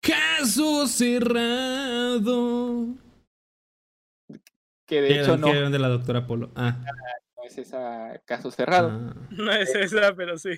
[0.00, 2.88] Caso cerrado.
[4.86, 6.50] Que de Que hecho no, que de la doctora Polo.
[6.56, 6.82] Ah.
[7.36, 8.88] no es esa Caso Cerrado.
[8.90, 9.14] ah.
[9.30, 10.50] No es esa, pero sí.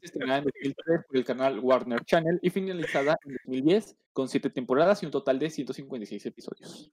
[0.00, 5.02] estrenada en 2003 por el canal Warner Channel y finalizada en 2010 con siete temporadas
[5.02, 6.90] y un total de 156 episodios.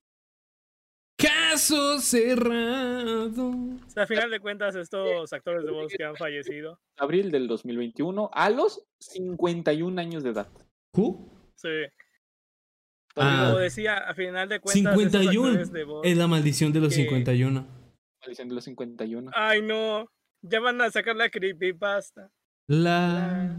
[1.58, 3.50] Caso cerrado.
[3.50, 6.80] O sea, a final de cuentas, estos actores de voz que han fallecido.
[6.98, 10.48] Abril del 2021 a los 51 años de edad.
[10.94, 11.28] ¿Q?
[11.56, 11.68] Sí.
[13.16, 13.46] Ah.
[13.48, 15.48] Como decía, a final de cuentas, estos 51.
[15.48, 16.06] actores de voz.
[16.06, 17.66] Es la maldición de los que- 51.
[18.22, 19.32] Maldición de los 51.
[19.34, 20.06] Ay, no.
[20.44, 22.30] Ya van a sacar la creepypasta.
[22.68, 23.56] La.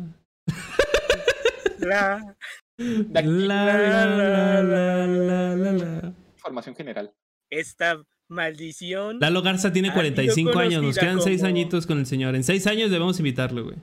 [1.81, 2.37] La.
[2.79, 6.13] La, la, la, la, la, la, la.
[6.37, 7.13] Información general.
[7.51, 9.19] Esta maldición.
[9.21, 12.35] Lalo Garza tiene Ha 45 sido años, nos quedan 6 como- añitos con el señor.
[12.35, 13.77] En 6 años debemos invitarlo, güey.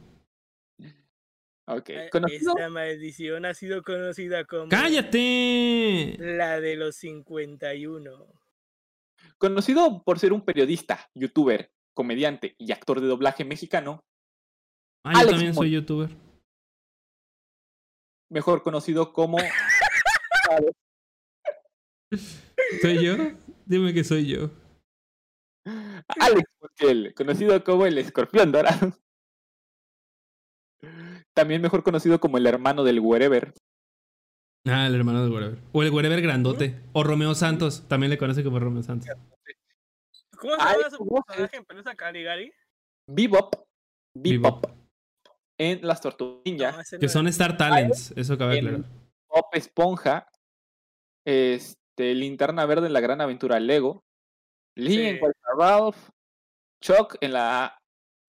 [1.68, 1.90] Ok.
[1.90, 4.70] eh, Conocido, Esta maldición ha sido conocida como.
[4.70, 6.16] ¡Cállate!
[6.20, 8.28] La de los 51.
[9.40, 14.04] conocido por ser un periodista, youtuber, comediante y actor de doblaje mexicano,
[15.04, 16.10] Ah, yo Alex también soy youtuber.
[18.30, 19.38] mejor conocido como
[22.82, 23.16] ¿Soy yo?
[23.66, 24.50] Dime que soy yo.
[26.20, 28.94] Alex Montiel, conocido como el escorpión dorado.
[31.34, 33.54] También mejor conocido como el hermano del Wherever.
[34.68, 35.60] Ah, el hermano del Wherever.
[35.74, 36.82] O el Wherever grandote.
[36.94, 37.88] O Romeo Santos.
[37.88, 39.10] También le conoce como Romeo Santos.
[40.38, 42.54] ¿Cómo se llama su personaje en Pelusa Caligari?
[43.08, 43.56] Bebop.
[44.16, 44.66] Bebop.
[44.66, 44.66] Bebop.
[45.58, 46.44] En Las Tortugas.
[46.46, 48.14] No, Que no son Star Talents.
[48.16, 48.86] Eso cabe aclarar.
[49.28, 50.28] Pop Esponja.
[51.98, 54.04] Este, Linterna Verde en la Gran Aventura Lego.
[54.76, 55.20] Lee en.
[55.20, 56.10] Cualquier Ralph.
[56.82, 57.78] Chuck en la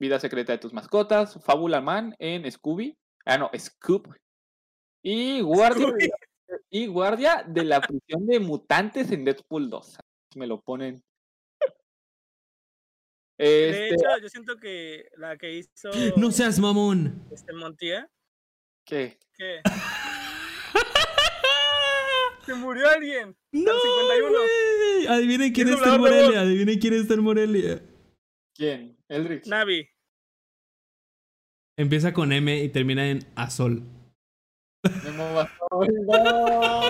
[0.00, 1.42] Vida Secreta de tus Mascotas.
[1.42, 2.96] Fábula Man en Scooby.
[3.24, 4.14] Ah, no, Scoop.
[5.02, 9.98] Y Guardia, de la- y guardia de la prisión de mutantes en Deadpool 2.
[10.36, 11.02] Me lo ponen.
[13.38, 17.26] De Este, hecho, yo siento que la que hizo No seas mamón.
[17.32, 18.06] este Montiel,
[18.86, 19.18] ¿qué?
[19.36, 19.60] que
[22.46, 23.36] se murió alguien.
[23.52, 24.28] No, 51.
[24.30, 25.06] güey.
[25.08, 26.00] Adivinen quién Es está en.
[26.00, 26.40] Morelia.
[26.40, 27.82] Adivinen quién está en Morelia.
[28.54, 28.96] ¿Quién?
[29.08, 29.46] Elrich.
[29.46, 29.88] Navi.
[31.78, 33.82] Empieza con M y termina en Azol.
[35.04, 36.80] Memo Basol, no.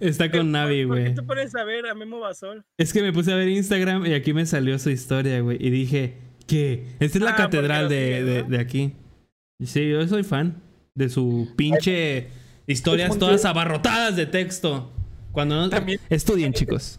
[0.00, 1.14] Está con Navi, ¿Por qué güey.
[1.14, 2.64] te pones a ver a Memo Basol?
[2.78, 5.58] Es que me puse a ver Instagram y aquí me salió su historia, güey.
[5.60, 6.14] Y dije,
[6.46, 6.86] ¿qué?
[7.00, 8.48] Esta es la Ah, catedral de, de, ¿no?
[8.48, 8.92] de aquí.
[9.64, 10.62] Sí, yo soy fan
[10.94, 12.28] de su pinche
[12.72, 14.90] historias todas abarrotadas de texto.
[15.32, 15.68] Cuando no...
[15.70, 16.98] También- Estudien, chicos.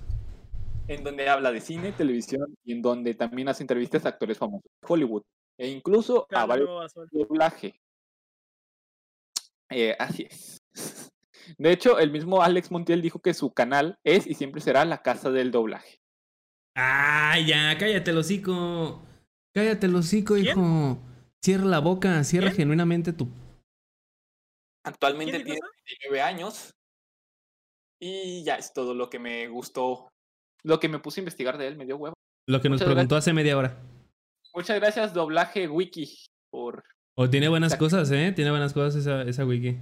[0.88, 4.64] en donde habla de cine, televisión y en donde también hace entrevistas a actores famosos
[4.82, 5.24] de Hollywood
[5.58, 7.80] e incluso a varios doblaje.
[9.69, 10.61] Eh, así es.
[11.58, 15.02] De hecho, el mismo Alex Montiel dijo que su canal es y siempre será la
[15.02, 16.00] casa del doblaje.
[16.76, 19.02] Ah, ya, cállate el hocico.
[19.53, 20.48] Cállate el hocico, ¿Quién?
[20.48, 20.98] hijo.
[21.42, 22.58] Cierra la boca, cierra ¿Quién?
[22.58, 23.27] genuinamente tu...
[24.84, 26.74] Actualmente ¿Quién dijo tiene 29 años
[28.00, 30.10] y ya es todo lo que me gustó.
[30.64, 32.16] Lo que me puse a investigar de él me dio huevo.
[32.48, 33.82] Lo que nos preguntó hace media hora.
[34.53, 36.84] Muchas gracias, Doblaje Wiki, por
[37.16, 38.34] O tiene buenas cosas, ¿eh?
[38.36, 39.80] Tiene buenas cosas esa, esa wiki.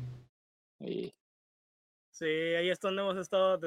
[2.11, 3.59] Sí, ahí es donde hemos estado.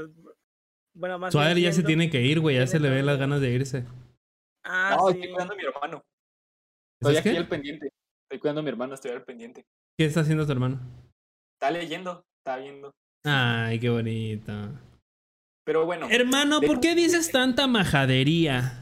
[0.94, 2.56] Bueno, más Suárez ya se tiene que ir, güey.
[2.56, 3.84] Ya se le ven las ganas de irse.
[4.62, 5.14] Ah, no, sí.
[5.14, 6.04] estoy cuidando a mi hermano.
[7.00, 7.38] Estoy ¿Estás aquí qué?
[7.38, 7.92] al pendiente.
[8.22, 9.66] Estoy cuidando a mi hermano, estoy al pendiente.
[9.98, 10.80] ¿Qué está haciendo tu hermano?
[11.54, 12.90] Está leyendo, está viendo.
[13.24, 14.52] Ay, qué bonito.
[15.64, 18.80] Pero bueno, Hermano, ¿por qué dices tanta majadería?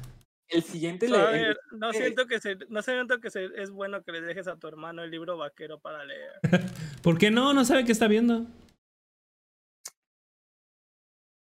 [0.49, 4.12] el siguiente le- Suárez, no siento que se, no siento que se- es bueno que
[4.12, 6.33] le dejes a tu hermano el libro vaquero para leer.
[7.02, 7.55] ¿Por qué no?
[7.55, 8.44] No sabe qué está viendo.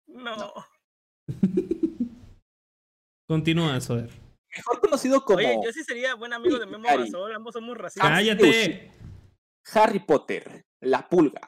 [0.08, 0.54] No.
[3.30, 4.10] Continúa, Soder.
[4.56, 6.84] mejor conocido como Oye, yo sí sería buen amigo de Memo.
[6.84, 8.10] Basol, ambos somos racistas.
[8.10, 8.92] ¡Cállate!
[9.74, 11.42] Harry Potter, La Pulga,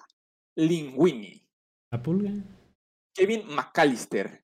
[0.57, 1.41] Linguini,
[1.91, 2.31] La pulga.
[3.15, 4.43] Kevin McAllister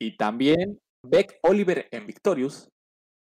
[0.00, 2.68] y también Beck Oliver en Victorious.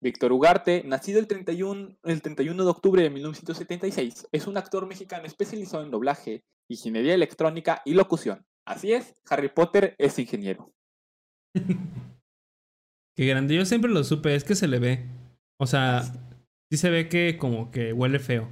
[0.03, 5.27] Víctor Ugarte, nacido el 31, el 31 de octubre de 1976, es un actor mexicano
[5.27, 8.45] especializado en doblaje, ingeniería electrónica y locución.
[8.67, 10.73] Así es, Harry Potter es ingeniero.
[13.17, 13.55] Qué grande.
[13.55, 14.35] Yo siempre lo supe.
[14.35, 15.07] Es que se le ve.
[15.61, 16.03] O sea,
[16.73, 18.49] Sí se ve que como que huele feo.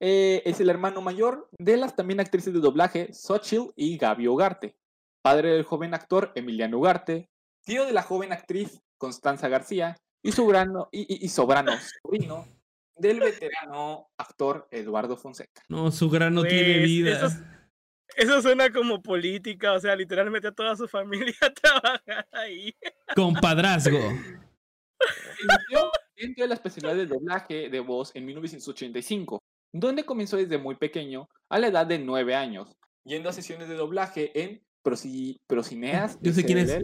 [0.00, 4.76] Eh, es el hermano mayor de las también actrices de doblaje Xochitl y Gaby Ugarte,
[5.22, 7.30] padre del joven actor Emiliano Ugarte,
[7.64, 12.46] tío de la joven actriz Constanza García y, sobrano, y, y- y sobrano sobrino
[12.96, 15.62] del veterano actor Eduardo Fonseca.
[15.68, 17.16] No, su grano tiene Pues, vida.
[17.16, 17.42] eso es-
[18.16, 22.74] Eso suena como política, o sea, literalmente a toda su familia a trabajar ahí.
[23.14, 23.98] Compadrazgo.
[23.98, 30.76] Inició dentro de la especialidad de doblaje de voz en 1985, donde comenzó desde muy
[30.76, 36.18] pequeño, a la edad de 9 años, yendo a sesiones de doblaje en Proci- Procineas.
[36.20, 36.78] Yo sé quién es.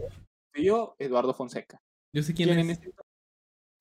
[0.53, 1.79] Tío Eduardo Fonseca,
[2.13, 2.77] Yo sé quién en es.
[2.77, 3.11] ese entonces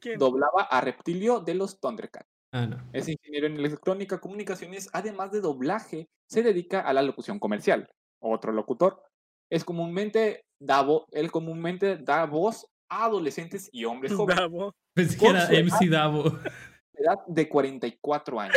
[0.00, 0.18] ¿Quién?
[0.18, 2.26] doblaba a Reptilio de los Thundercats.
[2.54, 2.76] Ah, no.
[2.92, 7.88] Es ingeniero en electrónica, comunicaciones, además de doblaje, se dedica a la locución comercial.
[8.22, 9.02] Otro locutor.
[9.50, 14.74] Es comúnmente da él comúnmente da voz a adolescentes y hombres jóvenes Bravo.
[14.94, 15.48] Pensé que era.
[15.48, 16.24] MC Davo.
[16.94, 18.56] edad de 44 años.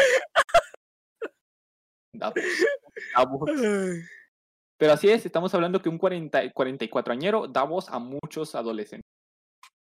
[2.18, 2.44] Da voz,
[3.16, 3.50] da voz.
[3.50, 4.02] Ay,
[4.78, 9.10] Pero así es, estamos hablando que un 40, 44 añero da voz a muchos adolescentes.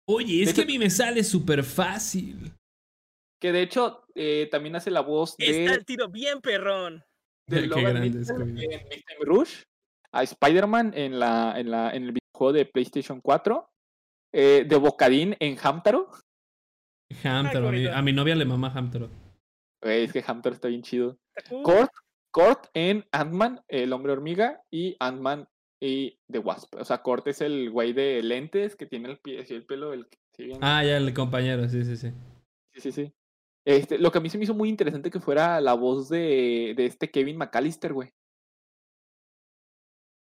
[0.08, 2.52] Oye, es De que a mí me sale súper fácil.
[3.40, 7.04] Que de hecho eh, también hace la voz Está de, el tiro bien perrón.
[7.48, 8.26] de Qué Logan en
[9.22, 9.62] Rush,
[10.12, 13.70] a Spider-Man en, la, en, la, en el videojuego de PlayStation 4,
[14.34, 16.10] eh, de Bocadín en Hamtaro.
[17.24, 17.70] Hamtaro.
[17.70, 17.96] a, mi, bonito.
[17.96, 19.10] a mi novia le mama Hamtaro.
[19.82, 21.18] Güey, es que Hamtaro está bien chido.
[21.36, 21.64] Está cool.
[21.64, 21.92] Kurt,
[22.32, 25.48] Kurt en Ant-Man, el hombre hormiga, y Ant-Man
[25.82, 26.76] y The Wasp.
[26.76, 29.94] O sea, Kurt es el güey de lentes que tiene el, pie, el pelo.
[29.94, 32.12] El, sí, bien- Ah, ya, el compañero, sí, sí, sí.
[32.74, 33.14] sí, sí, sí.
[33.66, 36.74] Este, lo que a mí se me hizo muy interesante que fuera la voz de,
[36.76, 38.12] de este Kevin McAllister, güey.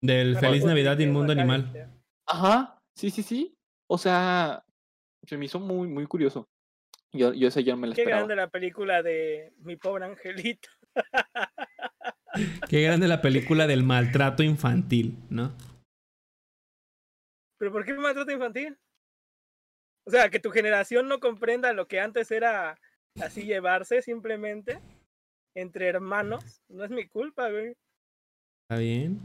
[0.02, 1.90] Del Feliz Navidad Inmundo Animal.
[2.26, 3.54] Ajá, sí, sí, sí.
[3.88, 4.64] O sea,
[5.26, 6.48] se me hizo muy, muy curioso.
[7.12, 8.20] Yo, yo ese yo no me lo Qué esperaba.
[8.26, 10.68] grande la película de Mi pobre angelito.
[12.68, 15.52] Qué grande la película del maltrato infantil, ¿no?
[17.58, 18.78] ¿Pero por qué maltrato infantil?
[20.06, 22.78] O sea, que tu generación no comprenda lo que antes era
[23.20, 24.80] así llevarse simplemente
[25.54, 26.62] entre hermanos.
[26.68, 27.74] No es mi culpa, güey.
[28.68, 29.20] ¿Está bien?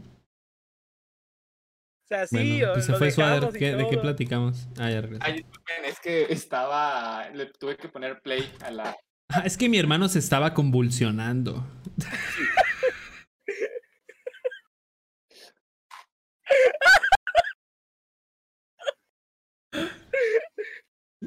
[2.04, 4.68] O sea, sí, bueno, o pues se lo fue y ¿Qué- ¿De qué platicamos?
[4.78, 5.24] Ah, ya regresé.
[5.24, 7.28] Ay, disculpen, es que estaba.
[7.30, 8.96] Le tuve que poner play a la.
[9.28, 11.66] Ah, es que mi hermano se estaba convulsionando.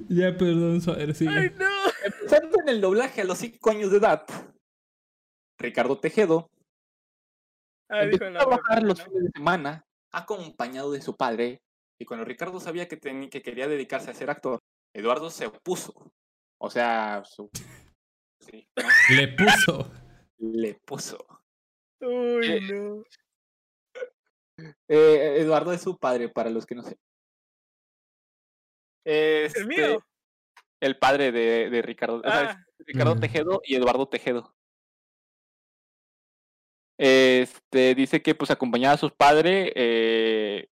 [0.09, 1.31] ya, perdón, Suader, sigue.
[1.37, 1.67] ¡Ay, no!
[2.03, 4.25] Empezando en el doblaje a los 5 años de edad,
[5.59, 6.49] Ricardo Tejedo
[7.91, 11.59] Ah, empezó el a trabajar los fines de semana acompañado de su padre.
[11.99, 14.59] Y cuando Ricardo sabía que, que quería dedicarse a ser actor,
[14.93, 16.11] Eduardo se opuso.
[16.61, 17.49] O sea, su-
[18.41, 18.87] sí, ¿no?
[19.15, 19.91] Le puso.
[20.37, 21.25] le puso.
[22.01, 23.03] Uy, no.
[24.87, 26.97] Eh, Eduardo es su padre, para los que no sé.
[29.05, 30.03] Este, El mío.
[30.81, 32.17] El padre de, de Ricardo.
[32.17, 33.19] o sea, es Ah, Ricardo Mm.
[33.19, 34.53] Tejedo y Eduardo Tejedo.
[36.97, 40.67] Este dice que pues acompañaba a su padre, eh,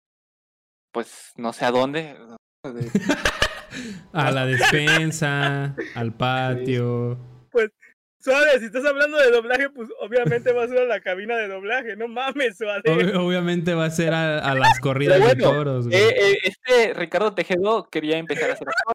[0.94, 2.18] pues no sé a dónde.
[2.64, 2.92] de-
[4.14, 7.18] A la despensa, al patio.
[8.24, 11.50] Suave, si estás hablando de doblaje, pues obviamente va a ser a la cabina de
[11.50, 11.98] doblaje.
[11.98, 12.82] No mames, Suave.
[12.85, 16.00] Ob- obviamente va a ser a, a las corridas de toros, güey.
[16.00, 18.93] Eh, eh, este Ricardo Tejedo quería empezar a ser actor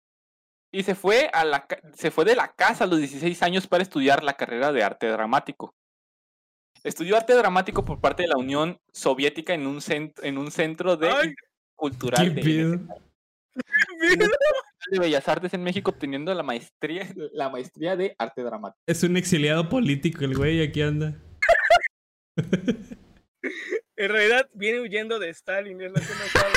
[0.73, 3.82] y se fue a la se fue de la casa a los 16 años para
[3.82, 5.74] estudiar la carrera de arte dramático.
[6.82, 10.97] Estudió arte dramático por parte de la Unión Soviética en un centro en un centro
[10.97, 11.34] de Ay.
[11.74, 12.78] cultural ¿Qué de?
[14.90, 18.80] de Bellas Artes en México obteniendo la maestría la maestría de arte dramático.
[18.86, 21.20] Es un exiliado político el güey, aquí anda.
[23.96, 26.52] En realidad viene huyendo de Stalin, es lo que no sabe.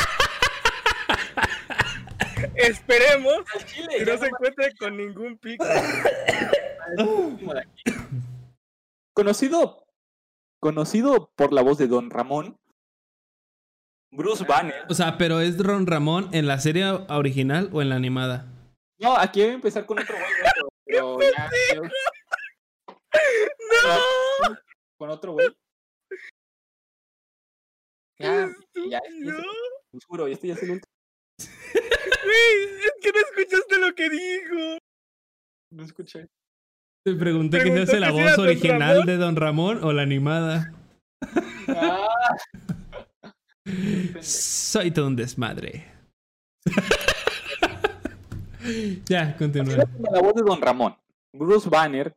[2.55, 3.43] Esperemos
[3.97, 5.65] que no se encuentre con ningún pico.
[9.13, 9.81] Conocido
[10.61, 12.60] conocido por la voz de Don Ramón
[14.11, 14.85] Bruce Banner.
[14.89, 18.45] O sea, pero ¿es Ron Ramón en la serie original o en la animada?
[18.99, 20.27] No, aquí voy a empezar con otro güey,
[20.85, 21.49] pero, pero ya,
[23.83, 24.57] ¡No!
[24.97, 25.47] con otro güey.
[28.19, 28.47] Ya,
[28.89, 29.37] ya, este No,
[29.93, 30.93] os juro, este ya es el último.
[32.23, 34.77] güey, es que no escuchaste lo que dijo.
[35.71, 36.27] No escuché.
[37.03, 39.05] Te pregunté quién hace la voz original Ramón.
[39.07, 40.71] de Don Ramón o la animada.
[41.69, 42.07] Ah,
[44.21, 45.85] Soy todo un desmadre.
[49.09, 49.75] Ya, continúa.
[49.75, 50.95] La voz de Don Ramón,
[51.35, 52.13] Bruce Banner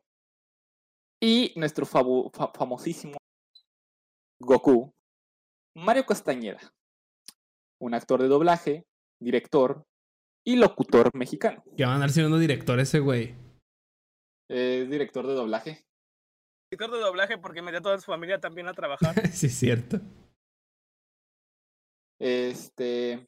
[1.21, 3.17] y nuestro fa- famosísimo
[4.39, 4.93] Goku,
[5.75, 6.59] Mario Castañeda,
[7.81, 8.85] un actor de doblaje,
[9.19, 9.83] director
[10.45, 11.63] y locutor mexicano.
[11.75, 13.35] Que va a andar siendo director ese güey.
[14.49, 15.83] Es director de doblaje.
[16.71, 19.15] Director de doblaje porque metió a toda su familia también a trabajar.
[19.33, 19.99] sí, es cierto.
[22.19, 23.27] Este,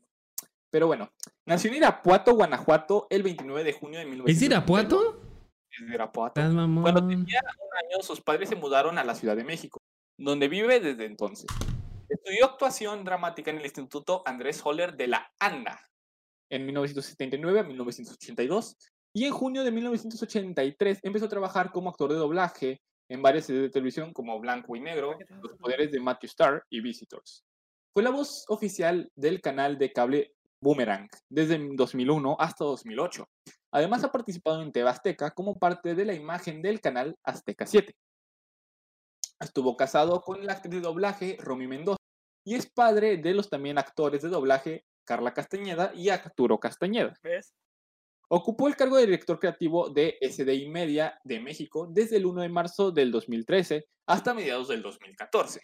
[0.70, 1.12] pero bueno,
[1.46, 4.42] nació en Irapuato, Guanajuato, el 29 de junio de ¿Es 1992.
[4.42, 5.22] Irapuato?
[5.70, 6.42] Es de Irapuato.
[6.42, 6.84] Estás mamón.
[6.84, 9.80] Cuando tenía un año, sus padres se mudaron a la Ciudad de México,
[10.18, 11.48] donde vive desde entonces.
[12.10, 15.80] Estudió actuación dramática en el Instituto Andrés Holler de la ANDA
[16.50, 18.78] en 1979 a 1982
[19.14, 23.64] y en junio de 1983 empezó a trabajar como actor de doblaje en varias series
[23.64, 27.47] de televisión como Blanco y Negro, Los Poderes de Matthew Starr y Visitors.
[27.98, 33.28] Fue la voz oficial del canal de cable Boomerang desde 2001 hasta 2008.
[33.72, 37.96] Además ha participado en TV Azteca como parte de la imagen del canal Azteca 7.
[39.40, 41.98] Estuvo casado con la actriz de doblaje Romy Mendoza
[42.46, 47.16] y es padre de los también actores de doblaje Carla Castañeda y Arturo Castañeda.
[47.24, 47.56] ¿Ves?
[48.30, 52.50] Ocupó el cargo de director creativo de SDI Media de México desde el 1 de
[52.50, 55.62] marzo del 2013 hasta mediados del 2014.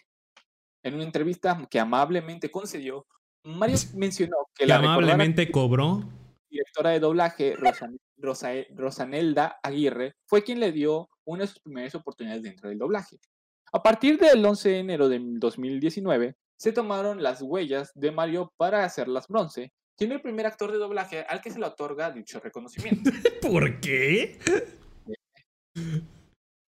[0.84, 3.06] En una entrevista que amablemente concedió,
[3.44, 6.04] Mario mencionó que Que la amablemente cobró.
[6.48, 11.94] directora de doblaje, Rosan- Rosa- Rosanelda Aguirre, fue quien le dio una de sus primeras
[11.94, 13.18] oportunidades dentro del doblaje.
[13.72, 18.84] A partir del 11 de enero de 2019, se tomaron las huellas de Mario para
[18.84, 23.10] hacerlas bronce, siendo el primer actor de doblaje al que se le otorga dicho reconocimiento.
[23.42, 24.38] ¿Por qué?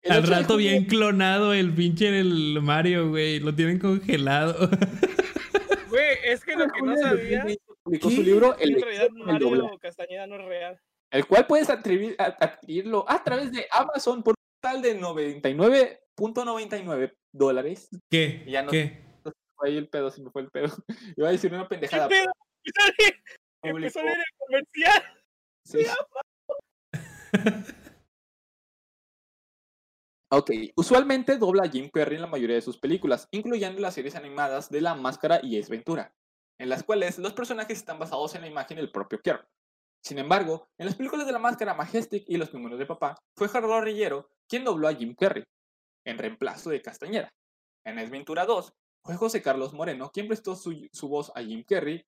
[0.06, 3.40] El Al 8 de rato junio- bien clonado el pinche el Mario, güey.
[3.40, 4.70] Lo tienen congelado.
[5.88, 8.16] Güey, es que lo que no sabía 2020 publicó ¿Qué?
[8.16, 10.78] su libro El en realidad del Mario Castañeda no es real.
[11.10, 17.14] el cual puedes adquirir- a- adquirirlo a través de Amazon por un total de 99.99
[17.32, 17.88] dólares.
[18.10, 18.44] ¿Qué?
[18.48, 19.00] Ya no- ¿Qué?
[19.54, 20.74] Fue ahí el pedo, se me fue el pedo.
[21.16, 22.08] Iba a decir una ¿Qué pendejada.
[22.08, 22.30] pedo?
[23.62, 25.02] Empezó a leer el comercial.
[25.64, 25.86] sí.
[30.28, 34.16] Ok, usualmente dobla a Jim Carrey en la mayoría de sus películas, incluyendo las series
[34.16, 36.12] animadas de La Máscara y Es Ventura,
[36.58, 39.46] en las cuales los personajes están basados en la imagen del propio Carrey.
[40.02, 43.48] Sin embargo, en las películas de La Máscara, Majestic y Los Pingüinos de Papá, fue
[43.48, 45.44] Gerardo Rillero quien dobló a Jim Carrey,
[46.04, 47.32] en reemplazo de Castañeda.
[47.84, 48.72] En Es Ventura 2,
[49.04, 52.04] fue José Carlos Moreno quien prestó su, su voz a Jim Carrey,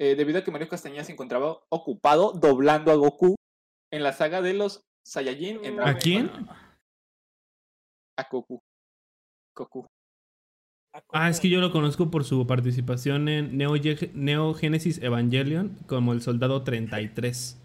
[0.00, 3.36] eh, debido a que Mario Castañeda se encontraba ocupado doblando a Goku
[3.92, 6.30] en la saga de los Saiyajin en ¿A quién?
[8.16, 8.60] A Goku.
[9.54, 9.86] Goku.
[11.12, 15.76] Ah, es que yo lo conozco por su participación en Neo, Ge- Neo Genesis Evangelion
[15.86, 17.60] como el soldado 33.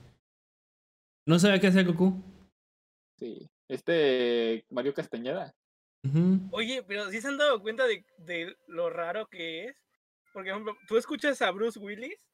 [1.26, 2.22] ¿No sabía qué hacía Goku?
[3.18, 3.50] Sí.
[3.70, 5.54] Este Mario Castañeda.
[6.04, 6.50] Ujú.
[6.52, 9.78] Oye, pero ¿sí se han dado cuenta de, de lo raro que es?
[10.34, 12.28] Porque, por ejemplo, tú escuchas a Bruce Willis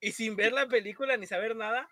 [0.00, 1.88] y sin ver la película ni saber nada,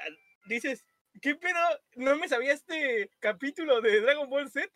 [0.00, 0.04] ah,
[0.48, 0.84] dices,
[1.20, 1.58] ¿qué pedo?
[1.96, 4.68] No me sabía este capítulo de Dragon Ball Z.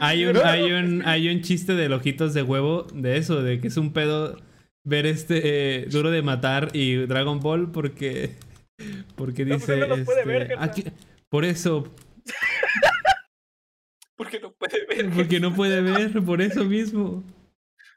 [0.00, 3.68] Hay un, hay, un, hay un chiste de ojitos de huevo de eso, de que
[3.68, 4.36] es un pedo
[4.84, 8.36] ver este eh, duro de matar y Dragon Ball porque
[9.16, 10.84] porque No, pues dice no este, ver, aquí-
[11.30, 11.94] por eso
[14.16, 15.10] Porque no puede ver.
[15.10, 17.22] porque no puede ver por eso mismo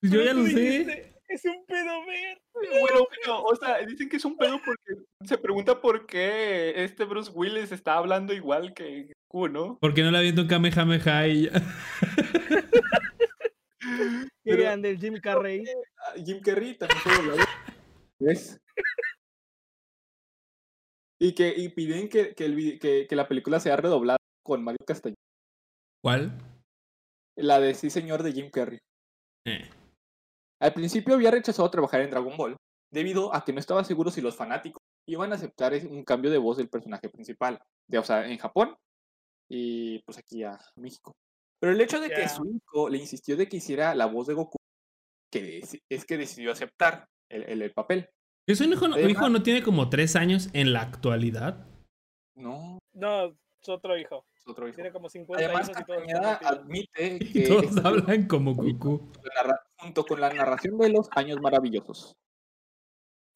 [0.02, 2.42] yo Pero ya lo sé dijiste, Es un pedo ver.
[2.54, 4.96] Bueno, bueno, o sea, dicen que es un pedo porque
[5.26, 9.78] se pregunta por qué este Bruce Willis está hablando igual que Goku, ¿no?
[9.80, 11.52] porque no le aviento un kamehameha y ya.
[14.44, 15.64] Qué grande el Jim Carrey.
[15.98, 17.00] Ah, Jim Carrey también.
[18.20, 18.60] ¿Ves?
[21.20, 24.64] Y que y piden que, que, el vi- que, que la película sea redoblada con
[24.64, 25.16] Mario Castañeda.
[26.04, 26.38] ¿cuál?
[27.38, 28.80] La de Sí Señor de Jim Carrey.
[29.46, 29.70] Eh.
[30.62, 32.56] Al principio había rechazado trabajar en Dragon Ball,
[32.94, 36.38] debido a que no estaba seguro si los fanáticos iban a aceptar un cambio de
[36.38, 37.60] voz del personaje principal,
[37.90, 38.76] de, o sea, en Japón
[39.50, 41.14] y pues aquí a México.
[41.60, 44.34] Pero el hecho de que su hijo le insistió de que hiciera la voz de
[44.34, 44.58] Goku,
[45.32, 48.10] que es, es que decidió aceptar el, el- el papel.
[48.48, 51.66] ¿Que su hijo, no- Además- hijo no tiene como tres años en la actualidad?
[52.36, 53.26] No, No,
[53.62, 54.26] es otro hijo.
[54.48, 54.76] Otro hijo.
[54.76, 56.04] Tiene como 50 Además, hijos y todos
[56.42, 59.12] admite Y que todos esto- hablan como Goku.
[59.78, 62.16] junto con la narración de los años maravillosos.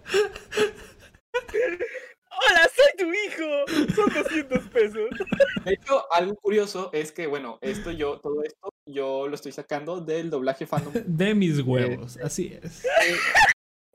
[2.29, 3.65] ¡Hola, soy tu hijo!
[3.95, 5.09] Son 200 pesos.
[5.65, 9.99] De hecho, algo curioso es que, bueno, esto yo, todo esto, yo lo estoy sacando
[10.01, 12.83] del doblaje fandom De mis huevos, así es.
[12.83, 12.89] de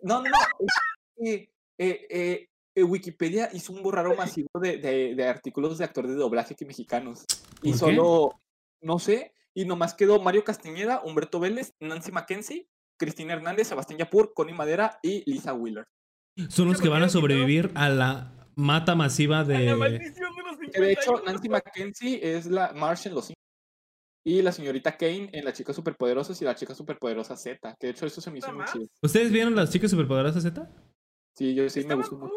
[0.02, 0.36] No, no, no.
[0.59, 0.73] es
[1.17, 6.17] que, eh, eh, Wikipedia hizo un borrado masivo de, de- de artículos de actores de
[6.17, 7.25] doblaje que mexicanos.
[7.62, 8.41] Y solo,
[8.81, 12.67] no sé, y nomás quedó Mario Castañeda, Humberto Vélez, Nancy Mackenzie,
[12.99, 15.86] Cristina Hernández, Sebastián Yapur, Connie Madera y Lisa Wheeler.
[16.49, 19.75] Son los que van a sobrevivir a la mata masiva la de.
[19.75, 21.25] maldición de los Que de hecho, 51.
[21.33, 23.33] Nancy Mackenzie es la Marsh en Los.
[24.25, 27.76] Y la señorita Kane en Las Chicas Superpoderosas y la Chica Superpoderosa Z.
[27.78, 28.86] Que de hecho, eso se me hizo ¿Nada muy chido.
[29.02, 30.70] ¿Ustedes vieron las chicas superpoderosas Z?
[31.36, 32.33] Sí, yo sí me gustó mucho.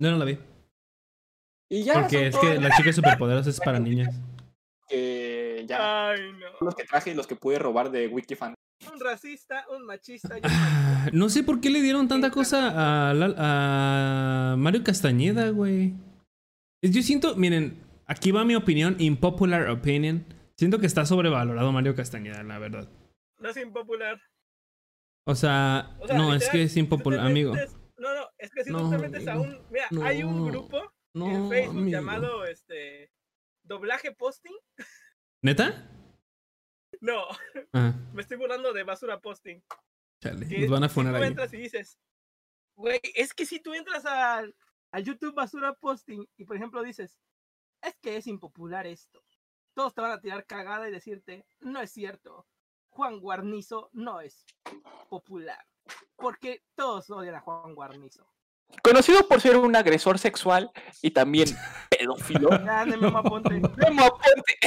[0.00, 0.38] No, no la vi.
[1.70, 1.94] Y ya.
[1.94, 4.14] Porque es que todas las chicas superpoderosas es para niñas.
[4.88, 6.10] que ya.
[6.10, 6.66] Ay, no.
[6.66, 8.54] Los que traje y los que pude robar de Wikifan.
[8.92, 13.10] Un racista, un machista y un Ah, No sé por qué le dieron tanta cosa
[13.10, 13.34] a, la-
[14.52, 15.94] a Mario Castañeda, güey.
[16.82, 20.26] Yo siento, miren, aquí va mi opinión, impopular opinion.
[20.58, 22.88] Siento que está sobrevalorado Mario Castañeda, la verdad.
[23.38, 24.20] No es impopular.
[25.26, 27.54] O sea, O sea, no, es que es impopular, amigo.
[27.54, 27.74] metes-
[28.44, 29.50] es que si No, tú te metes a amigo.
[29.58, 29.66] un.
[29.70, 31.90] Mira, No, hay un grupo No, en Facebook amigo.
[31.98, 33.10] llamado este.
[33.62, 34.54] Doblaje posting.
[35.42, 35.90] ¿Neta?
[37.00, 37.24] No,
[37.72, 39.60] Ah, me estoy burlando de basura posting.
[40.22, 41.28] chale, Que nos van a si poner tú ahí.
[41.28, 41.98] entras y dices,
[42.76, 44.54] güey, es que si tú entras al,
[44.92, 47.18] al YouTube basura posting y por ejemplo dices,
[47.82, 49.22] es que es impopular esto,
[49.74, 52.46] todos te van a tirar cagada y decirte, no es cierto,
[52.90, 54.46] Juan Guarnizo no es
[55.10, 55.66] popular,
[56.16, 58.26] porque todos odian a Juan Guarnizo.
[58.82, 60.70] Conocido por ser un agresor sexual
[61.00, 61.48] y también
[61.90, 62.50] pedófilo.
[62.50, 63.54] De Memo Aponte.
[63.76, 64.58] Memo Aponte.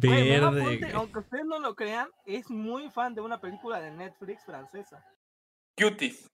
[0.00, 0.62] Memo Verde.
[0.62, 5.04] Aponte, aunque ustedes no lo crean, es muy fan de una película de Netflix francesa.
[5.78, 6.28] Cuties.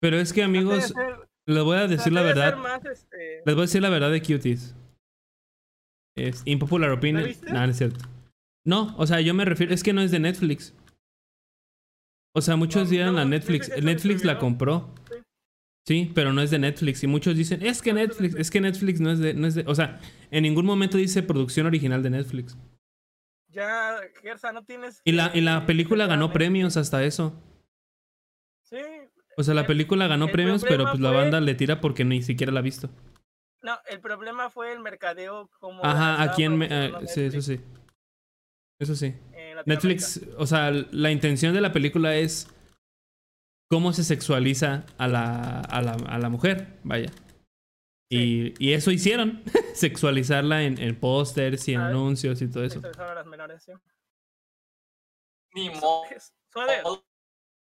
[0.00, 2.56] Pero es que, amigos, ser- les voy a decir la verdad.
[2.56, 4.74] más, este, Les voy a decir la verdad de Cuties.
[6.16, 7.30] Es impopular opinion.
[7.48, 8.04] No, no es cierto.
[8.64, 9.72] No, o sea, yo me refiero.
[9.74, 10.74] Es que no es de Netflix.
[12.36, 13.70] O sea, muchos dieron no, a Netflix.
[13.82, 14.94] Netflix la compró.
[15.08, 15.16] Sí.
[15.86, 17.02] Sí, pero no es de Netflix.
[17.02, 19.64] Y muchos dicen, es que Netflix, es que Netflix no es de, no es de.
[19.66, 20.00] O sea,
[20.30, 22.58] en ningún momento dice producción original de Netflix.
[23.48, 25.00] ya, Gersa, no tienes...
[25.04, 27.40] Y la, y la película ganó premios hasta eso.
[28.64, 28.76] Sí,
[29.38, 32.20] O sea, la El- película ganó premios, pero pues la banda le tira porque ni
[32.20, 32.90] siquiera la ha visto.
[33.62, 35.82] no, el problema fue el mercadeo como...
[35.84, 36.62] Ajá, aquí en.
[36.64, 37.60] ah, sí, eso sí.
[38.78, 39.14] Eso sí.
[39.64, 42.48] Netflix, o sea, la intención de la película es
[43.70, 47.10] cómo se sexualiza a la, a la, a la mujer, vaya.
[48.10, 49.42] Y, y eso hicieron,
[49.74, 52.74] sexualizarla en, en pósters y en Ah, anuncios y todo eso.
[52.74, 53.72] Sexualizaron a las menores, sí.
[55.54, 56.02] Ni modo
[56.52, 56.82] Suave,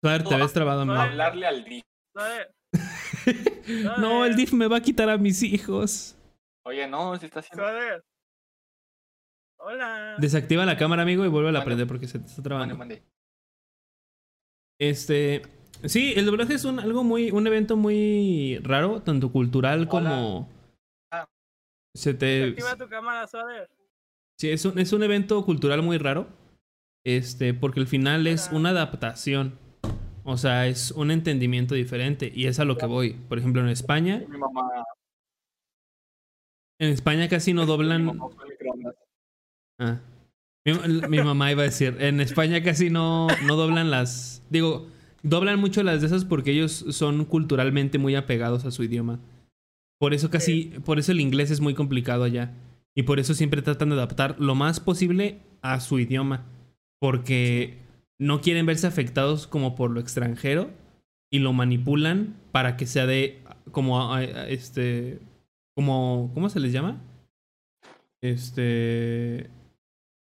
[0.04, 1.84] A ver, te ves trabado, hablarle al D.
[2.14, 2.48] suave.
[4.00, 6.16] No, el DIF me va a quitar a mis hijos.
[6.66, 7.64] Oye, no, se está haciendo.
[7.64, 8.02] Suave.
[9.64, 10.16] Hola.
[10.18, 11.66] Desactiva la cámara, amigo, y vuelve a Bueno.
[11.66, 12.76] prender porque se te está trabando.
[12.78, 13.04] mande.
[14.80, 15.42] Este.
[15.86, 17.32] Sí, el doblaje es un, algo muy.
[17.32, 20.50] un evento muy raro, tanto cultural como.
[21.12, 21.28] Ah.
[21.96, 22.50] Se te.
[22.50, 23.68] Activa tu cámara, suave.
[24.40, 26.28] Sí, es un, es un evento cultural muy raro.
[27.06, 29.58] Este, porque al final es una adaptación.
[30.24, 32.32] O sea, es un entendimiento diferente.
[32.34, 33.14] Y es a lo que voy.
[33.14, 34.24] Por ejemplo, en España.
[34.28, 34.62] Mi mamá.
[36.80, 38.06] En España casi no Mi doblan.
[38.06, 38.96] mamá fue el microondas.
[39.82, 40.00] Ah.
[40.64, 40.74] Mi,
[41.10, 41.98] mi mamá iba a decir.
[42.00, 44.44] En España casi no, no doblan las.
[44.50, 44.88] Digo,
[45.24, 49.20] doblan mucho las de esas porque ellos son culturalmente muy apegados a su idioma.
[50.00, 50.66] Por eso casi.
[50.86, 52.54] Por eso el inglés es muy complicado allá.
[52.96, 56.46] Y por eso siempre tratan de adaptar lo más posible a su idioma.
[57.00, 57.80] Porque
[58.20, 60.70] no quieren verse afectados como por lo extranjero.
[61.32, 63.42] Y lo manipulan para que sea de.
[63.72, 65.20] como este.
[65.76, 66.30] como.
[66.36, 67.02] ¿Cómo se les llama?
[68.22, 69.50] Este.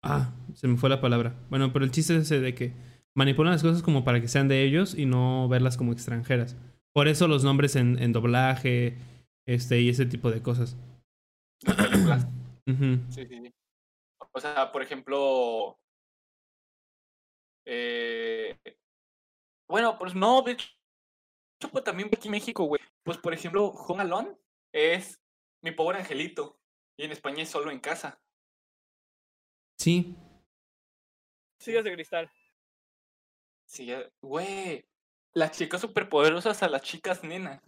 [0.03, 1.35] Ah, se me fue la palabra.
[1.49, 2.73] Bueno, pero el chiste es ese de que
[3.13, 6.55] manipulan las cosas como para que sean de ellos y no verlas como extranjeras.
[6.93, 8.97] Por eso los nombres en, en doblaje,
[9.45, 10.77] este, y ese tipo de cosas.
[13.09, 13.53] Sí, sí.
[14.33, 15.77] O sea, por ejemplo.
[17.65, 18.57] eh,
[19.67, 20.67] bueno, pues no, de hecho,
[21.71, 22.81] pues también aquí en México, güey.
[23.03, 24.38] Pues por ejemplo, Home Alone
[24.73, 25.19] es
[25.63, 26.59] mi pobre angelito.
[26.97, 28.21] Y en España es solo en casa.
[29.82, 30.16] Sí,
[31.60, 32.30] Sigues de cristal.
[33.66, 34.85] Sí, ya- güey.
[35.34, 37.60] Las chicas superpoderosas a las chicas nenas.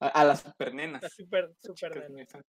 [0.00, 1.02] A, a las supernenas.
[1.02, 1.92] La super, Las super.
[1.92, 2.24] chicas nena.
[2.32, 2.46] nenas.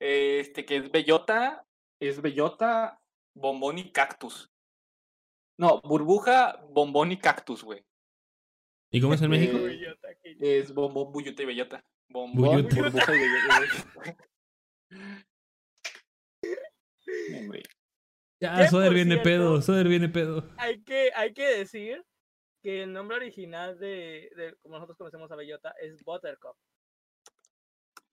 [0.00, 1.64] Este, que es bellota.
[2.00, 3.00] Es bellota,
[3.34, 4.52] bombón y cactus.
[5.58, 7.84] No, burbuja, bombón y cactus, güey.
[8.92, 9.56] ¿y cómo es en México?
[9.66, 9.96] Eh.
[10.40, 11.82] Es bombón, buyuta y bellota.
[12.08, 14.16] Bombón, burbuja y bellota.
[17.34, 17.62] Hombre.
[18.40, 20.44] Ya, Soder viene cierto- pedo, Soder viene pedo.
[20.58, 22.04] Hay que, hay que decir
[22.62, 26.56] que el nombre original de, de como nosotros conocemos a Bellota es Buttercup,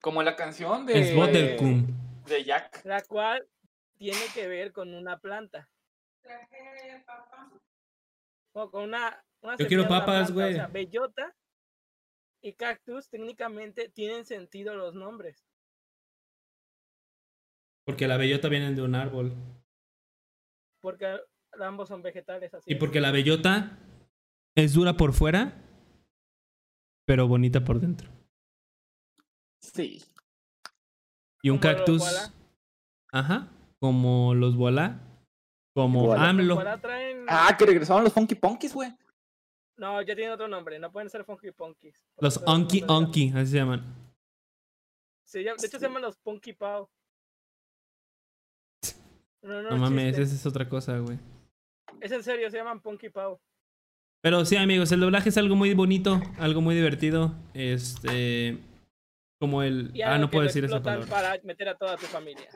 [0.01, 0.99] Como la canción de.
[0.99, 2.27] Es.
[2.29, 2.85] De Jack.
[2.85, 3.45] la cual
[3.97, 5.69] tiene que ver con una planta.
[8.53, 10.53] O con una, una Yo quiero papas, güey.
[10.53, 11.35] O sea, bellota
[12.41, 15.43] y cactus técnicamente tienen sentido los nombres.
[17.85, 19.33] Porque la bellota viene de un árbol.
[20.83, 21.17] Porque
[21.61, 22.53] ambos son vegetales.
[22.53, 22.79] Así Y es.
[22.79, 23.79] porque la bellota
[24.53, 25.63] es dura por fuera,
[27.07, 28.09] pero bonita por dentro.
[29.61, 30.03] Sí.
[31.41, 32.33] Y un Como los cactus.
[33.13, 33.47] Ajá.
[33.79, 34.99] Como los Bola.
[35.73, 36.29] Como Boala.
[36.29, 36.79] AMLO.
[36.81, 37.25] Traen...
[37.29, 38.93] Ah, que regresaron los Funky Punkies, güey.
[39.77, 40.77] No, ya tienen otro nombre.
[40.79, 42.03] No pueden ser Funky Punkies.
[42.17, 43.79] Los Onky Onky, así se llaman.
[45.33, 46.89] Llama- de hecho, se llaman los Punky Pau.
[49.43, 50.21] No, no, No mames, chiste.
[50.23, 51.19] esa es otra cosa, güey.
[52.01, 53.39] Es en serio, se llaman Punky Pau.
[54.21, 57.33] Pero sí, amigos, el doblaje es algo muy bonito, algo muy divertido.
[57.53, 58.57] Este.
[59.39, 59.93] Como el.
[60.05, 61.07] Ah, no puedo decir esa palabra.
[61.07, 62.47] para meter a toda tu familia.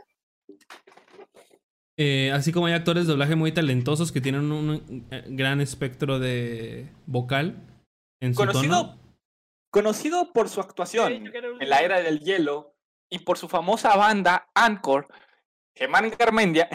[1.98, 6.20] Eh, así como hay actores de doblaje muy talentosos que tienen un eh, gran espectro
[6.20, 7.56] de vocal
[8.22, 9.00] en su Conocido, tono.
[9.72, 12.76] conocido por su actuación un- en la era del hielo
[13.10, 15.08] y por su famosa banda Anchor,
[15.78, 16.70] Germán Garmendia.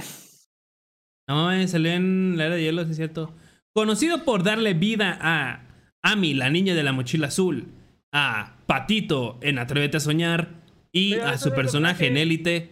[1.28, 3.34] No mames, salió en la era de hielo, sí es cierto.
[3.74, 5.66] Conocido por darle vida a
[6.02, 7.68] Amy, la niña de la mochila azul,
[8.12, 10.48] a Patito en Atrévete a Soñar
[10.92, 12.16] y Pero a su personaje en.
[12.16, 12.70] Élite,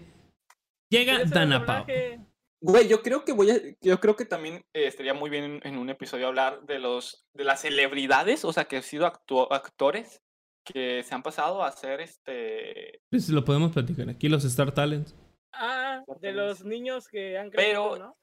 [0.91, 1.87] llega Dana Pau.
[2.63, 5.61] Güey, yo creo que voy a, yo creo que también eh, estaría muy bien en,
[5.63, 9.47] en un episodio hablar de los de las celebridades, o sea, que han sido actu-
[9.51, 10.21] actores
[10.67, 15.15] que se han pasado a hacer este Pues lo podemos platicar aquí, los Star Talents.
[15.53, 18.17] Ah, de los niños que han Pero- crecido, ¿no?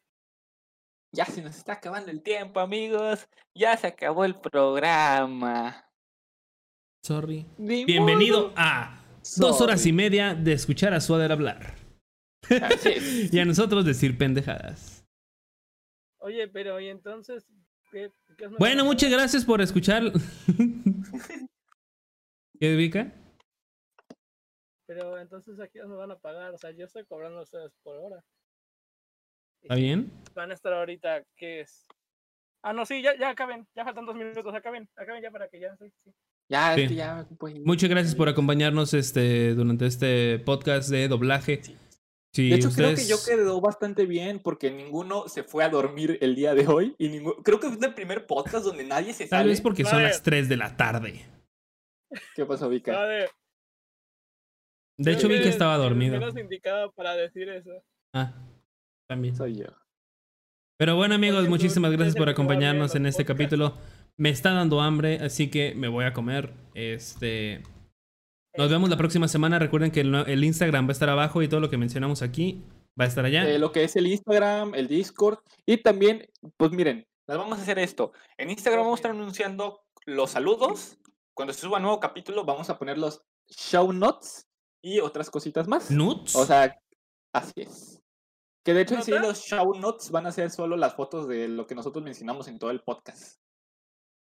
[1.13, 3.27] Ya se nos está acabando el tiempo, amigos.
[3.55, 5.85] Ya se acabó el programa.
[7.03, 7.45] Sorry.
[7.57, 8.53] Ni Bienvenido modo.
[8.57, 9.01] a
[9.37, 11.75] dos horas y media de escuchar a Suader hablar.
[12.61, 12.99] Así es.
[13.33, 15.05] Y a nosotros decir pendejadas.
[16.19, 17.45] Oye, pero ¿y entonces?
[17.91, 20.03] ¿qué, qué es Bueno, muchas gracias por escuchar.
[22.59, 23.13] ¿Qué ubica?
[24.87, 26.53] Pero entonces aquí nos van a pagar.
[26.53, 28.23] O sea, yo estoy cobrando a ustedes por hora.
[29.61, 30.11] ¿Está bien?
[30.33, 31.85] Van a estar ahorita, ¿qué es?
[32.63, 33.67] Ah, no, sí, ya, ya acaben.
[33.75, 34.53] Ya faltan dos minutos.
[34.55, 35.75] Acaben, acaben ya para que ya.
[35.77, 36.11] Sí, sí.
[36.49, 36.81] Ya, Sí.
[36.83, 41.61] es que ya, pues, Muchas gracias por acompañarnos este, durante este podcast de doblaje.
[42.33, 42.49] Sí.
[42.49, 46.35] De hecho, creo que yo quedó bastante bien porque ninguno se fue a dormir el
[46.35, 46.95] día de hoy.
[46.97, 49.49] Y ninguno, creo que es el primer podcast donde nadie se Tal sale.
[49.49, 51.25] vez porque son las 3 de la tarde.
[52.35, 52.93] ¿Qué pasó, Vika?
[52.93, 53.29] Vale,
[54.97, 56.19] De hecho, vi que estaba dormido.
[56.19, 57.71] menos indicado para decir eso.
[58.13, 58.33] Ah,
[59.07, 59.35] también.
[59.35, 59.65] Soy yo.
[60.77, 63.77] Pero bueno, amigos, Porque tú muchísimas gracias por acompañarnos en este capítulo.
[64.15, 66.53] Me está dando hambre, así que me voy a comer.
[66.73, 67.63] Este.
[68.57, 69.59] Nos vemos la próxima semana.
[69.59, 72.63] Recuerden que el, el Instagram va a estar abajo y todo lo que mencionamos aquí
[72.99, 73.47] va a estar allá.
[73.47, 75.39] Eh, lo que es el Instagram, el Discord.
[75.65, 76.27] Y también,
[76.57, 78.13] pues miren, nos vamos a hacer esto.
[78.37, 80.97] En Instagram vamos a estar anunciando los saludos.
[81.35, 84.47] Cuando se suba un nuevo capítulo, vamos a poner los show notes
[84.81, 85.91] y otras cositas más.
[85.91, 86.35] Nuts.
[86.35, 86.77] O sea,
[87.33, 88.01] así es.
[88.65, 91.47] Que de hecho en sí los show notes van a ser solo las fotos de
[91.47, 93.39] lo que nosotros mencionamos en todo el podcast.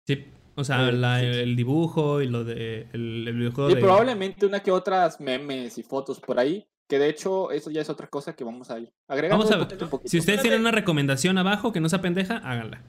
[0.07, 1.27] Sí, o sea, Eh, la- sí.
[1.27, 5.79] el dibujo y lo de el, el videojuego Y de- probablemente una que otras memes
[5.79, 6.69] y fotos por ahí.
[6.89, 9.57] Que de hecho, eso ya es otra cosa que vamos a ir agregando Vamos a
[9.59, 9.67] ver.
[9.67, 10.09] poquito en poquito.
[10.09, 12.85] Si ustedes tienen una recomendación abajo que no sea pendeja, háganla.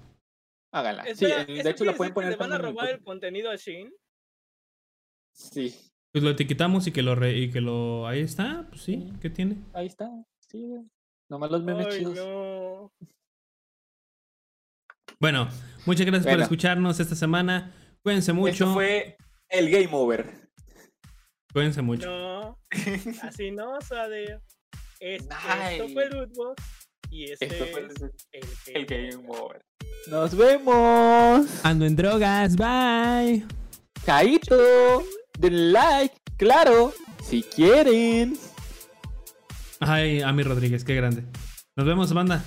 [0.71, 1.03] Háganla.
[1.05, 3.49] Sí, Espera, en- ¿eso de hecho la pueden poner ¿Le van a robar el contenido
[3.49, 3.91] a Shin?
[5.31, 5.75] Sí,
[6.17, 9.13] Pues lo etiquetamos y que lo re- y que lo ahí está, pues sí, Sí.
[9.21, 9.57] ¿qué tiene?
[9.73, 10.09] ahí está.
[10.39, 10.81] Sí, güey.
[11.29, 12.15] Nomás los memes Ay, chidos.
[12.15, 12.91] no.
[15.19, 15.47] Bueno,
[15.85, 17.71] muchas gracias por escucharnos esta semana.
[18.03, 18.49] Cuídense mucho.
[18.51, 19.15] Esto fue
[19.49, 20.49] el Game Over.
[21.53, 22.09] Cuídense mucho.
[22.09, 22.57] No,
[23.21, 24.39] así no, Sade.
[24.99, 25.79] Es- Ay.
[25.79, 26.63] Esto fue Lootbox
[27.11, 27.87] y este Esto fue
[28.31, 29.61] es el Game Over.
[30.09, 31.63] Nos vemos.
[31.63, 33.45] Ando en drogas, bye.
[34.05, 35.03] Caíto.
[35.37, 36.15] Den like.
[36.37, 36.93] Claro.
[37.23, 38.37] Si quieren.
[39.79, 41.23] Ay, Ami Rodríguez, qué grande.
[41.75, 42.43] Nos vemos, banda.